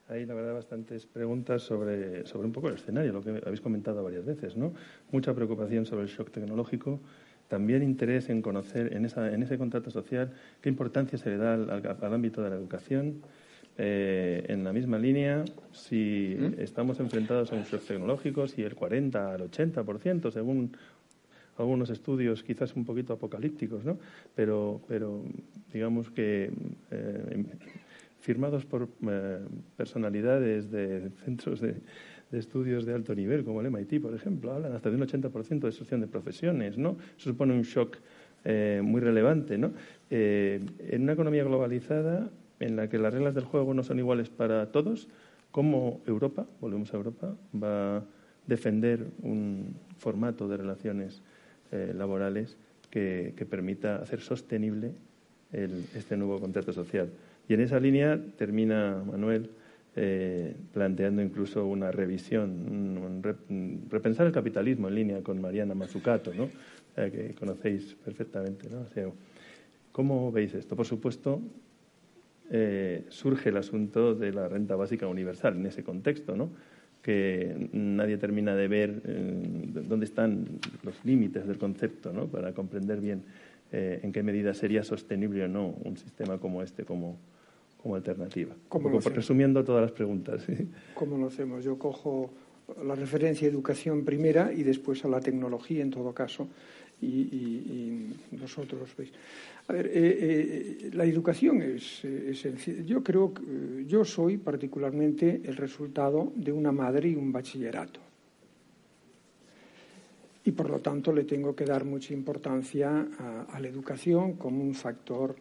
Hay, 0.09 0.26
la 0.26 0.34
verdad, 0.34 0.55
bastantes 0.55 1.07
preguntas 1.07 1.62
sobre, 1.62 2.26
sobre 2.26 2.47
un 2.47 2.53
poco 2.53 2.68
el 2.68 2.74
escenario, 2.74 3.12
lo 3.12 3.22
que 3.22 3.30
habéis 3.30 3.61
comentado 3.61 4.03
varias 4.03 4.24
veces, 4.24 4.57
¿no? 4.57 4.74
Mucha 5.12 5.32
preocupación 5.34 5.86
sobre 5.86 6.03
el 6.03 6.09
shock 6.09 6.32
tecnológico, 6.32 6.99
también 7.47 7.84
interés 7.84 8.28
en 8.28 8.43
conocer 8.43 8.93
en, 8.93 9.05
esa, 9.05 9.32
en 9.32 9.45
ese 9.45 9.57
contrato 9.57 9.88
social 9.91 10.32
qué 10.61 10.68
importancia 10.68 11.16
se 11.16 11.30
le 11.30 11.36
da 11.36 11.55
al 11.55 12.14
ámbito 12.14 12.43
de 12.43 12.51
la 12.51 12.57
educación, 12.57 13.22
eh, 13.78 14.44
en 14.48 14.62
la 14.64 14.72
misma 14.72 14.98
línea, 14.98 15.44
si 15.72 16.36
¿Mm? 16.38 16.60
estamos 16.60 17.00
enfrentados 17.00 17.52
a 17.52 17.54
un 17.54 17.62
shock 17.62 17.82
tecnológico, 17.86 18.46
si 18.46 18.62
el 18.62 18.74
40 18.74 19.34
al 19.34 19.50
80%, 19.50 20.30
según 20.30 20.76
algunos 21.56 21.88
estudios 21.90 22.42
quizás 22.42 22.74
un 22.76 22.84
poquito 22.84 23.12
apocalípticos, 23.12 23.84
¿no? 23.84 23.98
pero, 24.34 24.80
pero 24.86 25.22
digamos 25.72 26.10
que 26.10 26.50
eh, 26.90 27.44
firmados 28.20 28.66
por 28.66 28.88
eh, 29.08 29.38
personalidades 29.76 30.70
de 30.70 31.10
centros 31.24 31.60
de, 31.60 31.76
estudios 32.32 32.84
de 32.84 32.94
alto 32.94 33.14
nivel, 33.14 33.44
como 33.44 33.60
el 33.60 33.70
MIT, 33.70 34.00
por 34.02 34.14
ejemplo, 34.14 34.52
hablan 34.52 34.72
hasta 34.72 34.90
de 34.90 34.96
un 34.96 35.02
80% 35.02 35.48
de 35.48 35.68
destrucción 35.68 36.00
de 36.00 36.06
profesiones. 36.06 36.76
¿no? 36.76 36.96
Eso 37.16 37.30
supone 37.30 37.54
un 37.54 37.62
shock 37.62 37.96
muy 38.82 39.00
relevante. 39.00 39.58
¿no? 39.58 39.72
en 40.10 41.02
una 41.02 41.12
economía 41.12 41.44
globalizada, 41.44 42.30
en 42.61 42.76
la 42.76 42.88
que 42.88 42.98
las 42.98 43.12
reglas 43.12 43.34
del 43.34 43.44
juego 43.44 43.74
no 43.74 43.82
son 43.82 43.98
iguales 43.98 44.28
para 44.28 44.70
todos, 44.70 45.08
cómo 45.50 46.00
Europa, 46.06 46.46
volvemos 46.61 46.92
a 46.92 46.96
Europa, 46.96 47.34
va 47.61 47.96
a 47.96 48.04
defender 48.46 49.06
un 49.22 49.74
formato 49.98 50.46
de 50.46 50.56
relaciones 50.56 51.22
eh, 51.72 51.92
laborales 51.96 52.56
que, 52.90 53.34
permita 53.48 53.96
hacer 53.96 54.20
sostenible 54.20 54.92
este 55.52 56.16
nuevo 56.16 56.38
contrato 56.38 56.72
social. 56.72 57.11
Y 57.48 57.54
en 57.54 57.61
esa 57.61 57.80
línea 57.80 58.20
termina 58.36 59.02
Manuel 59.04 59.50
eh, 59.96 60.54
planteando 60.72 61.22
incluso 61.22 61.66
una 61.66 61.90
revisión, 61.90 63.22
repensar 63.90 64.26
el 64.26 64.32
capitalismo 64.32 64.88
en 64.88 64.94
línea 64.94 65.22
con 65.22 65.40
Mariana 65.40 65.74
Mazzucato, 65.74 66.32
¿no? 66.34 66.48
que 66.94 67.34
conocéis 67.38 67.96
perfectamente. 68.04 68.68
¿no? 68.68 68.84
¿Cómo 69.92 70.30
veis 70.30 70.54
esto? 70.54 70.76
Por 70.76 70.86
supuesto, 70.86 71.40
eh, 72.51 73.05
surge 73.09 73.51
el 73.51 73.57
asunto 73.57 74.14
de 74.14 74.32
la 74.32 74.48
renta 74.48 74.74
básica 74.74 75.07
universal 75.07 75.57
en 75.57 75.66
ese 75.66 75.84
contexto, 75.84 76.36
¿no? 76.36 76.51
que 77.03 77.70
nadie 77.72 78.18
termina 78.18 78.55
de 78.55 78.68
ver 78.68 79.03
eh, 79.05 79.82
dónde 79.88 80.05
están 80.05 80.46
los 80.82 81.03
límites 81.05 81.46
del 81.46 81.59
concepto 81.59 82.12
¿no? 82.12 82.26
para 82.26 82.53
comprender 82.53 83.01
bien 83.01 83.22
eh, 83.72 84.01
en 84.03 84.12
qué 84.12 84.22
medida 84.22 84.53
sería 84.53 84.82
sostenible 84.82 85.44
o 85.44 85.48
no 85.48 85.68
un 85.84 85.96
sistema 85.96 86.38
como 86.38 86.62
este 86.62 86.84
como, 86.84 87.18
como 87.80 87.94
alternativa. 87.94 88.55
¿Cómo 88.68 88.98
resumiendo 89.01 89.64
todas 89.64 89.82
las 89.82 89.92
preguntas. 89.92 90.44
¿Cómo 90.94 91.16
lo 91.16 91.28
hacemos? 91.28 91.64
Yo 91.64 91.78
cojo 91.78 92.30
la 92.84 92.94
referencia 92.94 93.48
a 93.48 93.51
educación 93.51 94.05
primera 94.05 94.53
y 94.53 94.62
después 94.62 95.05
a 95.05 95.09
la 95.09 95.20
tecnología 95.20 95.82
en 95.82 95.90
todo 95.90 96.12
caso 96.12 96.48
y, 97.01 97.07
y, 97.07 98.11
y 98.32 98.36
nosotros 98.36 98.90
veis. 98.96 99.12
A 99.70 99.72
ver, 99.72 99.86
eh, 99.86 99.92
eh, 99.94 100.90
la 100.94 101.05
educación 101.05 101.62
es, 101.62 102.05
esencial. 102.05 102.84
Yo 102.84 103.05
creo 103.05 103.32
que 103.32 103.42
eh, 103.42 103.84
yo 103.86 104.05
soy 104.05 104.36
particularmente 104.36 105.42
el 105.44 105.57
resultado 105.57 106.32
de 106.34 106.51
una 106.51 106.72
madre 106.72 107.11
y 107.11 107.14
un 107.14 107.30
bachillerato. 107.30 108.01
Y 110.44 110.51
por 110.51 110.70
lo 110.70 110.80
tanto 110.80 111.12
le 111.12 111.22
tengo 111.22 111.55
que 111.55 111.64
dar 111.64 111.84
mucha 111.84 112.12
importancia 112.12 113.07
a, 113.48 113.61
la 113.61 113.68
educación 113.68 114.32
como 114.32 114.61
un 114.61 114.74
factor 114.74 115.36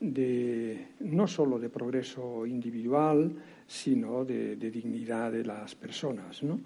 de, 0.00 0.86
no 1.00 1.26
solo 1.26 1.58
de 1.58 1.68
progreso 1.68 2.46
individual, 2.46 3.30
sino 3.66 4.24
de, 4.24 4.56
dignidad 4.56 5.30
de 5.30 5.44
las 5.44 5.74
personas. 5.74 6.42
¿no? 6.42 6.58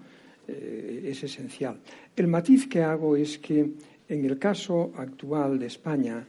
es 0.47 1.23
esencial. 1.23 1.79
El 2.15 2.27
matiz 2.27 2.67
que 2.67 2.81
hago 2.81 3.15
es 3.15 3.39
que 3.39 3.71
en 4.09 4.25
el 4.25 4.37
caso 4.37 4.91
actual 4.95 5.59
de 5.59 5.67
España, 5.67 6.25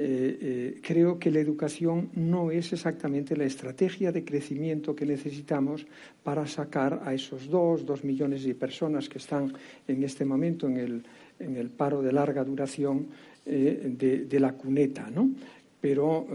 eh, 0.00 0.38
eh, 0.40 0.80
creo 0.80 1.18
que 1.18 1.28
la 1.28 1.40
educación 1.40 2.10
no 2.14 2.52
es 2.52 2.72
exactamente 2.72 3.36
la 3.36 3.46
estrategia 3.46 4.12
de 4.12 4.24
crecimiento 4.24 4.94
que 4.94 5.04
necesitamos 5.04 5.84
para 6.22 6.46
sacar 6.46 7.02
a 7.04 7.12
esos 7.12 7.50
dos, 7.50 7.84
dos 7.84 8.04
millones 8.04 8.44
de 8.44 8.54
personas 8.54 9.08
que 9.08 9.18
están 9.18 9.52
en 9.88 10.04
este 10.04 10.24
momento 10.24 10.68
en 10.68 10.76
el, 10.76 11.02
en 11.40 11.56
el 11.56 11.70
paro 11.70 12.00
de 12.00 12.12
larga 12.12 12.44
duración 12.44 13.08
eh, 13.44 14.24
de, 14.28 14.40
la 14.40 14.52
cuneta, 14.52 15.10
¿no? 15.10 15.30
Pero 15.80 16.26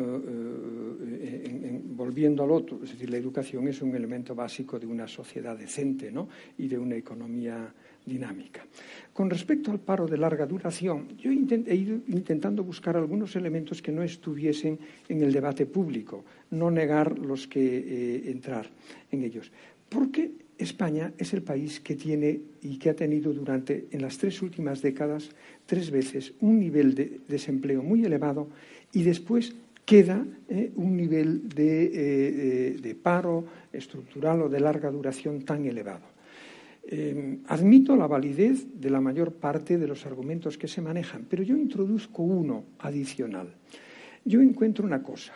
volviendo 1.95 2.43
al 2.43 2.51
otro, 2.51 2.79
es 2.83 2.91
decir, 2.91 3.09
la 3.09 3.17
educación 3.17 3.67
es 3.67 3.81
un 3.81 3.95
elemento 3.95 4.33
básico 4.33 4.79
de 4.79 4.87
una 4.87 5.07
sociedad 5.07 5.57
decente 5.57 6.11
¿no? 6.11 6.29
y 6.57 6.69
de 6.69 6.77
una 6.77 6.95
economía 6.95 7.73
dinámica. 8.06 8.66
Con 9.14 9.30
respecto 9.30 9.70
al 9.70 9.80
paro 9.80 10.08
de 10.08 10.18
larga 10.18 10.45
duración, 10.45 11.16
yo 11.18 11.30
he 11.30 11.76
ido 11.76 12.01
intentando 12.08 12.64
buscar 12.64 12.97
algunos 12.97 13.36
elementos 13.36 13.82
que 13.82 13.91
no 13.91 14.01
estuviesen 14.01 14.80
en 15.08 15.22
el 15.22 15.32
debate 15.32 15.68
público, 15.68 16.26
no 16.49 16.72
negar 16.72 17.20
los 17.20 17.47
que 17.47 17.62
eh, 17.62 18.32
entrar 18.32 18.68
en 19.12 19.24
ellos. 19.24 19.51
Porque 19.88 20.32
España 20.58 21.14
es 21.18 21.34
el 21.34 21.43
país 21.43 21.80
que 21.80 21.95
tiene 21.95 22.41
y 22.64 22.78
que 22.78 22.89
ha 22.89 22.95
tenido 22.95 23.34
durante 23.34 23.86
en 23.91 24.01
las 24.01 24.18
tres 24.18 24.41
últimas 24.41 24.82
décadas 24.82 25.30
tres 25.68 25.91
veces 25.91 26.34
un 26.41 26.60
nivel 26.60 26.95
de 26.95 27.22
desempleo 27.28 27.84
muy 27.84 28.04
elevado 28.04 28.49
y 28.91 29.04
después 29.04 29.54
queda 29.86 30.26
eh, 30.49 30.72
un 30.76 30.97
nivel 30.97 31.49
de, 31.49 32.80
de 32.82 32.95
paro 32.95 33.45
estructural 33.72 34.41
o 34.41 34.49
de 34.49 34.60
larga 34.60 34.89
duración 34.89 35.43
tan 35.43 35.66
elevado. 35.66 36.12
Eh, 36.86 37.39
admito 37.47 37.95
la 37.95 38.07
validez 38.07 38.67
de 38.73 38.89
la 38.89 38.99
mayor 38.99 39.34
parte 39.34 39.77
de 39.77 39.88
los 39.88 40.05
argumentos 40.05 40.57
que 40.57 40.67
se 40.67 40.81
manejan, 40.81 41.25
pero 41.29 41.41
yo 41.41 41.55
introduzco 41.55 42.23
uno 42.23 42.65
adicional. 42.79 43.55
Yo 44.25 44.41
encuentro 44.41 44.86
una 44.86 45.01
cosa, 45.01 45.34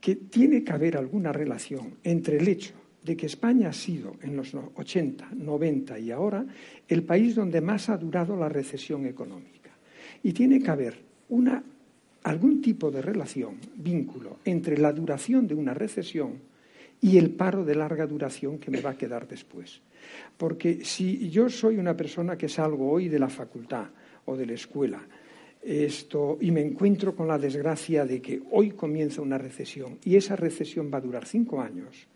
que 0.00 0.16
tiene 0.16 0.62
que 0.62 0.72
haber 0.72 0.98
alguna 0.98 1.32
relación 1.32 1.94
entre 2.04 2.36
el 2.36 2.48
hecho 2.48 2.74
de 3.02 3.16
que 3.16 3.26
España 3.26 3.70
ha 3.70 3.72
sido 3.72 4.16
en 4.22 4.36
los 4.36 4.54
80, 4.54 5.30
90 5.34 5.98
y 5.98 6.10
ahora 6.10 6.44
el 6.88 7.02
país 7.04 7.34
donde 7.34 7.60
más 7.60 7.88
ha 7.88 7.96
durado 7.96 8.36
la 8.36 8.48
recesión 8.48 9.06
económica. 9.06 9.70
Y 10.22 10.32
tiene 10.32 10.60
que 10.60 10.70
haber 10.70 10.98
algún 12.22 12.60
tipo 12.60 12.90
de 12.90 13.02
relación, 13.02 13.56
vínculo 13.76 14.38
entre 14.44 14.78
la 14.78 14.92
duración 14.92 15.46
de 15.46 15.54
una 15.54 15.72
recesión 15.72 16.53
y 17.04 17.18
el 17.18 17.28
paro 17.28 17.66
de 17.66 17.74
larga 17.74 18.06
duración 18.06 18.58
que 18.58 18.70
me 18.70 18.80
va 18.80 18.90
a 18.90 18.96
quedar 18.96 19.28
después. 19.28 19.82
Porque 20.38 20.86
si 20.86 21.28
yo 21.28 21.50
soy 21.50 21.76
una 21.76 21.94
persona 21.94 22.38
que 22.38 22.48
salgo 22.48 22.90
hoy 22.90 23.10
de 23.10 23.18
la 23.18 23.28
facultad 23.28 23.84
o 24.24 24.34
de 24.34 24.46
la 24.46 24.54
escuela 24.54 25.06
esto, 25.62 26.38
y 26.40 26.50
me 26.50 26.62
encuentro 26.62 27.14
con 27.14 27.28
la 27.28 27.38
desgracia 27.38 28.06
de 28.06 28.22
que 28.22 28.40
hoy 28.52 28.70
comienza 28.70 29.20
una 29.20 29.36
recesión 29.36 29.98
y 30.02 30.16
esa 30.16 30.34
recesión 30.34 30.90
va 30.92 30.96
a 30.96 31.02
durar 31.02 31.26
cinco 31.26 31.60
años, 31.60 32.06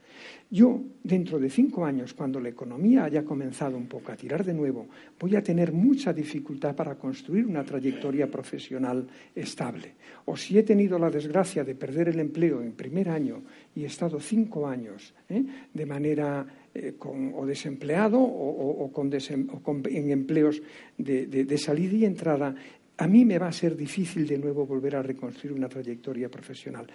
yo, 0.51 0.81
dentro 1.03 1.39
de 1.39 1.51
cinco 1.51 1.85
años, 1.85 2.15
cuando 2.15 2.41
la 2.41 2.49
economía 2.49 3.05
haya 3.05 3.25
comenzado 3.25 3.77
un 3.77 3.87
poco 3.87 4.13
a 4.13 4.17
tirar 4.17 4.45
de 4.45 4.55
nuevo, 4.55 4.87
voy 5.19 5.37
a 5.37 5.43
tener 5.43 5.73
mucha 5.73 6.13
dificultad 6.13 6.75
para 6.75 6.95
construir 6.97 7.47
una 7.47 7.65
trayectoria 7.65 8.31
profesional 8.31 9.07
estable. 9.35 9.95
O 10.25 10.37
si 10.37 10.59
he 10.59 10.63
tenido 10.63 10.99
la 10.99 11.11
desgracia 11.11 11.65
de 11.65 11.75
perder 11.75 12.09
el 12.09 12.21
empleo 12.21 12.63
en 12.63 12.73
primer 12.73 13.11
año 13.11 13.43
y 13.75 13.85
he 13.85 13.87
estado 13.87 14.19
cinco 14.21 14.67
años 14.67 15.15
¿eh? 15.29 15.45
de 15.73 15.87
manera 15.87 16.47
eh, 16.75 16.95
o 17.01 17.45
desempleado 17.45 18.19
o, 18.21 18.91
con 18.93 19.11
en 19.13 20.11
empleos 20.11 20.63
de 20.97 21.59
salida 21.59 21.97
y 21.97 22.05
entrada, 22.05 22.55
a 22.99 23.07
mí 23.07 23.25
me 23.25 23.39
va 23.39 23.49
a 23.49 23.53
ser 23.53 23.77
difícil 23.77 24.27
de 24.27 24.39
nuevo 24.39 24.67
volver 24.67 24.97
a 24.97 25.03
reconstruir 25.03 25.53
una 25.53 25.69
trayectoria 25.69 26.29
profesional. 26.29 26.87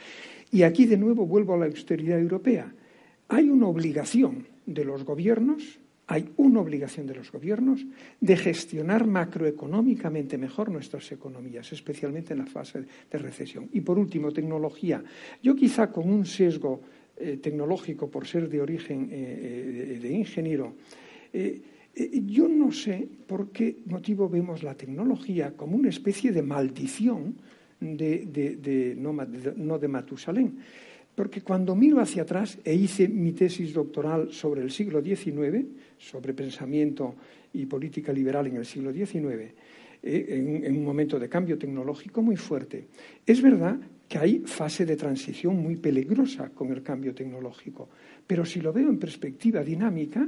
Y 0.51 0.63
aquí 0.63 0.85
de 0.85 0.97
nuevo 0.97 1.25
vuelvo 1.25 1.53
a 1.53 1.57
la 1.57 1.65
austeridad 1.65 2.19
europea 2.19 2.71
hay 3.33 3.49
una 3.49 3.67
obligación 3.67 4.45
de 4.65 4.85
los 4.85 5.03
gobiernos, 5.03 5.79
hay 6.05 6.29
una 6.37 6.61
obligación 6.61 7.07
de 7.07 7.15
los 7.15 7.31
gobiernos 7.31 7.83
de 8.21 8.37
gestionar 8.37 9.07
macroeconómicamente 9.07 10.37
mejor 10.37 10.69
nuestras 10.69 11.11
economías, 11.11 11.71
especialmente 11.71 12.33
en 12.33 12.39
la 12.39 12.45
fase 12.45 12.85
de 13.09 13.17
recesión. 13.17 13.69
Y 13.73 13.81
por 13.81 13.97
último, 13.97 14.31
tecnología. 14.31 15.03
Yo 15.41 15.55
quizá 15.55 15.91
con 15.91 16.09
un 16.11 16.25
sesgo 16.25 16.81
eh, 17.17 17.37
tecnológico 17.41 18.07
por 18.09 18.27
ser 18.27 18.47
de 18.49 18.61
origen 18.61 19.09
eh, 19.11 19.97
de, 19.99 20.11
ingeniero, 20.11 20.75
eh, 21.33 21.61
yo 22.27 22.47
no 22.47 22.71
sé 22.71 23.07
por 23.27 23.49
qué 23.49 23.77
motivo 23.85 24.29
vemos 24.29 24.61
la 24.61 24.75
tecnología 24.75 25.53
como 25.55 25.75
una 25.75 25.89
especie 25.89 26.31
de 26.31 26.41
maldición 26.41 27.35
de, 27.79 28.95
no 29.57 29.79
de 29.79 29.87
Matusalén. 29.87 30.57
Porque 31.15 31.41
cuando 31.41 31.75
miro 31.75 31.99
hacia 31.99 32.23
atrás 32.23 32.57
e 32.65 32.73
hice 32.73 33.07
mi 33.07 33.33
tesis 33.33 33.73
doctoral 33.73 34.33
sobre 34.33 34.61
el 34.61 34.71
siglo 34.71 35.01
XIX, 35.01 35.65
sobre 35.97 36.33
pensamiento 36.33 37.15
y 37.53 37.65
política 37.65 38.11
liberal 38.11 38.47
en 38.47 38.57
el 38.57 38.65
siglo 38.65 38.91
XIX, 38.91 39.53
eh, 40.01 40.61
en, 40.65 40.75
un 40.75 40.83
momento 40.83 41.19
de 41.19 41.29
cambio 41.29 41.57
tecnológico 41.57 42.21
muy 42.21 42.35
fuerte, 42.35 42.87
es 43.25 43.41
verdad 43.41 43.77
que 44.09 44.17
hay 44.17 44.39
fase 44.39 44.85
de 44.85 44.97
transición 44.97 45.55
muy 45.61 45.75
peligrosa 45.77 46.49
con 46.49 46.71
el 46.71 46.81
cambio 46.81 47.13
tecnológico, 47.13 47.89
pero 48.25 48.43
si 48.43 48.59
lo 48.59 48.73
veo 48.73 48.89
en 48.89 48.97
perspectiva 48.97 49.63
dinámica, 49.63 50.27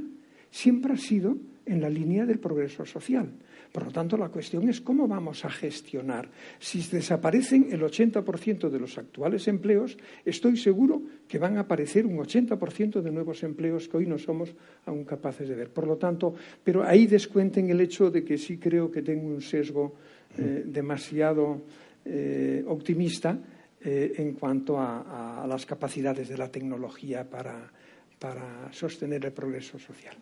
siempre 0.50 0.92
ha 0.92 0.96
sido 0.96 1.36
en 1.66 1.80
la 1.80 1.90
línea 1.90 2.24
del 2.24 2.38
progreso 2.38 2.86
social. 2.86 3.28
Por 3.72 3.84
lo 3.84 3.90
tanto, 3.90 4.16
la 4.16 4.28
cuestión 4.28 4.68
es 4.68 4.80
cómo 4.80 5.06
vamos 5.06 5.44
a 5.44 5.50
gestionar. 5.50 6.28
Si 6.58 6.82
desaparecen 6.82 7.68
el 7.70 7.82
80% 7.82 8.68
de 8.68 8.78
los 8.78 8.98
actuales 8.98 9.48
empleos, 9.48 9.96
estoy 10.24 10.56
seguro 10.56 11.02
que 11.28 11.38
van 11.38 11.56
a 11.56 11.60
aparecer 11.60 12.06
un 12.06 12.18
80% 12.18 13.00
de 13.00 13.10
nuevos 13.10 13.42
empleos 13.42 13.88
que 13.88 13.96
hoy 13.96 14.06
no 14.06 14.18
somos 14.18 14.54
aún 14.86 15.04
capaces 15.04 15.48
de 15.48 15.54
ver. 15.54 15.70
Por 15.70 15.86
lo 15.86 15.96
tanto, 15.96 16.34
pero 16.62 16.84
ahí 16.84 17.06
descuenten 17.06 17.70
el 17.70 17.80
hecho 17.80 18.10
de 18.10 18.24
que 18.24 18.38
sí 18.38 18.58
creo 18.58 18.90
que 18.90 19.02
tengo 19.02 19.26
un 19.26 19.40
sesgo 19.40 19.94
eh, 20.38 20.64
demasiado 20.66 21.62
eh, 22.04 22.64
optimista 22.66 23.38
eh, 23.80 24.14
en 24.16 24.34
cuanto 24.34 24.78
a, 24.78 25.44
las 25.48 25.64
capacidades 25.64 26.28
de 26.28 26.36
la 26.36 26.50
tecnología 26.50 27.28
para 27.28 28.72
sostener 28.72 29.24
el 29.24 29.32
progreso 29.32 29.78
social. 29.78 30.16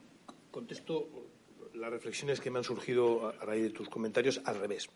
Contesto 0.50 1.33
las 1.74 1.90
reflexiones 1.90 2.40
que 2.40 2.50
me 2.50 2.58
han 2.58 2.64
surgido 2.64 3.28
a 3.28 3.44
raíz 3.44 3.64
de 3.64 3.70
tus 3.70 3.88
comentarios 3.88 4.40
al 4.44 4.58
revés. 4.58 4.88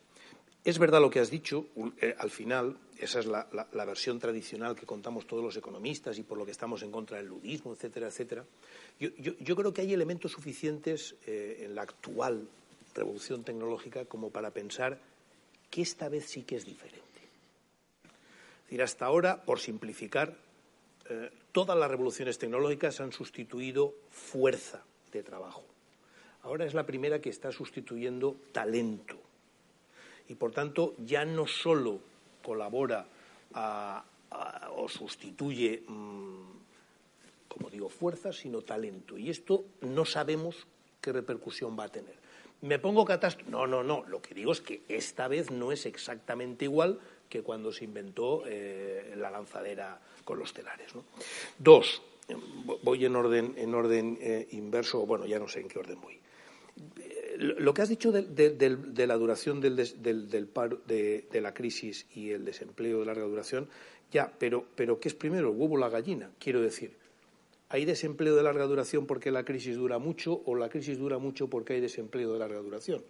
Es 0.64 0.79
verdad 0.79 1.01
lo 1.01 1.11
que 1.11 1.20
has 1.20 1.31
dicho, 1.31 1.66
eh, 2.01 2.14
al 2.18 2.31
final, 2.31 2.76
esa 2.99 3.20
es 3.20 3.26
la, 3.26 3.47
versión 3.87 4.18
tradicional 4.18 4.74
que 4.74 4.87
contamos 4.87 5.26
todos 5.26 5.43
los 5.43 5.57
economistas 5.57 6.18
y 6.18 6.24
por 6.24 6.37
lo 6.37 6.45
que 6.45 6.51
estamos 6.51 6.83
en 6.83 6.91
contra 6.91 7.16
del 7.16 7.26
ludismo, 7.26 7.72
etcétera, 7.72 8.09
etcétera. 8.09 8.45
Yo, 8.99 9.57
creo 9.57 9.72
que 9.72 9.83
hay 9.83 9.95
elementos 9.95 10.33
suficientes 10.33 11.14
eh, 11.26 11.62
en 11.64 11.74
la 11.74 11.83
actual 11.83 12.49
revolución 12.95 13.45
tecnológica 13.45 14.05
como 14.07 14.31
para 14.31 14.51
pensar 14.51 14.99
que 15.70 15.83
esta 15.83 16.09
vez 16.09 16.26
sí 16.26 16.43
que 16.43 16.57
es 16.57 16.66
diferente. 16.66 17.05
Es 18.05 18.64
decir, 18.64 18.83
hasta 18.83 19.07
ahora, 19.07 19.45
por 19.45 19.61
simplificar, 19.61 20.37
eh, 21.09 21.31
todas 21.53 21.79
las 21.79 21.91
revoluciones 21.91 22.37
tecnológicas 22.37 23.01
han 23.01 23.12
sustituido 23.12 23.95
fuerza 24.11 24.83
de 25.12 25.22
trabajo 25.22 25.64
ahora 26.43 26.64
es 26.64 26.74
la 26.74 26.86
primera 26.86 27.20
que 27.20 27.30
está 27.30 27.53
sustituyendo 27.53 28.36
talento. 28.53 29.16
Y 30.28 30.34
por 30.34 30.53
tanto 30.53 30.95
ya 30.99 31.24
no 31.24 31.47
solo 31.47 32.01
colabora 32.43 33.07
o 34.76 34.89
sustituye, 34.89 35.82
mm, 35.86 36.43
como 37.49 37.70
digo, 37.70 37.89
fuerza, 37.89 38.32
sino 38.32 38.62
talento. 38.62 39.16
Y 39.16 39.30
esto 39.30 39.64
no 39.80 40.05
sabemos 40.05 40.66
qué 41.01 41.12
repercusión 41.12 41.78
va 41.78 41.84
a 41.84 41.89
tener. 41.89 42.14
¿Me 42.61 42.78
pongo 42.78 43.05
catástrofe? 43.05 43.51
No, 43.51 43.66
no, 43.66 43.82
no. 43.82 44.05
Lo 44.05 44.20
que 44.20 44.34
digo 44.34 44.53
es 44.53 44.61
que 44.61 44.82
esta 44.89 45.28
vez 45.28 45.51
no 45.51 45.72
es 45.72 45.86
exactamente 45.86 46.64
igual 46.64 46.99
que 47.28 47.43
cuando 47.43 47.72
se 47.72 47.84
inventó 47.84 48.45
eh, 48.47 49.14
la 49.16 49.30
lanzadera 49.30 50.01
con 50.24 50.39
los 50.39 50.53
telares. 50.53 50.93
Dos, 51.59 52.03
voy 52.82 53.05
en 53.05 53.16
orden, 53.16 53.55
en 53.57 53.74
orden 53.74 54.18
eh, 54.20 54.49
inverso, 54.53 55.07
bueno, 55.07 55.24
ya 55.26 55.39
no 55.39 55.49
sé 55.49 55.61
en 55.61 55.68
qué 55.68 55.78
orden 55.78 56.01
voy 56.01 56.18
lo 57.39 57.72
que 57.72 57.83
has 57.83 57.89
dicho 57.89 58.11
de, 58.11 59.07
la 59.07 59.16
duración 59.16 59.61
de, 59.61 61.41
la 61.41 61.55
crisis 61.55 62.07
y 62.14 62.31
el 62.31 62.45
desempleo 62.45 63.01
de 63.01 63.07
larga 63.07 63.24
duración, 63.24 63.68
ya, 64.11 64.33
pero, 64.39 64.64
pero 64.74 64.99
¿qué 64.99 65.09
es 65.09 65.14
primero, 65.14 65.51
el 65.51 65.57
huevo 65.57 65.74
o 65.74 65.79
la 65.79 65.89
gallina? 65.89 66.31
Quiero 66.39 66.61
decir, 66.61 66.93
¿hay 67.68 67.85
desempleo 67.85 68.35
de 68.35 68.43
larga 68.43 68.64
duración 68.64 69.07
porque 69.07 69.31
la 69.31 69.45
crisis 69.45 69.76
dura 69.76 69.99
mucho 69.99 70.43
o 70.47 70.55
la 70.57 70.68
crisis 70.68 70.99
dura 70.99 71.18
mucho 71.18 71.49
porque 71.49 71.74
hay 71.74 71.81
desempleo 71.81 72.33
de 72.33 72.39
larga 72.39 72.59
duración? 72.59 73.03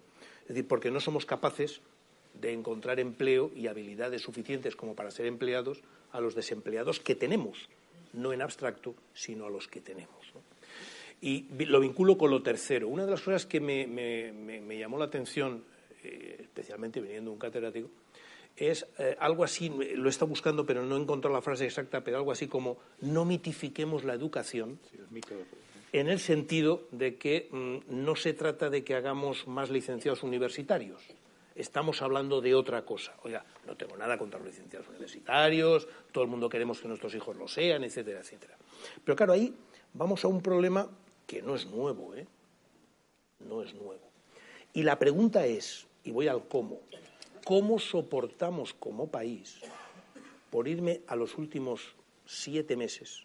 Es 0.43 0.49
decir, 0.49 0.67
porque 0.67 0.91
no 0.91 1.01
somos 1.01 1.25
capaces 1.25 1.81
de 2.41 2.53
encontrar 2.53 3.01
empleo 3.01 3.51
y 3.55 3.67
habilidades 3.67 4.23
suficientes 4.23 4.77
como 4.77 4.95
para 4.95 5.11
ser 5.11 5.27
empleados 5.27 5.83
a 6.13 6.21
los 6.21 6.35
desempleados 6.35 7.01
que 7.01 7.15
tenemos, 7.15 7.69
no 8.13 8.33
en 8.33 8.43
abstracto, 8.43 8.95
sino 9.15 9.47
a 9.47 9.51
los 9.51 9.69
que 9.69 9.81
tenemos. 9.81 10.18
Y 11.21 11.47
lo 11.65 11.81
vinculo 11.81 12.17
con 12.17 12.31
lo 12.31 12.43
tercero. 12.43 12.89
Una 12.89 13.05
de 13.05 13.11
las 13.11 13.21
cosas 13.21 13.47
que 13.47 13.61
me, 13.61 14.79
llamó 14.79 14.99
la 14.99 15.07
atención, 15.07 15.65
eh, 16.05 16.37
especialmente 16.43 17.01
viniendo 17.01 17.31
de 17.31 17.35
un 17.35 17.39
catedrático, 17.39 17.91
es 18.57 18.87
eh, 18.99 19.17
algo 19.21 19.45
así, 19.45 19.71
lo 19.95 20.09
está 20.09 20.25
buscando 20.25 20.67
pero 20.67 20.85
no 20.85 20.97
he 20.97 21.01
encontrado 21.01 21.35
la 21.35 21.43
frase 21.43 21.65
exacta, 21.65 22.03
pero 22.03 22.17
algo 22.17 22.33
así 22.33 22.49
como 22.49 22.79
no 23.01 23.25
mitifiquemos 23.25 24.05
la 24.05 24.15
educación, 24.15 24.79
en 25.93 26.09
el 26.09 26.19
sentido 26.19 26.87
de 26.91 27.17
que 27.17 27.49
mm, 27.51 28.05
no 28.05 28.17
se 28.17 28.35
trata 28.35 28.69
de 28.69 28.85
que 28.85 28.95
hagamos 28.95 29.47
más 29.47 29.71
licenciados 29.71 30.23
universitarios, 30.23 31.03
estamos 31.55 32.03
hablando 32.03 32.41
de 32.41 32.55
otra 32.55 32.85
cosa. 32.85 33.15
Oiga, 33.23 33.45
no 33.67 33.77
tengo 33.77 33.97
nada 33.97 34.19
contra 34.19 34.39
los 34.39 34.49
licenciados 34.49 34.89
universitarios, 34.89 35.89
todo 36.13 36.25
el 36.25 36.31
mundo 36.31 36.49
queremos 36.49 36.81
que 36.81 36.89
nuestros 36.89 37.15
hijos 37.15 37.37
lo 37.37 37.49
sean, 37.49 37.85
etcétera, 37.85 38.21
etcétera. 38.21 38.57
Pero 39.05 39.17
claro, 39.17 39.33
ahí 39.33 39.55
vamos 39.95 40.25
a 40.25 40.29
un 40.29 40.43
problema 40.43 40.89
que 41.29 41.43
no 41.43 41.55
es 41.55 41.67
nuevo, 41.67 42.15
¿eh? 42.15 42.27
No 43.39 43.63
es 43.63 43.75
nuevo. 43.75 44.01
Y 44.73 44.83
la 44.83 44.99
pregunta 44.99 45.47
es, 45.47 45.87
y 46.03 46.11
voy 46.11 46.27
al 46.27 46.49
cómo, 46.49 46.81
¿cómo 47.45 47.79
soportamos 47.79 48.73
como 48.73 49.11
país, 49.11 49.61
por 50.51 50.67
irme 50.67 51.03
a 51.07 51.15
los 51.17 51.37
últimos 51.37 51.95
siete 52.25 52.77
meses, 52.77 53.25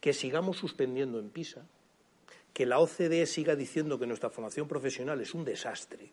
que 0.00 0.12
sigamos 0.12 0.56
suspendiendo 0.56 1.20
en 1.20 1.30
PISA, 1.30 1.64
que 2.52 2.66
la 2.66 2.80
OCDE 2.80 3.26
siga 3.26 3.54
diciendo 3.54 4.00
que 4.00 4.08
nuestra 4.08 4.28
formación 4.28 4.66
profesional 4.66 5.20
es 5.20 5.34
un 5.34 5.44
desastre 5.44 6.10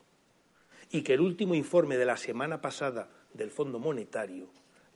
y 0.92 1.02
que 1.02 1.16
el 1.16 1.22
último 1.22 1.56
informe 1.56 1.98
de 1.98 2.06
la 2.06 2.16
semana 2.16 2.62
pasada 2.62 3.10
del 3.34 3.50
Fondo 3.50 3.80
Monetario 3.80 4.48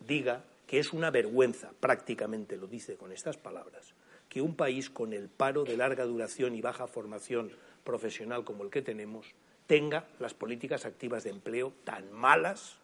diga 0.08 0.46
que 0.68 0.78
es 0.78 0.94
una 0.94 1.10
vergüenza, 1.10 1.72
prácticamente 1.80 2.58
lo 2.58 2.68
dice 2.68 2.96
con 2.96 3.12
estas 3.12 3.38
palabras, 3.38 3.96
que 4.34 4.42
un 4.42 4.56
país 4.56 4.90
con 4.90 5.14
el 5.14 5.30
paro 5.30 5.64
de 5.64 5.78
larga 5.78 6.06
duración 6.06 6.56
y 6.56 6.62
baja 6.62 6.88
formación 6.88 7.52
profesional 7.84 8.44
como 8.44 8.64
el 8.64 8.72
que 8.72 8.82
tenemos 8.82 9.28
tenga 9.68 10.08
las 10.20 10.34
políticas 10.34 10.86
activas 10.86 11.24
de 11.24 11.30
empleo 11.30 11.72
tan 11.84 12.12
malas 12.12 12.80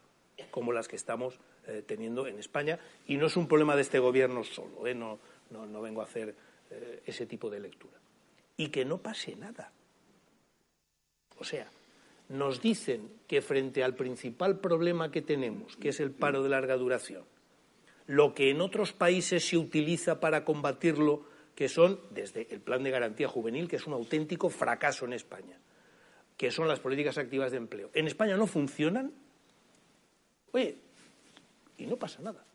como 0.51 0.71
las 0.71 0.87
que 0.87 0.95
estamos 0.95 1.39
eh, 1.65 1.83
teniendo 1.85 2.27
en 2.27 2.37
España. 2.37 2.77
Y 3.07 3.17
no 3.17 3.25
es 3.25 3.35
un 3.35 3.47
problema 3.47 3.75
de 3.75 3.81
este 3.81 3.97
gobierno 3.97 4.43
solo, 4.43 4.85
¿eh? 4.85 4.93
no, 4.93 5.17
no, 5.49 5.81
vengo 5.81 6.01
a 6.01 6.05
hacer 6.05 6.35
eh, 6.69 7.01
ese 7.07 7.25
tipo 7.25 7.49
de 7.49 7.59
lectura. 7.59 7.97
Y 8.55 8.67
que 8.69 8.85
no 8.85 8.99
pase 8.99 9.35
nada. 9.35 9.71
O 11.39 11.43
sea, 11.43 11.67
nos 12.29 12.61
dicen 12.61 13.09
que 13.27 13.41
frente 13.41 13.83
al 13.83 13.95
principal 13.95 14.59
problema 14.59 15.11
que 15.11 15.23
tenemos, 15.23 15.77
que 15.77 15.89
es 15.89 15.99
el 15.99 16.11
paro 16.11 16.43
de 16.43 16.49
larga 16.49 16.77
duración, 16.77 17.23
lo 18.05 18.33
que 18.33 18.49
en 18.49 18.61
otros 18.61 18.91
países 18.91 19.47
se 19.47 19.57
utiliza 19.57 20.19
para 20.19 20.43
combatirlo, 20.43 21.25
que 21.59 21.67
son 21.67 21.99
desde 22.11 22.47
el 22.51 22.61
plan 22.61 22.81
de 22.83 22.89
garantía 22.89 23.27
juvenil, 23.27 23.67
que 23.67 23.75
es 23.75 23.85
un 23.85 23.91
auténtico 23.91 24.49
fracaso 24.49 25.03
en 25.03 25.11
España, 25.11 25.59
que 26.37 26.51
son 26.51 26.69
las 26.69 26.79
políticas 26.79 27.17
activas 27.17 27.51
de 27.51 27.57
empleo. 27.57 27.89
En 27.93 28.07
España 28.07 28.37
no 28.37 28.47
funcionan. 28.47 29.11
Oye, 30.53 30.77
y 31.77 31.85
no 31.85 31.97
pasa 31.97 32.21
nada. 32.21 32.45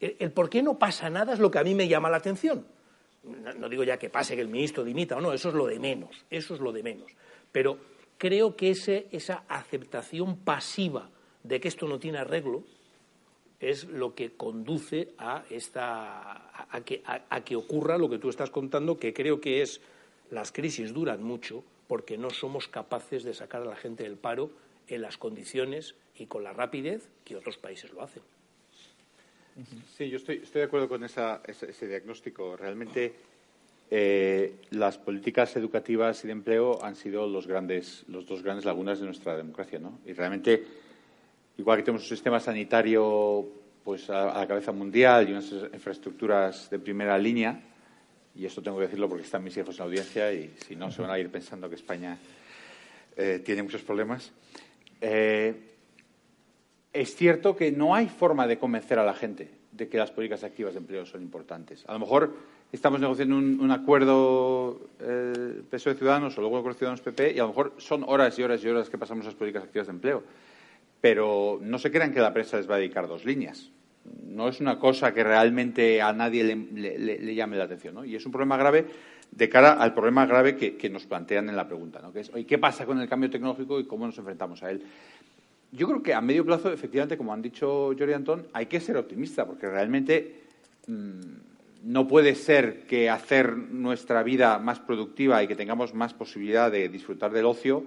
El, 0.00 0.32
por 0.32 0.48
qué 0.48 0.62
no 0.62 0.78
pasa 0.78 1.10
nada 1.10 1.34
es 1.34 1.38
lo 1.38 1.50
que 1.50 1.58
a 1.58 1.64
mí 1.64 1.74
me 1.74 1.86
llama 1.86 2.08
la 2.08 2.16
atención. 2.16 2.66
No, 3.58 3.68
digo 3.68 3.84
ya 3.84 3.98
que 3.98 4.08
pase 4.08 4.36
que 4.36 4.40
el 4.40 4.48
ministro 4.48 4.84
dimita 4.84 5.18
o 5.18 5.20
no, 5.20 5.34
eso 5.34 5.50
es 5.50 5.54
lo 5.54 5.66
de 5.66 5.78
menos, 5.78 6.24
eso 6.30 6.54
es 6.54 6.60
lo 6.60 6.72
de 6.72 6.82
menos. 6.82 7.12
Pero 7.52 7.76
creo 8.16 8.56
que 8.56 8.70
esa 8.70 9.44
aceptación 9.48 10.38
pasiva 10.38 11.10
de 11.42 11.60
que 11.60 11.68
esto 11.68 11.86
no 11.86 11.98
tiene 11.98 12.16
arreglo 12.16 12.64
es 13.60 13.84
lo 13.84 14.14
que 14.14 14.32
conduce 14.32 15.12
a, 15.18 15.44
esta, 15.50 16.66
a, 16.74 16.80
que, 16.80 17.02
a 17.04 17.44
que 17.44 17.56
ocurra 17.56 17.98
lo 17.98 18.08
que 18.08 18.18
tú 18.18 18.30
estás 18.30 18.50
contando, 18.50 18.98
que 18.98 19.12
creo 19.12 19.40
que 19.40 19.62
es 19.62 19.80
las 20.30 20.52
crisis 20.52 20.92
duran 20.94 21.22
mucho 21.22 21.62
porque 21.86 22.16
no 22.16 22.30
somos 22.30 22.68
capaces 22.68 23.24
de 23.24 23.34
sacar 23.34 23.62
a 23.62 23.66
la 23.66 23.76
gente 23.76 24.04
del 24.04 24.16
paro 24.16 24.50
en 24.88 25.02
las 25.02 25.16
condiciones 25.16 25.94
y 26.16 26.26
con 26.26 26.44
la 26.44 26.52
rapidez 26.52 27.08
que 27.24 27.36
otros 27.36 27.58
países 27.58 27.92
lo 27.92 28.02
hacen. 28.02 28.22
Sí, 29.96 30.08
yo 30.08 30.16
estoy, 30.16 30.38
de 30.38 30.62
acuerdo 30.62 30.88
con 30.88 31.04
ese, 31.04 31.86
diagnóstico. 31.86 32.56
Realmente 32.56 33.12
eh, 33.90 34.54
las 34.70 34.98
políticas 34.98 35.54
educativas 35.56 36.24
y 36.24 36.28
de 36.28 36.32
empleo 36.32 36.82
han 36.84 36.96
sido 36.96 37.26
los, 37.26 37.46
grandes, 37.46 38.04
los 38.08 38.26
dos 38.26 38.42
grandes 38.42 38.64
lagunas 38.64 39.00
de 39.00 39.06
nuestra 39.06 39.36
democracia. 39.36 39.78
¿no? 39.78 39.98
Y 40.06 40.12
realmente, 40.12 40.64
igual 41.58 41.78
que 41.78 41.84
tenemos 41.84 42.02
un 42.02 42.08
sistema 42.08 42.40
sanitario 42.40 43.46
pues, 43.84 44.08
a, 44.10 44.38
la 44.38 44.46
cabeza 44.46 44.72
mundial 44.72 45.28
y 45.28 45.32
unas 45.32 45.52
infraestructuras 45.72 46.70
de 46.70 46.78
primera 46.78 47.18
línea, 47.18 47.60
y 48.34 48.46
esto 48.46 48.62
tengo 48.62 48.78
que 48.78 48.84
decirlo 48.84 49.08
porque 49.08 49.24
están 49.24 49.42
mis 49.42 49.56
hijos 49.56 49.74
en 49.74 49.78
la 49.78 49.84
audiencia 49.84 50.32
y 50.32 50.54
si 50.66 50.76
no 50.76 50.90
se 50.90 51.02
van 51.02 51.10
a 51.10 51.18
ir 51.18 51.30
pensando 51.30 51.68
que 51.68 51.74
España 51.74 52.16
eh, 53.16 53.42
tiene 53.44 53.62
muchos 53.62 53.82
problemas. 53.82 54.32
Eh, 55.00 55.54
es 56.92 57.14
cierto 57.14 57.56
que 57.56 57.72
no 57.72 57.94
hay 57.94 58.08
forma 58.08 58.46
de 58.46 58.58
convencer 58.58 58.98
a 58.98 59.04
la 59.04 59.14
gente 59.14 59.50
de 59.72 59.88
que 59.88 59.98
las 59.98 60.10
políticas 60.10 60.44
activas 60.44 60.74
de 60.74 60.80
empleo 60.80 61.06
son 61.06 61.22
importantes. 61.22 61.84
A 61.86 61.92
lo 61.92 62.00
mejor 62.00 62.34
estamos 62.72 63.00
negociando 63.00 63.36
un, 63.36 63.70
acuerdo 63.70 64.80
eh, 65.00 65.62
PSOE 65.70 65.94
Ciudadanos 65.94 66.36
o 66.36 66.40
luego 66.40 66.62
con 66.62 66.74
Ciudadanos 66.74 67.00
PP 67.00 67.32
y 67.34 67.38
a 67.38 67.42
lo 67.42 67.48
mejor 67.48 67.74
son 67.78 68.04
horas 68.06 68.38
y 68.38 68.42
horas 68.42 68.62
y 68.64 68.68
horas 68.68 68.90
que 68.90 68.98
pasamos 68.98 69.24
las 69.24 69.34
políticas 69.34 69.64
activas 69.64 69.86
de 69.86 69.92
empleo. 69.92 70.22
Pero 71.00 71.58
no 71.62 71.78
se 71.78 71.90
crean 71.90 72.12
que 72.12 72.20
la 72.20 72.32
prensa 72.32 72.56
les 72.56 72.68
va 72.68 72.74
a 72.74 72.78
dedicar 72.78 73.08
dos 73.08 73.24
líneas. 73.24 73.70
No 74.26 74.48
es 74.48 74.60
una 74.60 74.78
cosa 74.78 75.12
que 75.14 75.24
realmente 75.24 76.00
a 76.02 76.12
nadie 76.12 76.44
le, 76.44 77.34
llame 77.34 77.56
la 77.56 77.64
atención. 77.64 77.94
¿no? 77.94 78.04
Y 78.04 78.16
es 78.16 78.26
un 78.26 78.32
problema 78.32 78.56
grave 78.56 78.86
de 79.30 79.48
cara 79.48 79.74
al 79.74 79.94
problema 79.94 80.26
grave 80.26 80.56
que, 80.56 80.90
nos 80.90 81.06
plantean 81.06 81.48
en 81.48 81.56
la 81.56 81.66
pregunta, 81.66 82.00
¿no? 82.00 82.12
que 82.12 82.20
es, 82.20 82.30
¿qué 82.46 82.58
pasa 82.58 82.84
con 82.84 83.00
el 83.00 83.08
cambio 83.08 83.30
tecnológico 83.30 83.78
y 83.78 83.84
cómo 83.84 84.06
nos 84.06 84.18
enfrentamos 84.18 84.62
a 84.62 84.70
él? 84.70 84.82
Yo 85.72 85.86
creo 85.86 86.02
que 86.02 86.14
a 86.14 86.20
medio 86.20 86.44
plazo, 86.44 86.72
efectivamente, 86.72 87.16
como 87.16 87.32
han 87.32 87.42
dicho 87.42 87.94
Jory 87.96 88.10
y 88.10 88.14
Antón, 88.14 88.46
hay 88.52 88.66
que 88.66 88.80
ser 88.80 88.96
optimista, 88.96 89.46
porque 89.46 89.68
realmente 89.68 90.40
mm, 90.88 91.20
no 91.84 92.08
puede 92.08 92.34
ser 92.34 92.86
que 92.86 93.08
hacer 93.08 93.56
nuestra 93.56 94.22
vida 94.24 94.58
más 94.58 94.80
productiva 94.80 95.42
y 95.42 95.46
que 95.46 95.54
tengamos 95.54 95.94
más 95.94 96.12
posibilidad 96.12 96.72
de 96.72 96.88
disfrutar 96.88 97.30
del 97.30 97.46
ocio, 97.46 97.84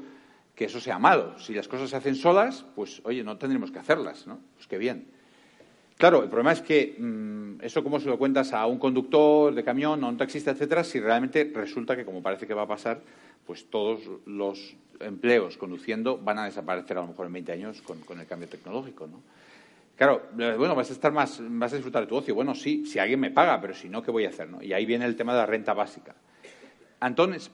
que 0.55 0.65
eso 0.65 0.79
sea 0.79 0.99
malo. 0.99 1.37
Si 1.39 1.53
las 1.53 1.67
cosas 1.67 1.89
se 1.89 1.95
hacen 1.95 2.15
solas, 2.15 2.65
pues 2.75 3.01
oye, 3.05 3.23
no 3.23 3.37
tendremos 3.37 3.71
que 3.71 3.79
hacerlas, 3.79 4.27
¿no? 4.27 4.39
Pues 4.55 4.67
qué 4.67 4.77
bien. 4.77 5.07
Claro, 5.97 6.23
el 6.23 6.29
problema 6.29 6.51
es 6.51 6.61
que 6.61 6.95
mm, 6.97 7.61
eso 7.61 7.83
como 7.83 7.99
se 7.99 8.09
lo 8.09 8.17
cuentas 8.17 8.53
a 8.53 8.65
un 8.65 8.77
conductor 8.77 9.53
de 9.53 9.63
camión, 9.63 10.03
a 10.03 10.07
un 10.07 10.17
taxista, 10.17 10.51
etcétera, 10.51 10.83
si 10.83 10.99
realmente 10.99 11.51
resulta 11.53 11.95
que, 11.95 12.05
como 12.05 12.21
parece 12.21 12.47
que 12.47 12.53
va 12.53 12.63
a 12.63 12.67
pasar, 12.67 13.01
pues 13.45 13.69
todos 13.69 14.01
los 14.25 14.75
empleos 14.99 15.57
conduciendo 15.57 16.17
van 16.17 16.39
a 16.39 16.45
desaparecer 16.45 16.97
a 16.97 17.01
lo 17.01 17.07
mejor 17.07 17.27
en 17.27 17.33
20 17.33 17.51
años 17.51 17.81
con, 17.81 18.19
el 18.19 18.27
cambio 18.27 18.47
tecnológico, 18.47 19.07
¿no? 19.07 19.21
Claro, 19.95 20.23
bueno, 20.33 20.73
vas 20.73 20.89
a 20.89 20.93
estar 20.93 21.11
más, 21.11 21.39
vas 21.39 21.71
a 21.71 21.75
disfrutar 21.75 22.01
de 22.01 22.07
tu 22.07 22.15
ocio. 22.15 22.33
Bueno, 22.33 22.55
sí, 22.55 22.83
si 22.85 22.97
alguien 22.97 23.19
me 23.19 23.29
paga, 23.29 23.61
pero 23.61 23.75
si 23.75 23.89
no, 23.89 24.01
¿qué 24.01 24.09
voy 24.09 24.25
a 24.25 24.29
hacer? 24.29 24.49
Y 24.61 24.73
ahí 24.73 24.87
viene 24.87 25.05
el 25.05 25.15
tema 25.15 25.33
de 25.33 25.39
la 25.39 25.45
renta 25.45 25.73
básica. 25.73 26.15
Antón 26.99 27.35
es 27.35 27.51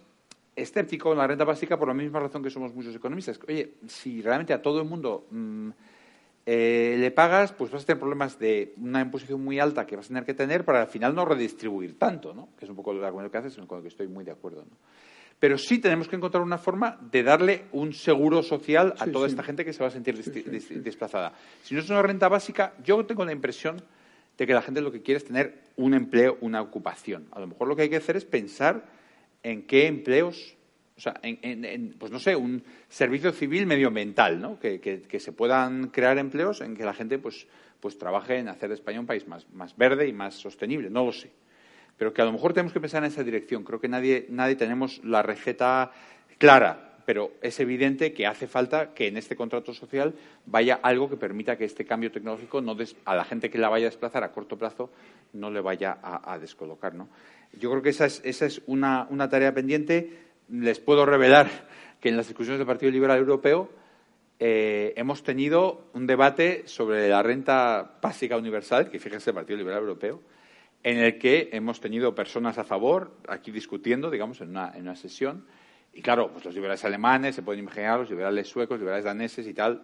escéptico 0.61 1.10
con 1.10 1.18
la 1.18 1.27
renta 1.27 1.44
básica 1.44 1.77
por 1.77 1.88
la 1.88 1.94
misma 1.94 2.19
razón 2.19 2.44
que 2.44 2.49
somos 2.49 2.73
muchos 2.73 2.95
economistas. 2.95 3.40
Oye, 3.48 3.76
si 3.88 4.22
realmente 4.22 4.53
a 4.53 4.61
todo 4.61 4.81
el 4.81 4.88
mundo 4.88 5.27
mm, 5.31 5.69
eh, 6.45 6.95
le 6.98 7.11
pagas, 7.11 7.52
pues 7.52 7.72
vas 7.72 7.84
a 7.84 7.86
tener 7.86 7.99
problemas 7.99 8.40
de 8.40 8.73
una 8.77 9.02
imposición 9.02 9.44
muy 9.44 9.60
alta 9.60 9.86
que 9.86 9.95
vas 9.95 10.06
a 10.06 10.10
tener 10.10 10.26
que 10.26 10.34
tener 10.34 10.65
para 10.65 10.81
al 10.81 10.88
final 10.88 11.14
no 11.14 11.26
redistribuir 11.26 11.98
tanto, 11.98 12.34
¿no? 12.34 12.49
Que 12.57 12.65
es 12.65 12.69
un 12.69 12.76
poco 12.76 12.91
el 12.91 13.03
argumento 13.03 13.31
que 13.31 13.38
haces, 13.38 13.56
con 13.68 13.77
el 13.77 13.81
que 13.84 13.90
estoy 13.90 14.07
muy 14.07 14.23
de 14.23 14.31
acuerdo, 14.31 14.61
¿no? 14.61 14.77
Pero 15.40 15.57
sí 15.57 15.80
tenemos 15.80 16.07
que 16.10 16.18
encontrar 16.18 16.44
una 16.44 16.57
forma 16.57 16.98
de 16.99 17.23
darle 17.23 17.65
un 17.72 17.94
seguro 17.94 18.44
social 18.44 18.94
a 18.99 19.07
toda 19.07 19.27
esta 19.27 19.41
gente 19.41 19.64
que 19.64 19.72
se 19.72 19.81
va 19.81 19.88
a 19.88 19.91
sentir 19.91 20.18
desplazada. 20.18 21.34
Si 21.64 21.73
no 21.73 21.80
es 21.80 21.90
una 21.90 22.02
renta 22.02 22.27
básica, 22.27 22.73
yo 22.84 23.06
tengo 23.06 23.23
la 23.23 23.31
impresión 23.31 23.81
de 24.38 24.48
que 24.48 24.53
la 24.53 24.61
gente 24.61 24.81
lo 24.81 24.91
que 24.91 25.02
quiere 25.02 25.18
es 25.19 25.26
tener 25.26 25.61
un 25.77 25.94
empleo, 25.94 26.38
una 26.41 26.61
ocupación. 26.61 27.27
A 27.31 27.40
lo 27.40 27.48
mejor 27.48 27.69
lo 27.69 27.76
que 27.76 27.84
hay 27.84 27.90
que 27.90 27.95
hacer 27.95 28.18
es 28.18 28.26
pensar 28.26 28.84
en 29.44 29.68
qué 29.68 29.88
empleos, 29.88 30.56
o 30.98 31.02
sea, 31.02 31.20
en, 31.24 31.95
pues 31.98 32.11
no 32.11 32.20
sé, 32.20 32.36
un 32.36 32.64
servicio 32.90 33.32
civil 33.32 33.66
medioambiental, 33.66 34.41
¿no? 34.41 34.60
Que, 34.60 35.02
se 35.20 35.32
puedan 35.32 35.88
crear 35.90 36.18
empleos 36.18 36.61
en 36.61 36.76
que 36.76 36.84
la 36.84 36.94
gente 36.94 37.20
pues, 37.20 37.48
pues 37.80 37.98
trabaje 37.98 38.38
en 38.38 38.49
hacer 38.49 38.70
de 38.70 38.76
España 38.76 38.99
un 38.99 39.06
país 39.06 39.26
más 39.28 39.78
verde 39.78 40.07
y 40.07 40.14
más 40.14 40.36
sostenible. 40.36 40.90
No 40.90 41.06
lo 41.06 41.11
sé 41.11 41.32
pero 41.99 42.14
que 42.14 42.22
a 42.22 42.26
lo 42.26 42.32
mejor 42.32 42.53
tenemos 42.53 42.72
que 42.72 42.80
pensar 42.80 43.03
en 43.03 43.11
esa 43.11 43.24
dirección. 43.24 43.66
Creo 43.66 43.82
que 43.82 43.90
nadie, 43.90 44.26
nadie 44.30 44.56
tenemos 44.56 45.03
la 45.03 45.22
receta 45.22 45.91
clara, 46.38 46.95
pero 47.06 47.34
es 47.41 47.60
evidente 47.60 48.14
que 48.14 48.26
hace 48.26 48.48
falta 48.48 48.94
que 48.94 49.07
en 49.07 49.18
este 49.18 49.36
contrato 49.36 49.74
social 49.74 50.16
vaya 50.45 50.80
algo 50.82 51.10
que 51.10 51.18
permita 51.18 51.57
que 51.57 51.66
este 51.66 51.86
cambio 51.86 52.10
tecnológico 52.10 52.61
no 52.61 52.78
a 53.03 53.16
la 53.16 53.26
gente 53.26 53.49
que 53.49 53.57
la 53.57 53.68
vaya 53.68 53.88
a 53.88 53.90
desplazar 53.90 54.24
a 54.24 54.32
corto 54.32 54.57
plazo 54.57 54.90
no 55.34 55.52
le 55.52 55.60
vaya 55.60 55.98
a, 56.02 56.40
descolocar. 56.40 56.95
¿no? 56.95 57.10
Yo 57.53 57.69
creo 57.69 57.81
que 57.81 57.89
esa 57.89 58.05
es, 58.05 58.21
esa 58.23 58.45
es 58.45 58.61
una, 58.67 59.07
tarea 59.30 59.53
pendiente. 59.53 60.17
Les 60.49 60.80
puedo 60.80 61.05
revelar 61.05 61.49
que 61.99 62.09
en 62.09 62.17
las 62.17 62.27
discusiones 62.27 62.59
del 62.59 62.67
Partido 62.67 62.91
Liberal 62.91 63.17
Europeo 63.17 63.69
eh, 64.39 64.93
hemos 64.95 65.23
tenido 65.23 65.89
un 65.93 66.07
debate 66.07 66.63
sobre 66.65 67.09
la 67.09 67.21
renta 67.23 67.97
básica 68.01 68.38
universal, 68.38 68.89
que 68.89 68.99
fíjense 68.99 69.31
el 69.31 69.35
Partido 69.35 69.57
Liberal 69.57 69.81
Europeo, 69.81 70.21
en 70.84 70.97
el 70.97 71.17
que 71.17 71.49
hemos 71.51 71.81
tenido 71.81 72.15
personas 72.15 72.57
a 72.57 72.63
favor, 72.63 73.17
aquí 73.27 73.51
discutiendo, 73.51 74.09
digamos, 74.09 74.39
en 74.41 74.49
una, 74.49 74.71
en 74.73 74.84
una 74.84 74.95
sesión. 74.95 75.45
Y 75.93 76.01
claro, 76.01 76.31
pues 76.31 76.45
los 76.45 76.53
liberales 76.53 76.85
alemanes, 76.85 77.35
se 77.35 77.41
pueden 77.41 77.59
imaginar, 77.59 77.99
los 77.99 78.09
liberales 78.09 78.47
suecos, 78.47 78.76
los 78.76 78.81
liberales 78.81 79.03
daneses 79.03 79.45
y 79.45 79.53
tal, 79.53 79.84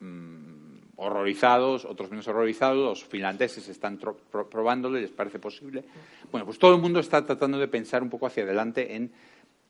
mm, 0.00 0.61
horrorizados, 1.02 1.84
otros 1.84 2.10
menos 2.10 2.26
horrorizados, 2.28 2.76
los 2.76 3.04
finlandeses 3.04 3.68
están 3.68 3.98
probándolo 3.98 4.98
y 4.98 5.02
les 5.02 5.10
parece 5.10 5.38
posible. 5.38 5.84
Bueno, 6.30 6.46
pues 6.46 6.58
todo 6.58 6.74
el 6.74 6.80
mundo 6.80 7.00
está 7.00 7.24
tratando 7.26 7.58
de 7.58 7.68
pensar 7.68 8.02
un 8.02 8.10
poco 8.10 8.26
hacia 8.26 8.44
adelante 8.44 8.94
en 8.94 9.10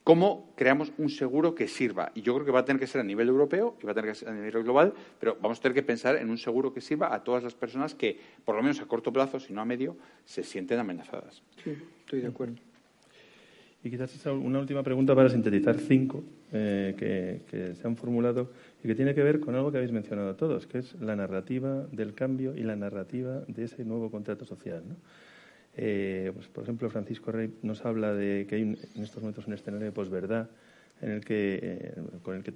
cómo 0.05 0.53
creamos 0.57 0.93
un 0.99 1.09
seguro 1.09 1.55
que 1.55 1.69
sirva. 1.69 2.13
Y 2.15 2.23
yo 2.23 2.35
creo 2.35 2.45
que 2.45 2.53
va 2.53 2.61
a 2.61 2.65
tener 2.65 2.81
que 2.81 2.87
ser 2.87 3.01
a 3.01 3.05
nivel 3.05 3.29
europeo 3.29 3.77
y 3.81 3.87
va 3.87 3.93
a 3.93 3.95
tener 3.95 4.11
que 4.11 4.17
ser 4.17 4.29
a 4.29 4.33
nivel 4.33 4.63
global, 4.63 4.93
pero 5.19 5.37
vamos 5.41 5.59
a 5.59 5.63
tener 5.63 5.75
que 5.75 5.83
pensar 5.83 6.17
en 6.17 6.31
un 6.31 6.39
seguro 6.39 6.73
que 6.73 6.81
sirva 6.81 7.15
a 7.15 7.23
todas 7.23 7.43
las 7.43 7.55
personas 7.55 7.95
que, 7.95 8.19
por 8.45 8.57
lo 8.57 8.63
menos 8.63 8.81
a 8.81 8.87
corto 8.87 9.13
plazo, 9.13 9.39
si 9.41 9.53
no 9.53 9.61
a 9.61 9.65
medio, 9.65 9.97
se 10.25 10.43
sienten 10.43 10.79
amenazadas. 10.79 11.43
Sí, 11.63 11.77
estoy 12.01 12.21
de 12.21 12.29
acuerdo. 12.29 12.57
Y 13.85 13.91
quizás 13.91 14.27
una 14.27 14.61
última 14.61 14.83
pregunta 14.83 15.15
para 15.15 15.29
sintetizar 15.29 15.77
cinco 15.77 16.23
eh, 16.53 16.95
que, 16.97 17.75
se 17.75 17.87
han 17.87 17.97
formulado 17.97 18.51
y 18.83 18.87
que 18.87 18.95
tiene 18.95 19.15
que 19.15 19.23
ver 19.23 19.41
con 19.41 19.57
algo 19.57 19.73
que 19.73 19.79
habéis 19.79 19.93
mencionado 19.93 20.37
todos, 20.37 20.69
que 20.69 20.79
es 20.79 20.95
la 21.01 21.17
narrativa 21.17 21.87
del 21.91 22.15
cambio 22.15 22.57
y 22.57 22.63
la 22.63 22.77
narrativa 22.77 23.43
de 23.49 23.65
ese 23.65 23.85
nuevo 23.85 24.11
contrato 24.11 24.45
social. 24.45 24.85
Eh, 25.77 26.31
pues, 26.35 26.47
por 26.47 26.63
ejemplo, 26.63 26.91
Francisco 26.91 27.33
Rey 27.33 27.53
nos 27.63 27.85
habla 27.85 28.15
de 28.15 28.47
que 28.49 28.55
hay 28.55 28.63
en 28.63 29.03
estos 29.03 29.21
momentos 29.21 29.49
un 29.49 29.55
escenario 29.55 29.87
de 29.87 29.93
posverdad 29.93 30.49
en 31.01 31.11
el 31.11 31.25
que, 31.25 31.59
eh, 31.61 31.95
con 32.23 32.37
el 32.37 32.45
que 32.45 32.53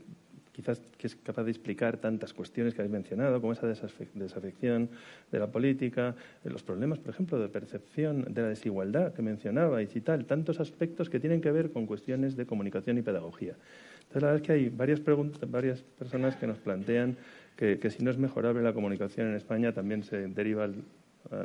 quizás 0.57 0.81
que 0.97 1.07
es 1.07 1.15
capaz 1.17 1.45
de 1.45 1.51
explicar 1.51 1.99
tantas 1.99 2.33
cuestiones 2.33 2.73
que 2.73 2.81
habéis 2.81 2.93
mencionado, 2.93 3.43
como 3.43 3.53
esa 3.53 3.67
desafección 3.67 4.89
de 5.31 5.39
la 5.39 5.49
política, 5.49 6.15
eh, 6.43 6.49
los 6.49 6.63
problemas, 6.63 6.99
por 6.99 7.11
ejemplo, 7.13 7.39
de 7.39 7.51
percepción 7.51 8.25
de 8.33 8.41
la 8.41 8.49
desigualdad 8.49 9.13
que 9.13 9.21
mencionabais 9.21 9.95
y 9.95 10.01
tal, 10.01 10.25
tantos 10.25 10.59
aspectos 10.59 11.11
que 11.11 11.21
tienen 11.21 11.43
que 11.43 11.53
ver 11.53 11.73
con 11.73 11.85
cuestiones 11.85 12.37
de 12.37 12.47
comunicación 12.47 12.97
y 12.97 13.03
pedagogía. 13.03 13.53
Entonces, 13.53 14.23
la 14.23 14.29
verdad 14.29 14.37
es 14.37 14.47
que 14.47 14.53
hay 14.53 14.69
varias, 14.71 15.01
preguntas, 15.01 15.51
varias 15.51 15.83
personas 15.83 16.37
que 16.37 16.47
nos 16.47 16.57
plantean 16.57 17.19
que, 17.55 17.79
que 17.79 17.91
si 17.91 18.03
no 18.03 18.11
es 18.11 18.17
mejorable 18.17 18.63
la 18.63 18.73
comunicación 18.73 19.29
en 19.29 19.35
España, 19.35 19.73
también 19.73 20.05
se 20.05 20.29
deriva 20.29 20.71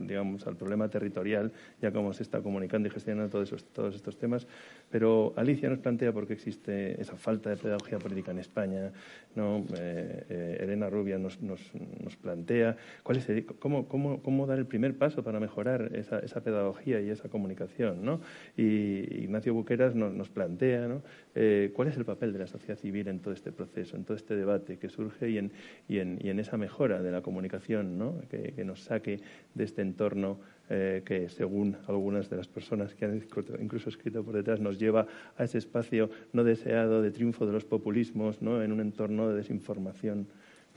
digamos, 0.02 0.46
al 0.48 0.56
problema 0.56 0.90
territorial, 0.90 1.52
ya 1.82 1.92
cómo 1.92 2.14
se 2.14 2.24
está 2.24 2.42
comunicando 2.42 2.88
y 2.88 2.92
gestionando 2.92 3.30
todos, 3.30 3.66
todos 3.74 3.96
estos 3.96 4.18
temas. 4.18 4.48
Pero 4.90 5.34
Alicia 5.36 5.70
nos 5.70 5.80
plantea 5.80 6.12
por 6.12 6.28
qué 6.28 6.34
existe 6.34 7.00
esa 7.02 7.16
falta 7.16 7.50
de 7.50 7.58
pedagogía 7.58 7.98
política 8.00 8.32
en 8.32 8.40
España. 8.40 8.92
¿no? 9.36 9.66
Eh, 9.78 10.26
eh, 10.30 10.58
Elena 10.62 10.90
Rubia 10.90 11.18
nos, 11.18 11.42
nos, 11.42 11.72
nos 12.04 12.16
plantea 12.18 12.76
cuál 13.04 13.18
es 13.18 13.28
cómo, 13.60 13.88
cómo, 13.88 14.22
cómo, 14.22 14.46
dar 14.46 14.60
el 14.60 14.66
primer 14.66 14.98
paso 14.98 15.24
para 15.24 15.40
mejorar 15.40 15.92
esa, 15.96 16.20
esa 16.20 16.42
pedagogía 16.42 17.00
y 17.02 17.10
esa 17.10 17.30
comunicación. 17.30 18.04
¿no? 18.04 18.22
Y 18.58 19.24
Ignacio 19.24 19.54
Buqueras 19.54 19.96
nos, 19.96 20.14
nos 20.14 20.30
plantea 20.30 20.88
¿no? 20.88 21.02
Eh, 21.34 21.72
cuál 21.74 21.88
es 21.88 21.98
el 21.98 22.06
papel 22.06 22.34
de 22.34 22.40
la 22.40 22.48
sociedad 22.48 22.78
civil 22.78 23.08
en 23.08 23.20
todo 23.20 23.34
este 23.34 23.52
proceso, 23.52 23.96
en 23.96 24.04
todo 24.04 24.18
este 24.18 24.36
debate 24.36 24.78
que 24.78 24.90
surge 24.90 25.30
y 25.30 25.38
en, 25.38 25.52
y 25.88 26.00
en, 26.00 26.20
y 26.22 26.30
en 26.30 26.40
esa 26.40 26.58
mejora 26.58 27.02
de 27.02 27.12
la 27.12 27.22
comunicación 27.22 28.22
que, 28.30 28.54
que, 28.54 28.66
nos 28.66 28.82
saque 28.84 29.20
de 29.54 29.64
este 29.72 29.82
entorno 29.82 30.38
eh, 30.70 31.02
que, 31.06 31.30
según 31.30 31.78
algunas 31.88 32.30
de 32.30 32.36
las 32.36 32.48
personas 32.48 32.94
que 32.94 33.06
han 33.06 33.24
incluso 33.60 33.90
escrito 33.90 34.24
por 34.24 34.36
detrás, 34.36 34.60
nos 34.60 34.78
lleva 34.78 35.08
a 35.38 35.44
ese 35.44 35.58
espacio 35.58 36.10
no 36.34 36.44
deseado 36.44 37.02
de 37.02 37.12
triunfo 37.12 37.46
de 37.46 37.54
los 37.54 37.64
populismos 37.64 38.42
¿no? 38.42 38.62
en 38.62 38.72
un 38.72 38.82
entorno 38.82 39.30
de 39.30 39.36
desinformación. 39.36 40.28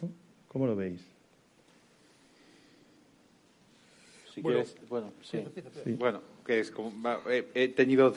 ¿no? 0.01 0.11
¿Cómo 0.47 0.66
lo 0.66 0.77
veis? 0.77 1.05
Si 4.33 4.41
bueno, 4.41 4.62
quieres, 4.62 4.89
bueno, 4.89 5.12
sí. 5.23 5.45
Sí. 5.85 5.93
bueno, 5.93 6.23
que 6.47 6.61
es 6.61 6.71
como, 6.71 6.91
he, 7.29 7.47
he 7.55 7.69
tenido 7.69 8.15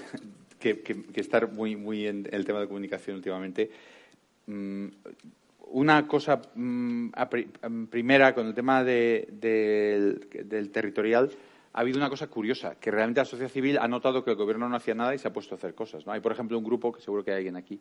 que, 0.59 0.81
que, 0.81 1.03
que, 1.03 1.21
estar 1.21 1.51
muy, 1.51 1.75
muy 1.75 2.07
en 2.07 2.27
el 2.31 2.45
tema 2.45 2.59
de 2.59 2.67
comunicación 2.67 3.17
últimamente. 3.17 3.69
Mm, 4.47 4.87
una 5.71 6.07
cosa 6.07 6.41
mm, 6.55 7.11
primera 7.89 8.33
con 8.33 8.47
el 8.47 8.53
tema 8.53 8.83
de, 8.83 9.27
de, 9.31 10.43
del 10.43 10.71
territorial 10.71 11.29
ha 11.73 11.81
habido 11.81 11.99
una 11.99 12.09
cosa 12.09 12.27
curiosa, 12.27 12.75
que 12.79 12.89
realmente 12.89 13.21
la 13.21 13.25
sociedad 13.25 13.51
civil 13.51 13.77
ha 13.79 13.87
notado 13.87 14.23
que 14.23 14.31
el 14.31 14.35
gobierno 14.35 14.67
no 14.67 14.75
hacía 14.75 14.95
nada 14.95 15.13
y 15.13 15.19
se 15.19 15.27
ha 15.27 15.33
puesto 15.33 15.53
a 15.53 15.57
hacer 15.57 15.75
cosas. 15.75 16.07
Hay, 16.07 16.21
por 16.21 16.31
ejemplo, 16.31 16.57
un 16.57 16.63
grupo, 16.63 16.91
que 16.91 17.01
seguro 17.01 17.23
que 17.23 17.29
hay 17.29 17.37
alguien 17.37 17.55
aquí, 17.55 17.79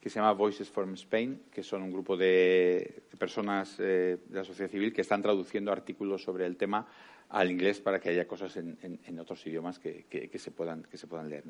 que 0.00 0.10
se 0.10 0.20
llama 0.20 0.32
Voices 0.32 0.68
from 0.68 0.94
Spain, 0.94 1.42
que 1.52 1.62
son 1.62 1.82
un 1.82 1.92
grupo 1.92 2.16
de, 2.16 3.02
personas 3.18 3.76
eh, 3.78 4.18
de 4.26 4.38
la 4.38 4.44
sociedad 4.44 4.70
civil 4.70 4.92
que 4.92 5.00
están 5.00 5.22
traduciendo 5.22 5.72
artículos 5.72 6.22
sobre 6.22 6.46
el 6.46 6.56
tema 6.56 6.86
al 7.30 7.50
inglés 7.50 7.80
para 7.80 7.98
que 7.98 8.10
haya 8.10 8.28
cosas 8.28 8.56
en, 8.56 9.18
otros 9.18 9.46
idiomas 9.46 9.78
que, 9.78 10.30
se 10.34 10.50
puedan, 10.50 10.84
leer. 11.28 11.44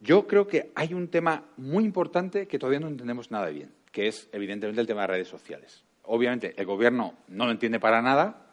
Yo 0.00 0.26
creo 0.26 0.46
que 0.46 0.70
hay 0.74 0.94
un 0.94 1.08
tema 1.08 1.44
muy 1.56 1.84
importante 1.84 2.46
que 2.46 2.58
todavía 2.58 2.80
no 2.80 2.88
entendemos 2.88 3.30
nada 3.30 3.48
bien, 3.50 3.70
que 3.92 4.08
es, 4.08 4.28
evidentemente, 4.32 4.80
el 4.80 4.86
tema 4.86 5.02
de 5.02 5.08
redes 5.08 5.28
sociales. 5.28 5.84
Obviamente, 6.04 6.54
el 6.56 6.66
Gobierno 6.66 7.14
no 7.28 7.46
lo 7.46 7.50
entiende 7.50 7.80
para 7.80 8.02
nada 8.02 8.46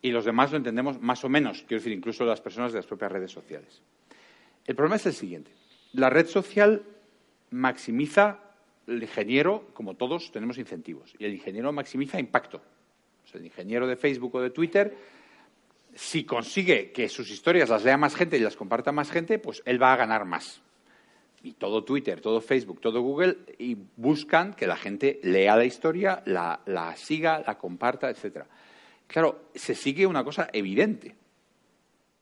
y 0.00 0.10
los 0.10 0.24
demás 0.24 0.50
lo 0.50 0.56
entendemos 0.56 1.00
más 1.00 1.24
o 1.24 1.28
menos, 1.28 1.64
quiero 1.66 1.80
decir, 1.80 1.92
incluso 1.92 2.24
las 2.24 2.40
personas 2.40 2.72
de 2.72 2.78
las 2.78 2.86
propias 2.86 3.12
redes 3.12 3.30
sociales. 3.30 3.82
El 4.66 4.74
problema 4.74 4.96
es 4.96 5.06
el 5.06 5.14
siguiente. 5.14 5.50
La 5.92 6.10
red 6.10 6.26
social 6.26 6.82
maximiza 7.50 8.40
el 8.86 9.02
ingeniero, 9.02 9.68
como 9.74 9.94
todos, 9.94 10.30
tenemos 10.32 10.58
incentivos, 10.58 11.14
y 11.18 11.24
el 11.24 11.34
ingeniero 11.34 11.72
maximiza 11.72 12.20
impacto. 12.20 12.62
El 13.34 13.44
ingeniero 13.44 13.86
de 13.86 13.96
Facebook 13.96 14.34
o 14.36 14.40
de 14.40 14.50
Twitter 14.50 14.96
si 15.94 16.24
consigue 16.24 16.92
que 16.92 17.08
sus 17.08 17.30
historias 17.30 17.68
las 17.68 17.84
lea 17.84 17.96
más 17.96 18.14
gente 18.14 18.36
y 18.36 18.40
las 18.40 18.56
comparta 18.56 18.92
más 18.92 19.10
gente, 19.10 19.38
pues 19.38 19.62
él 19.64 19.82
va 19.82 19.92
a 19.92 19.96
ganar 19.96 20.24
más. 20.24 20.60
Y 21.42 21.52
todo 21.52 21.84
Twitter, 21.84 22.20
todo 22.20 22.40
Facebook, 22.40 22.80
todo 22.80 23.00
Google, 23.00 23.38
y 23.58 23.76
buscan 23.96 24.54
que 24.54 24.66
la 24.66 24.76
gente 24.76 25.20
lea 25.22 25.56
la 25.56 25.64
historia, 25.64 26.22
la, 26.26 26.60
la 26.66 26.96
siga, 26.96 27.42
la 27.46 27.56
comparta, 27.56 28.10
etcétera. 28.10 28.46
Claro, 29.06 29.50
se 29.54 29.74
sigue 29.74 30.06
una 30.06 30.24
cosa 30.24 30.48
evidente. 30.52 31.16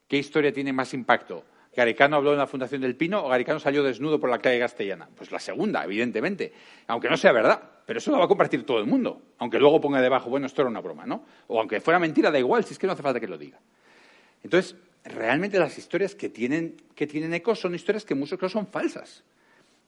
¿Qué 0.07 0.19
historia 0.19 0.53
tiene 0.53 0.73
más 0.73 0.95
impacto? 0.95 1.45
¿Garicano 1.77 2.17
habló 2.17 2.33
en 2.33 2.39
la 2.39 2.47
Fundación 2.47 2.81
del 2.81 2.97
Pino 2.97 3.23
o 3.23 3.29
Garicano 3.29 3.61
salió 3.61 3.83
desnudo 3.83 4.19
por 4.19 4.31
la 4.31 4.39
calle 4.39 4.59
castellana? 4.59 5.09
Pues 5.15 5.31
la 5.31 5.39
segunda, 5.39 5.85
evidentemente. 5.85 6.53
Aunque 6.87 7.11
no 7.11 7.17
sea 7.19 7.33
verdad, 7.33 7.61
pero 7.85 7.99
eso 7.99 8.11
lo 8.11 8.19
va 8.19 8.25
a 8.25 8.29
compartir 8.29 8.65
todo 8.65 8.79
el 8.79 8.87
mundo. 8.87 9.21
Aunque 9.39 9.59
luego 9.59 9.81
ponga 9.81 10.01
debajo, 10.01 10.31
bueno, 10.31 10.47
esto 10.47 10.63
era 10.63 10.71
una 10.71 10.81
broma, 10.81 11.05
¿no? 11.05 11.25
O 11.49 11.61
aunque 11.61 11.81
fuera 11.81 11.99
mentira, 11.99 12.31
da 12.31 12.39
igual, 12.39 12.65
si 12.65 12.73
es 12.73 12.79
que 12.79 12.87
no 12.87 12.95
hace 12.95 13.03
falta 13.03 13.21
que 13.21 13.29
lo 13.29 13.37
diga. 13.37 13.59
Entonces, 14.43 14.77
realmente 15.09 15.59
las 15.59 15.79
historias 15.79 16.15
que 16.15 16.29
tienen, 16.29 16.77
que 16.95 17.07
tienen 17.07 17.35
eco 17.35 17.55
son 17.55 17.75
historias 17.75 18.05
que 18.05 18.15
muchos 18.15 18.39
casos 18.39 18.53
son 18.53 18.67
falsas. 18.67 19.23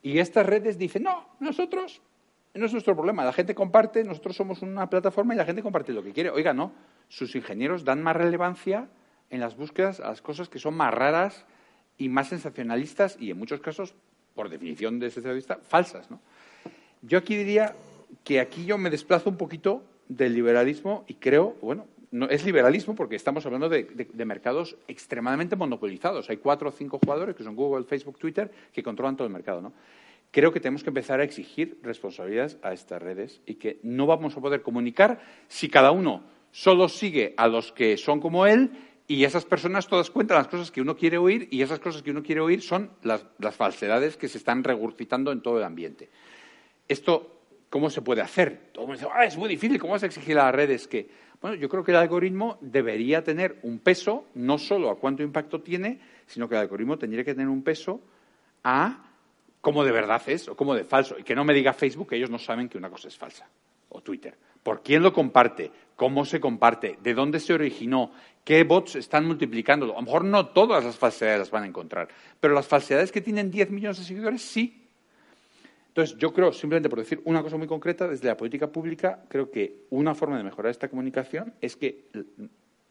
Y 0.03 0.19
estas 0.19 0.47
redes 0.47 0.79
dicen, 0.79 1.03
no, 1.03 1.29
nosotros, 1.41 2.01
no 2.55 2.67
es 2.67 2.73
nuestro 2.73 2.95
problema, 2.95 3.25
la 3.25 3.33
gente 3.33 3.55
comparte, 3.55 4.05
nosotros 4.05 4.37
somos 4.37 4.63
una 4.63 4.89
plataforma 4.89 5.35
y 5.35 5.37
la 5.37 5.45
gente 5.45 5.63
comparte 5.63 5.93
lo 5.93 6.03
que 6.03 6.13
quiere. 6.13 6.31
Oiga, 6.31 6.53
no, 6.53 6.73
sus 7.09 7.35
ingenieros 7.35 7.85
dan 7.85 8.03
más 8.03 8.17
relevancia 8.17 8.89
en 9.31 9.41
las 9.41 9.57
búsquedas 9.57 10.01
a 10.01 10.09
las 10.09 10.23
cosas 10.23 10.49
que 10.49 10.59
son 10.59 10.75
más 10.75 10.95
raras 10.95 11.45
y 11.99 12.09
más 12.09 12.29
sensacionalistas 12.29 13.17
y 13.21 13.31
en 13.31 13.39
muchos 13.39 13.61
casos, 13.61 13.95
por 14.35 14.49
definición 14.49 15.01
de 15.01 15.09
ese 15.09 15.21
vista, 15.35 15.59
falsas. 15.63 16.11
¿no? 16.11 16.21
Yo 17.03 17.19
aquí 17.19 17.37
diría 17.37 17.75
que 18.25 18.41
aquí 18.41 18.65
yo 18.65 18.79
me 18.79 18.91
desplazo 18.91 19.31
un 19.31 19.37
poquito 19.37 19.83
del 20.09 20.35
liberalismo 20.35 21.05
y 21.09 21.15
creo, 21.15 21.57
bueno, 21.61 21.87
no, 22.11 22.27
es 22.29 22.45
liberalismo 22.45 22.95
porque 22.95 23.17
estamos 23.17 23.45
hablando 23.45 23.69
de, 23.69 23.87
mercados 24.25 24.77
extremadamente 24.89 25.57
monopolizados. 25.57 26.31
Hay 26.31 26.39
cuatro 26.39 26.69
o 26.71 26.73
cinco 26.73 26.99
jugadores, 27.03 27.37
que 27.37 27.45
son 27.45 27.55
Google, 27.55 27.85
Facebook, 27.85 28.19
Twitter, 28.19 28.51
que 28.73 28.83
controlan 28.83 29.17
todo 29.17 29.27
el 29.27 29.33
mercado. 29.33 29.61
¿no? 29.61 29.73
Creo 30.31 30.53
que 30.53 30.61
tenemos 30.61 30.83
que 30.83 30.91
empezar 30.91 31.21
a 31.21 31.25
exigir 31.25 31.79
responsabilidades 31.83 32.59
a 32.63 32.73
estas 32.73 33.03
redes 33.03 33.41
y 33.47 33.55
que 33.55 33.79
no 33.83 34.07
vamos 34.07 34.37
a 34.37 34.41
poder 34.41 34.63
comunicar 34.63 35.21
si 35.49 35.69
cada 35.69 35.91
uno 35.91 36.23
solo 36.51 36.89
sigue 36.89 37.35
a 37.37 37.47
los 37.47 37.73
que 37.73 37.97
son 37.97 38.21
como 38.21 38.47
él 38.47 38.71
y 39.07 39.25
esas 39.25 39.45
personas 39.45 39.87
todas 39.87 40.11
cuentan 40.11 40.39
las 40.39 40.49
cosas 40.49 40.71
que 40.71 40.83
uno 40.83 40.97
quiere 40.97 41.19
oír 41.19 41.49
y 41.51 41.63
esas 41.63 41.81
cosas 41.81 42.03
que 42.03 42.11
uno 42.11 42.23
quiere 42.23 42.41
oír 42.41 42.63
son 42.63 42.91
las, 43.03 43.25
las 43.39 43.55
falsedades 43.55 44.17
que 44.17 44.29
se 44.29 44.39
están 44.39 44.65
regurgitando 44.65 45.33
en 45.33 45.41
todo 45.41 45.59
el 45.59 45.65
ambiente. 45.65 46.11
Esto, 46.87 47.41
¿cómo 47.71 47.89
se 47.89 48.03
puede 48.03 48.21
hacer? 48.21 48.71
Todo 48.73 48.85
el 48.85 48.89
mundo 48.89 49.01
dice, 49.01 49.13
ah, 49.15 49.25
es 49.25 49.37
muy 49.37 49.49
difícil, 49.49 49.79
¿cómo 49.79 49.95
vas 49.95 50.03
a 50.03 50.07
exigir 50.07 50.39
a 50.39 50.45
las 50.45 50.55
redes 50.55 50.89
que...? 50.89 51.28
Bueno, 51.41 51.57
yo 51.57 51.69
creo 51.69 51.85
que 51.85 51.93
el 51.93 51.99
algoritmo 51.99 52.59
debería 52.61 53.23
tener 53.23 53.59
un 53.63 53.79
peso, 53.79 54.27
no 54.35 54.59
solo 54.59 54.91
a 54.91 54.99
cuánto 54.99 55.23
impacto 55.23 55.61
tiene, 55.61 56.01
sino 56.27 56.49
que 56.49 56.57
el 56.57 56.63
algoritmo 56.63 56.99
tendría 56.99 57.25
que 57.25 57.35
tener 57.35 57.49
un 57.49 57.63
peso 57.63 58.01
a 58.65 59.05
cómo 59.61 59.85
de 59.85 59.93
verdad 59.93 60.21
es 60.27 60.49
o 60.49 60.57
cómo 60.57 60.75
de 60.75 60.85
falso. 60.85 61.17
Y 61.19 61.23
que 61.23 61.35
no 61.35 61.45
me 61.45 61.55
diga 61.55 61.73
Facebook 61.73 62.09
que 62.09 62.17
ellos 62.17 62.31
no 62.31 62.39
saben 62.39 62.69
que 62.69 62.79
una 62.79 62.91
cosa 62.91 63.09
es 63.09 63.17
falsa. 63.17 63.49
O 63.91 64.03
Twitter. 64.03 64.37
¿Por 64.63 64.83
quién 64.83 65.03
lo 65.03 65.13
comparte? 65.13 65.71
¿Cómo 65.97 66.25
se 66.25 66.41
comparte? 66.41 66.99
¿De 67.03 67.15
dónde 67.15 67.41
se 67.41 67.55
originó? 67.55 68.13
¿Qué 68.45 68.65
bots 68.65 68.97
están 68.97 69.25
multiplicándolo? 69.25 69.93
A 69.93 70.01
lo 70.01 70.03
mejor 70.03 70.25
no 70.25 70.49
todas 70.49 70.85
las 70.85 70.97
falsedades 70.97 71.39
las 71.39 71.51
van 71.51 71.63
a 71.63 71.67
encontrar, 71.67 72.09
pero 72.41 72.55
las 72.55 72.67
falsedades 72.67 73.13
que 73.13 73.21
tienen 73.21 73.51
10 73.51 73.71
millones 73.71 73.99
de 73.99 74.05
seguidores 74.05 74.43
sí. 74.43 74.88
Entonces, 75.99 76.17
yo 76.17 76.33
creo, 76.33 76.53
simplemente 76.53 76.89
por 76.89 77.01
decir 77.01 77.21
una 77.25 77.43
cosa 77.43 77.57
muy 77.57 77.67
concreta, 77.67 78.07
desde 78.07 78.29
la 78.29 78.37
política 78.37 78.69
pública, 78.69 79.25
creo 79.29 79.51
que 79.51 79.81
una 79.91 80.15
forma 80.15 80.39
de 80.39 80.45
mejorar 80.45 80.71
esta 80.71 80.87
comunicación 80.87 81.55
es 81.61 81.75
que 81.75 82.05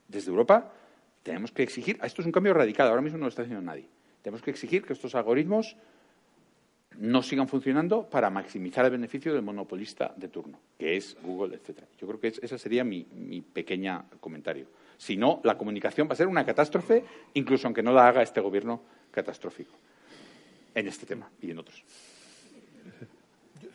desde 0.09 0.29
Europa 0.29 0.73
tenemos 1.23 1.53
que 1.53 1.63
exigir, 1.63 1.97
esto 2.03 2.21
es 2.21 2.25
un 2.25 2.33
cambio 2.33 2.53
radical, 2.53 2.89
ahora 2.89 3.01
mismo 3.01 3.17
no 3.17 3.23
lo 3.23 3.29
está 3.29 3.43
haciendo 3.43 3.61
nadie, 3.61 3.87
tenemos 4.21 4.41
que 4.41 4.51
exigir 4.51 4.83
que 4.83 4.91
estos 4.91 5.15
algoritmos 5.15 5.77
no 6.97 7.23
sigan 7.23 7.47
funcionando 7.47 8.09
para 8.09 8.29
maximizar 8.29 8.83
el 8.83 8.91
beneficio 8.91 9.33
del 9.33 9.41
monopolista 9.41 10.13
de 10.17 10.27
turno, 10.27 10.59
que 10.77 10.97
es 10.97 11.15
Google, 11.23 11.55
etcétera. 11.55 11.87
Yo 11.97 12.07
creo 12.07 12.19
que 12.19 12.27
es, 12.27 12.39
ese 12.43 12.59
sería 12.59 12.83
mi, 12.83 13.07
mi 13.13 13.39
pequeño 13.39 14.03
comentario. 14.19 14.67
Si 14.97 15.15
no, 15.15 15.39
la 15.45 15.57
comunicación 15.57 16.09
va 16.09 16.11
a 16.11 16.17
ser 16.17 16.27
una 16.27 16.45
catástrofe, 16.45 17.05
incluso 17.35 17.67
aunque 17.67 17.83
no 17.83 17.93
la 17.93 18.05
haga 18.05 18.21
este 18.21 18.41
gobierno 18.41 18.81
catastrófico, 19.11 19.71
en 20.75 20.89
este 20.89 21.05
tema 21.05 21.31
y 21.41 21.51
en 21.51 21.59
otros. 21.59 21.85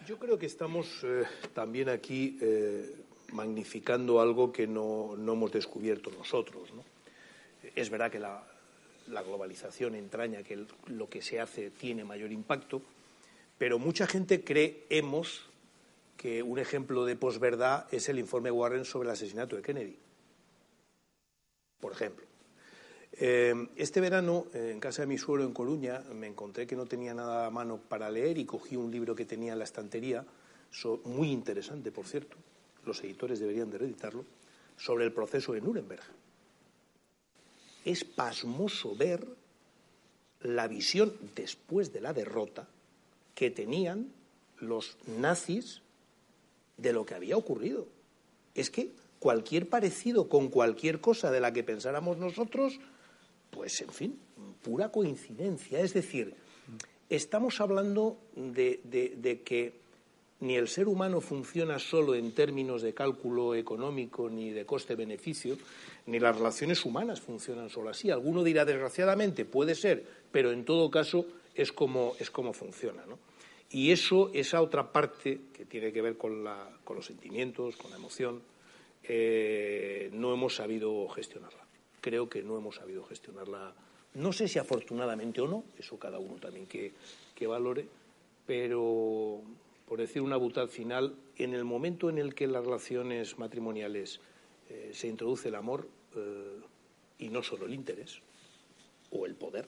Yo, 0.06 0.18
creo 0.18 0.38
que 0.38 0.46
estamos 0.46 0.86
eh, 1.04 1.24
también 1.54 1.88
aquí 1.88 2.38
eh, 2.40 2.94
magnificando 3.32 4.20
algo 4.20 4.52
que 4.52 4.66
no, 4.66 5.16
no, 5.16 5.32
hemos 5.32 5.52
descubierto 5.52 6.10
nosotros. 6.10 6.72
¿no? 6.72 6.84
Es 7.74 7.90
verdad 7.90 8.10
que 8.10 8.18
la, 8.18 8.44
globalización 9.06 9.94
entraña 9.94 10.42
que 10.42 10.66
lo 10.86 11.08
que 11.08 11.22
se 11.22 11.40
hace 11.40 11.70
tiene 11.70 12.04
mayor 12.04 12.32
impacto, 12.32 12.82
pero 13.58 13.78
mucha 13.78 14.06
gente 14.06 14.42
creemos 14.42 15.42
que 16.16 16.42
un 16.42 16.58
ejemplo 16.58 17.04
de 17.04 17.16
posverdad 17.16 17.86
es 17.92 18.08
el 18.08 18.18
informe 18.18 18.50
Warren 18.50 18.84
sobre 18.84 19.08
el 19.08 19.12
asesinato 19.12 19.56
de 19.56 19.62
Kennedy. 19.62 19.96
Por 21.80 21.92
ejemplo. 21.92 22.31
Eh, 23.12 23.54
este 23.76 24.00
verano, 24.00 24.46
en 24.54 24.80
casa 24.80 25.02
de 25.02 25.06
mi 25.06 25.18
suegro 25.18 25.44
en 25.44 25.52
Coruña, 25.52 26.02
me 26.14 26.26
encontré 26.26 26.66
que 26.66 26.76
no 26.76 26.86
tenía 26.86 27.12
nada 27.14 27.46
a 27.46 27.50
mano 27.50 27.78
para 27.78 28.10
leer 28.10 28.38
y 28.38 28.46
cogí 28.46 28.76
un 28.76 28.90
libro 28.90 29.14
que 29.14 29.26
tenía 29.26 29.52
en 29.52 29.58
la 29.58 29.64
estantería, 29.64 30.24
muy 31.04 31.30
interesante, 31.30 31.92
por 31.92 32.06
cierto, 32.06 32.36
los 32.84 33.02
editores 33.04 33.38
deberían 33.38 33.70
de 33.70 33.78
reeditarlo, 33.78 34.24
sobre 34.76 35.04
el 35.04 35.12
proceso 35.12 35.52
de 35.52 35.60
Nuremberg. 35.60 36.02
Es 37.84 38.04
pasmoso 38.04 38.96
ver 38.96 39.26
la 40.40 40.66
visión 40.68 41.12
después 41.34 41.92
de 41.92 42.00
la 42.00 42.12
derrota 42.12 42.66
que 43.34 43.50
tenían 43.50 44.12
los 44.58 44.96
nazis 45.06 45.82
de 46.76 46.92
lo 46.92 47.04
que 47.04 47.14
había 47.14 47.36
ocurrido. 47.36 47.86
Es 48.54 48.70
que 48.70 48.92
cualquier 49.18 49.68
parecido 49.68 50.28
con 50.28 50.48
cualquier 50.48 51.00
cosa 51.00 51.30
de 51.30 51.40
la 51.40 51.52
que 51.52 51.62
pensáramos 51.62 52.18
nosotros, 52.18 52.80
pues 53.52 53.80
en 53.82 53.90
fin, 53.90 54.18
pura 54.62 54.90
coincidencia. 54.90 55.78
Es 55.80 55.94
decir, 55.94 56.34
estamos 57.08 57.60
hablando 57.60 58.16
de, 58.34 59.42
que 59.44 59.74
ni 60.40 60.56
el 60.56 60.66
ser 60.66 60.88
humano 60.88 61.20
funciona 61.20 61.78
solo 61.78 62.14
en 62.14 62.32
términos 62.32 62.82
de 62.82 62.94
cálculo 62.94 63.54
económico 63.54 64.28
ni 64.28 64.50
de 64.50 64.66
coste-beneficio, 64.66 65.56
ni 66.06 66.18
las 66.18 66.36
relaciones 66.36 66.84
humanas 66.84 67.20
funcionan 67.20 67.68
solo 67.68 67.90
así. 67.90 68.10
Alguno 68.10 68.42
dirá, 68.42 68.64
desgraciadamente, 68.64 69.44
puede 69.44 69.74
ser, 69.74 70.04
pero 70.32 70.50
en 70.50 70.64
todo 70.64 70.90
caso 70.90 71.26
es 71.54 71.72
como, 71.72 72.14
es 72.18 72.30
funciona. 72.30 73.04
¿no? 73.06 73.18
Y 73.70 73.92
eso, 73.92 74.30
esa 74.34 74.62
otra 74.62 74.90
parte 74.90 75.40
que 75.52 75.66
tiene 75.66 75.92
que 75.92 76.02
ver 76.02 76.16
con 76.16 76.42
los 76.42 77.06
sentimientos, 77.06 77.76
con 77.76 77.90
la 77.90 77.98
emoción, 77.98 78.42
eh, 79.04 80.10
no 80.12 80.32
hemos 80.32 80.56
sabido 80.56 81.08
gestionarla. 81.08 81.61
Creo 82.02 82.28
que 82.28 82.42
no 82.42 82.58
hemos 82.58 82.74
sabido 82.76 83.04
gestionarla. 83.04 83.72
No 84.14 84.32
sé 84.32 84.48
si 84.48 84.58
afortunadamente 84.58 85.40
o 85.40 85.46
no, 85.46 85.64
eso 85.78 85.98
cada 85.98 86.18
uno 86.18 86.34
también 86.34 86.66
que, 86.66 86.92
valore, 87.46 87.86
pero 88.46 89.40
por 89.88 89.98
decir 89.98 90.20
una 90.20 90.36
butad 90.36 90.68
final, 90.68 91.14
en 91.38 91.54
el 91.54 91.64
momento 91.64 92.10
en 92.10 92.18
el 92.18 92.34
que 92.34 92.46
las 92.46 92.64
relaciones 92.64 93.38
matrimoniales 93.38 94.20
eh, 94.68 94.90
se 94.92 95.08
introduce 95.08 95.48
el 95.48 95.54
amor 95.54 95.88
eh, 96.14 96.60
y 97.18 97.28
no 97.28 97.42
solo 97.42 97.66
el 97.66 97.74
interés 97.74 98.20
o 99.10 99.24
el 99.24 99.34
poder, 99.34 99.66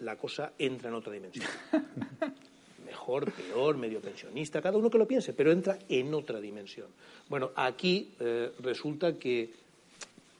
la 0.00 0.16
cosa 0.16 0.52
entra 0.58 0.88
en 0.88 0.94
otra 0.94 1.12
dimensión. 1.12 1.46
mejor, 2.84 3.32
peor, 3.32 3.76
medio 3.76 4.00
pensionista, 4.00 4.62
cada 4.62 4.78
uno 4.78 4.88
que 4.88 4.98
lo 4.98 5.06
piense, 5.06 5.32
pero 5.32 5.52
entra 5.52 5.78
en 5.88 6.14
otra 6.14 6.40
dimensión. 6.40 6.86
Bueno, 7.28 7.50
aquí 7.56 8.12
eh, 8.20 8.52
resulta 8.60 9.18
que 9.18 9.50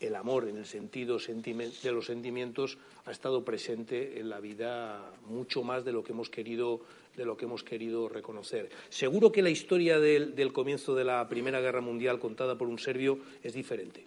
el 0.06 0.14
amor, 0.14 0.48
en 0.48 0.56
el 0.56 0.66
sentido 0.66 1.18
de 1.18 1.92
los 1.92 2.06
sentimientos, 2.06 2.78
ha 3.06 3.10
estado 3.10 3.44
presente 3.44 4.20
en 4.20 4.28
la 4.28 4.40
vida 4.40 5.12
mucho 5.28 5.62
más 5.62 5.84
de 5.84 5.92
lo 5.92 6.02
que 6.04 6.12
hemos 6.12 6.30
querido 6.30 6.80
de 7.16 7.24
lo 7.24 7.36
que 7.36 7.44
hemos 7.44 7.62
querido 7.62 8.08
reconocer. 8.08 8.70
Seguro 8.88 9.30
que 9.30 9.42
la 9.42 9.50
historia 9.50 10.00
del, 10.00 10.52
comienzo 10.52 10.94
de 10.94 11.04
la 11.04 11.28
Primera 11.28 11.60
Guerra 11.60 11.80
Mundial 11.80 12.18
contada 12.18 12.58
por 12.58 12.68
un 12.68 12.78
serbio 12.78 13.18
es 13.42 13.54
diferente 13.54 14.04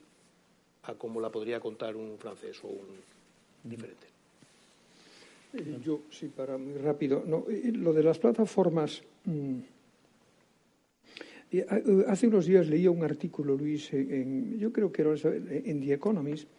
a 0.84 0.94
como 0.94 1.20
la 1.20 1.30
podría 1.30 1.60
contar 1.60 1.96
un 1.96 2.18
francés 2.18 2.60
o 2.64 2.68
un 2.68 2.88
diferente. 3.64 4.08
Eh, 5.54 5.80
yo, 5.84 6.02
sí, 6.10 6.28
para 6.28 6.58
muy 6.58 6.78
rápido. 6.78 7.24
No, 7.26 7.46
eh, 7.50 7.72
lo 7.74 7.94
de 7.94 8.04
las 8.04 8.20
plataformas. 8.20 9.02
Mm, 9.26 9.60
hace 12.08 12.28
unos 12.28 12.46
días 12.46 12.68
leía 12.68 12.92
un 12.92 13.04
artículo, 13.04 13.56
Luis, 13.56 13.94
en, 13.94 14.58
yo 14.60 14.72
creo 14.72 14.92
que 14.92 15.02
era 15.02 15.14
en 15.14 15.80
The 15.80 15.94
Economist, 15.94 16.50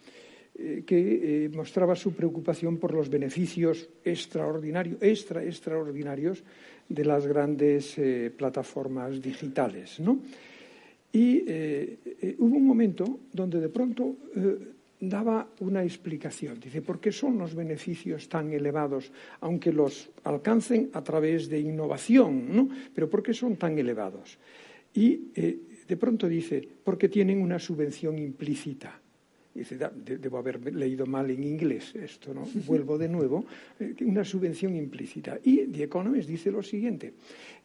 que 0.85 1.49
mostraba 1.53 1.95
su 1.95 2.11
preocupación 2.13 2.77
por 2.77 2.93
los 2.93 3.09
beneficios 3.09 3.87
extraordinarios, 4.03 4.97
extra, 5.01 5.43
extraordinarios 5.43 6.43
de 6.89 7.05
las 7.05 7.25
grandes 7.25 7.95
plataformas 8.35 9.21
digitales. 9.21 10.01
¿no? 10.01 10.19
Y 11.13 11.43
hubo 12.39 12.57
un 12.57 12.65
momento 12.65 13.19
donde 13.31 13.61
de 13.61 13.69
pronto 13.69 14.17
daba 14.99 15.47
una 15.59 15.83
explicación. 15.83 16.59
Dice, 16.59 16.81
¿por 16.81 16.99
qué 16.99 17.11
son 17.11 17.37
los 17.37 17.55
beneficios 17.55 18.27
tan 18.27 18.51
elevados, 18.51 19.11
aunque 19.39 19.71
los 19.71 20.09
alcancen 20.23 20.89
a 20.93 21.01
través 21.03 21.47
de 21.47 21.59
innovación? 21.59 22.53
¿no? 22.53 22.69
Pero 22.93 23.09
¿por 23.09 23.23
qué 23.23 23.33
son 23.33 23.55
tan 23.55 23.79
elevados? 23.79 24.37
Y 24.93 25.31
eh, 25.35 25.59
de 25.87 25.97
pronto 25.97 26.27
dice, 26.27 26.67
porque 26.83 27.09
tienen 27.09 27.41
una 27.41 27.59
subvención 27.59 28.17
implícita. 28.17 28.99
Dice, 29.53 29.77
debo 29.77 30.37
haber 30.37 30.73
leído 30.73 31.05
mal 31.05 31.29
en 31.31 31.43
inglés 31.43 31.93
esto, 31.95 32.33
¿no? 32.33 32.47
Vuelvo 32.67 32.97
de 32.97 33.09
nuevo, 33.09 33.45
eh, 33.79 33.95
una 34.01 34.23
subvención 34.23 34.75
implícita. 34.75 35.39
Y 35.43 35.65
The 35.67 35.83
Economist 35.83 36.29
dice 36.29 36.51
lo 36.51 36.61
siguiente, 36.61 37.13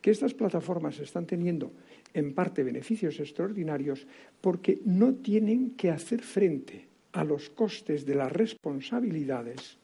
que 0.00 0.10
estas 0.10 0.34
plataformas 0.34 0.98
están 1.00 1.26
teniendo 1.26 1.72
en 2.12 2.32
parte 2.32 2.62
beneficios 2.62 3.20
extraordinarios 3.20 4.06
porque 4.40 4.80
no 4.84 5.14
tienen 5.14 5.72
que 5.72 5.90
hacer 5.90 6.22
frente 6.22 6.86
a 7.12 7.24
los 7.24 7.50
costes 7.50 8.04
de 8.04 8.14
las 8.14 8.32
responsabilidades 8.32 9.78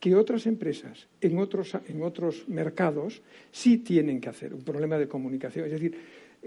que 0.00 0.14
otras 0.14 0.46
empresas 0.46 1.08
en 1.20 1.38
otros, 1.38 1.76
en 1.88 2.02
otros 2.02 2.48
mercados 2.48 3.22
sí 3.50 3.78
tienen 3.78 4.20
que 4.20 4.28
hacer. 4.28 4.52
Un 4.52 4.62
problema 4.62 4.98
de 4.98 5.08
comunicación. 5.08 5.64
Es 5.64 5.72
decir, 5.72 5.96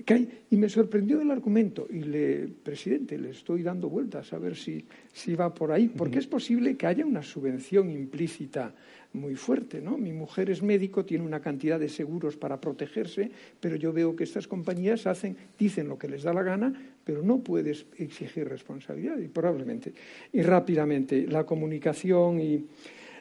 que 0.03 0.13
hay, 0.13 0.43
y 0.49 0.57
me 0.57 0.69
sorprendió 0.69 1.21
el 1.21 1.31
argumento, 1.31 1.87
y 1.89 2.01
le, 2.01 2.47
presidente, 2.47 3.17
le 3.17 3.31
estoy 3.31 3.63
dando 3.63 3.89
vueltas 3.89 4.33
a 4.33 4.39
ver 4.39 4.55
si, 4.55 4.85
si 5.13 5.35
va 5.35 5.53
por 5.53 5.71
ahí, 5.71 5.87
porque 5.87 6.19
es 6.19 6.27
posible 6.27 6.75
que 6.75 6.87
haya 6.87 7.05
una 7.05 7.23
subvención 7.23 7.89
implícita 7.89 8.73
muy 9.13 9.35
fuerte. 9.35 9.81
¿no? 9.81 9.97
Mi 9.97 10.13
mujer 10.13 10.49
es 10.49 10.61
médico, 10.61 11.05
tiene 11.05 11.25
una 11.25 11.41
cantidad 11.41 11.79
de 11.79 11.89
seguros 11.89 12.37
para 12.37 12.59
protegerse, 12.61 13.31
pero 13.59 13.75
yo 13.75 13.91
veo 13.91 14.15
que 14.15 14.23
estas 14.23 14.47
compañías 14.47 15.07
hacen, 15.07 15.35
dicen 15.57 15.87
lo 15.87 15.97
que 15.97 16.07
les 16.07 16.23
da 16.23 16.33
la 16.33 16.43
gana, 16.43 16.73
pero 17.03 17.23
no 17.23 17.39
puedes 17.39 17.85
exigir 17.97 18.47
responsabilidad 18.47 19.17
y 19.17 19.27
probablemente. 19.27 19.93
Y 20.31 20.41
rápidamente, 20.41 21.27
la 21.27 21.45
comunicación 21.45 22.39
y... 22.39 22.65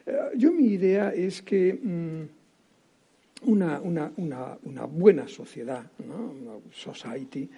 Eh, 0.05 0.17
yo 0.37 0.51
mi 0.51 0.67
idea 0.67 1.09
es 1.09 1.41
que 1.41 1.73
mm, 1.73 2.38
una, 3.41 3.79
una, 3.79 4.11
una, 4.63 4.85
buena 4.85 5.27
sociedad, 5.27 5.91
¿no? 6.05 6.31
una 6.31 6.59
society, 6.71 7.49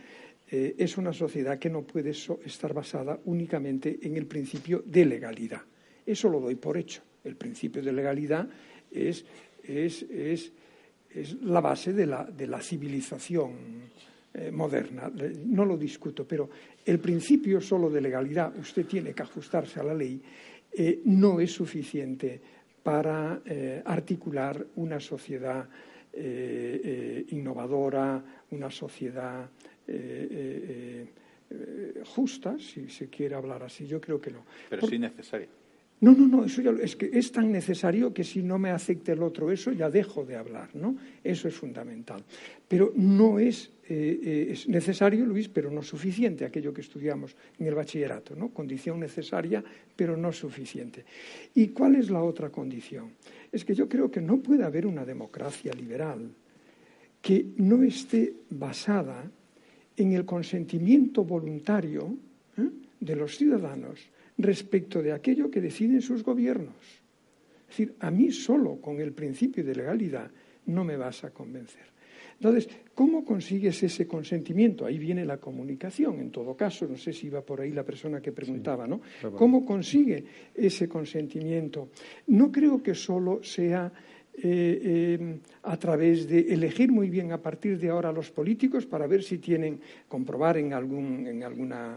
eh, 0.49 0.75
es 0.77 0.97
una 0.97 1.13
sociedad 1.13 1.57
que 1.57 1.69
no 1.69 1.81
puede 1.83 2.11
estar 2.11 2.73
basada 2.73 3.19
únicamente 3.25 3.99
en 4.03 4.17
el 4.17 4.25
principio 4.25 4.83
de 4.85 5.05
legalidad. 5.05 5.61
Eso 6.05 6.29
lo 6.29 6.39
doy 6.39 6.55
por 6.55 6.77
hecho. 6.77 7.01
El 7.23 7.35
principio 7.35 7.81
de 7.81 7.93
legalidad 7.93 8.47
es, 8.91 9.25
es, 9.63 10.03
es, 10.03 10.51
es 11.13 11.41
la 11.41 11.61
base 11.61 11.93
de 11.93 12.05
la, 12.05 12.25
de 12.25 12.47
la 12.47 12.61
civilización 12.61 13.51
eh, 14.33 14.51
moderna. 14.51 15.11
No 15.45 15.65
lo 15.65 15.77
discuto, 15.77 16.25
pero 16.27 16.49
el 16.85 16.99
principio 16.99 17.59
solo 17.61 17.89
de 17.89 18.01
legalidad, 18.01 18.57
usted 18.57 18.85
tiene 18.85 19.13
que 19.13 19.23
ajustarse 19.23 19.79
a 19.79 19.83
la 19.83 19.93
ley, 19.93 20.21
eh, 20.71 21.01
no 21.05 21.39
es 21.39 21.51
suficiente 21.51 22.39
para 22.83 23.41
eh, 23.45 23.81
articular 23.85 24.65
una 24.75 24.99
sociedad 24.99 25.67
innovadora, 26.13 28.21
una 28.51 28.69
sociedad 28.69 29.49
justa, 32.03 32.59
si 32.59 32.89
se 32.89 33.07
quiere 33.07 33.35
hablar 33.35 33.63
así. 33.63 33.87
Yo 33.87 34.01
creo 34.01 34.19
que 34.19 34.29
no. 34.29 34.43
Pero 34.69 34.87
sí 34.87 34.99
necesaria. 34.99 35.47
No, 36.01 36.13
no, 36.13 36.27
no, 36.27 36.45
eso 36.45 36.63
ya, 36.63 36.71
es 36.71 36.95
que 36.95 37.11
es 37.13 37.31
tan 37.31 37.51
necesario 37.51 38.11
que 38.11 38.23
si 38.23 38.41
no 38.41 38.57
me 38.57 38.71
acepte 38.71 39.11
el 39.11 39.21
otro 39.21 39.51
eso, 39.51 39.71
ya 39.71 39.91
dejo 39.91 40.25
de 40.25 40.35
hablar, 40.35 40.69
¿no? 40.73 40.97
Eso 41.23 41.47
es 41.47 41.53
fundamental. 41.53 42.23
Pero 42.67 42.91
no 42.95 43.37
es, 43.37 43.69
eh, 43.91 44.19
eh, 44.23 44.47
es 44.51 44.69
necesario, 44.69 45.25
Luis, 45.25 45.49
pero 45.49 45.69
no 45.69 45.83
suficiente, 45.83 46.45
aquello 46.45 46.73
que 46.73 46.79
estudiamos 46.79 47.35
en 47.59 47.67
el 47.67 47.75
bachillerato, 47.75 48.37
¿no? 48.37 48.47
Condición 48.47 49.01
necesaria, 49.01 49.61
pero 49.93 50.15
no 50.15 50.31
suficiente. 50.31 51.03
¿Y 51.55 51.67
cuál 51.75 51.95
es 51.95 52.09
la 52.09 52.23
otra 52.23 52.49
condición? 52.49 53.11
Es 53.51 53.65
que 53.65 53.75
yo 53.75 53.89
creo 53.89 54.09
que 54.09 54.21
no 54.21 54.37
puede 54.37 54.63
haber 54.63 54.87
una 54.87 55.03
democracia 55.03 55.73
liberal 55.73 56.31
que 57.21 57.47
no 57.57 57.83
esté 57.83 58.33
basada 58.49 59.29
en 59.97 60.13
el 60.13 60.23
consentimiento 60.23 61.25
voluntario 61.25 62.15
¿eh? 62.57 62.69
de 62.97 63.15
los 63.17 63.35
ciudadanos 63.35 63.99
respecto 64.37 65.03
de 65.03 65.11
aquello 65.11 65.51
que 65.51 65.59
deciden 65.59 66.01
sus 66.01 66.23
gobiernos. 66.23 66.79
Es 67.69 67.77
decir, 67.77 67.95
a 67.99 68.09
mí 68.09 68.31
solo 68.31 68.79
con 68.79 69.01
el 69.01 69.11
principio 69.11 69.65
de 69.65 69.75
legalidad 69.75 70.31
no 70.67 70.85
me 70.85 70.95
vas 70.95 71.25
a 71.25 71.31
convencer. 71.31 71.91
Entonces, 72.41 72.67
¿cómo 72.95 73.23
consigues 73.23 73.83
ese 73.83 74.07
consentimiento? 74.07 74.87
Ahí 74.87 74.97
viene 74.97 75.23
la 75.23 75.37
comunicación, 75.37 76.19
en 76.19 76.31
todo 76.31 76.57
caso, 76.57 76.87
no 76.87 76.97
sé 76.97 77.13
si 77.13 77.27
iba 77.27 77.41
por 77.41 77.61
ahí 77.61 77.69
la 77.69 77.83
persona 77.83 78.19
que 78.19 78.31
preguntaba, 78.31 78.87
¿no? 78.87 78.99
¿Cómo 79.37 79.63
consigue 79.63 80.25
ese 80.55 80.89
consentimiento? 80.89 81.89
No 82.25 82.51
creo 82.51 82.81
que 82.81 82.95
solo 82.95 83.43
sea 83.43 83.93
eh, 84.33 84.41
eh, 84.41 85.39
a 85.61 85.77
través 85.77 86.27
de 86.27 86.51
elegir 86.51 86.91
muy 86.91 87.11
bien 87.11 87.31
a 87.31 87.39
partir 87.39 87.77
de 87.77 87.89
ahora 87.89 88.09
a 88.09 88.11
los 88.11 88.31
políticos 88.31 88.87
para 88.87 89.05
ver 89.05 89.21
si 89.21 89.37
tienen, 89.37 89.79
comprobar 90.07 90.57
en, 90.57 90.73
algún, 90.73 91.27
en 91.27 91.43
alguna 91.43 91.95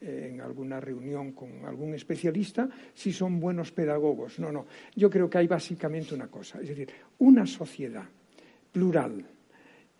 en 0.00 0.40
alguna 0.40 0.78
reunión 0.78 1.32
con 1.32 1.64
algún 1.64 1.94
especialista 1.94 2.68
si 2.92 3.10
son 3.10 3.40
buenos 3.40 3.72
pedagogos. 3.72 4.38
No, 4.38 4.52
no. 4.52 4.66
Yo 4.94 5.10
creo 5.10 5.28
que 5.28 5.38
hay 5.38 5.48
básicamente 5.48 6.14
una 6.14 6.28
cosa, 6.28 6.60
es 6.60 6.68
decir, 6.68 6.90
una 7.18 7.44
sociedad 7.44 8.04
plural 8.70 9.33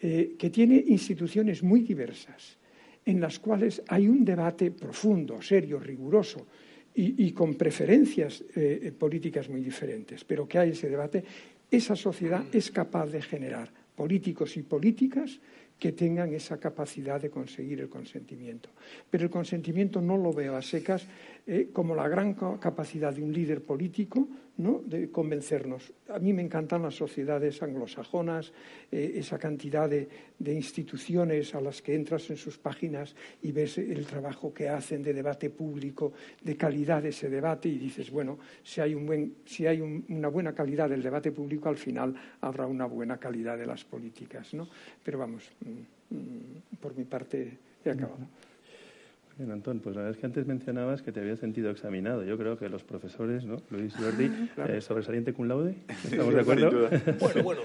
eh, 0.00 0.34
que 0.38 0.50
tiene 0.50 0.82
instituciones 0.86 1.62
muy 1.62 1.80
diversas, 1.80 2.58
en 3.04 3.20
las 3.20 3.38
cuales 3.38 3.82
hay 3.88 4.08
un 4.08 4.24
debate 4.24 4.70
profundo, 4.70 5.40
serio, 5.42 5.78
riguroso 5.78 6.46
y, 6.94 7.32
con 7.32 7.54
preferencias 7.56 8.44
eh, 8.54 8.92
políticas 8.96 9.48
muy 9.48 9.60
diferentes, 9.60 10.24
pero 10.24 10.46
que 10.46 10.58
hay 10.58 10.70
ese 10.70 10.88
debate, 10.88 11.24
esa 11.70 11.96
sociedad 11.96 12.44
es 12.52 12.70
capaz 12.70 13.06
de 13.06 13.20
generar 13.20 13.68
políticos 13.96 14.56
y 14.56 14.62
políticas 14.62 15.40
que 15.78 15.92
tengan 15.92 16.32
esa 16.32 16.58
capacidad 16.58 17.20
de 17.20 17.30
conseguir 17.30 17.80
el 17.80 17.88
consentimiento. 17.88 18.70
Pero 19.10 19.24
el 19.24 19.30
consentimiento 19.30 20.00
no 20.00 20.16
lo 20.16 20.32
veo 20.32 20.56
a 20.56 20.62
secas 20.62 21.06
eh, 21.46 21.70
como 21.72 21.94
la 21.94 22.08
gran 22.08 22.34
capacidad 22.34 23.12
de 23.12 23.22
un 23.22 23.32
líder 23.32 23.62
político 23.62 24.28
¿no? 24.56 24.82
de 24.84 25.10
convencernos. 25.10 25.92
A 26.08 26.18
mí 26.18 26.32
me 26.32 26.42
encantan 26.42 26.82
las 26.82 26.94
sociedades 26.94 27.62
anglosajonas, 27.62 28.52
eh, 28.90 29.14
esa 29.16 29.38
cantidad 29.38 29.88
de, 29.88 30.08
instituciones 30.44 31.54
a 31.54 31.60
las 31.60 31.82
que 31.82 31.94
entras 31.94 32.30
en 32.30 32.36
sus 32.36 32.58
páginas 32.58 33.14
y 33.42 33.50
ves 33.52 33.78
el 33.78 34.06
trabajo 34.06 34.52
que 34.52 34.68
hacen 34.68 35.02
de 35.02 35.12
debate 35.12 35.50
público, 35.50 36.12
de 36.42 36.56
calidad 36.56 37.02
de 37.02 37.08
ese 37.08 37.28
debate 37.28 37.68
y 37.68 37.78
dices, 37.78 38.10
bueno, 38.10 38.38
si 38.62 38.80
hay, 38.80 38.94
un 38.94 39.06
buen, 39.06 39.34
si 39.44 39.66
hay 39.66 39.80
una 39.80 40.28
buena 40.28 40.54
calidad 40.54 40.88
del 40.88 41.02
debate 41.02 41.32
público, 41.32 41.68
al 41.68 41.76
final 41.76 42.14
habrá 42.40 42.66
una 42.66 42.86
buena 42.86 43.18
calidad 43.18 43.58
de 43.58 43.66
las 43.66 43.84
políticas. 43.84 44.54
¿no? 44.54 44.68
Pero 45.02 45.18
vamos, 45.18 45.50
mm, 45.64 46.14
mm, 46.16 46.78
por 46.80 46.96
mi 46.96 47.04
parte 47.04 47.58
he 47.84 47.90
acabado. 47.90 48.28
Bien, 49.36 49.50
Antón, 49.50 49.80
pues 49.80 49.96
la 49.96 50.02
verdad 50.02 50.14
es 50.14 50.20
que 50.20 50.26
antes 50.26 50.46
mencionabas 50.46 51.02
que 51.02 51.10
te 51.10 51.18
habías 51.18 51.40
sentido 51.40 51.68
examinado. 51.68 52.22
Yo 52.22 52.38
creo 52.38 52.56
que 52.56 52.68
los 52.68 52.84
profesores, 52.84 53.44
¿no? 53.44 53.56
Luis 53.70 53.92
Jordi, 53.96 54.30
eh, 54.68 54.80
sobresaliente 54.80 55.32
cum 55.32 55.48
laude, 55.48 55.74
¿estamos 56.04 56.34
de 56.34 56.40
acuerdo? 56.40 56.70
bueno, 57.20 57.42
bueno, 57.42 57.60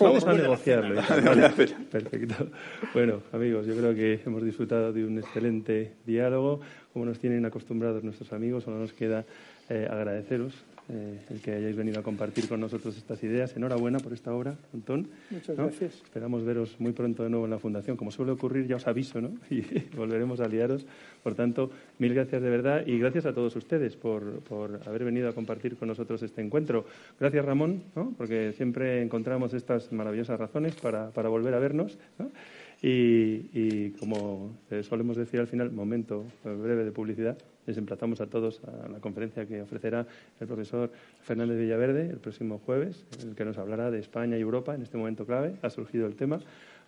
vamos 0.00 0.26
a 0.26 0.34
negociarlo. 0.34 1.00
perfecto. 1.90 2.48
Bueno, 2.92 3.22
amigos, 3.32 3.66
yo 3.66 3.74
creo 3.74 3.94
que 3.94 4.20
hemos 4.26 4.44
disfrutado 4.44 4.92
de 4.92 5.06
un 5.06 5.16
excelente 5.16 5.94
diálogo. 6.04 6.60
Como 6.92 7.06
nos 7.06 7.18
tienen 7.18 7.46
acostumbrados 7.46 8.04
nuestros 8.04 8.30
amigos, 8.34 8.64
solo 8.64 8.78
nos 8.78 8.92
queda 8.92 9.24
eh, 9.70 9.88
agradeceros 9.90 10.52
eh, 10.90 11.20
el 11.30 11.40
que 11.40 11.52
hayáis 11.52 11.76
venido 11.76 12.00
a 12.00 12.02
compartir 12.02 12.48
con 12.48 12.60
nosotros 12.60 12.96
estas 12.96 13.22
ideas. 13.22 13.54
Enhorabuena 13.56 13.98
por 13.98 14.12
esta 14.12 14.32
obra, 14.32 14.56
Antón. 14.72 15.08
Muchas 15.30 15.56
gracias. 15.56 15.94
Esperamos 16.02 16.44
veros 16.44 16.76
muy 16.78 16.92
pronto 16.92 17.22
de 17.22 17.30
nuevo 17.30 17.44
en 17.44 17.50
la 17.50 17.58
Fundación. 17.58 17.96
Como 17.96 18.10
suele 18.10 18.32
ocurrir, 18.32 18.66
ya 18.66 18.76
os 18.76 18.86
aviso, 18.86 19.20
¿no? 19.20 19.32
Y 19.50 19.62
volveremos 19.96 20.40
a 20.40 20.48
liaros. 20.48 20.86
Por 21.22 21.34
tanto, 21.34 21.70
mil 21.98 22.14
gracias 22.14 22.40
de 22.40 22.48
verdad 22.50 22.86
y 22.86 22.98
gracias 22.98 23.26
a 23.26 23.34
todos 23.34 23.54
ustedes 23.56 23.96
por, 23.96 24.40
por 24.40 24.80
haber 24.86 25.04
venido 25.04 25.28
a 25.28 25.32
compartir 25.32 25.76
con 25.76 25.88
nosotros 25.88 26.22
este 26.22 26.40
encuentro. 26.40 26.86
Gracias, 27.20 27.44
Ramón, 27.44 27.82
¿no? 27.94 28.14
porque 28.16 28.52
siempre 28.52 29.02
encontramos 29.02 29.52
estas 29.54 29.92
maravillosas 29.92 30.38
razones 30.38 30.74
para, 30.76 31.10
para 31.10 31.28
volver 31.28 31.54
a 31.54 31.58
vernos. 31.58 31.98
¿no? 32.18 32.30
Y, 32.80 33.90
como 33.98 34.56
solemos 34.82 35.16
decir 35.16 35.40
al 35.40 35.48
final, 35.48 35.72
momento 35.72 36.24
breve 36.44 36.84
de 36.84 36.92
publicidad, 36.92 37.36
les 37.66 37.76
emplazamos 37.76 38.20
a 38.20 38.26
todos 38.26 38.62
a 38.64 38.88
la 38.88 39.00
conferencia 39.00 39.46
que 39.46 39.60
ofrecerá 39.60 40.06
el 40.40 40.46
profesor 40.46 40.90
Fernández 41.22 41.58
Villaverde 41.58 42.08
el 42.08 42.18
próximo 42.18 42.60
jueves, 42.64 43.04
en 43.20 43.30
el 43.30 43.34
que 43.34 43.44
nos 43.44 43.58
hablará 43.58 43.90
de 43.90 43.98
España 43.98 44.38
y 44.38 44.40
Europa 44.40 44.74
en 44.74 44.82
este 44.82 44.96
momento 44.96 45.26
clave. 45.26 45.56
Ha 45.62 45.70
surgido 45.70 46.06
el 46.06 46.14
tema 46.14 46.40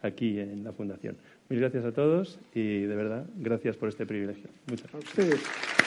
aquí 0.02 0.38
en 0.38 0.64
la 0.64 0.72
Fundación. 0.72 1.16
Mil 1.48 1.60
gracias 1.60 1.84
a 1.84 1.92
todos 1.92 2.38
y 2.54 2.82
de 2.82 2.96
verdad, 2.96 3.26
gracias 3.36 3.76
por 3.76 3.88
este 3.88 4.06
privilegio. 4.06 4.48
Muchas 4.68 4.90
gracias. 4.92 5.80